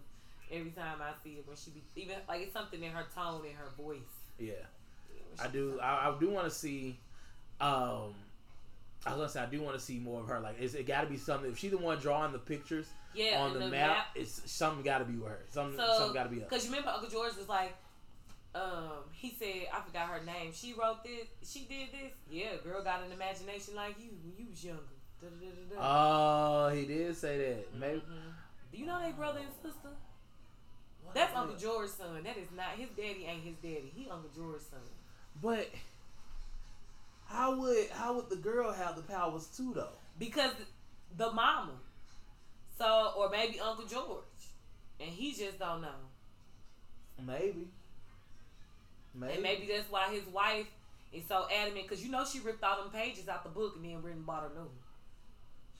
Every 0.53 0.73
time 0.73 0.99
I 1.01 1.13
see 1.25 1.35
it, 1.35 1.45
when 1.47 1.57
she 1.57 1.71
be 1.71 1.83
even 1.97 2.17
like 2.29 2.43
it's 2.43 2.53
something 2.53 2.83
in 2.83 2.91
her 2.91 3.07
tone 3.15 3.47
in 3.47 3.55
her 3.55 3.71
voice. 3.79 3.99
Yeah, 4.39 4.55
I 5.39 5.49
do. 5.49 5.79
I, 5.83 6.09
I 6.09 6.17
do 6.19 6.31
want 6.31 6.47
to 6.47 6.51
see. 6.51 6.99
Um, 7.61 8.15
I 9.07 9.11
was 9.11 9.17
gonna 9.17 9.29
say 9.29 9.41
I 9.41 9.47
do 9.47 9.63
want 9.63 9.77
to 9.77 9.83
see 9.83 9.99
more 9.99 10.21
of 10.21 10.29
her. 10.29 10.41
Like, 10.41 10.57
it's, 10.61 10.75
it 10.75 10.87
got 10.87 11.03
to 11.03 11.07
be 11.07 11.17
something. 11.17 11.51
If 11.51 11.59
she's 11.59 11.71
the 11.71 11.79
one 11.79 11.99
drawing 11.99 12.33
the 12.33 12.39
pictures 12.39 12.87
Yeah, 13.15 13.41
on 13.41 13.53
and 13.53 13.63
the, 13.63 13.69
map, 13.69 14.09
it's 14.15 14.43
something 14.51 14.83
got 14.85 14.99
to 14.99 15.05
be 15.05 15.17
with 15.17 15.29
her. 15.31 15.41
Something, 15.51 15.79
So, 15.79 15.87
something 15.99 16.15
got 16.15 16.25
to 16.25 16.29
be 16.31 16.43
up. 16.43 16.49
Because 16.51 16.65
you 16.65 16.71
remember 16.71 16.91
Uncle 16.91 17.09
George 17.09 17.37
was 17.37 17.49
like, 17.49 17.75
um, 18.55 19.05
he 19.13 19.35
said, 19.39 19.69
I 19.73 19.81
forgot 19.81 20.09
her 20.09 20.25
name. 20.25 20.53
She 20.53 20.75
wrote 20.75 21.03
this. 21.05 21.29
She 21.49 21.61
did 21.61 21.89
this. 21.93 22.13
Yeah, 22.31 22.57
girl 22.63 22.83
got 22.83 23.03
an 23.05 23.13
imagination 23.13 23.75
like 23.75 23.97
you 23.99 24.11
when 24.23 24.35
you 24.39 24.51
was 24.51 24.63
younger. 24.65 24.83
Da, 25.23 25.29
da, 25.29 25.47
da, 25.47 25.77
da, 25.77 25.81
da. 25.83 26.67
Oh, 26.67 26.75
he 26.75 26.85
did 26.87 27.17
say 27.17 27.39
that. 27.39 27.75
Maybe. 27.79 28.01
Mhm. 28.01 28.33
Do 28.73 28.79
you 28.79 28.87
know 28.87 29.01
they 29.01 29.13
brother 29.13 29.41
and 29.41 29.49
sister? 29.63 29.91
What 31.05 31.15
That's 31.15 31.35
Uncle? 31.35 31.57
George's 31.57 31.95
son. 31.95 32.23
That 32.23 32.37
is 32.37 32.49
not 32.57 32.73
his 32.77 32.89
daddy. 32.91 33.25
Ain't 33.27 33.43
his 33.45 33.57
daddy. 33.57 33.93
He 33.95 34.09
Uncle 34.11 34.31
George's 34.35 34.67
son. 34.67 34.81
But 35.43 35.71
how 37.27 37.57
would 37.57 37.89
how 37.91 38.15
would 38.15 38.29
the 38.29 38.37
girl 38.37 38.73
have 38.73 38.97
the 38.97 39.03
powers 39.03 39.47
too 39.57 39.73
though? 39.75 39.97
Because 40.19 40.53
the 41.17 41.33
mama. 41.33 41.73
So 42.79 43.13
or 43.17 43.31
maybe 43.31 43.61
Uncle 43.61 43.87
George, 43.87 44.25
and 44.99 45.11
he 45.11 45.33
just 45.33 45.59
don't 45.59 45.83
know. 45.83 45.89
Maybe. 47.27 47.69
Maybe. 49.15 49.35
And 49.35 49.43
maybe 49.43 49.67
that's 49.67 49.91
why 49.91 50.11
his 50.13 50.27
wife 50.27 50.67
is 51.13 51.25
so 51.29 51.47
adamant 51.53 51.89
because 51.89 52.05
you 52.05 52.11
know 52.11 52.25
she 52.25 52.41
ripped 52.41 52.63
all 52.63 52.83
them 52.83 52.93
pages 52.93 53.29
out 53.29 53.43
the 53.43 53.51
book 53.51 53.75
and 53.77 53.85
then 53.85 54.03
written 54.03 54.23
bought 54.23 54.51
a 54.51 54.55
new 54.55 54.65
one. 54.65 54.69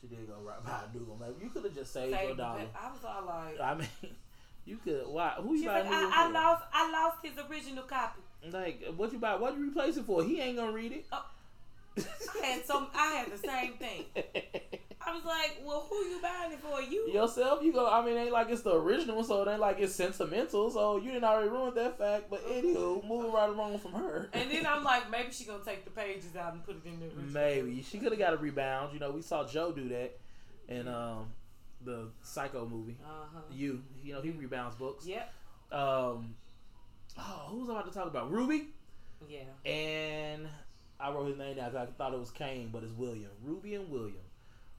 She 0.01 0.09
did 0.09 0.27
go 0.27 0.35
right 0.43 0.65
by 0.65 0.81
a 0.91 0.97
new 0.97 1.05
one. 1.05 1.21
Like, 1.21 1.43
you 1.43 1.51
could 1.51 1.65
have 1.65 1.75
just 1.75 1.93
saved 1.93 2.13
Saved 2.13 2.29
your 2.29 2.37
dollar. 2.37 2.63
I 2.75 2.91
was 2.91 3.05
all 3.05 3.27
like, 3.27 3.61
I 3.61 3.75
mean, 3.75 3.89
you 4.65 4.79
could. 4.83 5.07
Why? 5.07 5.35
Who 5.41 5.55
you 5.55 5.67
like, 5.67 5.85
I, 5.87 6.11
I 6.13 6.31
lost, 6.31 6.65
I 6.73 6.91
lost 6.91 7.19
his 7.23 7.39
original 7.51 7.85
copy. 7.85 8.21
Like, 8.51 8.85
what 8.97 9.13
you 9.13 9.19
buy? 9.19 9.37
What 9.37 9.57
you 9.57 9.69
replace 9.69 9.97
it 9.97 10.05
for? 10.05 10.25
He 10.25 10.41
ain't 10.41 10.57
gonna 10.57 10.73
read 10.73 10.93
it. 10.93 11.07
I 11.13 12.47
had 12.47 12.65
some, 12.65 12.87
I 12.95 13.07
had 13.15 13.33
the 13.33 13.39
same 13.39 13.75
thing. 13.75 14.05
I 15.07 15.15
was 15.15 15.25
like, 15.25 15.63
well, 15.65 15.87
who 15.89 15.97
you 15.97 16.21
buying 16.21 16.53
it 16.53 16.61
for? 16.61 16.81
You? 16.81 17.11
Yourself, 17.11 17.63
you 17.63 17.73
go. 17.73 17.89
I 17.89 18.05
mean, 18.05 18.17
ain't 18.17 18.33
like 18.33 18.51
it's 18.51 18.63
the 18.63 18.75
original, 18.75 19.25
so 19.25 19.43
it 19.43 19.51
ain't 19.51 19.61
like 19.61 19.79
it's 19.81 19.95
sentimental. 19.95 20.71
So 20.71 20.99
you 20.99 21.11
didn't 21.11 21.25
already 21.25 21.49
ruin 21.49 21.75
that 21.75 21.99
fact. 21.99 22.29
But 22.29 22.47
anywho, 22.47 23.07
moving 23.07 23.33
right 23.33 23.49
along 23.49 23.79
from 23.79 23.93
her. 23.93 24.29
And 24.33 24.51
then 24.51 24.67
I'm 24.67 24.85
like, 24.85 25.11
maybe 25.11 25.33
she 25.33 25.45
gonna 25.45 25.65
take 25.65 25.85
the 25.85 25.91
pages 25.91 26.37
out 26.37 26.53
and 26.53 26.65
put 26.65 26.77
it 26.77 26.87
in 26.87 27.01
the 27.01 27.07
original. 27.07 27.33
Maybe 27.33 27.83
she 27.83 27.99
could 27.99 28.13
have 28.13 28.19
got 28.19 28.35
a 28.35 28.37
rebound. 28.37 28.93
You 28.93 29.01
know, 29.01 29.11
we 29.11 29.23
saw 29.23 29.47
Joe 29.47 29.73
do 29.73 29.89
that 29.89 30.19
in 30.69 30.87
um 30.87 31.33
the 31.85 32.09
Psycho 32.23 32.69
movie. 32.69 32.97
Uh 33.03 33.09
huh. 33.35 33.41
You, 33.51 33.83
you 34.05 34.13
know, 34.13 34.21
he 34.21 34.31
rebounds 34.31 34.77
books. 34.77 35.07
Yep. 35.07 35.33
Um, 35.73 36.35
oh, 37.19 37.47
who 37.51 37.61
was 37.61 37.69
I 37.69 37.73
about 37.73 37.87
to 37.93 37.99
talk 37.99 38.07
about? 38.07 38.31
Ruby 38.31 38.69
Yeah. 39.29 39.41
and 39.71 40.49
I 40.99 41.11
wrote 41.13 41.27
his 41.29 41.39
name 41.39 41.57
down 41.57 41.71
because 41.71 41.89
I 41.89 41.93
thought 41.93 42.13
it 42.15 42.19
was 42.21 42.31
Kane, 42.31 42.71
but 42.73 42.83
it's 42.83 42.93
William. 42.93 43.31
Ruby 43.43 43.75
and 43.75 43.91
William. 43.91 44.25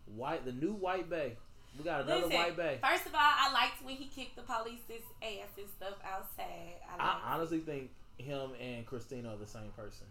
White, 0.06 0.46
the 0.46 0.52
new 0.52 0.74
White 0.74 1.10
Bay. 1.10 1.38
We 1.78 1.84
got 1.86 2.02
another 2.02 2.26
Listen, 2.26 2.38
White 2.38 2.58
Bay. 2.58 2.80
First 2.84 3.06
of 3.06 3.14
all, 3.14 3.22
I 3.22 3.52
liked 3.54 3.84
when 3.84 3.96
he 3.96 4.06
kicked 4.08 4.36
the 4.36 4.42
police's 4.42 5.04
ass 5.24 5.50
and 5.58 5.68
stuff 5.70 5.96
outside. 6.06 6.76
I, 7.00 7.20
I 7.26 7.34
honestly 7.34 7.60
think 7.60 7.92
him 8.18 8.52
and 8.62 8.86
Christina 8.86 9.30
are 9.30 9.38
the 9.38 9.48
same 9.48 9.72
person. 9.76 10.06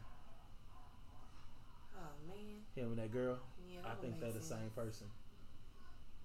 Oh 1.96 2.00
man. 2.28 2.62
Him 2.74 2.92
and 2.92 2.98
that 2.98 3.12
girl. 3.12 3.38
Yeah. 3.68 3.80
I 3.84 3.88
that 3.90 4.00
would 4.00 4.00
think 4.10 4.20
they're 4.20 4.32
the 4.32 4.42
same 4.44 4.70
person. 4.74 5.06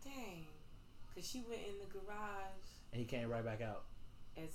Dang. 0.04 0.46
Cause 1.14 1.28
she 1.28 1.44
went 1.48 1.62
in 1.68 1.76
the 1.80 1.92
garage 2.00 2.68
And 2.92 3.00
he 3.00 3.06
came 3.06 3.30
right 3.30 3.44
back 3.44 3.62
out. 3.62 3.84
as. 4.38 4.50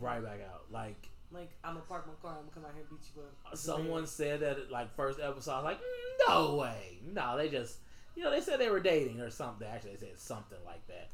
Right 0.00 0.22
back 0.22 0.40
out. 0.52 0.64
Like 0.70 1.08
Like 1.30 1.50
I'm 1.62 1.74
gonna 1.74 1.86
park 1.86 2.06
my 2.06 2.12
car. 2.22 2.38
I'm 2.38 2.44
gonna 2.44 2.54
come 2.54 2.64
out 2.64 2.72
here 2.74 2.84
and 2.88 2.90
beat 2.90 3.08
you 3.14 3.22
up. 3.22 3.56
someone 3.56 4.06
said 4.06 4.40
that 4.40 4.58
at, 4.58 4.70
like 4.70 4.94
first 4.94 5.18
episode. 5.20 5.52
I 5.52 5.56
was 5.56 5.64
like, 5.64 5.78
"Mm, 5.78 6.28
no 6.28 6.54
way. 6.56 6.98
No, 7.12 7.36
they 7.36 7.48
just 7.48 7.78
you 8.14 8.22
know, 8.22 8.30
they 8.30 8.40
said 8.40 8.60
they 8.60 8.70
were 8.70 8.80
dating 8.80 9.20
or 9.20 9.30
something. 9.30 9.66
Actually 9.66 9.92
they 9.96 10.06
said 10.06 10.18
something 10.18 10.58
like 10.64 10.86
that. 10.88 11.10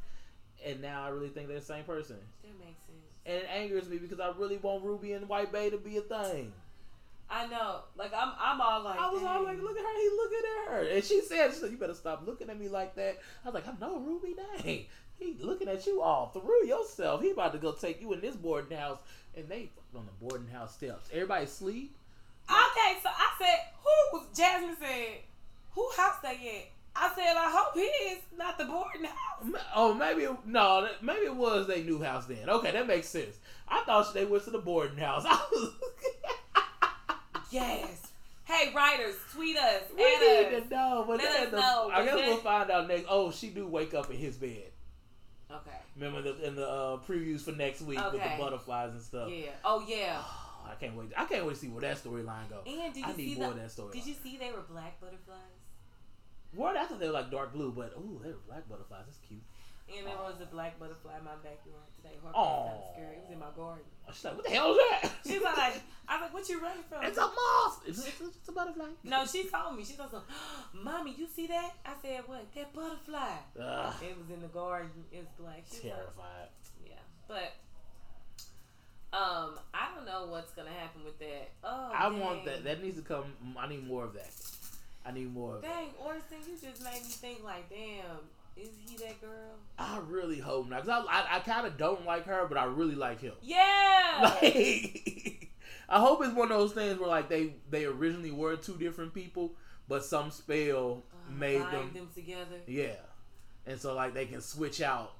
And 0.66 0.82
now 0.82 1.04
I 1.04 1.08
really 1.08 1.28
think 1.28 1.48
they're 1.48 1.58
the 1.58 1.64
same 1.64 1.84
person. 1.84 2.16
That 2.42 2.58
makes 2.58 2.80
sense. 2.86 2.98
And 3.26 3.36
it 3.36 3.48
angers 3.50 3.88
me 3.88 3.98
because 3.98 4.20
I 4.20 4.30
really 4.36 4.58
want 4.58 4.84
Ruby 4.84 5.12
and 5.12 5.28
White 5.28 5.52
Bay 5.52 5.70
to 5.70 5.78
be 5.78 5.96
a 5.96 6.02
thing. 6.02 6.52
I 7.30 7.46
know. 7.46 7.80
Like 7.96 8.12
I'm. 8.12 8.32
I'm 8.38 8.60
all 8.60 8.82
like. 8.82 8.98
I 8.98 9.08
was 9.08 9.22
all 9.22 9.44
like, 9.44 9.60
look 9.62 9.76
at 9.76 9.84
her, 9.84 10.00
he 10.00 10.10
looking 10.16 10.38
at 10.38 10.72
her. 10.72 10.96
And 10.96 11.04
she 11.04 11.20
said, 11.22 11.50
she 11.52 11.60
said, 11.60 11.70
you 11.70 11.76
better 11.76 11.94
stop 11.94 12.26
looking 12.26 12.50
at 12.50 12.58
me 12.58 12.68
like 12.68 12.96
that. 12.96 13.18
I 13.44 13.48
was 13.48 13.54
like, 13.54 13.68
I 13.68 13.72
know, 13.80 13.98
Ruby, 13.98 14.34
dang. 14.34 14.86
He 15.20 15.36
looking 15.38 15.68
at 15.68 15.86
you 15.86 16.02
all 16.02 16.28
through 16.28 16.66
yourself. 16.66 17.22
He 17.22 17.30
about 17.30 17.52
to 17.52 17.58
go 17.58 17.72
take 17.72 18.00
you 18.00 18.12
in 18.12 18.20
this 18.20 18.34
boarding 18.34 18.76
house. 18.76 18.98
And 19.36 19.48
they 19.48 19.70
on 19.94 20.06
the 20.06 20.26
boarding 20.26 20.48
house 20.48 20.74
steps. 20.74 21.08
Everybody 21.12 21.46
sleep. 21.46 21.94
Okay, 22.48 22.98
so 23.02 23.08
I 23.08 23.30
said, 23.38 23.58
who 23.82 24.18
was 24.18 24.26
Jasmine 24.36 24.76
said, 24.80 25.18
who 25.72 25.88
house 25.96 26.16
they 26.22 26.30
at? 26.30 26.70
I 26.96 27.12
said, 27.14 27.36
I 27.36 27.48
hope 27.48 27.74
his, 27.74 28.18
not 28.36 28.58
the 28.58 28.64
boarding 28.64 29.04
house. 29.04 29.62
Oh, 29.76 29.94
maybe, 29.94 30.26
no, 30.44 30.88
maybe 31.00 31.26
it 31.26 31.36
was 31.36 31.68
their 31.68 31.78
new 31.78 32.02
house 32.02 32.26
then. 32.26 32.48
Okay, 32.48 32.72
that 32.72 32.88
makes 32.88 33.08
sense. 33.08 33.38
I 33.68 33.84
thought 33.84 34.12
they 34.12 34.24
went 34.24 34.42
to 34.44 34.50
the 34.50 34.58
boarding 34.58 34.98
house. 34.98 35.24
Yes. 37.50 38.06
Hey, 38.44 38.72
writers, 38.74 39.16
tweet 39.32 39.56
us. 39.56 39.82
we 39.96 40.02
need 40.04 40.54
us. 40.54 40.62
to 40.64 40.70
know. 40.70 41.04
But 41.06 41.18
Let 41.18 41.46
us 41.46 41.52
know, 41.52 41.90
I 41.92 42.04
guess 42.04 42.14
we'll 42.14 42.36
find 42.38 42.70
out 42.70 42.88
next. 42.88 43.06
Oh, 43.08 43.30
she 43.30 43.48
do 43.50 43.66
wake 43.66 43.92
up 43.94 44.10
in 44.10 44.16
his 44.16 44.36
bed. 44.36 44.70
Okay. 45.52 45.76
Remember 45.96 46.22
the, 46.22 46.46
in 46.46 46.54
the 46.54 46.68
uh, 46.68 46.96
previews 46.98 47.40
for 47.40 47.52
next 47.52 47.82
week 47.82 47.98
with 48.12 48.22
the 48.22 48.30
butterflies 48.38 48.92
and 48.92 49.02
stuff. 49.02 49.28
Yeah. 49.30 49.50
Oh, 49.64 49.84
yeah. 49.86 50.18
Oh, 50.20 50.66
I 50.70 50.74
can't 50.74 50.94
wait. 50.94 51.08
I 51.16 51.24
can't 51.24 51.44
wait 51.44 51.54
to 51.54 51.60
see 51.60 51.68
where 51.68 51.80
that 51.80 52.02
storyline 52.02 52.48
go. 52.48 52.60
And 52.66 52.94
did 52.94 53.04
I 53.04 53.10
you 53.10 53.16
need 53.16 53.34
see 53.34 53.40
more 53.40 53.48
the, 53.48 53.56
of 53.56 53.62
that 53.62 53.70
story. 53.70 53.92
Did 53.92 54.06
you 54.06 54.14
see 54.14 54.36
they 54.36 54.52
were 54.52 54.62
black 54.70 55.00
butterflies? 55.00 55.36
What? 56.52 56.76
I 56.76 56.84
thought 56.84 57.00
they 57.00 57.06
were 57.06 57.12
like 57.12 57.30
dark 57.30 57.52
blue, 57.52 57.72
but 57.72 57.92
ooh, 57.96 58.20
they 58.22 58.30
were 58.30 58.38
black 58.46 58.68
butterflies. 58.68 59.04
That's 59.06 59.18
cute. 59.26 59.42
And 59.96 60.06
there 60.06 60.16
was 60.16 60.40
a 60.40 60.46
black 60.46 60.78
butterfly 60.78 61.18
in 61.18 61.24
my 61.24 61.34
backyard 61.42 61.88
today. 61.96 62.14
Her 62.22 62.30
of 62.34 62.82
scary. 62.94 63.16
It 63.16 63.22
was 63.26 63.32
in 63.32 63.38
my 63.40 63.50
garden. 63.56 63.84
She's 64.12 64.24
like, 64.24 64.36
what 64.36 64.44
the 64.44 64.50
hell 64.50 64.70
is 64.72 64.78
that? 64.78 65.10
She's 65.26 65.42
like, 65.42 65.56
I 65.56 66.14
was 66.14 66.22
like, 66.22 66.34
what 66.34 66.48
you 66.48 66.60
running 66.60 66.82
from? 66.88 67.04
it's 67.04 67.18
a 67.18 67.22
moth. 67.26 67.82
It's, 67.86 67.98
it's, 68.06 68.20
it's 68.20 68.48
a 68.48 68.52
butterfly. 68.52 68.86
No, 69.04 69.24
she 69.26 69.44
told 69.44 69.76
me. 69.76 69.84
She 69.84 69.94
was 69.96 70.12
like, 70.12 70.22
"Mommy, 70.74 71.14
you 71.16 71.26
see 71.28 71.46
that?" 71.46 71.70
I 71.86 71.92
said, 72.02 72.22
"What? 72.26 72.52
That 72.54 72.72
butterfly." 72.74 73.36
Ugh, 73.60 73.94
It 74.02 74.18
was 74.18 74.30
in 74.34 74.40
the 74.42 74.48
garden. 74.48 74.90
It 75.12 75.18
was 75.18 75.28
black. 75.38 75.62
She 75.70 75.76
was 75.76 75.84
like, 75.84 75.94
terrified. 75.94 76.48
yeah, 76.84 76.94
but 77.28 77.52
um, 79.12 79.58
I 79.74 79.88
don't 79.94 80.06
know 80.06 80.26
what's 80.30 80.52
gonna 80.52 80.70
happen 80.70 81.04
with 81.04 81.18
that. 81.20 81.50
Oh, 81.64 81.90
I 81.94 82.08
dang. 82.10 82.20
want 82.20 82.44
that. 82.44 82.64
That 82.64 82.82
needs 82.82 82.96
to 82.96 83.02
come. 83.02 83.32
I 83.58 83.68
need 83.68 83.86
more 83.86 84.04
of 84.04 84.14
that. 84.14 84.30
I 85.06 85.12
need 85.12 85.32
more 85.32 85.56
of 85.56 85.62
that. 85.62 85.70
Dang, 85.72 85.88
Orson, 86.04 86.38
you 86.46 86.54
just 86.60 86.82
made 86.84 86.94
me 87.02 87.08
think. 87.08 87.42
Like, 87.44 87.68
damn, 87.70 88.18
is 88.60 88.70
he 88.86 88.96
that 88.98 89.20
girl? 89.20 89.30
I 89.78 89.98
really 90.08 90.38
hope 90.38 90.68
not. 90.68 90.80
Cause 90.84 90.88
I, 90.88 90.98
I, 91.20 91.36
I 91.36 91.40
kind 91.40 91.66
of 91.66 91.76
don't 91.78 92.04
like 92.04 92.26
her, 92.26 92.46
but 92.48 92.58
I 92.58 92.64
really 92.64 92.94
like 92.94 93.20
him. 93.20 93.32
Yeah. 93.42 94.34
Like, 94.42 95.48
I 95.88 95.98
hope 95.98 96.22
it's 96.24 96.34
one 96.34 96.52
of 96.52 96.58
those 96.58 96.72
things 96.72 96.98
where 97.00 97.08
like 97.08 97.28
they 97.28 97.54
they 97.70 97.84
originally 97.84 98.30
were 98.30 98.56
two 98.56 98.76
different 98.76 99.12
people, 99.14 99.52
but 99.88 100.04
some 100.04 100.30
spell 100.30 101.02
Uh, 101.12 101.32
made 101.32 101.60
them, 101.62 101.90
them 101.94 102.08
together 102.14 102.58
yeah, 102.66 102.94
and 103.66 103.80
so 103.80 103.94
like 103.94 104.14
they 104.14 104.26
can 104.26 104.40
switch 104.40 104.80
out 104.82 105.12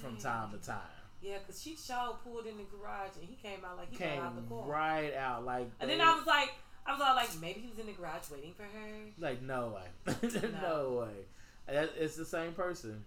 from 0.00 0.16
time 0.16 0.50
to 0.52 0.58
time. 0.66 0.78
Yeah, 1.20 1.38
cause 1.46 1.60
she 1.62 1.76
showed 1.76 2.16
pulled 2.24 2.46
in 2.46 2.56
the 2.56 2.64
garage 2.64 3.10
and 3.20 3.28
he 3.28 3.36
came 3.36 3.64
out 3.64 3.76
like 3.76 3.90
he 3.90 3.96
Came 3.96 4.20
out 4.20 4.34
the 4.34 4.42
car. 4.42 4.64
right 4.66 5.14
out 5.14 5.44
like. 5.44 5.68
And 5.80 5.90
they- 5.90 5.96
then 5.98 6.06
I 6.06 6.14
was 6.14 6.26
like, 6.26 6.52
I 6.86 6.92
was 6.92 7.00
all 7.00 7.14
like, 7.14 7.28
maybe 7.40 7.60
he 7.60 7.68
was 7.68 7.78
in 7.78 7.86
the 7.86 7.92
garage 7.92 8.30
waiting 8.30 8.54
for 8.54 8.62
her. 8.64 8.88
like, 9.18 9.42
no 9.42 9.74
way, 9.76 10.14
no, 10.22 10.60
No. 10.62 11.00
way. 11.06 11.26
It's 11.72 12.16
the 12.16 12.24
same 12.24 12.52
person. 12.52 13.04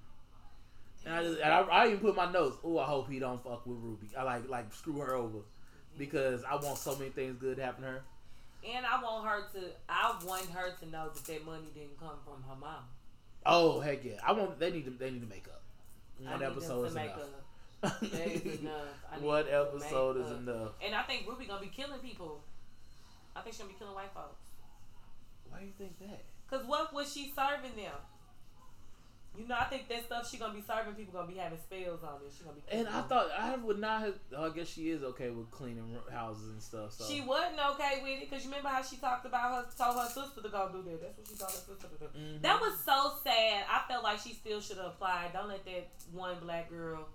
And 1.06 1.14
I 1.14 1.24
just, 1.24 1.40
and 1.40 1.54
I, 1.54 1.60
I 1.62 1.88
even 1.88 2.00
put 2.00 2.16
my 2.16 2.32
notes. 2.32 2.58
Oh, 2.64 2.80
I 2.80 2.86
hope 2.86 3.10
he 3.10 3.20
don't 3.20 3.44
fuck 3.44 3.66
with 3.68 3.78
Ruby. 3.78 4.08
I 4.18 4.24
like 4.24 4.50
like 4.50 4.74
screw 4.74 4.98
her 5.00 5.14
over 5.14 5.40
because 5.98 6.44
I 6.44 6.56
want 6.56 6.78
so 6.78 6.96
many 6.96 7.12
things 7.12 7.38
good 7.40 7.58
to 7.58 7.64
happen 7.64 7.84
to 7.84 7.90
her. 7.90 8.02
And 8.68 8.86
I 8.86 9.02
want 9.04 9.28
her 9.28 9.42
to, 9.54 9.68
I 9.88 10.16
want 10.26 10.50
her 10.50 10.72
to 10.80 10.90
know 10.90 11.10
that 11.14 11.24
that 11.26 11.46
money 11.46 11.68
didn't 11.76 12.00
come 12.00 12.18
from 12.26 12.44
her 12.50 12.56
mom. 12.60 12.86
Oh 13.46 13.80
heck 13.80 14.04
yeah! 14.04 14.14
I 14.26 14.32
want 14.32 14.60
they 14.60 14.72
need 14.72 14.86
to 14.86 14.92
they 14.92 15.12
need 15.12 15.22
to 15.22 15.28
make 15.30 15.46
up. 15.48 15.62
One 16.20 16.42
episode 16.42 16.86
is 16.86 16.96
enough. 16.96 17.18
a- 17.84 17.88
that 18.08 18.28
is 18.28 18.60
enough. 18.62 19.22
One 19.22 19.46
episode 19.48 20.18
is 20.18 20.32
up. 20.32 20.40
enough. 20.40 20.72
And 20.84 20.96
I 20.96 21.04
think 21.04 21.28
Ruby 21.28 21.46
gonna 21.46 21.62
be 21.62 21.68
killing 21.68 22.00
people. 22.00 22.42
I 23.36 23.42
think 23.42 23.54
she's 23.54 23.62
gonna 23.62 23.74
be 23.74 23.78
killing 23.78 23.94
white 23.94 24.12
folks. 24.16 24.42
Why 25.50 25.60
do 25.60 25.66
you 25.66 25.74
think 25.78 26.00
that? 26.00 26.24
Cause 26.50 26.66
what 26.66 26.94
was 26.94 27.14
she 27.14 27.32
serving 27.36 27.76
them? 27.76 27.94
You 29.38 29.48
know, 29.48 29.56
I 29.60 29.66
think 29.66 29.88
that 29.90 30.06
stuff 30.06 30.30
she 30.30 30.38
gonna 30.38 30.54
be 30.54 30.62
serving 30.62 30.94
people 30.96 31.14
gonna 31.14 31.28
be 31.32 31.38
having 31.38 31.58
spells 31.60 32.02
on 32.04 32.16
it. 32.26 32.32
She 32.38 32.44
gonna 32.44 32.56
be. 32.56 32.62
And 32.72 32.88
I 32.88 33.02
thought 33.02 33.28
I 33.38 33.56
would 33.58 33.80
not 33.80 34.02
have. 34.02 34.16
oh, 34.36 34.46
I 34.46 34.50
guess 34.56 34.68
she 34.68 34.90
is 34.90 35.04
okay 35.04 35.30
with 35.30 35.50
cleaning 35.52 35.96
houses 36.12 36.50
and 36.50 36.62
stuff. 36.62 36.94
So 36.94 37.06
She 37.06 37.22
wasn't 37.22 37.60
okay 37.74 38.00
with 38.04 38.22
it 38.22 38.30
because 38.30 38.44
you 38.46 38.50
remember 38.52 38.70
how 38.70 38.82
she 38.82 38.96
talked 38.98 39.26
about 39.26 39.66
her, 39.66 39.70
told 39.78 39.98
her 39.98 40.08
sister 40.08 40.42
to 40.42 40.50
go 40.50 40.70
do 40.72 40.84
that. 40.84 41.02
That's 41.02 41.18
what 41.18 41.28
she 41.28 41.36
told 41.36 41.52
her 41.52 41.58
sister 41.58 41.88
to 41.88 41.98
do. 42.08 42.20
Mhm. 42.20 42.42
That 42.42 42.60
was 42.62 42.74
so 42.84 43.14
sad. 43.24 43.66
I 43.70 43.84
felt 43.88 44.04
like 44.04 44.20
she 44.20 44.34
still 44.34 44.62
should 44.62 44.78
have 44.78 44.88
applied. 44.88 45.32
Don't 45.34 45.48
let 45.50 45.66
that 45.66 45.88
one 46.14 46.38
black 46.42 46.70
girl 46.70 47.08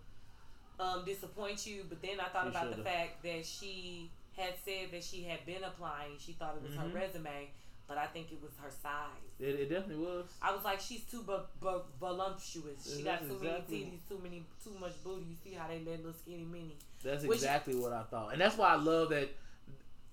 um, 0.79 1.05
disappoint 1.05 1.67
you. 1.67 1.85
But 1.89 2.01
then 2.03 2.21
I 2.21 2.29
thought 2.29 2.45
She 2.45 2.51
about 2.51 2.71
the 2.71 2.77
should've. 2.77 2.85
fact 2.87 3.23
that 3.23 3.45
she 3.47 4.11
had 4.37 4.55
said 4.65 4.91
that 4.93 5.05
she 5.05 5.23
had 5.25 5.45
been 5.45 5.63
applying. 5.65 6.13
She 6.19 6.33
thought 6.33 6.57
it 6.57 6.63
was 6.63 6.73
Mhm. 6.73 6.83
her 6.83 6.89
resume, 6.99 7.51
but 7.91 7.99
I 7.99 8.07
think 8.07 8.31
it 8.31 8.39
was 8.41 8.53
her 8.63 8.71
size. 8.71 9.35
It, 9.41 9.59
it 9.63 9.69
definitely 9.69 10.05
was. 10.05 10.27
I 10.41 10.55
was 10.55 10.63
like, 10.65 10.79
she's 10.79 11.03
too 11.03 11.23
bu- 11.23 11.39
bu- 11.61 11.83
voluptuous. 11.99 12.97
She 12.97 13.03
That's 13.03 13.23
got 13.27 13.29
too 13.29 13.37
exactly- 13.45 13.79
many 13.81 13.91
titties, 13.91 14.09
too 14.09 14.21
many, 14.23 14.45
too 14.63 14.77
much 14.81 14.93
booty. 15.03 15.27
You 15.29 15.37
see 15.43 15.55
how 15.59 15.67
they 15.67 15.79
let 15.81 15.99
little 15.99 16.13
skinny 16.13 16.45
mini. 16.51 16.77
That's 17.03 17.25
Which- 17.25 17.39
exactly 17.39 17.75
what 17.75 17.93
I 17.93 18.05
thought, 18.05 18.33
and 18.33 18.41
that's 18.41 18.57
why 18.57 18.69
I 18.69 18.77
love 18.77 19.09
that 19.11 19.29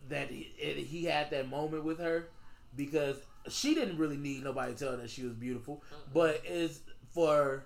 that 0.09 0.29
he, 0.31 0.51
it, 0.57 0.77
he 0.87 1.05
had 1.05 1.29
that 1.31 1.49
moment 1.49 1.83
with 1.83 1.99
her 1.99 2.29
because 2.75 3.17
she 3.49 3.75
didn't 3.75 3.97
really 3.99 4.17
need 4.17 4.43
nobody 4.43 4.73
to 4.73 4.79
tell 4.79 4.91
her 4.91 4.97
that 4.97 5.09
she 5.11 5.23
was 5.23 5.33
beautiful, 5.33 5.83
but 6.13 6.41
it's 6.45 6.79
for 7.13 7.63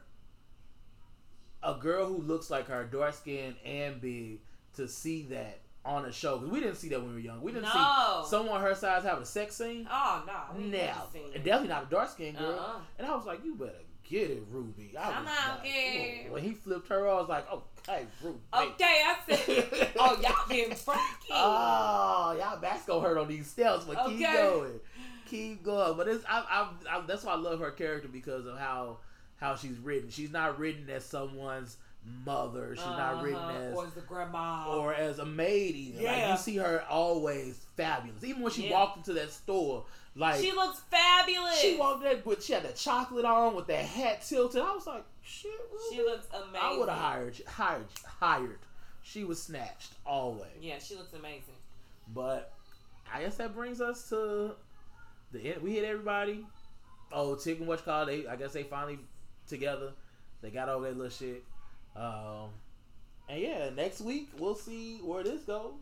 a 1.63 1.75
girl 1.75 2.07
who 2.07 2.17
looks 2.21 2.49
like 2.49 2.67
her, 2.67 2.83
dark 2.83 3.13
skin 3.13 3.55
and 3.63 4.01
big, 4.01 4.39
to 4.75 4.87
see 4.87 5.23
that 5.23 5.59
on 5.83 6.05
a 6.05 6.11
show 6.11 6.37
because 6.37 6.51
we 6.53 6.59
didn't 6.59 6.75
see 6.75 6.89
that 6.89 6.99
when 6.99 7.09
we 7.09 7.13
were 7.15 7.19
young. 7.19 7.41
We 7.41 7.51
didn't 7.51 7.63
No. 7.73 8.21
see 8.23 8.29
someone 8.29 8.61
her 8.61 8.75
size 8.75 9.03
have 9.03 9.19
a 9.19 9.25
sex 9.25 9.55
scene. 9.55 9.87
Oh 9.91 10.23
no, 10.27 10.57
we 10.57 10.65
Now, 10.65 11.07
and 11.15 11.35
it. 11.35 11.43
definitely 11.43 11.69
not 11.69 11.83
a 11.83 11.89
dark 11.89 12.09
skinned 12.09 12.37
girl. 12.37 12.51
Uh-uh. 12.59 12.79
And 12.99 13.07
I 13.07 13.15
was 13.15 13.25
like, 13.25 13.43
you 13.43 13.55
better 13.55 13.71
get 14.07 14.29
it, 14.29 14.43
Ruby. 14.51 14.91
I 14.97 15.11
Come 15.11 15.23
was 15.25 15.33
on, 15.33 15.49
like, 15.57 15.65
whoa. 16.27 16.33
When 16.33 16.43
he 16.43 16.51
flipped 16.53 16.87
her, 16.89 17.07
I 17.07 17.13
was 17.15 17.29
like, 17.29 17.45
okay, 17.51 18.05
Ruby. 18.23 18.39
Okay, 18.53 18.83
I 19.05 19.15
said, 19.27 19.91
oh 19.99 20.19
y'all 20.21 20.47
getting 20.49 20.75
freaky. 20.75 20.99
Oh, 21.31 22.35
y'all 22.39 22.59
backs 22.59 22.85
gonna 22.85 23.01
hurt 23.07 23.17
on 23.17 23.27
these 23.27 23.47
steps, 23.47 23.85
but 23.85 24.05
keep 24.07 24.19
going, 24.21 24.79
keep 25.27 25.63
going. 25.63 25.97
But 25.97 26.07
it's 26.07 26.23
I, 26.29 26.69
I, 26.89 26.97
I 26.97 27.01
that's 27.07 27.23
why 27.23 27.33
I 27.33 27.37
love 27.37 27.59
her 27.59 27.71
character 27.71 28.07
because 28.07 28.45
of 28.45 28.57
how 28.57 28.97
how 29.37 29.55
she's 29.55 29.79
written. 29.79 30.11
She's 30.11 30.31
not 30.31 30.59
written 30.59 30.87
as 30.91 31.03
someone's 31.03 31.77
mother. 32.25 32.75
She's 32.75 32.85
not 32.85 33.23
written 33.23 33.39
Uh-huh. 33.39 33.57
as 33.59 33.73
or 33.75 33.85
as 33.87 33.93
the 33.93 34.01
grandma. 34.01 34.75
or 34.75 34.93
as 34.93 35.19
a 35.19 35.25
maid 35.25 35.75
even. 35.75 36.03
Like 36.03 36.17
Yeah. 36.17 36.31
you 36.31 36.37
see 36.37 36.57
her 36.57 36.83
always 36.89 37.63
fabulous. 37.77 38.23
Even 38.23 38.41
when 38.41 38.51
she 38.51 38.67
Yeah. 38.69 38.79
walked 38.79 38.97
into 38.97 39.13
that 39.13 39.31
store, 39.31 39.85
like 40.15 40.41
she 40.41 40.51
looks 40.51 40.79
fabulous. 40.89 41.59
she 41.59 41.77
walked 41.77 42.03
in 42.05 42.21
with 42.25 42.43
she 42.43 42.53
had 42.53 42.63
that 42.63 42.75
chocolate 42.75 43.25
on 43.25 43.55
with 43.55 43.67
that 43.67 43.85
hat 43.85 44.21
tilted. 44.23 44.61
I 44.61 44.73
was 44.73 44.87
like, 44.87 45.03
shit. 45.21 45.51
She 45.91 46.01
looks 46.01 46.27
amazing. 46.33 46.55
I 46.61 46.77
would 46.77 46.89
have 46.89 46.97
hired 46.97 47.41
hired 47.47 47.85
hired. 48.19 48.59
She 49.03 49.23
was 49.23 49.41
snatched 49.41 49.93
always. 50.05 50.49
Yeah, 50.59 50.79
she 50.79 50.95
looks 50.95 51.13
amazing. 51.13 51.55
But 52.13 52.51
I 53.11 53.21
guess 53.21 53.35
that 53.37 53.53
brings 53.55 53.79
us 53.81 54.09
to 54.09 54.55
the 55.31 55.39
end. 55.53 55.61
We 55.61 55.73
hit 55.73 55.85
everybody. 55.85 56.45
Oh, 57.11 57.35
Tic 57.35 57.59
and 57.59 57.67
what 57.67 57.83
call 57.85 58.05
they? 58.05 58.25
I 58.27 58.35
guess 58.37 58.53
they 58.53 58.63
finally 58.63 58.99
together. 59.47 59.91
They 60.41 60.49
got 60.49 60.69
all 60.69 60.79
that 60.81 60.95
little 60.97 61.09
shit. 61.11 61.43
Um, 61.95 62.49
and 63.29 63.39
yeah, 63.41 63.69
next 63.75 64.01
week 64.01 64.29
we'll 64.37 64.55
see 64.55 64.97
where 65.03 65.23
this 65.23 65.41
goes. 65.43 65.73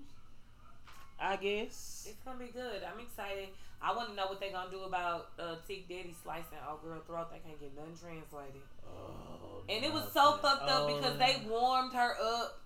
I 1.20 1.36
guess. 1.36 2.08
It's 2.10 2.22
gonna 2.24 2.40
be 2.40 2.48
good. 2.52 2.82
I'm 2.84 3.00
excited. 3.00 3.50
I 3.82 3.96
want 3.96 4.10
to 4.10 4.16
know 4.16 4.28
what 4.28 4.40
they're 4.40 4.52
gonna 4.52 4.72
do 4.72 4.82
about 4.84 5.30
uh, 5.40 5.56
Tic 5.68 5.88
Daddy 5.88 6.14
slicing 6.24 6.58
old 6.70 6.82
girl 6.84 7.02
throat. 7.06 7.28
They 7.32 7.40
can't 7.48 7.60
get 7.60 7.76
none 7.76 7.94
translated. 8.00 8.62
Oh, 8.86 9.64
And 9.70 9.84
it 9.86 9.92
was 9.94 10.12
so 10.14 10.38
fucked 10.38 10.70
up 10.70 10.88
because 10.88 11.18
they 11.18 11.42
Oh. 11.46 11.50
warmed 11.50 11.94
her 11.94 12.16
up, 12.22 12.60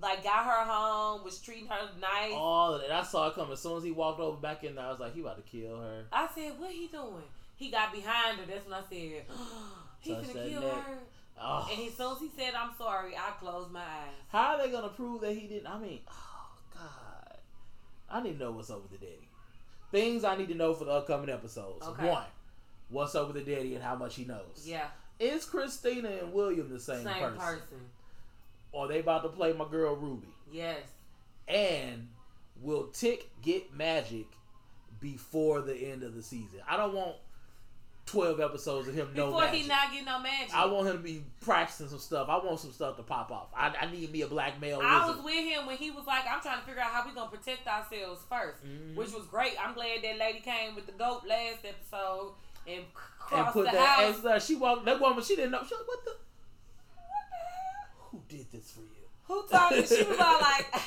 like 0.00 0.22
got 0.22 0.44
her 0.44 0.64
home, 0.64 1.24
was 1.24 1.38
treating 1.40 1.66
her 1.66 1.88
nice. 2.00 2.32
all 2.34 2.74
of 2.74 2.80
that. 2.82 2.90
I 2.92 3.02
saw 3.02 3.28
it 3.28 3.34
coming. 3.34 3.52
As 3.52 3.60
soon 3.60 3.78
as 3.78 3.82
he 3.84 3.90
walked 3.90 4.20
over 4.20 4.36
back 4.36 4.62
in 4.64 4.74
there, 4.76 4.84
I 4.86 4.90
was 4.90 5.00
like, 5.00 5.14
he 5.14 5.20
about 5.20 5.36
to 5.36 5.42
kill 5.50 5.78
her. 5.80 6.04
I 6.12 6.28
said, 6.34 6.58
"What 6.58 6.70
he 6.70 6.86
doing?" 6.88 7.24
He 7.56 7.70
got 7.70 7.92
behind 7.92 8.38
her. 8.38 8.46
That's 8.46 8.64
when 8.66 8.74
I 8.74 8.82
said, 8.88 9.24
"He 10.00 10.14
Touch 10.14 10.26
gonna 10.34 10.48
kill 10.48 10.60
neck. 10.60 10.84
her." 10.86 10.98
Oh. 11.40 11.68
And 11.70 11.86
as 11.88 11.94
soon 11.94 12.12
as 12.12 12.18
he 12.18 12.30
said, 12.36 12.54
"I'm 12.54 12.70
sorry," 12.76 13.14
I 13.16 13.30
closed 13.40 13.70
my 13.70 13.80
eyes. 13.80 14.14
How 14.28 14.54
are 14.54 14.58
they 14.66 14.70
gonna 14.72 14.88
prove 14.88 15.20
that 15.22 15.32
he 15.34 15.46
didn't? 15.46 15.66
I 15.66 15.78
mean, 15.78 16.00
oh 16.10 16.50
god, 16.74 17.38
I 18.10 18.20
need 18.22 18.38
to 18.38 18.44
know 18.44 18.52
what's 18.52 18.70
up 18.70 18.82
with 18.82 18.98
the 19.00 19.06
daddy. 19.06 19.28
Things 19.90 20.24
I 20.24 20.36
need 20.36 20.48
to 20.48 20.54
know 20.54 20.74
for 20.74 20.84
the 20.84 20.92
upcoming 20.92 21.30
episodes. 21.30 21.86
Okay. 21.86 22.08
One, 22.08 22.24
what's 22.90 23.14
up 23.14 23.32
with 23.32 23.44
the 23.44 23.54
daddy 23.54 23.74
and 23.74 23.82
how 23.82 23.94
much 23.96 24.16
he 24.16 24.24
knows. 24.24 24.64
Yeah, 24.64 24.86
Is 25.18 25.44
Christina 25.44 26.08
and 26.10 26.32
William 26.32 26.68
the 26.68 26.78
same, 26.80 27.04
person? 27.04 27.12
same 27.12 27.22
person? 27.22 27.38
person. 27.38 27.78
Or 28.72 28.86
they 28.88 29.00
about 29.00 29.22
to 29.22 29.30
play 29.30 29.52
my 29.54 29.66
girl 29.68 29.96
Ruby? 29.96 30.28
Yes. 30.52 30.80
And 31.46 32.08
will 32.60 32.88
Tic 32.88 33.30
get 33.40 33.72
magic 33.74 34.26
before 35.00 35.62
the 35.62 35.74
end 35.74 36.02
of 36.02 36.14
the 36.14 36.22
season? 36.22 36.60
I 36.68 36.76
don't 36.76 36.92
want 36.94 37.16
twelve 38.10 38.40
episodes 38.40 38.88
of 38.88 38.94
him 38.94 39.10
no 39.14 39.26
Before 39.26 39.42
magic. 39.42 39.60
he 39.62 39.68
not 39.68 39.90
getting 39.90 40.04
no 40.06 40.18
magic. 40.20 40.54
I 40.54 40.66
want 40.66 40.86
him 40.88 40.96
to 40.96 41.02
be 41.02 41.22
practicing 41.40 41.88
some 41.88 41.98
stuff. 41.98 42.28
I 42.28 42.36
want 42.44 42.58
some 42.60 42.72
stuff 42.72 42.96
to 42.96 43.02
pop 43.02 43.30
off. 43.30 43.48
I, 43.56 43.72
I 43.80 43.90
need 43.90 44.10
me 44.12 44.22
a 44.22 44.26
black 44.26 44.60
male 44.60 44.80
I 44.82 45.00
wizard. 45.06 45.16
was 45.16 45.24
with 45.24 45.44
him 45.44 45.66
when 45.66 45.76
he 45.76 45.90
was 45.90 46.06
like, 46.06 46.24
I'm 46.30 46.40
trying 46.40 46.60
to 46.60 46.64
figure 46.66 46.80
out 46.80 46.90
how 46.90 47.06
we 47.06 47.14
gonna 47.14 47.30
protect 47.30 47.66
ourselves 47.66 48.20
1st 48.30 48.54
Mhm. 48.66 48.94
which 48.96 49.12
was 49.12 49.26
great. 49.26 49.52
I'm 49.62 49.74
glad 49.74 50.02
that 50.02 50.18
lady 50.18 50.40
came 50.40 50.74
with 50.74 50.86
the 50.86 50.92
goat 50.92 51.22
last 51.28 51.64
episode 51.64 52.32
and 52.66 52.76
c- 52.76 52.82
and 52.82 52.84
crossed 53.44 53.52
put 53.52 53.66
the 53.66 53.72
that 53.72 53.86
house. 53.98 54.14
extra. 54.14 54.40
She 54.40 54.54
walked. 54.56 54.84
That 54.84 55.00
woman. 55.00 55.22
She 55.22 55.36
didn't 55.36 55.50
know. 55.52 55.62
She 55.68 55.74
like, 55.74 55.86
what 55.88 56.04
the? 56.04 56.12
Who 58.10 58.20
did 58.28 58.50
this 58.50 58.70
for 58.70 58.80
you? 58.80 58.86
Who 59.24 59.46
told 59.46 59.72
you? 59.72 59.86
She 59.86 60.02
was 60.04 60.18
all 60.18 60.40
like, 60.40 60.66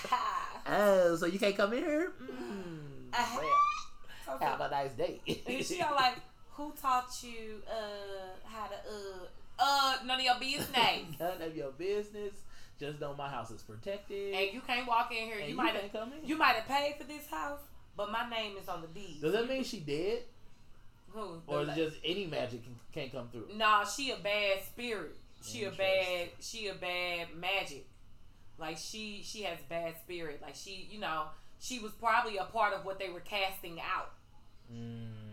Oh, 0.68 1.16
so 1.16 1.26
you 1.28 1.40
can't 1.40 1.56
come 1.56 1.74
in 1.74 1.84
here? 1.84 2.12
Mm, 2.22 3.14
Uh-huh. 3.14 4.38
have 4.40 4.62
a 4.62 4.70
nice 4.70 4.92
day. 4.94 5.20
and 5.46 5.66
she 5.66 5.82
all 5.82 5.94
like, 5.96 6.16
who 6.54 6.74
taught 6.82 7.12
you 7.24 7.62
uh 7.70 8.36
how 8.46 8.68
to 8.68 8.76
uh 8.76 9.26
uh 9.60 9.96
none 10.06 10.20
of 10.20 10.26
your 10.26 10.40
business? 10.40 10.70
None 11.20 11.42
of 11.42 11.56
your 11.56 11.72
business. 11.72 12.34
Just 12.80 13.00
know 13.00 13.14
my 13.16 13.30
house 13.30 13.52
is 13.52 13.62
protected. 13.62 14.34
and 14.34 14.54
you 14.54 14.62
can't 14.62 14.88
walk 14.88 15.12
in 15.12 15.28
here. 15.28 15.40
and 15.40 15.50
You 15.50 15.56
might 15.56 15.76
have 15.76 15.92
come 15.92 16.12
in. 16.14 16.28
you 16.28 16.36
might 16.38 16.56
have 16.56 16.68
paid 16.68 16.96
for 16.98 17.04
this 17.04 17.28
house, 17.28 17.60
but 17.96 18.12
my 18.12 18.28
name 18.30 18.58
is 18.60 18.68
on 18.68 18.82
the 18.82 18.88
deed. 18.88 19.20
Does 19.22 19.34
that 19.34 19.48
mean 19.48 19.64
she 19.64 19.80
dead, 19.82 20.24
Who? 21.10 21.42
or 21.46 21.62
is 21.62 21.68
The 21.68 21.76
just 21.76 21.98
any 22.04 22.26
magic 22.26 22.64
can, 22.64 22.76
can't 22.92 23.12
come 23.12 23.28
through? 23.30 23.50
Nah, 23.56 23.84
she 23.86 24.10
a 24.12 24.18
bad 24.18 24.64
spirit. 24.64 25.16
She 25.44 25.64
a 25.66 25.72
bad. 25.72 26.30
She 26.40 26.68
a 26.68 26.74
bad 26.76 27.28
magic. 27.36 27.86
Like 28.58 28.78
she 28.78 29.22
she 29.24 29.44
has 29.44 29.58
bad 29.70 29.96
spirit. 30.04 30.40
Like 30.42 30.56
she 30.56 30.88
you 30.92 31.00
know 31.00 31.26
she 31.60 31.78
was 31.80 31.92
probably 31.94 32.38
a 32.38 32.46
part 32.46 32.74
of 32.74 32.84
what 32.86 32.98
they 33.00 33.10
were 33.10 33.20
casting 33.22 33.80
out. 33.80 34.12
Mm, 34.74 35.31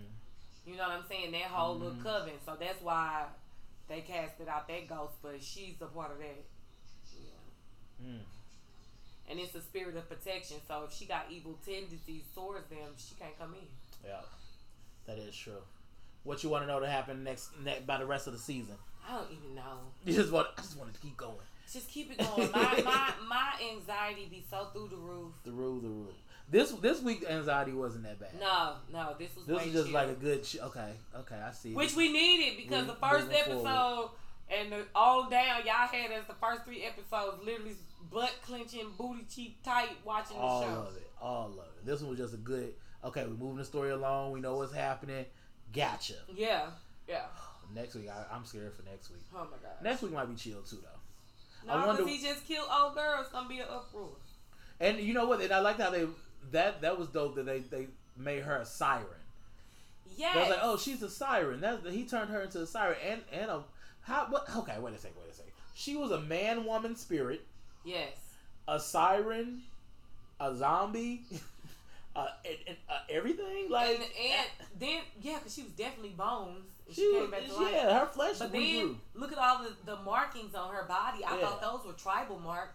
You 0.69 0.77
know 0.77 0.83
what 0.83 0.93
I'm 0.99 1.05
saying? 1.09 1.33
That 1.33 1.43
whole 1.43 1.77
little 1.79 1.95
Mhm. 1.95 2.03
coven. 2.03 2.35
So 2.45 2.57
that's 2.59 2.81
why 2.83 3.27
they 3.89 4.03
casted 4.03 4.49
out 4.49 4.69
that 4.69 4.87
ghost. 4.89 5.15
But 5.23 5.43
she's 5.43 5.81
a 5.81 5.87
part 5.87 6.13
of 6.13 6.19
that. 6.19 6.45
Yeah. 8.01 8.07
mm. 8.07 8.21
And 9.31 9.39
it's 9.39 9.55
a 9.55 9.63
spirit 9.63 9.97
of 9.97 10.09
protection. 10.09 10.59
So 10.67 10.85
if 10.85 10.93
she 10.95 11.05
got 11.07 11.27
evil 11.31 11.59
tendencies 11.65 12.25
towards 12.35 12.69
them, 12.69 12.95
she 12.97 13.15
can't 13.15 13.39
come 13.39 13.55
in. 13.55 13.67
Yeah, 14.05 14.21
that 15.07 15.19
is 15.19 15.35
true. 15.37 15.63
What 16.25 16.43
you 16.43 16.51
want 16.51 16.63
to 16.65 16.67
know 16.67 16.81
to 16.81 16.89
happen 16.89 17.25
next, 17.25 17.51
next 17.61 17.87
by 17.87 17.99
the 17.99 18.07
rest 18.07 18.27
of 18.27 18.33
the 18.35 18.39
season? 18.39 18.77
I 19.09 19.17
don't 19.17 19.31
even 19.33 19.55
know. 19.55 19.79
You 20.05 20.15
just 20.15 20.31
want. 20.33 20.49
I 20.57 20.61
just 20.63 20.77
wanted 20.79 20.95
to 20.95 21.01
keep 21.01 21.17
going. 21.17 21.37
Just 21.71 21.89
keep 21.91 22.11
it 22.11 22.19
going. 22.19 22.51
My 22.53 22.83
my 22.85 23.13
my 23.29 23.53
anxiety 23.73 24.27
be 24.31 24.45
so 24.51 24.67
through 24.73 24.89
the 24.89 24.97
roof. 24.97 25.33
The 25.45 25.53
rule, 25.53 25.81
the 25.81 25.89
rule. 25.89 26.13
This 26.51 26.71
this 26.73 27.03
week 27.03 27.25
anxiety 27.29 27.73
wasn't 27.73 28.05
that 28.05 28.19
bad. 28.19 28.31
No, 28.41 28.73
no, 28.93 29.15
this 29.19 29.35
was 29.37 29.45
This 29.47 29.57
way 29.59 29.65
is 29.67 29.73
just 29.73 29.85
chill. 29.87 29.95
like 29.95 30.09
a 30.09 30.15
good. 30.15 30.47
Sh- 30.47 30.57
okay, 30.63 30.93
okay, 31.17 31.37
I 31.37 31.53
see. 31.53 31.75
which 31.75 31.95
we 31.95 32.11
needed 32.11 32.57
because 32.57 32.83
We- 32.87 32.93
the 32.93 32.97
first 32.97 33.31
episode 33.31 33.65
forward. 33.65 34.11
and 34.51 34.73
the 34.73 34.85
all 34.95 35.29
down 35.29 35.61
y'all 35.67 35.87
had 35.87 36.11
us 36.13 36.25
the 36.27 36.35
first 36.35 36.65
three 36.65 36.85
episodes 36.85 37.45
literally 37.45 37.77
butt 38.11 38.33
clenching, 38.47 38.91
booty 38.97 39.25
cheek 39.25 39.63
tight 39.63 39.91
watching 40.05 40.39
the 40.39 40.43
all 40.43 40.63
show. 40.63 40.69
of 40.89 40.97
it, 40.97 41.11
all 41.21 41.47
of 41.53 41.59
it. 41.77 41.85
This 41.85 42.01
one 42.01 42.11
was 42.11 42.19
just 42.19 42.33
a 42.35 42.39
good. 42.39 42.73
Okay, 43.05 43.25
we're 43.27 43.35
moving 43.35 43.59
the 43.59 43.65
story 43.65 43.91
along. 43.91 44.33
We 44.33 44.41
know 44.41 44.57
what's 44.57 44.73
happening. 44.73 45.27
Gotcha. 45.73 46.15
Yeah, 46.35 46.71
yeah. 47.07 47.27
Next 47.75 47.95
week, 47.95 48.09
I, 48.09 48.25
I'm 48.35 48.47
scared 48.47 48.73
for 48.75 48.83
next 48.85 49.11
week. 49.11 49.21
Oh 49.35 49.41
my 49.45 49.59
god. 49.63 49.83
Next 49.83 50.01
week 50.01 50.13
might 50.15 50.25
be 50.25 50.35
chill 50.35 50.63
too, 50.63 50.79
though. 50.83 51.69
No, 51.75 51.87
wonder- 51.87 52.03
because 52.05 52.19
he 52.19 52.27
just 52.27 52.47
killed 52.47 52.67
old 52.73 52.95
girl. 52.95 53.21
It's 53.21 53.29
gonna 53.31 53.47
be 53.47 53.59
an 53.59 53.67
uproar. 53.71 54.09
And 54.81 54.99
you 54.99 55.13
know 55.13 55.27
what? 55.27 55.43
And 55.43 55.53
I 55.53 55.59
like 55.61 55.79
how 55.79 55.91
they 55.91 56.07
that 56.53 56.81
that 56.83 56.99
was 56.99 57.09
dope 57.09 57.35
that 57.37 57.47
they 57.47 57.61
they 57.61 57.87
made 58.17 58.43
her 58.43 58.57
a 58.57 58.65
siren. 58.65 59.05
Yeah. 60.17 60.33
They 60.35 60.41
was 60.41 60.49
like, 60.51 60.59
oh, 60.63 60.77
she's 60.77 61.03
a 61.03 61.11
siren. 61.11 61.61
That's 61.61 61.89
he 61.91 62.05
turned 62.05 62.31
her 62.31 62.41
into 62.43 62.61
a 62.63 62.67
siren 62.67 62.97
and 63.07 63.23
and 63.33 63.51
a 63.51 63.63
how 64.03 64.27
what? 64.31 64.45
Okay, 64.57 64.77
wait 64.79 64.95
a 64.95 64.99
second, 64.99 65.17
wait 65.21 65.31
a 65.31 65.35
second. 65.35 65.53
She 65.75 65.97
was 65.97 66.11
a 66.11 66.21
man 66.21 66.65
woman 66.65 66.97
spirit, 66.97 67.45
yes. 67.85 68.11
a 68.67 68.81
siren, 68.81 69.61
a 70.41 70.57
zombie, 70.57 71.23
uh, 72.17 72.27
and, 72.45 72.57
and, 72.67 72.77
uh, 72.91 72.99
everything 73.11 73.71
like. 73.71 73.91
and, 73.91 74.03
and 74.03 74.47
then 74.81 75.01
yeah, 75.23 75.37
because 75.39 75.55
she 75.55 75.63
was 75.63 75.73
definitely 75.73 76.15
bones. 76.17 76.65
and 76.87 76.97
she, 76.97 77.03
She, 77.03 77.13
came 77.13 77.31
back 77.31 77.47
to 77.47 77.55
life. 77.55 77.71
yeah, 77.73 77.99
her 78.01 78.07
flesh 78.07 78.39
But 78.39 78.51
then 78.53 78.97
look 79.15 79.31
at 79.31 79.39
all 79.39 79.63
the, 79.63 79.73
the 79.85 79.97
markings 80.03 80.55
on 80.55 80.75
her 80.75 80.85
body. 80.85 81.23
I 81.25 81.39
Yeah. 81.39 81.47
thought 81.47 81.61
those 81.61 81.87
were 81.87 81.93
tribal 81.93 82.41
marks 82.41 82.75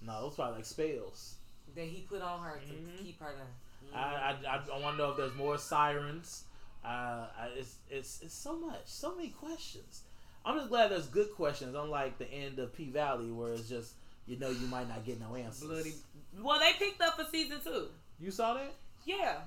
No, 0.00 0.22
those 0.22 0.34
probably 0.36 0.56
like 0.56 0.64
spells. 0.64 1.34
That 1.74 1.84
he 1.84 2.02
put 2.08 2.22
on 2.22 2.40
her 2.42 2.58
to 2.58 2.72
Mhm. 2.72 3.02
keep 3.04 3.20
her 3.20 3.32
there. 3.34 3.94
I, 3.94 4.36
I, 4.44 4.56
I, 4.56 4.60
I 4.74 4.80
want 4.80 4.96
to 4.96 5.02
know 5.02 5.10
if 5.12 5.16
there's 5.16 5.34
more 5.34 5.56
sirens. 5.58 6.44
Uh, 6.84 7.26
I, 7.38 7.48
it's, 7.56 7.76
it's, 7.90 8.20
it's 8.22 8.34
so 8.34 8.56
much, 8.58 8.80
so 8.84 9.14
many 9.14 9.28
questions. 9.30 10.02
I'm 10.44 10.56
just 10.56 10.68
glad 10.68 10.90
there's 10.90 11.06
good 11.06 11.30
questions, 11.34 11.74
unlike 11.74 12.18
the 12.18 12.30
end 12.30 12.58
of 12.58 12.74
P 12.74 12.90
Valley, 12.90 13.30
where 13.30 13.52
it's 13.52 13.68
just 13.68 13.94
you 14.26 14.38
know 14.38 14.50
you 14.50 14.66
might 14.68 14.88
not 14.88 15.04
get 15.04 15.20
no 15.20 15.34
answers. 15.34 15.68
Bloody. 15.68 15.94
Well, 16.40 16.58
they 16.60 16.72
picked 16.78 17.00
up 17.02 17.16
for 17.18 17.24
season 17.30 17.58
two. 17.62 17.88
You 18.20 18.30
saw 18.30 18.54
that? 18.54 18.72
Yeah, 19.04 19.38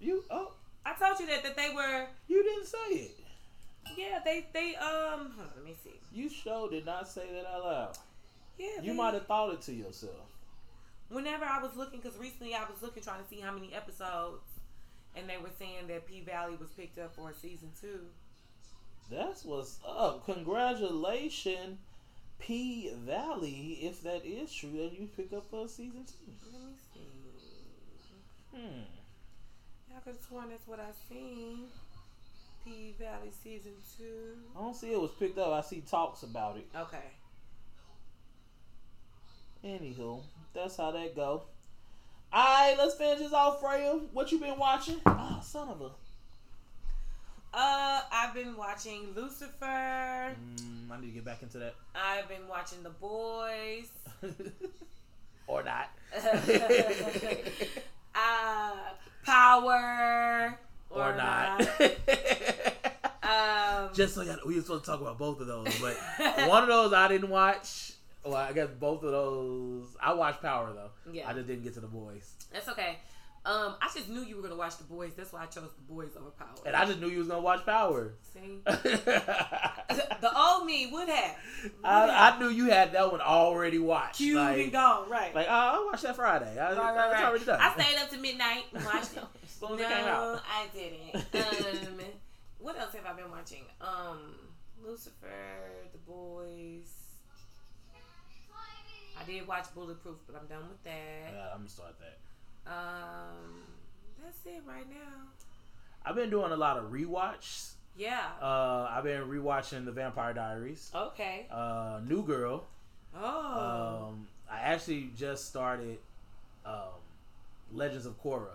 You 0.00 0.24
oh, 0.30 0.52
I 0.86 0.94
told 0.94 1.18
you 1.20 1.26
that 1.26 1.42
that 1.42 1.56
they 1.56 1.70
were. 1.74 2.06
you 2.28 2.42
didn't 2.42 2.66
say 2.66 2.94
it. 2.94 3.16
Yeah, 3.96 4.20
they 4.24 4.46
they 4.52 4.76
um. 4.76 5.34
let 5.56 5.64
me 5.64 5.74
see. 5.84 5.90
You 6.12 6.28
sure 6.28 6.70
did 6.70 6.86
not 6.86 7.08
say 7.08 7.26
that 7.32 7.46
out 7.46 7.64
loud. 7.64 7.98
Yeah, 8.58 8.82
You 8.82 8.94
might 8.94 9.14
have 9.14 9.26
thought 9.26 9.52
it 9.54 9.60
to 9.62 9.72
yourself. 9.72 10.14
Whenever 11.10 11.44
I 11.44 11.60
was 11.60 11.76
looking, 11.76 12.00
because 12.00 12.16
recently 12.18 12.54
I 12.54 12.60
was 12.60 12.80
looking 12.82 13.02
trying 13.02 13.22
to 13.22 13.28
see 13.28 13.40
how 13.40 13.52
many 13.52 13.74
episodes, 13.74 14.44
and 15.16 15.28
they 15.28 15.38
were 15.38 15.50
saying 15.58 15.88
that 15.88 16.06
P 16.06 16.20
Valley 16.20 16.56
was 16.58 16.70
picked 16.70 16.98
up 16.98 17.14
for 17.14 17.32
season 17.32 17.70
two. 17.80 18.06
That's 19.10 19.44
what's 19.44 19.80
up. 19.86 20.24
Congratulations, 20.24 21.78
P 22.38 22.92
Valley. 23.04 23.78
If 23.82 24.04
that 24.04 24.24
is 24.24 24.52
true, 24.52 24.70
then 24.70 24.90
you 24.98 25.08
pick 25.16 25.32
up 25.32 25.50
for 25.50 25.66
season 25.66 26.04
two. 26.06 26.32
Let 26.52 26.62
me 26.62 26.74
see. 26.94 28.56
Hmm. 28.56 28.82
I 29.96 30.00
could 30.00 30.14
have 30.14 30.24
sworn 30.26 30.50
that's 30.50 30.66
what 30.66 30.78
I 30.78 30.90
seen. 31.08 31.64
P 32.64 32.94
Valley 33.00 33.32
season 33.42 33.72
two. 33.98 34.36
I 34.56 34.60
don't 34.60 34.76
see 34.76 34.92
it 34.92 35.00
was 35.00 35.10
picked 35.18 35.38
up. 35.38 35.52
I 35.52 35.60
see 35.62 35.80
talks 35.80 36.22
about 36.22 36.56
it. 36.56 36.66
Okay. 36.76 36.98
Anywho, 39.64 40.22
that's 40.54 40.76
how 40.76 40.90
that 40.92 41.14
go. 41.14 41.42
All 42.32 42.44
right, 42.44 42.74
let's 42.78 42.94
finish 42.94 43.18
this 43.18 43.32
off, 43.32 43.60
Freya. 43.60 44.00
What 44.12 44.30
you 44.30 44.38
been 44.38 44.58
watching? 44.58 45.00
Oh, 45.06 45.40
son 45.42 45.68
of 45.68 45.80
a. 45.80 45.90
Uh, 47.52 48.00
I've 48.12 48.32
been 48.32 48.56
watching 48.56 49.08
Lucifer. 49.16 49.64
Mm, 49.64 50.90
I 50.92 51.00
need 51.00 51.08
to 51.08 51.12
get 51.12 51.24
back 51.24 51.42
into 51.42 51.58
that. 51.58 51.74
I've 51.94 52.28
been 52.28 52.46
watching 52.48 52.84
The 52.84 52.90
Boys. 52.90 53.88
or 55.48 55.64
not. 55.64 55.90
uh, 58.14 58.76
Power. 59.24 60.58
or, 60.90 61.16
not. 61.16 61.68
Um, 63.22 63.90
Just 63.94 64.16
so 64.16 64.22
you 64.22 64.36
we 64.44 64.56
were 64.56 64.60
supposed 64.62 64.84
to 64.86 64.90
talk 64.90 65.00
about 65.00 65.16
both 65.16 65.40
of 65.40 65.46
those, 65.46 65.68
but 65.80 65.94
one 66.48 66.64
of 66.64 66.68
those 66.68 66.92
I 66.92 67.06
didn't 67.06 67.30
watch. 67.30 67.92
Well, 68.24 68.36
I 68.36 68.52
guess 68.52 68.68
both 68.78 69.02
of 69.02 69.12
those 69.12 69.96
I 70.00 70.12
watched 70.12 70.42
Power 70.42 70.72
though. 70.72 71.12
Yeah. 71.12 71.28
I 71.28 71.32
just 71.32 71.46
didn't 71.46 71.64
get 71.64 71.74
to 71.74 71.80
the 71.80 71.86
boys, 71.86 72.34
that's 72.52 72.68
okay. 72.68 72.98
Um, 73.42 73.76
I 73.80 73.88
just 73.94 74.10
knew 74.10 74.20
you 74.20 74.36
were 74.36 74.42
gonna 74.42 74.56
watch 74.56 74.76
The 74.76 74.84
Boys. 74.84 75.14
That's 75.14 75.32
why 75.32 75.44
I 75.44 75.46
chose 75.46 75.70
The 75.74 75.94
Boys 75.94 76.10
over 76.14 76.28
Power. 76.30 76.48
and 76.66 76.76
I 76.76 76.84
just 76.84 77.00
knew 77.00 77.08
you 77.08 77.20
was 77.20 77.28
gonna 77.28 77.40
watch 77.40 77.64
Power. 77.64 78.12
See, 78.34 78.60
the 78.66 80.30
old 80.36 80.66
me 80.66 80.90
would 80.92 81.08
have. 81.08 81.36
Would 81.62 81.72
have. 81.82 82.34
I 82.34 82.38
knew 82.38 82.50
you 82.50 82.68
had 82.68 82.92
that 82.92 83.10
one 83.10 83.22
already 83.22 83.78
watched. 83.78 84.16
Cute 84.18 84.36
like, 84.36 84.58
and 84.58 84.70
gone, 84.70 85.08
right? 85.08 85.34
like, 85.34 85.46
oh, 85.48 85.52
I 85.52 85.86
watched 85.90 86.02
that 86.02 86.16
Friday. 86.16 86.58
I, 86.58 86.72
right, 86.72 86.76
right, 86.76 87.12
right. 87.12 87.24
already 87.24 87.46
done. 87.46 87.58
I 87.58 87.72
stayed 87.72 87.98
up 87.98 88.10
to 88.10 88.18
midnight 88.18 88.64
and 88.74 88.84
watched 88.92 89.16
it. 89.16 89.24
as 89.42 89.50
soon 89.50 89.72
as 89.72 89.78
no, 89.78 89.86
it 89.86 89.88
came 89.88 90.04
out. 90.06 90.42
I 90.46 90.66
didn't. 90.74 91.94
Um, 91.96 92.04
what 92.58 92.78
else 92.78 92.92
have 92.92 93.06
I 93.06 93.14
been 93.14 93.30
watching? 93.30 93.62
Um, 93.80 94.34
Lucifer, 94.84 95.28
The 95.92 95.98
Boys. 95.98 96.99
I 99.20 99.24
did 99.24 99.46
watch 99.46 99.66
Bulletproof, 99.74 100.16
but 100.26 100.40
I'm 100.40 100.46
done 100.46 100.68
with 100.68 100.82
that. 100.84 101.32
Yeah, 101.34 101.48
I'm 101.52 101.58
gonna 101.58 101.68
start 101.68 101.94
that. 102.00 102.70
Um, 102.70 103.62
that's 104.22 104.38
it 104.46 104.62
right 104.66 104.88
now. 104.88 105.28
I've 106.04 106.14
been 106.14 106.30
doing 106.30 106.52
a 106.52 106.56
lot 106.56 106.78
of 106.78 106.90
rewatches. 106.90 107.72
Yeah. 107.96 108.20
Uh, 108.40 108.88
I've 108.90 109.04
been 109.04 109.22
rewatching 109.22 109.84
The 109.84 109.92
Vampire 109.92 110.32
Diaries, 110.32 110.90
okay. 110.94 111.46
uh, 111.50 112.00
New 112.06 112.22
Girl. 112.22 112.64
Oh. 113.14 114.08
Um, 114.08 114.26
I 114.50 114.60
actually 114.60 115.10
just 115.16 115.48
started 115.48 115.98
um, 116.64 117.00
Legends 117.72 118.06
of 118.06 118.22
Korra, 118.22 118.54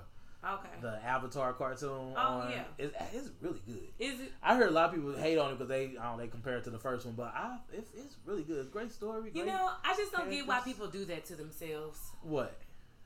okay. 0.54 0.70
the 0.82 1.04
Avatar 1.04 1.54
cartoon. 1.54 2.14
Oh, 2.16 2.18
on, 2.18 2.52
yeah. 2.52 2.64
it's, 2.78 2.94
it's 3.14 3.30
really 3.42 3.62
good. 3.66 3.88
Is 4.00 4.20
it? 4.20 4.32
I 4.44 4.56
heard 4.56 4.70
a 4.70 4.72
lot 4.72 4.90
of 4.90 4.96
people 4.96 5.16
hate 5.16 5.38
on 5.38 5.52
it 5.52 5.58
because 5.58 5.70
they 5.70 5.98
I 6.00 6.06
don't 6.06 6.18
they 6.18 6.28
compare 6.28 6.58
it 6.58 6.64
to 6.66 6.70
the 6.70 6.80
first 6.80 7.06
one, 7.06 7.16
but 7.16 7.34
I 7.36 7.58
it's, 7.74 7.90
it's 7.96 8.16
really 8.26 8.44
good. 8.44 8.60
It's 8.60 8.68
a 8.70 8.72
great 8.72 8.92
story. 8.92 9.32
You 9.34 9.46
know, 9.46 9.72
I 9.84 9.96
just 9.96 10.12
don't 10.12 10.30
get 10.30 10.48
why 10.48 10.60
people 10.62 10.88
do 10.88 11.06
that 11.06 11.26
to 11.26 11.36
themselves. 11.36 12.00
what 12.22 12.58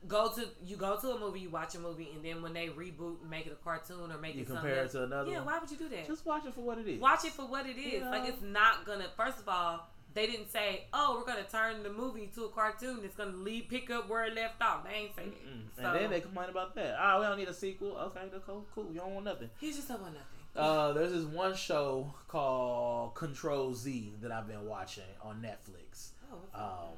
Go 0.08 0.30
to 0.30 0.48
you 0.64 0.78
go 0.78 0.98
to 0.98 1.10
a 1.10 1.20
movie, 1.20 1.42
you 1.42 1.50
watch 1.50 1.76
a 1.76 1.80
movie, 1.80 2.10
and 2.16 2.24
then 2.24 2.42
when 2.42 2.54
they 2.54 2.68
reboot 2.68 3.20
and 3.20 3.30
make 3.30 3.46
it 3.46 3.52
a 3.52 3.62
cartoon 3.62 4.10
or 4.10 4.18
make 4.18 4.34
you 4.34 4.44
it 4.44 4.48
something 4.48 4.64
compare 4.64 4.80
it 4.80 4.84
else, 4.84 4.92
to 4.94 5.04
another. 5.04 5.30
yeah, 5.30 5.38
one. 5.40 5.48
why 5.48 5.60
would 5.60 5.70
you 5.70 5.76
do 5.76 5.90
that? 5.90 6.08
Just 6.08 6.26
watch 6.26 6.46
it 6.46 6.54
for 6.54 6.62
what 6.62 6.78
it 6.78 6.88
is. 6.88 7.02
Watch 7.02 7.26
it 7.26 7.34
for 7.34 7.46
what 7.46 7.66
it 7.66 7.78
is. 7.78 8.02
Yeah. 8.02 8.10
Like 8.10 8.30
it's 8.30 8.42
not 8.42 8.86
gonna. 8.86 9.08
First 9.18 9.40
of 9.40 9.50
all, 9.50 9.90
they 10.14 10.26
didn't 10.28 10.52
say, 10.52 10.86
"Oh, 10.94 11.18
we're 11.20 11.32
gonna 11.32 11.48
turn 11.48 11.84
the 11.84 11.90
movie 11.92 12.28
to 12.36 12.46
a 12.46 12.50
cartoon 12.50 13.00
that's 13.02 13.16
gonna 13.16 13.38
leave 13.38 13.68
pick 13.70 13.90
up 13.90 14.10
where 14.10 14.26
it 14.26 14.34
left 14.36 14.62
off." 14.62 14.84
They 14.84 14.94
ain't 14.94 15.16
say 15.16 15.26
that. 15.26 15.82
So 15.82 15.88
and 15.90 16.00
then 16.00 16.10
they 16.10 16.22
complain 16.22 16.50
about 16.50 16.76
that. 16.76 16.96
Oh, 17.00 17.20
we 17.22 17.28
don't 17.28 17.38
need 17.38 17.48
a 17.48 17.54
sequel. 17.54 17.96
Okay, 17.98 18.22
that's 18.32 18.44
cool. 18.46 18.66
Cool. 18.74 18.88
You 18.92 19.00
don't 19.00 19.14
want 19.14 19.26
nothing. 19.26 19.50
he 19.60 19.72
just 19.72 19.88
don't 19.88 20.02
want 20.02 20.14
nothing. 20.14 20.26
Uh, 20.56 20.92
there's 20.94 21.12
this 21.12 21.26
one 21.26 21.56
show 21.56 22.12
called 22.28 23.14
Control 23.16 23.74
Z 23.74 24.16
that 24.22 24.32
I've 24.32 24.48
been 24.48 24.66
watching 24.66 25.04
on 25.22 25.42
Netflix. 25.42 26.10
oh. 26.32 26.60
Um, 26.60 26.96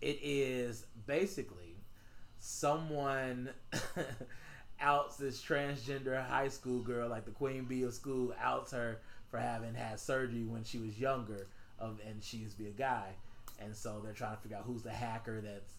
it 0.00 0.18
is 0.22 0.84
basically 1.06 1.76
someone 2.38 3.50
outs 4.80 5.16
this 5.16 5.42
transgender 5.42 6.24
high 6.26 6.48
school 6.48 6.80
girl, 6.80 7.08
like 7.08 7.24
the 7.24 7.30
queen 7.30 7.64
bee 7.64 7.82
of 7.84 7.94
school, 7.94 8.34
outs 8.40 8.72
her 8.72 9.00
for 9.30 9.38
having 9.38 9.74
had 9.74 9.98
surgery 9.98 10.44
when 10.44 10.64
she 10.64 10.78
was 10.78 10.98
younger, 10.98 11.46
of 11.82 11.98
and 12.08 12.22
she 12.22 12.38
used 12.38 12.56
to 12.56 12.62
be 12.62 12.68
a 12.68 12.72
guy, 12.72 13.08
and 13.60 13.74
so 13.74 14.00
they're 14.02 14.12
trying 14.14 14.36
to 14.36 14.42
figure 14.42 14.56
out 14.56 14.64
who's 14.64 14.82
the 14.82 14.90
hacker 14.90 15.40
that's 15.42 15.74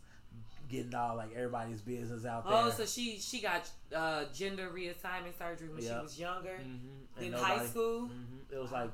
getting 0.69 0.93
all 0.95 1.15
like 1.15 1.29
everybody's 1.35 1.81
business 1.81 2.25
out 2.25 2.43
there. 2.47 2.53
oh, 2.57 2.69
so 2.69 2.85
she 2.85 3.17
she 3.19 3.39
got 3.41 3.69
uh, 3.95 4.25
gender 4.33 4.69
reassignment 4.73 5.37
surgery 5.37 5.69
when 5.69 5.81
she 5.81 5.89
was 5.89 6.19
younger 6.19 6.57
Mhm. 6.59 7.21
in 7.21 7.25
And 7.25 7.35
high 7.35 7.49
nobody- 7.53 7.69
school. 7.69 8.01
Mhm. 8.09 8.51
It 8.51 8.57
was 8.57 8.71
like, 8.71 8.89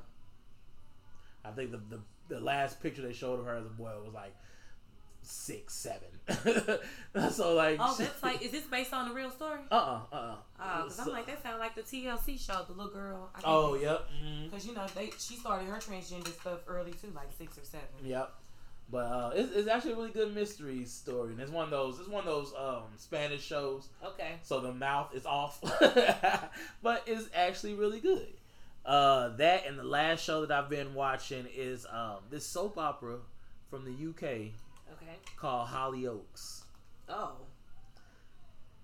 I 1.44 1.50
think 1.50 1.70
the, 1.72 1.78
the 1.78 2.00
the 2.28 2.40
last 2.40 2.80
picture 2.80 3.02
they 3.02 3.12
showed 3.12 3.40
of 3.40 3.46
her 3.46 3.56
as 3.56 3.66
a 3.66 3.70
boy 3.70 3.90
was 4.04 4.14
like 4.14 4.34
six, 5.30 5.74
seven. 5.74 6.08
so 7.30 7.54
like, 7.54 7.78
Oh, 7.80 7.94
that's 7.98 8.22
like, 8.22 8.42
is 8.42 8.50
this 8.52 8.64
based 8.64 8.92
on 8.92 9.10
a 9.10 9.14
real 9.14 9.30
story? 9.30 9.60
uh 9.70 9.74
uh 9.74 10.00
uh 10.12 10.16
uh. 10.16 10.34
Oh, 10.60 10.82
because 10.84 10.98
I'm 11.00 11.08
like, 11.08 11.26
that 11.26 11.42
sound 11.42 11.58
like 11.58 11.74
the 11.74 11.82
TLC 11.82 12.38
show, 12.38 12.64
the 12.66 12.72
little 12.74 12.92
girl. 12.92 13.30
Oh 13.44 13.74
yep. 13.74 14.06
mhm. 14.24 14.50
Cause 14.50 14.66
you 14.66 14.74
know 14.74 14.86
they 14.94 15.10
she 15.18 15.36
started 15.36 15.68
her 15.68 15.76
transgender 15.78 16.28
stuff 16.40 16.60
early 16.68 16.92
too, 16.92 17.12
like 17.14 17.28
six 17.36 17.56
or 17.58 17.64
seven. 17.64 17.86
Yep. 18.04 18.32
But 18.92 18.98
uh, 19.06 19.30
it's, 19.34 19.52
it's 19.54 19.68
actually 19.68 19.92
a 19.92 19.96
really 19.96 20.10
good 20.10 20.34
mystery 20.34 20.84
story, 20.84 21.30
and 21.30 21.40
it's 21.40 21.50
one 21.52 21.62
of 21.64 21.70
those. 21.70 22.00
It's 22.00 22.08
one 22.08 22.20
of 22.20 22.26
those 22.26 22.52
um, 22.58 22.82
Spanish 22.96 23.40
shows, 23.40 23.86
Okay. 24.04 24.32
so 24.42 24.58
the 24.60 24.72
mouth 24.72 25.14
is 25.14 25.24
off, 25.26 25.60
but 26.82 27.02
it's 27.06 27.28
actually 27.32 27.74
really 27.74 28.00
good. 28.00 28.26
Uh, 28.84 29.28
that 29.36 29.64
and 29.66 29.78
the 29.78 29.84
last 29.84 30.24
show 30.24 30.44
that 30.44 30.50
I've 30.64 30.68
been 30.70 30.94
watching 30.94 31.46
is 31.54 31.86
um, 31.88 32.16
this 32.30 32.44
soap 32.44 32.78
opera 32.78 33.18
from 33.70 33.84
the 33.84 33.92
UK 33.92 34.50
Okay. 35.10 35.18
called 35.36 35.68
Hollyoaks, 35.68 36.62
Oh. 37.08 37.36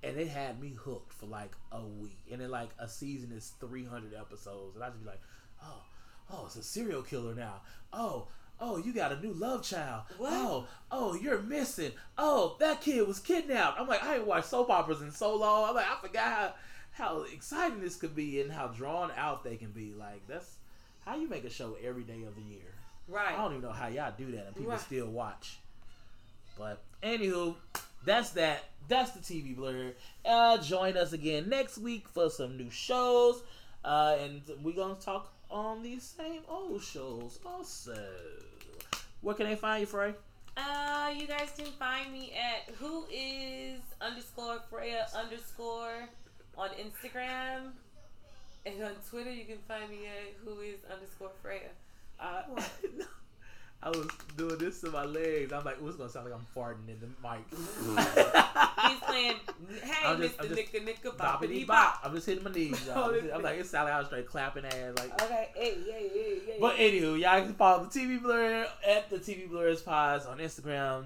and 0.02 0.16
it 0.18 0.28
had 0.28 0.60
me 0.60 0.70
hooked 0.78 1.12
for 1.12 1.26
like 1.26 1.52
a 1.72 1.82
week. 1.84 2.18
And 2.30 2.40
then 2.40 2.50
like 2.50 2.70
a 2.78 2.88
season 2.88 3.32
is 3.32 3.52
three 3.60 3.84
hundred 3.84 4.14
episodes, 4.14 4.74
and 4.76 4.84
I 4.84 4.88
just 4.88 5.00
be 5.02 5.06
like, 5.08 5.20
oh, 5.62 5.82
oh, 6.32 6.46
it's 6.46 6.56
a 6.56 6.62
serial 6.62 7.02
killer 7.02 7.34
now. 7.34 7.60
Oh. 7.92 8.28
Oh, 8.58 8.78
you 8.78 8.94
got 8.94 9.12
a 9.12 9.20
new 9.20 9.34
love 9.34 9.62
child. 9.62 10.04
What? 10.16 10.32
Oh, 10.32 10.66
oh, 10.90 11.14
you're 11.14 11.42
missing. 11.42 11.92
Oh, 12.16 12.56
that 12.58 12.80
kid 12.80 13.06
was 13.06 13.18
kidnapped. 13.20 13.78
I'm 13.78 13.86
like, 13.86 14.02
I 14.02 14.14
ain't 14.16 14.26
watched 14.26 14.46
soap 14.46 14.70
operas 14.70 15.02
in 15.02 15.10
so 15.12 15.36
long. 15.36 15.68
I'm 15.68 15.74
like, 15.74 15.84
I 15.86 16.00
forgot 16.00 16.24
how 16.32 16.54
how 16.92 17.22
exciting 17.24 17.82
this 17.82 17.96
could 17.96 18.16
be 18.16 18.40
and 18.40 18.50
how 18.50 18.68
drawn 18.68 19.10
out 19.14 19.44
they 19.44 19.56
can 19.56 19.72
be. 19.72 19.92
Like 19.92 20.26
that's 20.26 20.56
how 21.04 21.16
you 21.16 21.28
make 21.28 21.44
a 21.44 21.50
show 21.50 21.76
every 21.84 22.02
day 22.04 22.22
of 22.26 22.34
the 22.34 22.40
year. 22.40 22.72
Right. 23.06 23.34
I 23.34 23.36
don't 23.36 23.50
even 23.52 23.62
know 23.62 23.72
how 23.72 23.88
y'all 23.88 24.14
do 24.16 24.30
that 24.32 24.46
and 24.46 24.56
people 24.56 24.70
Right. 24.72 24.80
still 24.80 25.08
watch. 25.08 25.58
But 26.56 26.82
anywho, 27.02 27.54
that's 28.04 28.30
that. 28.30 28.64
That's 28.88 29.10
the 29.12 29.20
TV 29.20 29.56
blur. 29.56 29.92
Uh, 30.24 30.58
join 30.58 30.96
us 30.96 31.12
again 31.12 31.48
next 31.48 31.78
week 31.78 32.08
for 32.08 32.30
some 32.30 32.56
new 32.56 32.70
shows. 32.70 33.42
Uh, 33.84 34.16
and 34.20 34.42
we're 34.62 34.74
gonna 34.74 34.94
talk 34.94 35.32
on 35.50 35.82
these 35.82 36.02
same 36.02 36.42
old 36.48 36.82
shows 36.82 37.38
also. 37.44 37.96
Where 39.20 39.34
can 39.34 39.46
they 39.46 39.56
find 39.56 39.80
you, 39.80 39.86
Frey? 39.86 40.14
Uh, 40.56 41.12
you 41.16 41.26
guys 41.26 41.52
can 41.56 41.66
find 41.72 42.12
me 42.12 42.32
at 42.32 42.74
who 42.76 43.04
is 43.12 43.80
underscore 44.00 44.60
Freya 44.70 45.06
underscore 45.14 46.08
on 46.56 46.70
Instagram. 46.70 47.72
And 48.64 48.82
on 48.82 48.92
Twitter, 49.08 49.30
you 49.30 49.44
can 49.44 49.58
find 49.68 49.88
me 49.90 50.06
at 50.06 50.34
who 50.44 50.60
is 50.60 50.78
underscore 50.92 51.30
Freya. 51.42 51.70
I, 52.18 52.44
I 53.82 53.90
was 53.90 54.08
doing 54.36 54.58
this 54.58 54.80
to 54.80 54.90
my 54.90 55.04
legs. 55.04 55.52
I'm 55.52 55.64
like, 55.64 55.80
what's 55.80 55.96
gonna 55.96 56.08
sound 56.10 56.28
like 56.30 56.34
I'm 56.38 56.46
farting 56.56 56.88
in 56.88 56.98
the 56.98 57.06
mic? 57.22 57.44
He's 58.88 58.98
playing, 59.00 59.36
hey, 59.82 60.16
just- 60.16 60.38
Mr. 60.38 60.56
Nicka 60.56 60.84
Nicka 60.84 61.16
Boppity 61.16 61.66
bop. 61.66 62.00
I'm 62.02 62.14
just 62.14 62.26
hitting 62.26 62.42
my 62.42 62.50
knees. 62.50 62.84
y'all. 62.86 63.14
I'm 63.34 63.42
like, 63.42 63.58
it 63.60 63.66
sounded 63.66 63.90
like 63.90 63.94
I 63.94 63.98
was 63.98 64.06
straight 64.08 64.26
clapping 64.26 64.64
ass. 64.64 64.94
Like, 64.96 65.22
Okay, 65.22 65.48
hey, 65.54 65.76
hey, 65.84 66.08
hey, 66.12 66.38
hey. 66.46 66.56
But 66.60 66.76
anywho, 66.76 67.20
y'all 67.20 67.42
can 67.42 67.54
follow 67.54 67.84
the 67.84 68.00
TV 68.00 68.20
Blur 68.20 68.66
at 68.86 69.08
the 69.10 69.18
TV 69.18 69.48
Blurs 69.48 69.82
Pods 69.82 70.26
on 70.26 70.38
Instagram, 70.38 71.04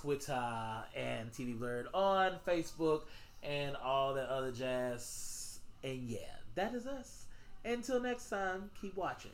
Twitter, 0.00 0.84
and 0.96 1.30
TV 1.32 1.58
Blurred 1.58 1.88
on 1.92 2.32
Facebook, 2.46 3.02
and 3.42 3.76
all 3.76 4.14
that 4.14 4.28
other 4.28 4.52
jazz. 4.52 5.58
And 5.82 6.02
yeah, 6.08 6.18
that 6.54 6.74
is 6.74 6.86
us. 6.86 7.24
Until 7.64 8.00
next 8.00 8.28
time, 8.30 8.70
keep 8.80 8.96
watching. 8.96 9.30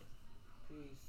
Peace. 0.68 0.99